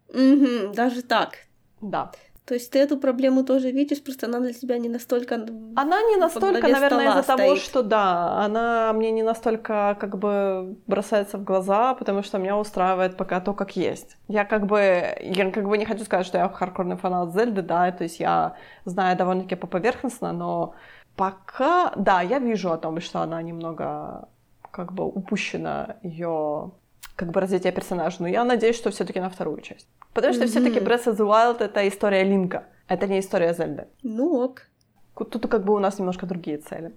Угу, 0.09 0.73
даже 0.75 1.03
так. 1.03 1.35
Да. 1.83 2.13
То 2.49 2.55
есть 2.55 2.73
ты 2.73 2.79
эту 2.79 2.97
проблему 2.97 3.45
тоже 3.45 3.71
видишь, 3.71 4.03
просто 4.03 4.27
она 4.27 4.41
для 4.41 4.55
тебя 4.55 4.79
не 4.79 4.89
настолько... 4.89 5.35
Она 5.77 6.03
не 6.03 6.17
настолько, 6.17 6.67
наверное, 6.67 7.11
из-за 7.11 7.37
того, 7.37 7.57
что 7.57 7.83
да, 7.83 8.43
она 8.43 8.95
мне 8.95 9.11
не 9.11 9.23
настолько 9.23 9.95
как 10.01 10.19
бы 10.19 10.79
бросается 10.87 11.37
в 11.37 11.45
глаза, 11.45 11.93
потому 11.93 12.23
что 12.23 12.39
меня 12.39 12.57
устраивает 12.57 13.19
пока 13.19 13.41
то, 13.41 13.53
как 13.53 13.77
есть. 13.77 14.17
Я 14.29 14.47
как 14.47 14.65
бы, 14.65 15.15
я 15.21 15.51
как 15.51 15.69
бы 15.69 15.77
не 15.77 15.85
хочу 15.85 16.05
сказать, 16.05 16.25
что 16.25 16.39
я 16.39 16.49
хардкорный 16.49 16.97
фанат 16.97 17.35
Зельды, 17.35 17.61
да, 17.61 17.93
то 17.93 18.05
есть 18.05 18.19
я 18.19 18.57
знаю 18.87 19.15
довольно-таки 19.19 19.55
по 19.55 19.67
поверхностно, 19.67 20.33
но 20.33 20.75
пока, 21.17 21.93
да, 21.97 22.23
я 22.23 22.39
вижу 22.39 22.73
о 22.73 22.79
том, 22.79 22.99
что 23.03 23.21
она 23.21 23.43
немного 23.43 24.27
как 24.71 24.95
бы 24.95 25.05
упущена 25.05 25.97
ее 26.03 26.71
как 27.19 27.33
бы 27.33 27.41
развитие 27.41 27.73
персонажа, 27.73 28.17
но 28.21 28.29
я 28.29 28.45
надеюсь, 28.45 28.77
что 28.77 28.91
все-таки 28.91 29.19
на 29.19 29.29
вторую 29.29 29.61
часть. 29.61 29.89
Потому 30.15 30.33
что 30.35 30.45
mm-hmm. 30.45 30.47
все-таки 30.47 30.79
Breath 30.79 31.07
of 31.07 31.17
the 31.17 31.27
Wild 31.27 31.61
это 31.61 31.89
история 31.89 32.23
Линка, 32.23 32.69
это 32.87 33.09
не 33.09 33.19
история 33.19 33.53
Зельды. 33.55 33.89
Ну 34.05 34.35
ок. 34.45 34.63
Тут 35.15 35.49
как 35.49 35.65
бы 35.65 35.75
у 35.75 35.81
нас 35.81 35.99
немножко 35.99 36.27
другие 36.27 36.59
цели. 36.59 36.97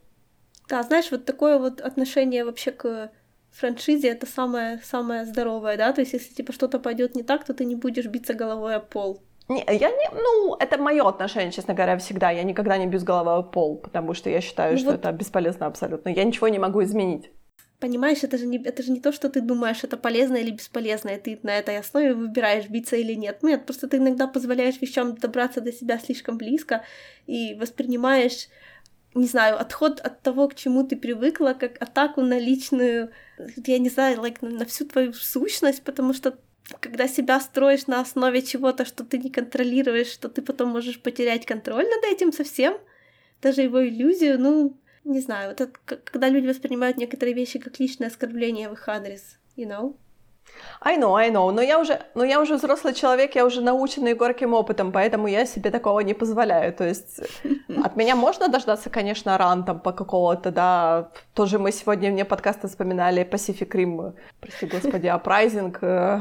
Да, 0.69 0.83
знаешь, 0.83 1.09
вот 1.09 1.25
такое 1.25 1.57
вот 1.57 1.81
отношение 1.81 2.45
вообще 2.45 2.71
к 2.71 3.09
франшизе 3.49 4.09
это 4.09 4.27
самое, 4.27 4.79
самое 4.83 5.25
здоровое, 5.25 5.75
да? 5.75 5.91
То 5.91 6.01
есть, 6.01 6.13
если 6.13 6.35
типа 6.35 6.53
что-то 6.53 6.79
пойдет 6.79 7.15
не 7.15 7.23
так, 7.23 7.43
то 7.43 7.55
ты 7.55 7.65
не 7.65 7.75
будешь 7.75 8.05
биться 8.05 8.35
головой 8.35 8.75
о 8.75 8.79
пол. 8.79 9.23
Не, 9.49 9.65
я 9.67 9.89
не, 9.89 10.09
ну, 10.13 10.55
это 10.59 10.77
мое 10.77 11.03
отношение, 11.07 11.51
честно 11.51 11.73
говоря, 11.73 11.97
всегда. 11.97 12.29
Я 12.29 12.43
никогда 12.43 12.77
не 12.77 12.85
бьюсь 12.85 13.03
головой 13.03 13.39
о 13.39 13.41
пол, 13.41 13.77
потому 13.77 14.13
что 14.13 14.29
я 14.29 14.39
считаю, 14.39 14.73
ну, 14.73 14.77
что 14.77 14.91
вот... 14.91 14.99
это 14.99 15.11
бесполезно 15.11 15.65
абсолютно. 15.65 16.09
Я 16.09 16.23
ничего 16.23 16.47
не 16.47 16.59
могу 16.59 16.83
изменить. 16.83 17.31
Понимаешь, 17.81 18.23
это 18.23 18.37
же, 18.37 18.45
не, 18.45 18.63
это 18.63 18.83
же 18.83 18.91
не 18.91 19.01
то, 19.01 19.11
что 19.11 19.27
ты 19.27 19.41
думаешь, 19.41 19.83
это 19.83 19.97
полезно 19.97 20.35
или 20.35 20.51
бесполезно, 20.51 21.09
и 21.09 21.19
ты 21.19 21.39
на 21.41 21.57
этой 21.57 21.79
основе 21.79 22.13
выбираешь, 22.13 22.69
биться 22.69 22.95
или 22.95 23.13
нет. 23.13 23.41
Нет, 23.41 23.65
просто 23.65 23.87
ты 23.87 23.97
иногда 23.97 24.27
позволяешь 24.27 24.79
вещам 24.79 25.15
добраться 25.15 25.61
до 25.61 25.73
себя 25.73 25.97
слишком 25.97 26.37
близко 26.37 26.85
и 27.25 27.55
воспринимаешь, 27.55 28.49
не 29.15 29.25
знаю, 29.25 29.59
отход 29.59 29.99
от 29.99 30.21
того, 30.21 30.47
к 30.47 30.53
чему 30.53 30.83
ты 30.83 30.95
привыкла, 30.95 31.57
как 31.59 31.81
атаку 31.81 32.21
на 32.21 32.37
личную, 32.37 33.09
я 33.65 33.79
не 33.79 33.89
знаю, 33.89 34.19
like, 34.19 34.47
на, 34.47 34.65
всю 34.65 34.85
твою 34.85 35.13
сущность, 35.13 35.81
потому 35.81 36.13
что 36.13 36.37
когда 36.81 37.07
себя 37.07 37.39
строишь 37.39 37.87
на 37.87 37.99
основе 37.99 38.43
чего-то, 38.43 38.85
что 38.85 39.03
ты 39.03 39.17
не 39.17 39.31
контролируешь, 39.31 40.11
что 40.11 40.29
ты 40.29 40.43
потом 40.43 40.69
можешь 40.69 41.01
потерять 41.01 41.47
контроль 41.47 41.85
над 41.85 42.03
этим 42.13 42.31
совсем, 42.31 42.77
даже 43.41 43.63
его 43.63 43.83
иллюзию, 43.83 44.39
ну, 44.39 44.77
не 45.03 45.19
знаю, 45.19 45.51
это 45.51 45.67
когда 45.85 46.29
люди 46.29 46.47
воспринимают 46.47 46.97
некоторые 46.97 47.33
вещи 47.33 47.59
как 47.59 47.79
личное 47.79 48.07
оскорбление 48.07 48.69
в 48.69 48.73
их 48.73 48.87
адрес, 48.87 49.37
you 49.57 49.67
know? 49.67 49.95
I 50.81 50.97
know, 50.97 51.15
I 51.15 51.29
know, 51.29 51.51
но 51.51 51.61
я 51.61 51.79
уже, 51.79 52.01
но 52.15 52.23
я 52.23 52.41
уже 52.41 52.55
взрослый 52.55 52.93
человек, 52.93 53.35
я 53.35 53.45
уже 53.45 53.61
наученный 53.61 54.15
горьким 54.15 54.53
опытом, 54.53 54.91
поэтому 54.91 55.27
я 55.27 55.45
себе 55.45 55.69
такого 55.69 55.99
не 56.01 56.13
позволяю. 56.13 56.73
То 56.73 56.83
есть 56.83 57.21
от 57.83 57.95
меня 57.95 58.15
можно 58.15 58.47
дождаться, 58.47 58.89
конечно, 58.89 59.37
ран 59.37 59.63
там 59.63 59.79
по 59.79 59.91
какого-то, 59.91 60.51
да. 60.51 61.11
Тоже 61.33 61.59
мы 61.59 61.71
сегодня 61.71 62.11
вне 62.11 62.25
подкаста 62.25 62.67
вспоминали 62.67 63.23
Pacific 63.23 63.69
Rim, 63.69 64.13
прости 64.39 64.65
господи, 64.65 65.07
Uprising, 65.07 65.77
э, 65.81 66.19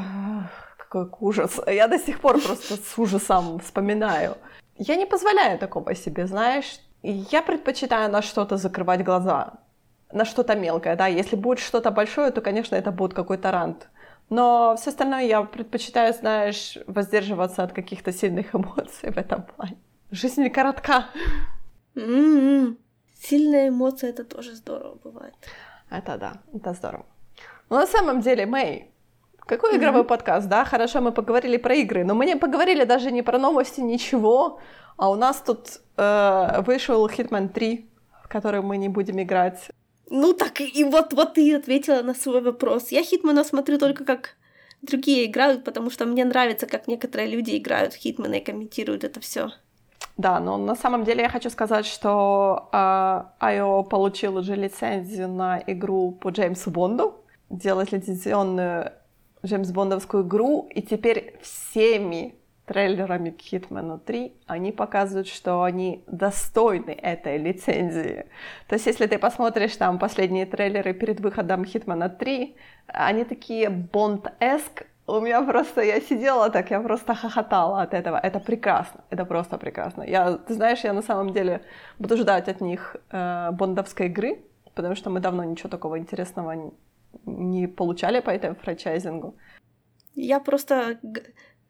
какой 0.77 1.09
ужас. 1.21 1.61
Я 1.67 1.89
до 1.89 1.99
сих 1.99 2.21
пор 2.21 2.41
просто 2.41 2.77
с 2.77 2.99
ужасом 2.99 3.59
вспоминаю. 3.61 4.37
Я 4.77 4.97
не 4.97 5.07
позволяю 5.07 5.59
такого 5.59 5.95
себе, 5.95 6.27
знаешь, 6.27 6.81
я 7.03 7.43
предпочитаю 7.43 8.11
на 8.11 8.23
что-то 8.23 8.57
закрывать 8.57 9.05
глаза, 9.05 9.55
на 10.13 10.25
что-то 10.25 10.55
мелкое, 10.55 10.97
да. 10.97 11.07
Если 11.07 11.37
будет 11.37 11.59
что-то 11.59 11.91
большое, 11.91 12.31
то, 12.31 12.41
конечно, 12.41 12.75
это 12.77 12.91
будет 12.91 13.15
какой-то 13.15 13.51
рант. 13.51 13.89
Но 14.29 14.77
все 14.77 14.91
остальное 14.91 15.25
я 15.25 15.43
предпочитаю, 15.43 16.15
знаешь, 16.15 16.79
воздерживаться 16.87 17.63
от 17.63 17.73
каких-то 17.73 18.13
сильных 18.13 18.55
эмоций 18.55 19.11
в 19.11 19.19
этом 19.19 19.43
плане. 19.43 19.77
Жизнь 20.11 20.43
не 20.43 20.51
коротка. 20.51 21.07
Mm-hmm. 21.95 22.77
Сильные 23.21 23.69
эмоции 23.69 24.09
это 24.09 24.25
тоже 24.25 24.55
здорово 24.55 24.95
бывает. 25.05 25.35
Это 25.91 26.17
да, 26.17 26.33
это 26.55 26.73
здорово. 26.73 27.07
Но 27.69 27.77
на 27.77 27.87
самом 27.87 28.21
деле, 28.21 28.47
Мэй, 28.47 28.91
Какой 29.51 29.79
игровой 29.79 30.03
mm-hmm. 30.03 30.07
подкаст, 30.07 30.49
да? 30.49 30.65
Хорошо, 30.65 31.01
мы 31.01 31.11
поговорили 31.11 31.57
про 31.57 31.75
игры, 31.75 32.05
но 32.05 32.15
мы 32.15 32.25
не 32.25 32.37
поговорили 32.37 32.85
даже 32.85 33.11
не 33.11 33.23
про 33.23 33.37
новости, 33.37 33.81
ничего. 33.81 34.61
А 34.97 35.11
у 35.11 35.17
нас 35.17 35.43
тут 35.45 35.81
э, 35.97 36.63
вышел 36.65 37.05
Hitman 37.09 37.49
3, 37.49 37.91
в 38.23 38.29
который 38.29 38.63
мы 38.63 38.77
не 38.77 38.89
будем 38.89 39.21
играть. 39.21 39.71
Ну 40.09 40.35
так 40.35 40.61
и 40.61 40.85
вот, 40.85 41.13
вот 41.15 41.35
ты 41.35 41.57
ответила 41.57 42.03
на 42.03 42.15
свой 42.15 42.43
вопрос. 42.43 42.93
Я 42.93 43.03
Хитмана 43.03 43.43
смотрю 43.43 43.79
только 43.79 44.05
как 44.05 44.37
другие 44.83 45.25
играют, 45.25 45.65
потому 45.65 45.91
что 45.91 46.07
мне 46.07 46.25
нравится, 46.25 46.67
как 46.67 46.87
некоторые 46.87 47.29
люди 47.29 47.57
играют 47.57 47.95
в 47.95 47.97
Хитмана 47.97 48.35
и 48.35 48.45
комментируют 48.45 49.03
это 49.03 49.19
все. 49.19 49.51
Да, 50.17 50.39
но 50.39 50.59
на 50.59 50.77
самом 50.77 51.03
деле 51.03 51.23
я 51.23 51.29
хочу 51.29 51.51
сказать, 51.51 51.87
что 51.87 52.69
э, 52.73 52.77
IO 53.41 53.83
получил 53.83 54.37
уже 54.37 54.55
лицензию 54.55 55.29
на 55.29 55.61
игру 55.67 56.13
по 56.13 56.29
Джеймсу 56.29 56.71
Бонду, 56.71 57.15
делать 57.49 57.91
лицензионную 57.91 58.93
Джеймс 59.45 59.71
Бондовскую 59.71 60.25
игру, 60.25 60.69
и 60.71 60.83
теперь 60.83 61.39
всеми 61.43 62.35
трейлерами 62.67 63.31
к 63.31 63.41
Hitman 63.53 63.99
3 63.99 64.33
они 64.47 64.71
показывают, 64.71 65.27
что 65.27 65.63
они 65.63 66.05
достойны 66.07 66.91
этой 66.91 67.37
лицензии. 67.37 68.27
То 68.69 68.77
есть, 68.77 68.87
если 68.87 69.07
ты 69.07 69.19
посмотришь 69.19 69.77
там 69.77 69.99
последние 69.99 70.47
трейлеры 70.47 70.95
перед 70.95 71.21
выходом 71.21 71.63
Hitman 71.63 72.09
3, 72.09 72.57
они 72.87 73.25
такие 73.25 73.71
Бонд-эск, 73.71 74.87
у 75.09 75.21
меня 75.21 75.43
просто, 75.43 75.83
я 75.83 76.01
сидела 76.01 76.51
так, 76.51 76.71
я 76.71 76.81
просто 76.81 77.15
хохотала 77.15 77.83
от 77.83 77.95
этого. 77.95 78.21
Это 78.23 78.39
прекрасно, 78.39 79.01
это 79.11 79.25
просто 79.25 79.59
прекрасно. 79.59 80.05
Я, 80.05 80.37
ты 80.37 80.55
знаешь, 80.55 80.85
я 80.85 80.93
на 80.93 81.03
самом 81.03 81.33
деле 81.33 81.63
буду 81.99 82.17
ждать 82.17 82.49
от 82.49 82.61
них 82.61 82.97
э, 83.11 83.51
бондовской 83.51 84.07
игры, 84.07 84.39
потому 84.75 84.95
что 84.95 85.11
мы 85.11 85.19
давно 85.19 85.43
ничего 85.43 85.69
такого 85.69 85.99
интересного 85.99 86.73
не 87.27 87.67
получали 87.67 88.21
по 88.21 88.31
этому 88.31 88.55
франчайзингу. 88.55 89.37
Я 90.15 90.41
просто 90.41 90.99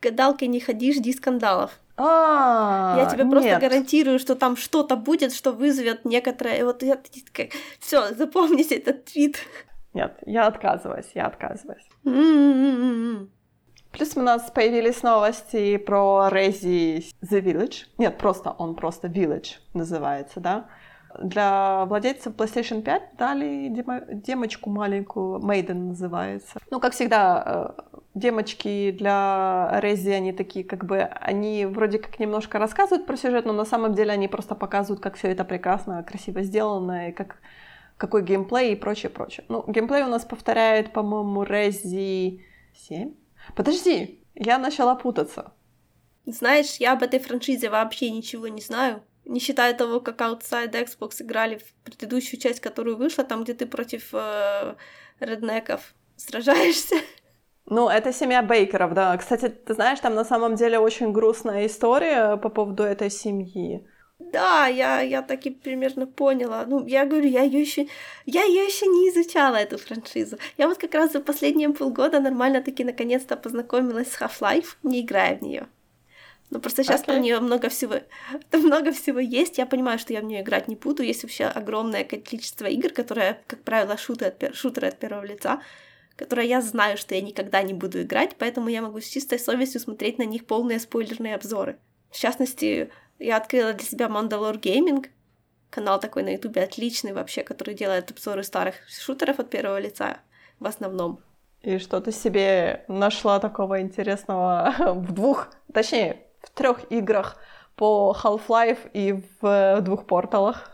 гадалкой 0.01 0.49
не 0.49 0.61
ходи, 0.61 0.93
жди 0.93 1.13
скандалов. 1.13 1.79
А, 1.97 2.97
я 2.99 3.11
тебе 3.11 3.27
просто 3.27 3.59
гарантирую, 3.59 4.19
что 4.19 4.35
там 4.35 4.57
что-то 4.57 4.97
будет, 4.97 5.35
что 5.35 5.53
вызовет 5.53 6.05
некоторое. 6.05 6.65
Вот 6.65 6.83
я 6.83 6.99
все, 7.79 8.15
запомните 8.15 8.77
этот 8.77 9.05
твит. 9.05 9.37
Нет, 9.93 10.17
я 10.25 10.47
отказываюсь, 10.47 11.11
я 11.15 11.27
отказываюсь. 11.27 11.87
Mm-hmm. 12.05 13.29
Плюс 13.93 14.17
у 14.17 14.21
нас 14.21 14.51
появились 14.51 15.03
новости 15.03 15.77
про 15.77 16.29
Resi 16.31 17.05
The 17.23 17.43
Village. 17.43 17.87
Нет, 17.99 18.17
просто 18.19 18.51
он 18.51 18.77
просто 18.77 19.09
Village 19.09 19.59
называется, 19.75 20.41
да? 20.41 20.69
Для 21.19 21.85
владельцев 21.87 22.35
PlayStation 22.35 22.83
5 22.83 23.17
дали 23.19 23.69
демо, 23.69 24.01
демочку 24.11 24.71
маленькую, 24.71 25.41
Maiden 25.41 25.89
называется. 25.89 26.59
Ну, 26.71 26.81
как 26.81 26.93
всегда, 26.93 27.75
э, 27.77 28.01
демочки 28.15 28.93
для 28.93 29.81
Рези, 29.81 30.11
они 30.11 30.33
такие, 30.33 30.65
как 30.65 30.85
бы, 30.85 31.01
они 31.01 31.67
вроде 31.67 31.99
как 31.99 32.19
немножко 32.21 32.59
рассказывают 32.59 33.07
про 33.07 33.17
сюжет, 33.17 33.45
но 33.45 33.53
на 33.53 33.65
самом 33.65 33.95
деле 33.95 34.13
они 34.13 34.29
просто 34.29 34.55
показывают, 34.55 35.03
как 35.03 35.17
все 35.17 35.29
это 35.29 35.45
прекрасно, 35.45 36.03
красиво 36.05 36.43
сделано, 36.43 37.09
и 37.09 37.13
как, 37.13 37.37
какой 37.97 38.23
геймплей 38.23 38.73
и 38.73 38.77
прочее, 38.77 39.11
прочее. 39.11 39.45
Ну, 39.49 39.65
геймплей 39.67 40.05
у 40.05 40.09
нас 40.09 40.25
повторяет, 40.25 40.93
по-моему, 40.93 41.43
Рези 41.43 42.45
7? 42.75 43.15
Подожди, 43.57 44.23
я 44.35 44.59
начала 44.59 44.95
путаться. 44.95 45.53
Знаешь, 46.25 46.77
я 46.77 46.93
об 46.93 47.03
этой 47.03 47.19
франшизе 47.19 47.69
вообще 47.69 48.11
ничего 48.11 48.47
не 48.47 48.61
знаю 48.61 49.03
не 49.31 49.39
считая 49.41 49.75
того, 49.75 50.01
как 50.01 50.21
Outside 50.21 50.73
Xbox 50.73 51.23
играли 51.23 51.59
в 51.59 51.73
предыдущую 51.85 52.41
часть, 52.41 52.61
которую 52.61 52.97
вышла, 52.97 53.25
там, 53.25 53.45
где 53.45 53.55
ты 53.55 53.65
против 53.65 54.09
э, 54.13 54.75
реднеков 55.21 55.95
сражаешься. 56.17 56.97
Ну, 57.67 57.89
это 57.89 58.13
семья 58.13 58.43
Бейкеров, 58.43 58.95
да. 58.95 59.17
Кстати, 59.17 59.49
ты 59.49 59.75
знаешь, 59.75 60.01
там 60.01 60.15
на 60.15 60.25
самом 60.25 60.57
деле 60.57 60.81
очень 60.81 61.13
грустная 61.13 61.67
история 61.67 62.37
по 62.37 62.49
поводу 62.49 62.83
этой 62.83 63.11
семьи. 63.11 63.87
Да, 64.19 64.67
я, 64.67 65.01
я 65.01 65.23
таки 65.23 65.51
примерно 65.51 66.07
поняла. 66.07 66.65
Ну, 66.67 66.85
я 66.87 67.07
говорю, 67.07 67.29
я 67.29 67.43
ее 67.43 67.61
еще, 67.61 67.87
я 68.27 68.43
ее 68.43 68.65
еще 68.65 68.87
не 68.87 69.09
изучала, 69.09 69.55
эту 69.55 69.79
франшизу. 69.79 70.39
Я 70.59 70.67
вот 70.69 70.79
как 70.79 70.95
раз 70.95 71.13
за 71.13 71.21
последние 71.21 71.71
полгода 71.71 72.19
нормально 72.19 72.61
таки 72.61 72.83
наконец-то 72.83 73.37
познакомилась 73.37 74.11
с 74.11 74.21
Half-Life, 74.21 74.77
не 74.83 75.01
играя 75.01 75.39
в 75.39 75.43
нее. 75.43 75.69
Ну, 76.51 76.61
просто 76.61 76.83
сейчас 76.83 77.05
okay. 77.05 77.17
у 77.17 77.21
нее 77.21 77.39
много 77.39 77.69
всего, 77.69 77.95
там 78.51 78.63
много 78.63 78.93
всего 78.93 79.21
есть. 79.21 79.59
Я 79.59 79.67
понимаю, 79.67 79.99
что 79.99 80.13
я 80.13 80.21
в 80.21 80.25
нее 80.25 80.43
играть 80.43 80.69
не 80.69 80.75
буду. 80.75 81.03
Есть 81.03 81.23
вообще 81.23 81.45
огромное 81.45 82.05
количество 82.05 82.67
игр, 82.67 82.91
которые, 82.91 83.41
как 83.47 83.63
правило, 83.63 83.97
шутеры 83.97 84.33
от, 84.33 84.55
шутеры 84.55 84.89
от 84.89 84.99
первого 84.99 85.25
лица, 85.25 85.63
которые 86.17 86.49
я 86.49 86.61
знаю, 86.61 86.97
что 86.97 87.15
я 87.15 87.21
никогда 87.21 87.63
не 87.63 87.73
буду 87.73 88.03
играть, 88.03 88.37
поэтому 88.37 88.69
я 88.69 88.83
могу 88.83 89.01
с 89.01 89.07
чистой 89.07 89.39
совестью 89.39 89.81
смотреть 89.81 90.19
на 90.19 90.25
них 90.25 90.45
полные 90.45 90.81
спойлерные 90.81 91.37
обзоры. 91.37 91.79
В 92.11 92.19
частности, 92.19 92.91
я 93.19 93.37
открыла 93.37 93.73
для 93.73 93.87
себя 93.87 94.07
Mandalore 94.07 94.61
Gaming, 94.61 95.07
канал 95.71 96.01
такой 96.01 96.25
на 96.25 96.31
ютубе 96.31 96.63
отличный 96.63 97.13
вообще, 97.13 97.43
который 97.43 97.75
делает 97.75 98.11
обзоры 98.11 98.43
старых 98.43 98.75
шутеров 98.89 99.39
от 99.39 99.51
первого 99.51 99.79
лица 99.79 100.19
в 100.59 100.67
основном. 100.67 101.21
И 101.63 101.79
что 101.79 102.01
ты 102.01 102.11
себе 102.11 102.85
нашла 102.89 103.39
такого 103.39 103.81
интересного 103.81 104.75
в 104.79 105.13
двух, 105.13 105.49
точнее, 105.73 106.27
в 106.43 106.51
трех 106.51 106.91
играх 106.91 107.37
по 107.77 108.17
Half-Life 108.23 108.91
и 108.93 109.23
в 109.41 109.81
двух 109.81 110.07
порталах. 110.07 110.71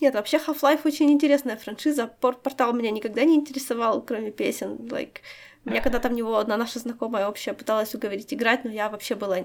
Нет, 0.00 0.14
вообще 0.14 0.38
Half-Life 0.38 0.80
очень 0.84 1.10
интересная 1.12 1.56
франшиза. 1.56 2.06
Порт-портал 2.20 2.72
меня 2.72 2.90
никогда 2.90 3.24
не 3.24 3.34
интересовал, 3.34 4.00
кроме 4.00 4.30
песен. 4.30 4.76
Like, 4.76 5.18
меня 5.64 5.82
когда-то 5.82 6.08
в 6.08 6.12
него 6.12 6.38
одна 6.38 6.56
наша 6.56 6.78
знакомая 6.78 7.28
общая 7.28 7.52
пыталась 7.52 7.94
уговорить 7.94 8.32
играть, 8.32 8.64
но 8.64 8.70
я 8.70 8.88
вообще 8.88 9.14
была 9.14 9.40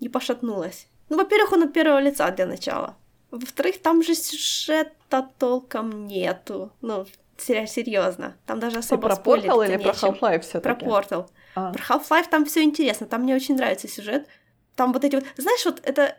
не 0.00 0.08
пошатнулась. 0.08 0.86
Ну, 1.10 1.18
во-первых, 1.18 1.52
он 1.52 1.64
от 1.64 1.74
первого 1.74 2.00
лица 2.00 2.30
для 2.30 2.46
начала. 2.46 2.96
Во-вторых, 3.30 3.82
там 3.82 4.02
же 4.02 4.14
сюжета 4.14 5.28
толком 5.38 6.06
нету. 6.06 6.72
Ну, 6.80 7.04
серьезно. 7.36 8.36
Там 8.46 8.60
даже 8.60 8.78
особо 8.78 9.10
Ты 9.10 9.16
про 9.16 9.22
Портал 9.22 9.62
или 9.62 9.76
про 9.76 9.92
Half-Life 9.92 10.40
все 10.40 10.60
Про 10.60 10.74
Портал. 10.76 11.30
А. 11.54 11.72
Про 11.72 11.82
Half-Life 11.82 12.28
там 12.30 12.46
все 12.46 12.62
интересно. 12.62 13.06
Там 13.06 13.24
мне 13.24 13.34
очень 13.34 13.56
нравится 13.56 13.88
сюжет 13.88 14.26
там 14.76 14.92
вот 14.92 15.04
эти 15.04 15.16
вот, 15.16 15.24
знаешь, 15.36 15.64
вот 15.64 15.80
это, 15.84 16.16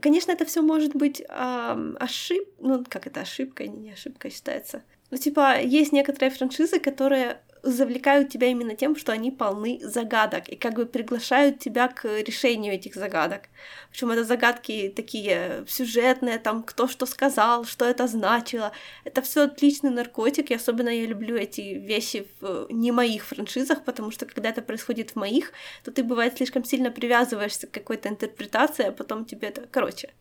конечно, 0.00 0.32
это 0.32 0.44
все 0.44 0.62
может 0.62 0.94
быть 0.94 1.22
эм, 1.28 1.96
ошиб, 2.00 2.48
ну 2.58 2.84
как 2.88 3.06
это 3.06 3.20
ошибка, 3.20 3.66
не, 3.66 3.92
ошибка 3.92 4.30
считается. 4.30 4.82
Ну 5.10 5.18
типа 5.18 5.60
есть 5.60 5.92
некоторые 5.92 6.30
франшизы, 6.30 6.80
которые 6.80 7.40
завлекают 7.64 8.28
тебя 8.28 8.48
именно 8.48 8.76
тем, 8.76 8.94
что 8.96 9.12
они 9.12 9.30
полны 9.30 9.80
загадок 9.82 10.48
и 10.48 10.56
как 10.56 10.74
бы 10.74 10.86
приглашают 10.86 11.58
тебя 11.58 11.88
к 11.88 12.04
решению 12.04 12.74
этих 12.74 12.94
загадок. 12.94 13.48
Причем 13.90 14.10
это 14.10 14.24
загадки 14.24 14.92
такие 14.94 15.64
сюжетные, 15.66 16.38
там 16.38 16.62
кто 16.62 16.86
что 16.86 17.06
сказал, 17.06 17.64
что 17.64 17.84
это 17.86 18.06
значило. 18.06 18.72
Это 19.04 19.22
все 19.22 19.44
отличный 19.44 19.90
наркотик, 19.90 20.50
и 20.50 20.54
особенно 20.54 20.90
я 20.90 21.06
люблю 21.06 21.36
эти 21.36 21.60
вещи 21.60 22.28
в 22.40 22.66
не 22.70 22.92
моих 22.92 23.24
франшизах, 23.24 23.84
потому 23.84 24.10
что 24.10 24.26
когда 24.26 24.50
это 24.50 24.62
происходит 24.62 25.12
в 25.12 25.16
моих, 25.16 25.52
то 25.82 25.90
ты 25.90 26.04
бывает 26.04 26.36
слишком 26.36 26.64
сильно 26.64 26.90
привязываешься 26.90 27.66
к 27.66 27.72
какой-то 27.72 28.08
интерпретации, 28.08 28.86
а 28.86 28.92
потом 28.92 29.24
тебе 29.24 29.48
это... 29.48 29.66
Короче, 29.70 30.12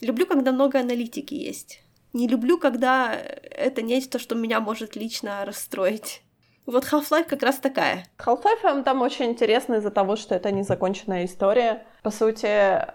люблю, 0.00 0.26
когда 0.26 0.52
много 0.52 0.80
аналитики 0.80 1.34
есть. 1.34 1.82
Не 2.12 2.26
люблю, 2.26 2.58
когда 2.58 3.14
это 3.14 3.82
нечто, 3.82 4.18
что 4.18 4.34
меня 4.34 4.60
может 4.60 4.96
лично 4.96 5.44
расстроить. 5.44 6.22
Вот 6.70 6.84
Half-Life 6.84 7.24
как 7.24 7.42
раз 7.42 7.56
такая. 7.56 8.04
Half-Life 8.18 8.84
там 8.84 9.02
очень 9.02 9.26
интересно 9.26 9.74
из-за 9.74 9.90
того, 9.90 10.16
что 10.16 10.34
это 10.34 10.52
незаконченная 10.52 11.24
история. 11.24 11.82
По 12.02 12.10
сути, 12.10 12.86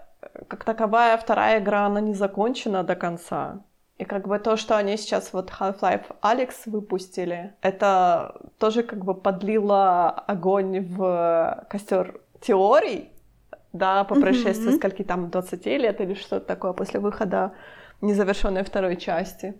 как 0.48 0.64
таковая 0.64 1.16
вторая 1.18 1.60
игра, 1.60 1.86
она 1.86 2.00
не 2.00 2.14
закончена 2.14 2.82
до 2.84 2.96
конца. 2.96 3.60
И 3.98 4.04
как 4.04 4.28
бы 4.28 4.38
то, 4.38 4.56
что 4.56 4.76
они 4.76 4.96
сейчас 4.96 5.32
вот 5.32 5.50
Half-Life 5.50 6.04
Alex 6.22 6.52
выпустили, 6.66 7.54
это 7.60 8.40
тоже 8.58 8.82
как 8.82 9.04
бы 9.04 9.14
подлило 9.14 10.10
огонь 10.10 10.80
в 10.80 11.66
костер 11.68 12.20
теорий, 12.40 13.10
да, 13.72 14.04
по 14.04 14.14
прошествии 14.14 14.72
mm-hmm. 14.72 14.78
скольки 14.78 15.02
там 15.02 15.30
20 15.30 15.66
лет 15.66 16.00
или 16.00 16.14
что-то 16.14 16.46
такое 16.46 16.72
после 16.72 17.00
выхода 17.00 17.52
незавершенной 18.00 18.64
второй 18.64 18.96
части. 18.96 19.54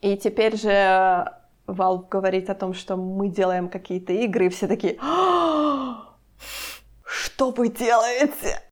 И 0.00 0.16
теперь 0.16 0.56
же 0.56 1.32
Valve 1.68 2.08
говорит 2.08 2.50
о 2.50 2.54
том, 2.54 2.74
что 2.74 2.96
мы 2.96 3.28
делаем 3.28 3.68
какие-то 3.68 4.12
игры, 4.12 4.46
и 4.46 4.48
все 4.48 4.66
такие, 4.66 4.96
«А, 5.00 6.16
что 7.04 7.50
вы 7.50 7.68
делаете? 7.68 8.62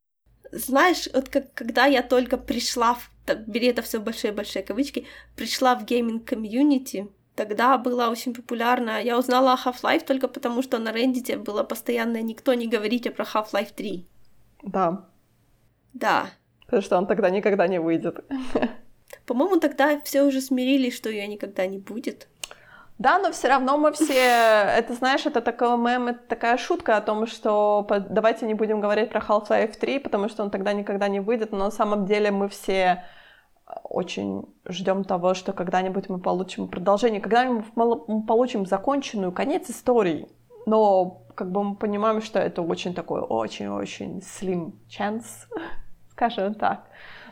Знаешь, 0.51 1.07
вот 1.13 1.29
как, 1.29 1.53
когда 1.53 1.85
я 1.85 2.01
только 2.01 2.37
пришла, 2.37 2.95
в, 2.95 3.11
бери 3.47 3.67
это 3.67 3.81
все 3.81 3.99
большие-большие 3.99 4.63
кавычки, 4.63 5.05
пришла 5.35 5.75
в 5.75 5.85
gaming 5.85 6.25
community, 6.25 7.07
тогда 7.35 7.77
было 7.77 8.09
очень 8.09 8.33
популярно. 8.33 9.01
Я 9.01 9.19
узнала 9.19 9.53
о 9.53 9.57
Half-Life 9.57 10.05
только 10.05 10.27
потому, 10.27 10.63
что 10.63 10.79
на 10.79 10.89
Reddit 10.89 11.37
было 11.37 11.63
постоянно 11.63 12.21
никто 12.21 12.53
не 12.53 12.67
говорите 12.67 13.11
про 13.11 13.25
Half-Life 13.25 13.73
3. 13.75 14.07
Да. 14.63 15.05
Да. 15.93 16.29
Потому 16.65 16.81
что 16.81 16.97
он 16.97 17.07
тогда 17.07 17.29
никогда 17.29 17.67
не 17.67 17.79
выйдет. 17.79 18.25
По-моему, 19.25 19.59
тогда 19.59 19.99
все 20.01 20.23
уже 20.23 20.41
смирились, 20.41 20.95
что 20.95 21.09
ее 21.09 21.27
никогда 21.27 21.67
не 21.67 21.77
будет. 21.77 22.27
Да, 22.99 23.19
но 23.19 23.31
все 23.31 23.47
равно 23.47 23.77
мы 23.77 23.91
все, 23.91 24.13
это 24.13 24.93
знаешь, 24.93 25.25
это 25.25 25.41
такой 25.41 25.77
мем, 25.77 26.07
это 26.07 26.19
такая 26.27 26.57
шутка 26.57 26.97
о 26.97 27.01
том, 27.01 27.27
что 27.27 27.85
давайте 28.09 28.45
не 28.45 28.53
будем 28.53 28.81
говорить 28.81 29.09
про 29.09 29.19
Half-Life 29.19 29.77
3, 29.77 29.99
потому 29.99 30.29
что 30.29 30.43
он 30.43 30.49
тогда 30.49 30.73
никогда 30.73 31.07
не 31.07 31.19
выйдет, 31.19 31.51
но 31.51 31.59
на 31.59 31.71
самом 31.71 32.05
деле 32.05 32.31
мы 32.31 32.49
все 32.49 33.03
очень 33.83 34.45
ждем 34.65 35.03
того, 35.03 35.33
что 35.33 35.53
когда-нибудь 35.53 36.09
мы 36.09 36.19
получим 36.19 36.67
продолжение, 36.67 37.21
когда-нибудь 37.21 37.65
мы 37.75 38.25
получим 38.25 38.65
законченную 38.65 39.31
конец 39.31 39.69
истории. 39.69 40.29
Но 40.65 41.25
как 41.35 41.51
бы 41.51 41.63
мы 41.63 41.75
понимаем, 41.75 42.21
что 42.21 42.39
это 42.39 42.61
очень 42.61 42.93
такой 42.93 43.21
очень-очень 43.21 44.19
slim 44.19 44.73
chance, 44.89 45.47
скажем 46.11 46.55
так. 46.55 46.87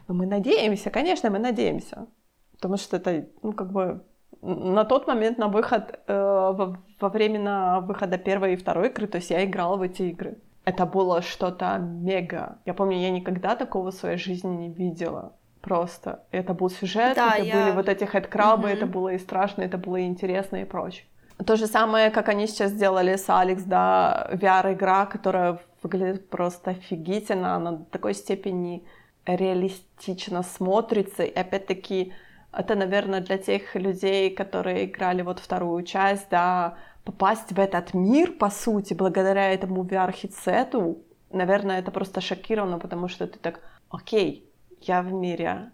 Но 0.07 0.13
мы 0.13 0.25
надеемся, 0.25 0.89
конечно, 0.89 1.29
мы 1.29 1.39
надеемся. 1.39 2.07
Потому 2.51 2.77
что 2.77 2.97
это, 2.97 3.27
ну, 3.41 3.53
как 3.53 3.71
бы, 3.71 4.05
на 4.41 4.85
тот 4.85 5.07
момент 5.07 5.37
на 5.37 5.47
выход, 5.47 5.99
э, 6.07 6.13
во, 6.13 6.77
во 6.99 7.09
время 7.09 7.81
выхода 7.81 8.17
первой 8.17 8.53
и 8.53 8.55
второй 8.55 8.89
игры, 8.89 9.07
то 9.07 9.17
есть 9.17 9.29
я 9.29 9.43
играла 9.43 9.77
в 9.77 9.81
эти 9.81 10.03
игры. 10.03 10.37
Это 10.65 10.85
было 10.85 11.21
что-то 11.21 11.77
мега. 11.77 12.57
Я 12.65 12.73
помню, 12.73 12.97
я 12.97 13.11
никогда 13.11 13.55
такого 13.55 13.91
в 13.91 13.95
своей 13.95 14.17
жизни 14.17 14.55
не 14.55 14.69
видела. 14.69 15.33
Просто. 15.61 16.23
Это 16.31 16.53
был 16.53 16.69
сюжет, 16.69 17.15
да, 17.15 17.35
это 17.35 17.43
я... 17.43 17.63
были 17.63 17.75
вот 17.75 17.89
эти 17.89 18.03
хэдкрабы, 18.03 18.67
угу. 18.67 18.73
это 18.75 18.85
было 18.85 19.09
и 19.09 19.17
страшно, 19.17 19.63
это 19.63 19.77
было 19.77 19.95
и 19.95 20.05
интересно 20.05 20.57
и 20.57 20.65
прочее. 20.65 21.05
То 21.45 21.55
же 21.55 21.67
самое, 21.67 22.11
как 22.11 22.29
они 22.29 22.47
сейчас 22.47 22.71
сделали 22.71 23.15
с 23.15 23.29
Алекс, 23.29 23.63
да, 23.63 24.29
VR-игра, 24.31 25.05
которая 25.05 25.59
выглядит 25.81 26.29
просто 26.29 26.71
офигительно, 26.71 27.55
она 27.55 27.71
до 27.71 27.85
такой 27.85 28.13
степени 28.13 28.85
реалистично 29.25 30.43
смотрится, 30.43 31.23
и 31.23 31.33
опять-таки 31.33 32.13
это, 32.57 32.75
наверное, 32.75 33.21
для 33.21 33.37
тех 33.37 33.75
людей, 33.75 34.29
которые 34.29 34.85
играли 34.85 35.21
вот 35.21 35.39
вторую 35.39 35.83
часть, 35.83 36.29
да, 36.29 36.75
попасть 37.03 37.51
в 37.51 37.59
этот 37.59 37.93
мир, 37.93 38.31
по 38.31 38.49
сути, 38.49 38.93
благодаря 38.93 39.53
этому 39.53 39.83
VR-хитсету, 39.83 40.97
наверное, 41.31 41.79
это 41.79 41.91
просто 41.91 42.21
шокировано, 42.21 42.79
потому 42.79 43.07
что 43.07 43.27
ты 43.27 43.39
так, 43.39 43.59
окей, 43.89 44.49
я 44.81 45.01
в 45.01 45.11
мире 45.11 45.71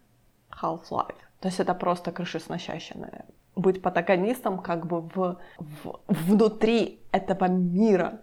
Half-Life. 0.62 1.16
То 1.40 1.48
есть 1.48 1.60
это 1.60 1.74
просто 1.74 2.12
крышесносящее, 2.12 3.00
наверное. 3.00 3.26
Быть 3.56 3.82
протагонистом 3.82 4.60
как 4.60 4.86
бы 4.86 5.02
в, 5.02 5.38
в, 5.58 6.00
внутри 6.08 7.00
этого 7.12 7.46
мира. 7.46 8.22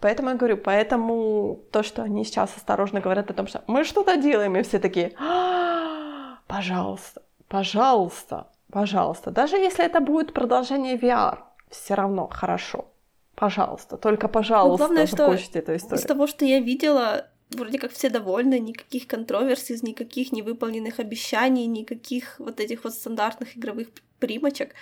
Поэтому 0.00 0.30
я 0.30 0.36
говорю, 0.36 0.58
поэтому 0.58 1.60
то, 1.72 1.82
что 1.82 2.02
они 2.02 2.24
сейчас 2.24 2.56
осторожно 2.56 3.00
говорят 3.00 3.30
о 3.30 3.34
том, 3.34 3.46
что 3.46 3.62
мы 3.66 3.84
что-то 3.84 4.16
делаем, 4.16 4.56
и 4.56 4.62
все 4.62 4.78
такие, 4.78 5.12
«А, 5.18 6.38
пожалуйста, 6.46 7.22
пожалуйста, 7.48 8.48
пожалуйста. 8.70 9.30
Даже 9.30 9.56
если 9.56 9.84
это 9.84 10.00
будет 10.00 10.32
продолжение 10.32 10.96
VR, 10.96 11.38
все 11.70 11.94
равно 11.94 12.28
хорошо. 12.28 12.86
Пожалуйста, 13.34 13.98
только 13.98 14.28
пожалуйста, 14.28 14.88
ну, 14.88 14.94
главное, 14.94 15.06
что 15.06 15.58
эту 15.58 15.76
историю. 15.76 15.98
Из 15.98 16.06
того, 16.06 16.26
что 16.26 16.46
я 16.46 16.58
видела, 16.60 17.28
вроде 17.50 17.78
как 17.78 17.92
все 17.92 18.08
довольны, 18.08 18.58
никаких 18.58 19.06
контроверсий, 19.06 19.78
никаких 19.82 20.32
невыполненных 20.32 21.00
обещаний, 21.00 21.66
никаких 21.66 22.38
вот 22.38 22.60
этих 22.60 22.84
вот 22.84 22.94
стандартных 22.94 23.56
игровых 23.56 23.88
примочек. 24.18 24.74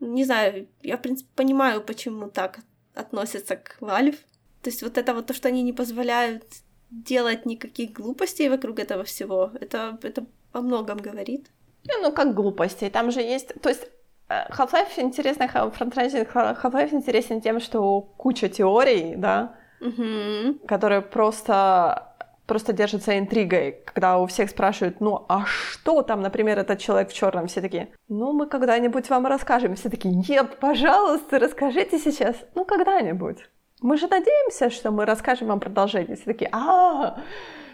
Не 0.00 0.24
знаю, 0.24 0.66
я, 0.82 0.96
в 0.96 1.02
принципе, 1.02 1.30
понимаю, 1.36 1.82
почему 1.82 2.28
так 2.28 2.58
относятся 2.94 3.56
к 3.56 3.76
Valve. 3.80 4.18
То 4.62 4.70
есть 4.70 4.82
вот 4.82 4.98
это 4.98 5.14
вот 5.14 5.26
то, 5.26 5.34
что 5.34 5.48
они 5.48 5.62
не 5.62 5.72
позволяют 5.72 6.44
делать 6.90 7.46
никаких 7.46 7.92
глупостей 7.92 8.48
вокруг 8.48 8.78
этого 8.78 9.04
всего, 9.04 9.50
это, 9.60 9.98
это 10.02 10.26
о 10.52 10.60
многом 10.60 10.98
говорит. 10.98 11.50
Не, 11.86 12.02
ну 12.02 12.12
как 12.12 12.34
глупостей, 12.34 12.90
там 12.90 13.10
же 13.10 13.20
есть... 13.20 13.60
То 13.60 13.68
есть 13.68 13.86
э, 14.28 14.48
Half-Life 14.50 14.98
интересный, 14.98 15.48
франчайзинг 15.48 16.28
Half-Life 16.34 16.94
интересен 16.94 17.40
тем, 17.40 17.60
что 17.60 18.00
куча 18.00 18.48
теорий, 18.48 19.14
да, 19.16 19.56
угу. 19.80 20.58
которые 20.66 21.02
просто 21.02 22.10
просто 22.46 22.74
держатся 22.74 23.18
интригой, 23.18 23.82
когда 23.86 24.18
у 24.18 24.26
всех 24.26 24.50
спрашивают, 24.50 25.00
ну 25.00 25.24
а 25.28 25.46
что 25.46 26.02
там, 26.02 26.20
например, 26.20 26.58
этот 26.58 26.78
человек 26.78 27.08
в 27.08 27.14
черном, 27.14 27.46
все 27.46 27.62
такие, 27.62 27.88
ну 28.08 28.34
мы 28.34 28.46
когда-нибудь 28.46 29.08
вам 29.08 29.26
расскажем, 29.26 29.76
все 29.76 29.88
такие, 29.88 30.14
нет, 30.14 30.58
пожалуйста, 30.60 31.38
расскажите 31.38 31.98
сейчас, 31.98 32.36
ну 32.54 32.66
когда-нибудь. 32.66 33.48
Мы 33.80 33.96
же 33.96 34.08
надеемся, 34.08 34.70
что 34.70 34.90
мы 34.90 35.04
расскажем 35.04 35.48
вам 35.48 35.60
продолжение. 35.60 36.16
Все 36.16 36.24
такие, 36.24 36.48
а, 36.52 37.18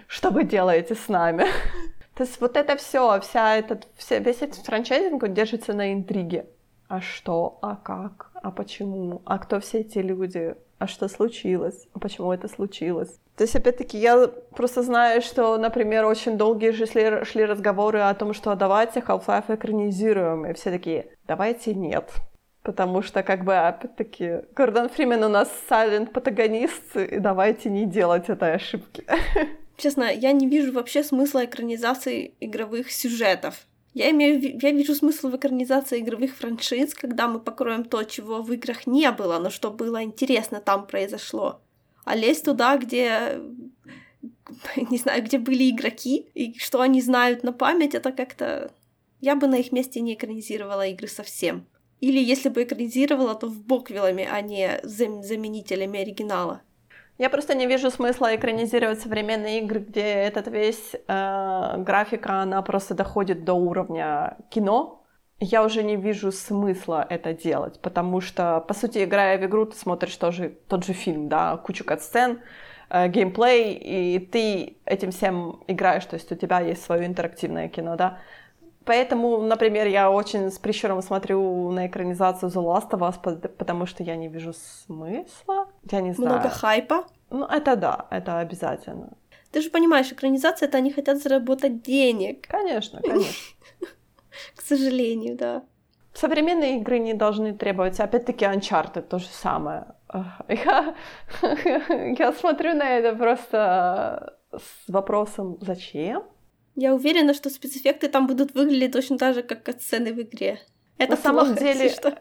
что 0.09 0.31
вы 0.31 0.45
делаете 0.45 0.95
с 0.95 1.09
нами? 1.09 1.47
То 2.21 2.27
есть 2.27 2.39
вот 2.39 2.59
это 2.59 2.77
все, 2.77 3.19
вся 3.21 3.57
этот, 3.57 3.89
вся, 3.97 4.19
весь 4.19 4.43
этот 4.43 4.59
франчайзинг, 4.67 5.23
он 5.23 5.33
держится 5.33 5.73
на 5.73 5.95
интриге. 5.95 6.45
А 6.87 7.01
что, 7.01 7.59
а 7.63 7.77
как, 7.77 8.31
а 8.35 8.51
почему, 8.51 9.23
а 9.25 9.39
кто 9.39 9.59
все 9.59 9.79
эти 9.79 10.01
люди, 10.01 10.55
а 10.77 10.87
что 10.87 11.09
случилось, 11.09 11.89
а 11.95 11.99
почему 11.99 12.31
это 12.31 12.47
случилось. 12.47 13.19
То 13.39 13.45
есть, 13.45 13.57
опять-таки, 13.57 13.97
я 13.97 14.29
просто 14.55 14.83
знаю, 14.83 15.23
что, 15.23 15.57
например, 15.57 16.05
очень 16.05 16.37
долгие 16.37 16.73
же 16.73 16.85
шли, 16.85 17.25
шли 17.25 17.47
разговоры 17.47 18.01
о 18.01 18.13
том, 18.13 18.35
что 18.35 18.55
давайте 18.55 19.01
Half-Life 19.01 19.55
экранизируем, 19.55 20.45
и 20.45 20.53
все 20.53 20.71
такие, 20.71 21.07
давайте 21.27 21.73
нет. 21.73 22.13
Потому 22.63 23.01
что, 23.01 23.23
как 23.23 23.45
бы, 23.45 23.57
опять-таки, 23.57 24.41
Гордон 24.55 24.91
Фримен 24.91 25.25
у 25.25 25.31
нас 25.31 25.51
протагонист, 26.13 26.97
и 26.99 27.19
давайте 27.19 27.71
не 27.71 27.87
делать 27.87 28.29
этой 28.29 28.57
ошибки. 28.57 29.07
Честно, 29.81 30.13
я 30.13 30.33
не 30.33 30.47
вижу 30.47 30.73
вообще 30.73 31.03
смысла 31.03 31.47
экранизации 31.47 32.35
игровых 32.39 32.93
сюжетов. 32.93 33.67
Я, 33.95 34.11
имею, 34.11 34.59
я 34.61 34.73
вижу 34.73 34.95
смысл 34.95 35.31
в 35.31 35.37
экранизации 35.37 36.01
игровых 36.01 36.37
франшиз, 36.37 36.93
когда 36.93 37.29
мы 37.29 37.41
покроем 37.41 37.85
то, 37.85 38.03
чего 38.03 38.43
в 38.43 38.53
играх 38.53 38.87
не 38.87 39.11
было, 39.11 39.39
но 39.39 39.49
что 39.49 39.71
было 39.71 40.05
интересно 40.05 40.61
там 40.61 40.87
произошло. 40.87 41.63
А 42.05 42.15
лезть 42.15 42.45
туда, 42.45 42.77
где 42.77 43.41
не 44.91 44.99
знаю, 44.99 45.25
где 45.25 45.39
были 45.39 45.71
игроки, 45.71 46.27
и 46.35 46.59
что 46.59 46.83
они 46.83 47.01
знают 47.01 47.43
на 47.43 47.55
память, 47.55 47.95
это 47.95 48.13
как-то... 48.13 48.71
Я 49.23 49.35
бы 49.35 49.47
на 49.47 49.55
их 49.55 49.73
месте 49.73 50.01
не 50.01 50.13
экранизировала 50.13 50.89
игры 50.89 51.09
совсем. 51.09 51.67
Или 52.01 52.19
если 52.23 52.51
бы 52.51 52.65
экранизировала, 52.65 53.35
то 53.35 53.47
в 53.47 53.63
боквилами, 53.63 54.29
а 54.31 54.43
не 54.43 54.79
зам- 54.83 55.23
заменителями 55.23 56.01
оригинала. 56.01 56.61
Я 57.21 57.29
просто 57.29 57.55
не 57.55 57.67
вижу 57.67 57.91
смысла 57.91 58.35
экранизировать 58.35 59.03
современные 59.03 59.61
игры, 59.61 59.81
где 59.81 60.01
этот 60.01 60.49
весь 60.49 60.95
э, 60.95 61.75
графика, 61.77 62.41
она 62.41 62.63
просто 62.63 62.95
доходит 62.95 63.45
до 63.45 63.53
уровня 63.53 64.39
кино. 64.49 65.05
Я 65.39 65.63
уже 65.63 65.83
не 65.83 65.97
вижу 65.97 66.33
смысла 66.33 67.07
это 67.11 67.35
делать, 67.35 67.79
потому 67.83 68.23
что, 68.23 68.65
по 68.67 68.73
сути, 68.73 69.05
играя 69.05 69.37
в 69.37 69.45
игру, 69.45 69.67
ты 69.67 69.77
смотришь 69.77 70.17
тоже 70.17 70.57
тот 70.67 70.87
же 70.87 70.95
фильм, 70.95 71.29
да, 71.29 71.59
кучу 71.59 71.85
катсцен, 71.85 72.41
э, 72.89 73.09
геймплей, 73.09 73.75
и 73.75 74.19
ты 74.19 74.79
этим 74.87 75.11
всем 75.11 75.63
играешь, 75.67 76.07
то 76.07 76.15
есть 76.15 76.33
у 76.33 76.37
тебя 76.37 76.61
есть 76.61 76.83
свое 76.83 77.05
интерактивное 77.05 77.69
кино, 77.69 77.97
да. 77.97 78.21
Поэтому, 78.85 79.43
например, 79.43 79.87
я 79.87 80.11
очень 80.11 80.51
с 80.51 80.59
прищуром 80.59 81.03
смотрю 81.03 81.71
на 81.71 81.87
экранизацию 81.87 82.51
The 82.51 82.63
Last 82.63 82.91
of 82.91 83.01
Us, 83.01 83.49
потому 83.49 83.87
что 83.87 84.03
я 84.03 84.17
не 84.17 84.29
вижу 84.29 84.53
смысла. 84.53 85.69
Я 85.91 86.01
не 86.01 86.13
знаю. 86.13 86.39
Много 86.39 86.49
хайпа? 86.49 87.05
Ну, 87.31 87.45
это 87.45 87.77
да, 87.77 88.07
это 88.11 88.39
обязательно. 88.39 89.11
Ты 89.53 89.61
же 89.61 89.71
понимаешь, 89.71 90.13
экранизация 90.13 90.69
это 90.69 90.79
они 90.79 90.93
хотят 90.93 91.19
заработать 91.19 91.83
денег. 91.83 92.47
Конечно, 92.49 93.01
конечно. 93.07 93.33
К 94.57 94.63
сожалению, 94.63 95.37
да. 95.37 95.63
Современные 96.15 96.79
игры 96.79 96.99
не 96.99 97.15
должны 97.15 97.53
требовать, 97.53 98.01
опять-таки, 98.01 98.45
Uncharted 98.45 99.03
то 99.03 99.19
же 99.19 99.27
самое. 99.27 99.95
Я, 100.49 100.95
я 102.19 102.33
смотрю 102.33 102.75
на 102.75 102.99
это 102.99 103.17
просто 103.17 104.37
с 104.53 104.89
вопросом 104.89 105.59
«Зачем?» 105.61 106.25
Я 106.77 106.95
уверена, 106.95 107.35
что 107.35 107.51
спецэффекты 107.51 108.09
там 108.09 108.27
будут 108.27 108.55
выглядеть 108.55 108.93
точно 108.93 109.19
так 109.19 109.35
же, 109.35 109.43
как 109.43 109.69
сцены 109.81 110.13
в 110.13 110.21
игре. 110.21 110.61
Это 110.99 111.13
На 111.13 111.17
самом 111.17 111.55
деле, 111.55 111.89
что... 111.89 112.19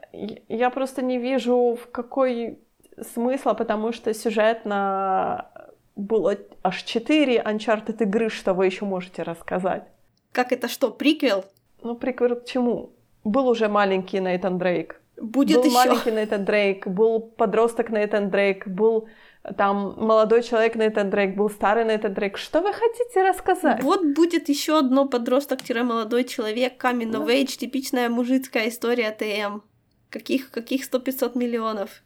я 0.48 0.70
просто 0.70 1.02
не 1.02 1.18
вижу, 1.18 1.78
в 1.82 1.92
какой 1.92 2.60
смысла, 3.02 3.54
потому 3.54 3.92
что 3.92 4.14
сюжетно 4.14 5.50
было 5.96 6.38
аж 6.64 6.84
четыре 6.84 7.42
Uncharted 7.42 8.02
игры, 8.04 8.30
что 8.30 8.54
вы 8.54 8.66
еще 8.68 8.86
можете 8.86 9.24
рассказать. 9.24 9.84
Как 10.32 10.52
это 10.52 10.68
что, 10.68 10.92
приквел? 10.92 11.44
Ну, 11.82 11.96
приквел 11.96 12.36
к 12.36 12.46
чему? 12.46 12.92
Был 13.24 13.48
уже 13.48 13.68
маленький 13.68 14.20
Нейтан 14.20 14.58
Дрейк. 14.58 15.02
Будет 15.18 15.58
был 15.58 15.66
еще. 15.66 15.76
маленький 15.76 16.12
Нейтан 16.12 16.46
Дрейк, 16.46 16.88
был 16.88 17.20
подросток 17.20 17.90
Нейтан 17.90 18.30
Дрейк, 18.30 18.68
был 18.68 19.10
там 19.57 19.95
молодой 19.98 20.44
человек 20.44 20.76
Нейтан 20.76 21.10
Дрейк, 21.10 21.36
был 21.36 21.49
старый 21.49 21.86
Нейтан 21.86 22.14
Дрейк. 22.14 22.38
Что 22.38 22.61
вы 22.61 22.74
хотите 22.74 23.24
рассказать? 23.28 23.82
Вот 23.84 24.06
будет 24.06 24.49
еще 24.49 24.80
одно 24.80 25.07
подросток-молодой 25.07 26.24
человек, 26.26 26.84
coming 26.84 27.11
of 27.11 27.28
age, 27.28 27.57
типичная 27.57 28.10
мужицкая 28.10 28.70
история 28.70 29.11
ТМ. 29.11 29.61
Каких, 30.10 30.52
каких 30.52 30.90
100-500 30.91 31.38
миллионов? 31.38 32.02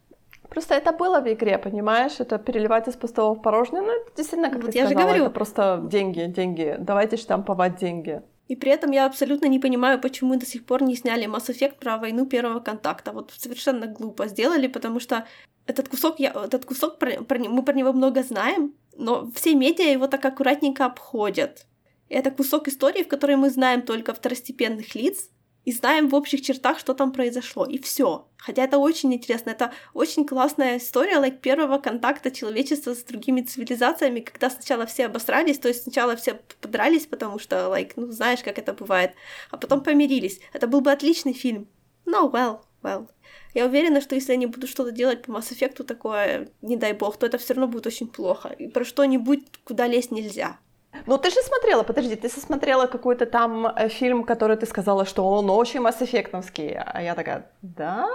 Просто 0.50 0.76
это 0.76 0.92
было 0.92 1.20
в 1.20 1.32
игре, 1.32 1.58
понимаешь? 1.58 2.20
Это 2.20 2.38
переливать 2.38 2.88
из 2.88 2.96
пустого 2.96 3.34
в 3.34 3.42
порожнее. 3.42 3.82
Ну, 3.82 3.90
это 3.90 4.12
действительно, 4.16 4.52
как 4.52 4.62
вот 4.62 4.72
ты 4.72 4.78
я 4.78 4.86
сказала, 4.86 5.02
же 5.02 5.08
говорю. 5.08 5.26
это 5.26 5.34
просто 5.34 5.82
деньги, 5.84 6.26
деньги. 6.26 6.76
Давайте 6.78 7.18
штамповать 7.18 7.78
деньги. 7.78 8.22
И 8.48 8.56
при 8.56 8.72
этом 8.72 8.92
я 8.92 9.06
абсолютно 9.06 9.48
не 9.48 9.60
понимаю, 9.60 10.00
почему 10.00 10.36
до 10.36 10.46
сих 10.46 10.66
пор 10.66 10.84
не 10.84 10.96
сняли 10.96 11.28
Mass 11.28 11.50
Effect 11.50 11.80
про 11.80 11.98
войну 11.98 12.26
первого 12.26 12.60
контакта. 12.60 13.12
Вот 13.12 13.34
совершенно 13.38 13.88
глупо 13.88 14.28
сделали, 14.28 14.68
потому 14.68 15.00
что 15.00 15.26
этот 15.66 15.88
кусок, 15.88 16.20
я, 16.20 16.32
этот 16.32 16.66
кусок 16.66 17.00
про, 17.00 17.24
про, 17.24 17.40
мы 17.40 17.64
про 17.64 17.74
него 17.74 17.94
много 17.94 18.22
знаем, 18.22 18.74
но 18.98 19.32
все 19.32 19.56
медиа 19.56 19.92
его 19.92 20.08
так 20.08 20.26
аккуратненько 20.26 20.86
обходят. 20.86 21.66
Это 22.10 22.32
кусок 22.32 22.68
истории, 22.68 23.04
в 23.04 23.08
которой 23.08 23.38
мы 23.38 23.50
знаем 23.50 23.82
только 23.82 24.14
второстепенных 24.14 24.94
лиц, 24.94 25.30
и 25.66 25.72
знаем 25.72 26.10
в 26.10 26.16
общих 26.16 26.42
чертах, 26.42 26.80
что 26.80 26.94
там 26.94 27.12
произошло, 27.12 27.66
и 27.66 27.78
все. 27.80 28.28
Хотя 28.38 28.64
это 28.64 28.78
очень 28.78 29.14
интересно, 29.14 29.52
это 29.52 29.72
очень 29.94 30.26
классная 30.26 30.78
история, 30.78 31.16
like, 31.16 31.40
первого 31.40 31.78
контакта 31.78 32.32
человечества 32.32 32.94
с 32.94 33.04
другими 33.04 33.42
цивилизациями, 33.42 34.20
когда 34.20 34.50
сначала 34.50 34.86
все 34.86 35.06
обосрались, 35.06 35.60
то 35.60 35.70
есть 35.70 35.84
сначала 35.84 36.16
все 36.16 36.40
подрались, 36.60 37.06
потому 37.06 37.40
что, 37.40 37.56
like, 37.74 37.94
ну, 37.96 38.12
знаешь, 38.12 38.44
как 38.44 38.58
это 38.58 38.74
бывает, 38.74 39.14
а 39.52 39.58
потом 39.58 39.82
помирились. 39.82 40.40
Это 40.52 40.68
был 40.68 40.82
бы 40.82 40.92
отличный 40.92 41.34
фильм. 41.34 41.68
No, 42.06 42.30
well, 42.32 42.62
well. 42.82 43.08
Я 43.54 43.66
уверена, 43.68 44.02
что 44.02 44.16
если 44.16 44.34
они 44.34 44.48
будут 44.48 44.70
что-то 44.70 44.92
делать 44.92 45.22
по 45.22 45.32
Mass 45.32 45.52
Effect 45.52 45.84
такое, 45.84 46.50
не 46.62 46.76
дай 46.76 46.94
бог, 46.94 47.18
то 47.18 47.26
это 47.26 47.38
все 47.38 47.54
равно 47.54 47.68
будет 47.68 47.88
очень 47.88 48.08
плохо. 48.08 48.50
И 48.50 48.68
про 48.68 48.84
что-нибудь, 48.84 49.44
куда 49.64 49.88
лезть 49.88 50.12
нельзя. 50.12 50.60
Ну, 51.06 51.18
ты 51.18 51.30
же 51.30 51.42
смотрела, 51.42 51.84
подожди, 51.84 52.16
ты 52.16 52.30
смотрела 52.30 52.88
какой-то 52.88 53.26
там 53.26 53.68
э, 53.68 53.90
фильм, 53.90 54.24
который 54.24 54.58
ты 54.58 54.66
сказала, 54.66 55.06
что 55.06 55.28
он 55.30 55.50
очень 55.50 55.82
масс-эффектновский. 55.82 56.76
А 56.78 57.02
я 57.02 57.16
такая, 57.16 57.46
да? 57.62 58.08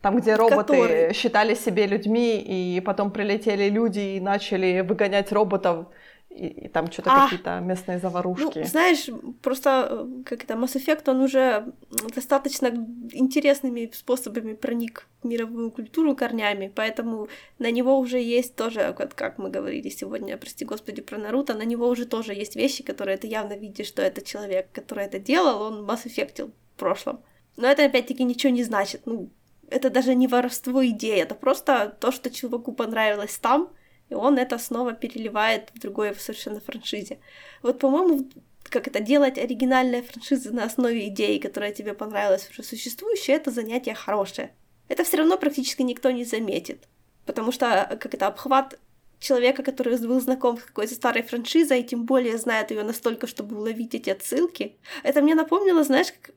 Там, 0.00 0.16
где 0.16 0.36
роботы 0.36 0.74
который... 0.74 1.14
считали 1.14 1.54
себе 1.54 1.86
людьми, 1.86 2.38
и 2.38 2.80
потом 2.80 3.10
прилетели 3.10 3.70
люди 3.70 4.00
и 4.16 4.20
начали 4.20 4.82
выгонять 4.82 5.32
роботов 5.32 5.86
и, 6.34 6.46
и 6.46 6.68
там 6.68 6.90
что-то 6.90 7.12
а, 7.12 7.24
какие-то 7.24 7.60
местные 7.60 7.98
заварушки. 7.98 8.58
Ну, 8.58 8.64
знаешь, 8.64 9.08
просто 9.40 9.88
э, 9.90 10.22
как 10.24 10.42
это, 10.42 10.54
Mass 10.54 10.74
Effect, 10.74 11.08
он 11.10 11.20
уже 11.20 11.72
достаточно 12.14 12.66
интересными 13.12 13.90
способами 13.94 14.54
проник 14.54 15.06
в 15.22 15.26
мировую 15.26 15.70
культуру 15.70 16.16
корнями, 16.16 16.72
поэтому 16.74 17.28
на 17.58 17.70
него 17.70 17.98
уже 17.98 18.18
есть 18.18 18.56
тоже, 18.56 18.94
вот 18.98 19.14
как 19.14 19.38
мы 19.38 19.48
говорили 19.48 19.88
сегодня, 19.88 20.36
прости 20.36 20.64
господи, 20.64 21.02
про 21.02 21.18
Наруто, 21.18 21.54
на 21.54 21.64
него 21.64 21.88
уже 21.88 22.04
тоже 22.04 22.34
есть 22.34 22.56
вещи, 22.56 22.82
которые 22.82 23.16
ты 23.16 23.28
явно 23.28 23.54
видишь, 23.54 23.86
что 23.86 24.02
это 24.02 24.20
человек, 24.20 24.66
который 24.72 25.04
это 25.04 25.20
делал, 25.20 25.62
он 25.62 25.88
Mass 25.88 26.04
Effect 26.04 26.46
в 26.46 26.78
прошлом. 26.78 27.20
Но 27.56 27.68
это 27.68 27.84
опять-таки 27.84 28.24
ничего 28.24 28.52
не 28.52 28.64
значит, 28.64 29.02
ну, 29.04 29.30
это 29.70 29.88
даже 29.88 30.16
не 30.16 30.26
воровство 30.26 30.84
идеи, 30.84 31.20
это 31.20 31.36
просто 31.36 31.96
то, 32.00 32.10
что 32.10 32.28
чуваку 32.28 32.72
понравилось 32.72 33.38
там, 33.38 33.70
и 34.14 34.16
он 34.16 34.38
это 34.38 34.58
снова 34.58 34.92
переливает 34.92 35.70
в 35.74 35.80
другой 35.80 36.14
совершенно 36.14 36.60
франшизе. 36.60 37.18
Вот, 37.62 37.80
по-моему, 37.80 38.30
как 38.62 38.86
это 38.86 39.00
делать 39.00 39.38
оригинальные 39.38 40.02
франшизы 40.02 40.52
на 40.52 40.64
основе 40.64 41.08
идеи, 41.08 41.38
которая 41.38 41.72
тебе 41.72 41.94
понравилась 41.94 42.48
уже 42.48 42.62
существующей, 42.62 43.32
это 43.32 43.50
занятие 43.50 43.94
хорошее. 43.94 44.54
Это 44.88 45.02
все 45.02 45.16
равно 45.16 45.36
практически 45.36 45.82
никто 45.82 46.10
не 46.10 46.24
заметит. 46.24 46.84
Потому 47.26 47.52
что, 47.52 47.98
как 48.00 48.14
это, 48.14 48.28
обхват 48.28 48.78
человека, 49.18 49.62
который 49.62 49.98
был 49.98 50.20
знаком 50.20 50.58
с 50.58 50.62
какой-то 50.62 50.94
старой 50.94 51.22
франшизой, 51.22 51.80
и 51.80 51.84
тем 51.84 52.04
более 52.04 52.38
знает 52.38 52.70
ее 52.70 52.84
настолько, 52.84 53.26
чтобы 53.26 53.56
уловить 53.56 53.94
эти 53.94 54.10
отсылки. 54.10 54.76
Это 55.02 55.22
мне 55.22 55.34
напомнило, 55.34 55.82
знаешь, 55.82 56.12
как 56.12 56.34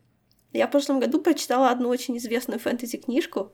я 0.54 0.68
в 0.68 0.72
прошлом 0.72 0.99
году 0.99 1.22
прочитала 1.22 1.70
одну 1.70 1.90
очень 1.90 2.18
известную 2.18 2.60
фэнтези-книжку, 2.60 3.52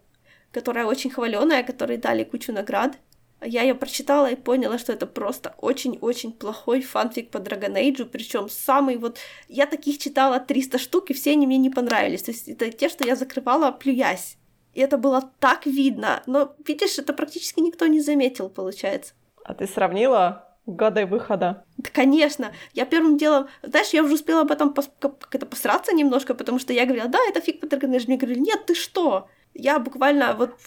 которая 0.52 0.86
очень 0.86 1.10
хваленая, 1.10 1.64
которой 1.64 1.98
дали 1.98 2.24
кучу 2.24 2.54
наград. 2.54 2.98
Я 3.46 3.64
ее 3.64 3.76
прочитала 3.76 4.30
и 4.30 4.36
поняла, 4.36 4.78
что 4.78 4.94
это 4.94 5.06
просто 5.06 5.56
очень-очень 5.58 6.32
плохой 6.32 6.82
фанфик 6.82 7.30
по 7.30 7.38
Dragon 7.38 7.76
Age, 7.76 8.06
причем 8.06 8.50
самый 8.50 8.98
вот... 8.98 9.18
Я 9.48 9.66
таких 9.66 9.98
читала 9.98 10.40
300 10.40 10.78
штук, 10.78 11.10
и 11.10 11.14
все 11.14 11.32
они 11.32 11.48
мне 11.48 11.58
не 11.58 11.70
понравились. 11.70 12.24
То 12.24 12.32
есть 12.32 12.48
это 12.48 12.72
те, 12.72 12.90
что 12.90 13.06
я 13.06 13.16
закрывала, 13.16 13.72
плюясь. 13.72 14.38
И 14.74 14.82
это 14.82 14.98
было 14.98 15.32
так 15.40 15.66
видно. 15.66 16.24
Но, 16.26 16.56
видишь, 16.66 16.98
это 16.98 17.14
практически 17.14 17.60
никто 17.60 17.88
не 17.88 18.02
заметил, 18.02 18.50
получается. 18.50 19.14
А 19.44 19.54
ты 19.54 19.68
сравнила 19.68 20.48
годы 20.66 21.06
выхода? 21.06 21.66
Да, 21.78 21.90
конечно. 21.94 22.54
Я 22.74 22.86
первым 22.86 23.18
делом... 23.18 23.48
Знаешь, 23.62 23.90
я 23.90 24.04
уже 24.04 24.16
успела 24.16 24.42
об 24.42 24.52
этом 24.52 24.74
пос... 24.74 24.90
как 25.00 25.36
это 25.36 25.46
посраться 25.46 25.94
немножко, 25.94 26.34
потому 26.34 26.60
что 26.60 26.74
я 26.74 26.86
говорила, 26.86 27.08
да, 27.08 27.20
это 27.28 27.42
фиг 27.42 27.60
по 27.60 27.66
Dragon 27.66 27.96
Age. 27.96 28.06
Мне 28.08 28.18
говорили, 28.18 28.40
нет, 28.40 28.66
ты 28.66 28.74
что? 28.74 29.28
Я 29.54 29.80
буквально 29.80 30.34
вот 30.34 30.58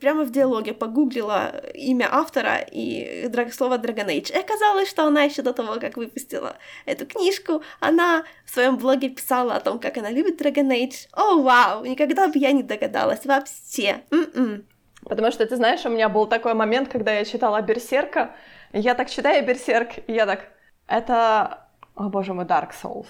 прямо 0.00 0.24
в 0.24 0.30
диалоге 0.30 0.72
погуглила 0.72 1.62
имя 1.74 2.08
автора 2.10 2.56
и 2.58 3.28
драг, 3.28 3.52
слово 3.52 3.76
Dragon 3.76 4.06
Age. 4.06 4.32
И 4.32 4.38
оказалось, 4.38 4.88
что 4.88 5.04
она 5.04 5.22
еще 5.22 5.42
до 5.42 5.52
того, 5.52 5.78
как 5.78 5.96
выпустила 5.96 6.56
эту 6.86 7.06
книжку, 7.06 7.62
она 7.80 8.24
в 8.46 8.50
своем 8.50 8.78
блоге 8.78 9.10
писала 9.10 9.56
о 9.56 9.60
том, 9.60 9.78
как 9.78 9.98
она 9.98 10.10
любит 10.10 10.40
Dragon 10.40 10.68
Age. 10.68 11.08
О, 11.12 11.42
вау! 11.42 11.84
Никогда 11.84 12.28
бы 12.28 12.38
я 12.38 12.52
не 12.52 12.62
догадалась 12.62 13.26
вообще. 13.26 14.02
М-м. 14.10 14.64
Потому 15.04 15.30
что, 15.32 15.46
ты 15.46 15.56
знаешь, 15.56 15.84
у 15.84 15.90
меня 15.90 16.08
был 16.08 16.26
такой 16.26 16.54
момент, 16.54 16.88
когда 16.88 17.12
я 17.12 17.24
читала 17.24 17.60
Берсерка, 17.62 18.34
я 18.72 18.94
так 18.94 19.10
читаю 19.10 19.44
Берсерк, 19.44 19.98
и 20.06 20.12
я 20.12 20.26
так, 20.26 20.48
это, 20.86 21.68
о 21.94 22.08
боже 22.08 22.34
мой, 22.34 22.44
Dark 22.44 22.70
Souls. 22.82 23.06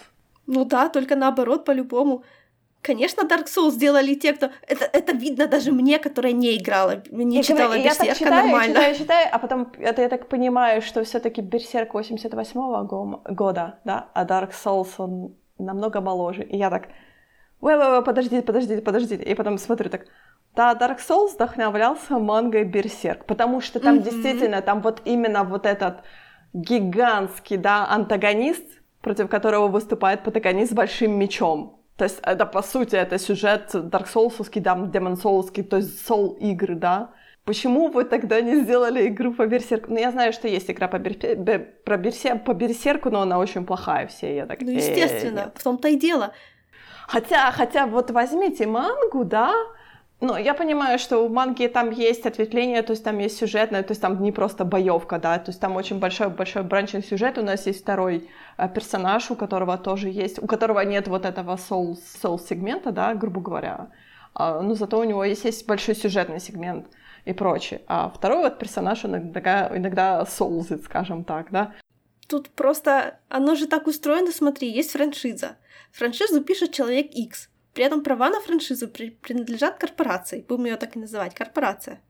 Ну 0.46 0.64
да, 0.64 0.88
только 0.88 1.16
наоборот, 1.16 1.64
по-любому. 1.64 2.24
Конечно, 2.82 3.24
Dark 3.24 3.46
Souls 3.46 3.72
сделали 3.72 4.14
те, 4.14 4.32
кто... 4.32 4.50
Это, 4.66 4.86
это 4.90 5.12
видно 5.12 5.46
даже 5.46 5.70
мне, 5.70 5.98
которая 5.98 6.32
не 6.32 6.56
играла, 6.56 7.02
не 7.10 7.36
я 7.36 7.42
читала 7.42 7.66
говорю, 7.66 7.84
Берсерка 7.84 8.06
я 8.06 8.14
читаю, 8.14 8.42
нормально. 8.42 8.78
Я 8.78 8.94
читаю, 8.94 8.94
читаю, 8.94 9.28
а 9.32 9.38
потом 9.38 9.72
это 9.78 10.02
я 10.02 10.08
так 10.08 10.28
понимаю, 10.28 10.80
что 10.80 11.04
все 11.04 11.20
таки 11.20 11.42
Берсерк 11.42 11.94
88-го 11.94 13.22
года, 13.28 13.80
да, 13.84 14.08
а 14.14 14.24
Dark 14.24 14.52
Souls, 14.52 14.88
он 14.96 15.36
намного 15.58 16.00
моложе. 16.00 16.42
И 16.42 16.56
я 16.56 16.70
так, 16.70 16.88
ой, 17.60 17.76
ой, 17.76 17.98
ой, 17.98 18.02
подождите, 18.02 18.42
подождите, 18.42 18.80
подождите. 18.80 19.24
И 19.24 19.34
потом 19.34 19.58
смотрю 19.58 19.90
так, 19.90 20.06
да, 20.56 20.74
Dark 20.74 21.00
Souls 21.06 21.34
вдохновлялся 21.34 22.18
мангой 22.18 22.64
Берсерк, 22.64 23.26
потому 23.26 23.60
что 23.60 23.78
там 23.78 23.96
mm-hmm. 23.96 24.02
действительно, 24.02 24.62
там 24.62 24.80
вот 24.80 25.02
именно 25.04 25.44
вот 25.44 25.66
этот 25.66 26.02
гигантский, 26.54 27.58
да, 27.58 27.86
антагонист, 27.90 28.64
против 29.02 29.28
которого 29.28 29.68
выступает 29.68 30.22
протагонист 30.22 30.72
с 30.72 30.74
большим 30.74 31.18
мечом. 31.18 31.79
То 32.00 32.04
есть 32.04 32.20
это, 32.22 32.46
по 32.46 32.62
сути, 32.62 32.96
это 32.96 33.18
сюжет 33.18 33.74
Dark 33.74 34.06
Souls, 34.14 34.60
да, 34.60 34.74
Demon 34.74 35.22
Souls, 35.22 35.62
то 35.62 35.76
есть 35.76 36.08
Soul 36.08 36.38
игры, 36.38 36.74
да. 36.74 37.10
Почему 37.44 37.88
вы 37.88 38.04
тогда 38.04 38.40
не 38.40 38.62
сделали 38.62 39.06
игру 39.08 39.34
по 39.34 39.46
Берсерку? 39.46 39.90
Ну, 39.90 39.98
я 39.98 40.10
знаю, 40.10 40.32
что 40.32 40.48
есть 40.48 40.70
игра 40.70 40.88
по, 40.88 40.98
Бер... 40.98 41.66
про 41.84 41.98
Берсер... 41.98 42.38
по 42.38 42.54
Берсерку, 42.54 43.10
но 43.10 43.20
она 43.20 43.38
очень 43.38 43.66
плохая, 43.66 44.06
все 44.06 44.34
я 44.34 44.46
так... 44.46 44.62
Ну, 44.62 44.70
естественно, 44.70 45.52
в 45.54 45.62
том-то 45.62 45.88
и 45.88 45.96
дело. 45.96 46.32
Хотя, 47.06 47.52
хотя 47.52 47.84
вот 47.86 48.10
возьмите 48.10 48.66
мангу, 48.66 49.24
да, 49.24 49.52
ну, 50.20 50.36
я 50.36 50.52
понимаю, 50.52 50.98
что 50.98 51.24
у 51.24 51.28
манги 51.30 51.66
там 51.66 51.90
есть 51.90 52.26
ответвление, 52.26 52.82
то 52.82 52.92
есть 52.92 53.02
там 53.02 53.18
есть 53.18 53.38
сюжетное, 53.38 53.82
то 53.82 53.92
есть 53.92 54.02
там 54.02 54.22
не 54.22 54.32
просто 54.32 54.66
боевка, 54.66 55.18
да, 55.18 55.38
то 55.38 55.50
есть 55.50 55.60
там 55.60 55.76
очень 55.76 55.98
большой-большой 55.98 56.62
бранчинг 56.62 57.06
сюжет. 57.06 57.38
У 57.38 57.42
нас 57.42 57.66
есть 57.66 57.82
второй 57.82 58.28
э, 58.58 58.68
персонаж, 58.68 59.30
у 59.30 59.34
которого 59.34 59.78
тоже 59.78 60.10
есть, 60.10 60.42
у 60.42 60.46
которого 60.46 60.80
нет 60.80 61.08
вот 61.08 61.24
этого 61.24 61.56
soul, 61.56 61.96
soul 62.22 62.38
сегмента, 62.38 62.92
да, 62.92 63.14
грубо 63.14 63.40
говоря. 63.40 63.88
А, 64.34 64.60
но 64.60 64.74
зато 64.74 64.98
у 64.98 65.04
него 65.04 65.24
есть, 65.24 65.44
есть 65.46 65.66
большой 65.66 65.94
сюжетный 65.94 66.40
сегмент 66.40 66.86
и 67.24 67.32
прочее. 67.32 67.80
А 67.86 68.10
второй 68.10 68.42
вот 68.42 68.58
персонаж, 68.58 69.04
он 69.06 69.16
иногда, 69.16 69.70
иногда 69.74 70.26
соулзит, 70.26 70.84
скажем 70.84 71.24
так, 71.24 71.50
да. 71.50 71.72
Тут 72.28 72.50
просто, 72.50 73.18
оно 73.30 73.54
же 73.54 73.66
так 73.66 73.86
устроено, 73.86 74.32
смотри, 74.32 74.70
есть 74.70 74.92
франшиза. 74.92 75.56
Франшизу 75.92 76.44
пишет 76.44 76.72
Человек 76.72 77.06
X 77.06 77.48
при 77.80 77.86
этом 77.86 78.02
права 78.02 78.28
на 78.28 78.40
франшизу 78.40 78.88
принадлежат 78.88 79.78
корпорации, 79.78 80.44
будем 80.46 80.66
ее 80.66 80.76
так 80.76 80.96
и 80.96 80.98
называть, 80.98 81.34
корпорация. 81.34 82.02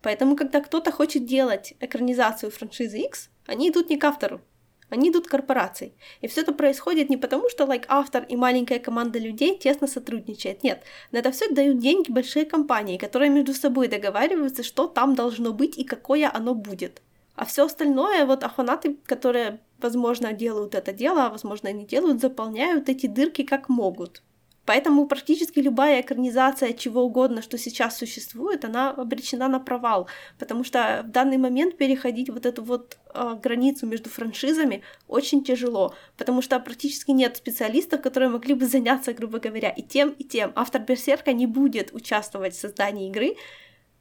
Поэтому, 0.00 0.36
когда 0.36 0.62
кто-то 0.62 0.90
хочет 0.90 1.26
делать 1.26 1.74
экранизацию 1.80 2.50
франшизы 2.50 2.96
X, 3.00 3.28
они 3.46 3.68
идут 3.68 3.90
не 3.90 3.98
к 3.98 4.04
автору, 4.04 4.40
они 4.88 5.10
идут 5.10 5.26
к 5.26 5.30
корпорации. 5.30 5.92
И 6.22 6.28
все 6.28 6.40
это 6.40 6.54
происходит 6.54 7.10
не 7.10 7.18
потому, 7.18 7.50
что 7.50 7.64
like, 7.64 7.84
автор 7.88 8.24
и 8.24 8.36
маленькая 8.36 8.78
команда 8.78 9.18
людей 9.18 9.58
тесно 9.58 9.86
сотрудничает. 9.86 10.62
Нет, 10.64 10.82
на 11.12 11.18
это 11.18 11.30
все 11.30 11.50
дают 11.50 11.78
деньги 11.78 12.10
большие 12.10 12.46
компании, 12.46 12.96
которые 12.96 13.28
между 13.28 13.52
собой 13.52 13.88
договариваются, 13.88 14.62
что 14.62 14.86
там 14.86 15.14
должно 15.14 15.52
быть 15.52 15.76
и 15.76 15.84
какое 15.84 16.30
оно 16.32 16.54
будет. 16.54 17.02
А 17.34 17.44
все 17.44 17.66
остальное, 17.66 18.24
вот 18.24 18.44
а 18.44 18.80
которые, 19.04 19.60
возможно, 19.76 20.32
делают 20.32 20.74
это 20.74 20.94
дело, 20.94 21.26
а 21.26 21.28
возможно, 21.28 21.70
не 21.70 21.84
делают, 21.84 22.22
заполняют 22.22 22.88
эти 22.88 23.06
дырки 23.06 23.42
как 23.42 23.68
могут. 23.68 24.22
Поэтому 24.68 25.06
практически 25.06 25.60
любая 25.60 26.02
экранизация 26.02 26.74
чего 26.74 27.02
угодно, 27.02 27.40
что 27.40 27.56
сейчас 27.56 27.96
существует, 27.96 28.66
она 28.66 28.90
обречена 28.90 29.48
на 29.48 29.60
провал, 29.60 30.08
потому 30.38 30.62
что 30.62 31.04
в 31.06 31.10
данный 31.10 31.38
момент 31.38 31.78
переходить 31.78 32.28
вот 32.28 32.44
эту 32.44 32.62
вот 32.62 32.98
э, 33.14 33.38
границу 33.42 33.86
между 33.86 34.10
франшизами 34.10 34.82
очень 35.06 35.42
тяжело, 35.42 35.94
потому 36.18 36.42
что 36.42 36.60
практически 36.60 37.12
нет 37.12 37.38
специалистов, 37.38 38.02
которые 38.02 38.28
могли 38.28 38.52
бы 38.52 38.66
заняться, 38.66 39.14
грубо 39.14 39.38
говоря, 39.38 39.70
и 39.70 39.80
тем, 39.80 40.10
и 40.10 40.24
тем. 40.24 40.52
Автор 40.54 40.82
Берсерка 40.82 41.32
не 41.32 41.46
будет 41.46 41.94
участвовать 41.94 42.54
в 42.54 42.60
создании 42.60 43.08
игры, 43.08 43.36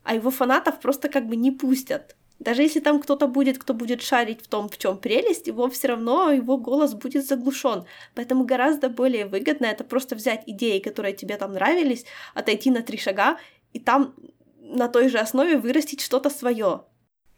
а 0.04 0.16
его 0.16 0.32
фанатов 0.32 0.82
просто 0.82 1.08
как 1.08 1.28
бы 1.28 1.38
не 1.38 1.52
пустят. 1.52 2.18
Даже 2.40 2.62
если 2.62 2.80
там 2.80 3.00
кто-то 3.00 3.28
будет, 3.28 3.58
кто 3.58 3.74
будет 3.74 4.02
шарить 4.02 4.44
в 4.44 4.48
том, 4.48 4.70
в 4.70 4.78
чем 4.78 4.98
прелесть, 4.98 5.48
его 5.48 5.70
все 5.70 5.90
равно 5.90 6.32
его 6.32 6.58
голос 6.58 6.94
будет 6.94 7.26
заглушен. 7.26 7.86
Поэтому 8.14 8.46
гораздо 8.46 8.90
более 8.90 9.26
выгодно 9.26 9.66
это 9.66 9.84
просто 9.84 10.16
взять 10.16 10.44
идеи, 10.46 10.80
которые 10.80 11.14
тебе 11.14 11.38
там 11.38 11.54
нравились, 11.54 12.06
отойти 12.36 12.70
на 12.70 12.84
три 12.84 12.98
шага 12.98 13.38
и 13.74 13.80
там 13.80 14.14
на 14.60 14.88
той 14.88 15.10
же 15.10 15.18
основе 15.18 15.58
вырастить 15.58 16.02
что-то 16.02 16.30
свое. 16.30 16.84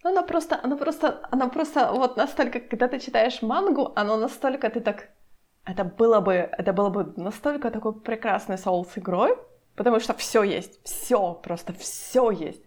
Она 0.03 0.21
просто, 0.21 0.59
она 0.63 0.75
просто, 0.77 1.27
она 1.31 1.47
просто 1.49 1.91
вот 1.91 2.17
настолько, 2.17 2.59
когда 2.59 2.87
ты 2.87 2.99
читаешь 2.99 3.41
мангу, 3.41 3.91
оно 3.95 4.17
настолько 4.17 4.69
ты 4.69 4.79
так, 4.79 5.09
это 5.65 5.83
было 5.83 6.21
бы, 6.21 6.33
это 6.33 6.73
было 6.73 6.89
бы 6.89 7.13
настолько 7.17 7.69
такой 7.69 7.93
прекрасный 7.93 8.57
соул 8.57 8.85
с 8.85 8.97
игрой, 8.97 9.37
потому 9.75 9.99
что 9.99 10.13
все 10.13 10.43
есть, 10.43 10.79
все, 10.83 11.33
просто 11.33 11.73
все 11.73 12.31
есть. 12.31 12.63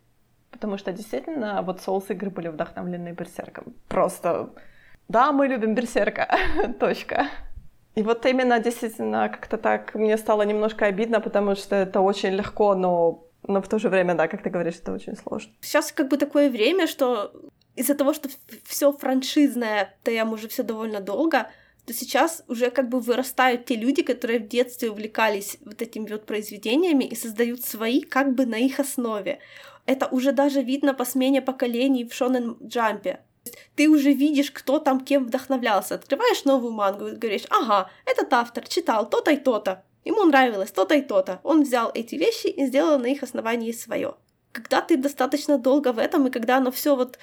Потому 0.52 0.78
что 0.78 0.92
действительно 0.92 1.62
вот 1.62 1.80
соус 1.80 2.10
игры 2.10 2.30
были 2.30 2.48
вдохновлены 2.48 3.12
Берсерком. 3.12 3.74
Просто, 3.88 4.50
да, 5.08 5.32
мы 5.32 5.48
любим 5.48 5.74
Берсерка, 5.74 6.28
точка. 6.80 7.26
И 7.96 8.02
вот 8.02 8.24
именно 8.26 8.58
действительно 8.60 9.28
как-то 9.28 9.56
так 9.56 9.94
мне 9.94 10.16
стало 10.16 10.42
немножко 10.42 10.86
обидно, 10.86 11.20
потому 11.20 11.56
что 11.56 11.76
это 11.76 12.00
очень 12.00 12.30
легко, 12.30 12.74
но, 12.74 13.24
но 13.46 13.60
в 13.60 13.68
то 13.68 13.78
же 13.78 13.88
время, 13.88 14.14
да, 14.14 14.28
как 14.28 14.42
ты 14.42 14.50
говоришь, 14.50 14.76
это 14.82 14.92
очень 14.92 15.16
сложно. 15.16 15.52
Сейчас 15.60 15.92
как 15.92 16.08
бы 16.08 16.16
такое 16.16 16.50
время, 16.50 16.86
что 16.86 17.32
из-за 17.76 17.94
того, 17.94 18.14
что 18.14 18.28
все 18.64 18.92
франшизное, 18.92 19.94
то 20.04 20.10
я 20.10 20.24
уже 20.24 20.48
все 20.48 20.62
довольно 20.62 21.00
долго, 21.00 21.46
то 21.86 21.92
сейчас 21.92 22.44
уже 22.48 22.70
как 22.70 22.88
бы 22.88 23.00
вырастают 23.00 23.64
те 23.66 23.76
люди, 23.76 24.02
которые 24.02 24.38
в 24.38 24.48
детстве 24.48 24.90
увлекались 24.90 25.58
вот 25.64 25.82
этими 25.82 26.08
вот 26.08 26.26
произведениями 26.26 27.04
и 27.04 27.16
создают 27.16 27.64
свои 27.64 28.00
как 28.00 28.34
бы 28.34 28.46
на 28.46 28.56
их 28.56 28.78
основе. 28.78 29.38
Это 29.86 30.06
уже 30.06 30.32
даже 30.32 30.62
видно 30.62 30.94
по 30.94 31.04
смене 31.04 31.42
поколений 31.42 32.04
в 32.04 32.14
Шонен 32.14 32.56
Джампе. 32.62 33.20
Ты 33.74 33.88
уже 33.88 34.12
видишь, 34.12 34.50
кто 34.52 34.78
там 34.78 35.00
кем 35.00 35.24
вдохновлялся. 35.24 35.96
Открываешь 35.96 36.44
новую 36.44 36.72
мангу 36.72 37.09
и 37.09 37.16
говоришь, 37.16 37.46
ага, 37.50 37.90
этот 38.06 38.32
автор 38.32 38.66
читал 38.68 39.09
то-то 39.09 39.32
и 39.32 39.36
то-то. 39.36 39.84
Ему 40.04 40.24
нравилось 40.24 40.70
то-то 40.70 40.94
и 40.94 41.02
то-то. 41.02 41.40
Он 41.42 41.62
взял 41.62 41.90
эти 41.92 42.14
вещи 42.14 42.46
и 42.46 42.66
сделал 42.66 42.98
на 42.98 43.06
их 43.06 43.22
основании 43.22 43.72
свое. 43.72 44.14
Когда 44.52 44.82
ты 44.82 44.96
достаточно 44.96 45.59
долго 45.59 45.92
в 45.92 45.98
этом, 45.98 46.26
и 46.26 46.30
когда 46.30 46.59
оно 46.59 46.70
все 46.70 46.94
вот, 46.94 47.18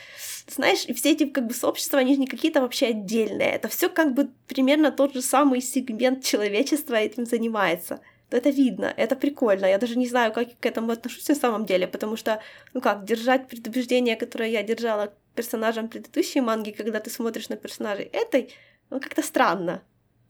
знаешь, 0.48 0.86
все 0.96 1.12
эти 1.12 1.26
как 1.26 1.46
бы 1.46 1.54
сообщества, 1.54 2.00
они 2.00 2.16
же 2.16 2.22
не 2.22 2.28
какие-то 2.28 2.62
вообще 2.62 2.88
отдельные. 2.88 3.52
Это 3.52 3.68
все 3.68 3.88
как 3.88 4.14
бы 4.14 4.32
примерно 4.48 4.92
тот 4.92 5.14
же 5.14 5.22
самый 5.22 5.62
сегмент 5.62 6.24
человечества 6.24 6.96
этим 6.96 7.26
занимается 7.26 8.02
это 8.32 8.50
видно, 8.50 8.94
это 8.98 9.16
прикольно. 9.16 9.66
Я 9.66 9.78
даже 9.78 9.98
не 9.98 10.08
знаю, 10.08 10.34
как 10.34 10.48
к 10.60 10.66
этому 10.66 10.92
отношусь 10.92 11.28
на 11.30 11.36
самом 11.36 11.66
деле, 11.66 11.88
потому 11.88 12.18
что, 12.18 12.42
ну 12.74 12.82
как, 12.82 13.06
держать 13.06 13.48
предубеждение, 13.48 14.16
которое 14.16 14.50
я 14.50 14.64
держала 14.64 15.08
к 15.08 15.14
персонажам 15.36 15.88
предыдущей 15.88 16.42
манги, 16.42 16.72
когда 16.72 17.00
ты 17.00 17.10
смотришь 17.10 17.50
на 17.50 17.56
персонажей 17.56 18.06
этой, 18.06 18.54
ну 18.90 19.00
как-то 19.00 19.22
странно. 19.22 19.82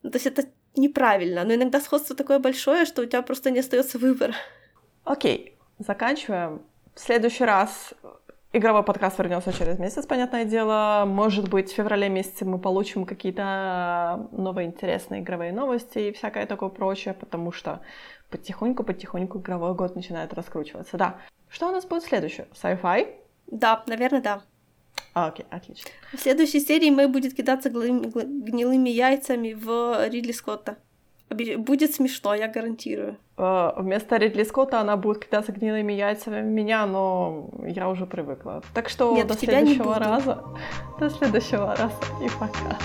Ну, 0.03 0.11
то 0.11 0.17
есть 0.17 0.27
это 0.27 0.45
неправильно, 0.75 1.43
но 1.43 1.53
иногда 1.53 1.81
сходство 1.81 2.15
такое 2.15 2.39
большое, 2.39 2.85
что 2.85 3.01
у 3.01 3.05
тебя 3.05 3.21
просто 3.21 3.51
не 3.51 3.59
остается 3.59 3.97
выбора. 3.97 4.35
Окей, 5.03 5.57
okay. 5.79 5.85
заканчиваем. 5.85 6.61
В 6.95 6.99
следующий 6.99 7.45
раз 7.45 7.93
Игровой 8.51 8.81
подкаст 8.81 9.19
вернется 9.19 9.53
через 9.53 9.77
месяц, 9.77 10.07
понятное 10.07 10.43
дело. 10.43 11.03
Может 11.05 11.49
быть, 11.49 11.71
в 11.71 11.75
феврале 11.75 12.09
месяце 12.09 12.45
мы 12.45 12.57
получим 12.57 13.05
какие-то 13.05 14.27
новые 14.31 14.65
интересные 14.65 15.21
игровые 15.21 15.51
новости 15.51 15.99
и 15.99 16.11
всякое 16.11 16.47
такое 16.47 16.69
прочее, 16.69 17.13
потому 17.13 17.51
что 17.51 17.81
потихоньку-потихоньку 18.31 19.37
игровой 19.37 19.75
год 19.75 19.95
начинает 19.95 20.33
раскручиваться. 20.33 20.97
Да. 20.97 21.17
Что 21.47 21.69
у 21.69 21.71
нас 21.71 21.85
будет 21.85 22.03
следующее? 22.03 22.47
Sci-fi? 22.59 23.13
Да, 23.45 23.83
наверное, 23.85 24.21
да. 24.21 24.41
А, 25.13 25.27
окей, 25.27 25.45
отлично. 25.51 25.91
В 26.11 26.17
следующей 26.17 26.59
серии 26.59 26.89
мы 26.89 27.07
будет 27.07 27.35
кидаться 27.35 27.69
гнилыми 27.69 28.89
яйцами 28.89 29.53
в 29.53 30.07
Ридли 30.09 30.31
Скотта. 30.31 30.77
Будет 31.29 31.93
смешно, 31.93 32.33
я 32.33 32.47
гарантирую. 32.47 33.17
Э, 33.37 33.71
вместо 33.77 34.17
Ридли 34.17 34.43
Скотта 34.43 34.81
она 34.81 34.97
будет 34.97 35.25
кидаться 35.25 35.51
гнилыми 35.51 35.93
яйцами 35.93 36.41
в 36.41 36.45
меня, 36.45 36.85
но 36.87 37.49
я 37.67 37.87
уже 37.89 38.05
привыкла. 38.05 38.63
Так 38.73 38.89
что 38.89 39.15
Нет, 39.15 39.27
до 39.27 39.35
следующего 39.35 39.99
раза. 39.99 40.43
До 40.99 41.09
следующего 41.09 41.75
раза 41.75 41.93
и 42.23 42.29
пока. 42.39 42.77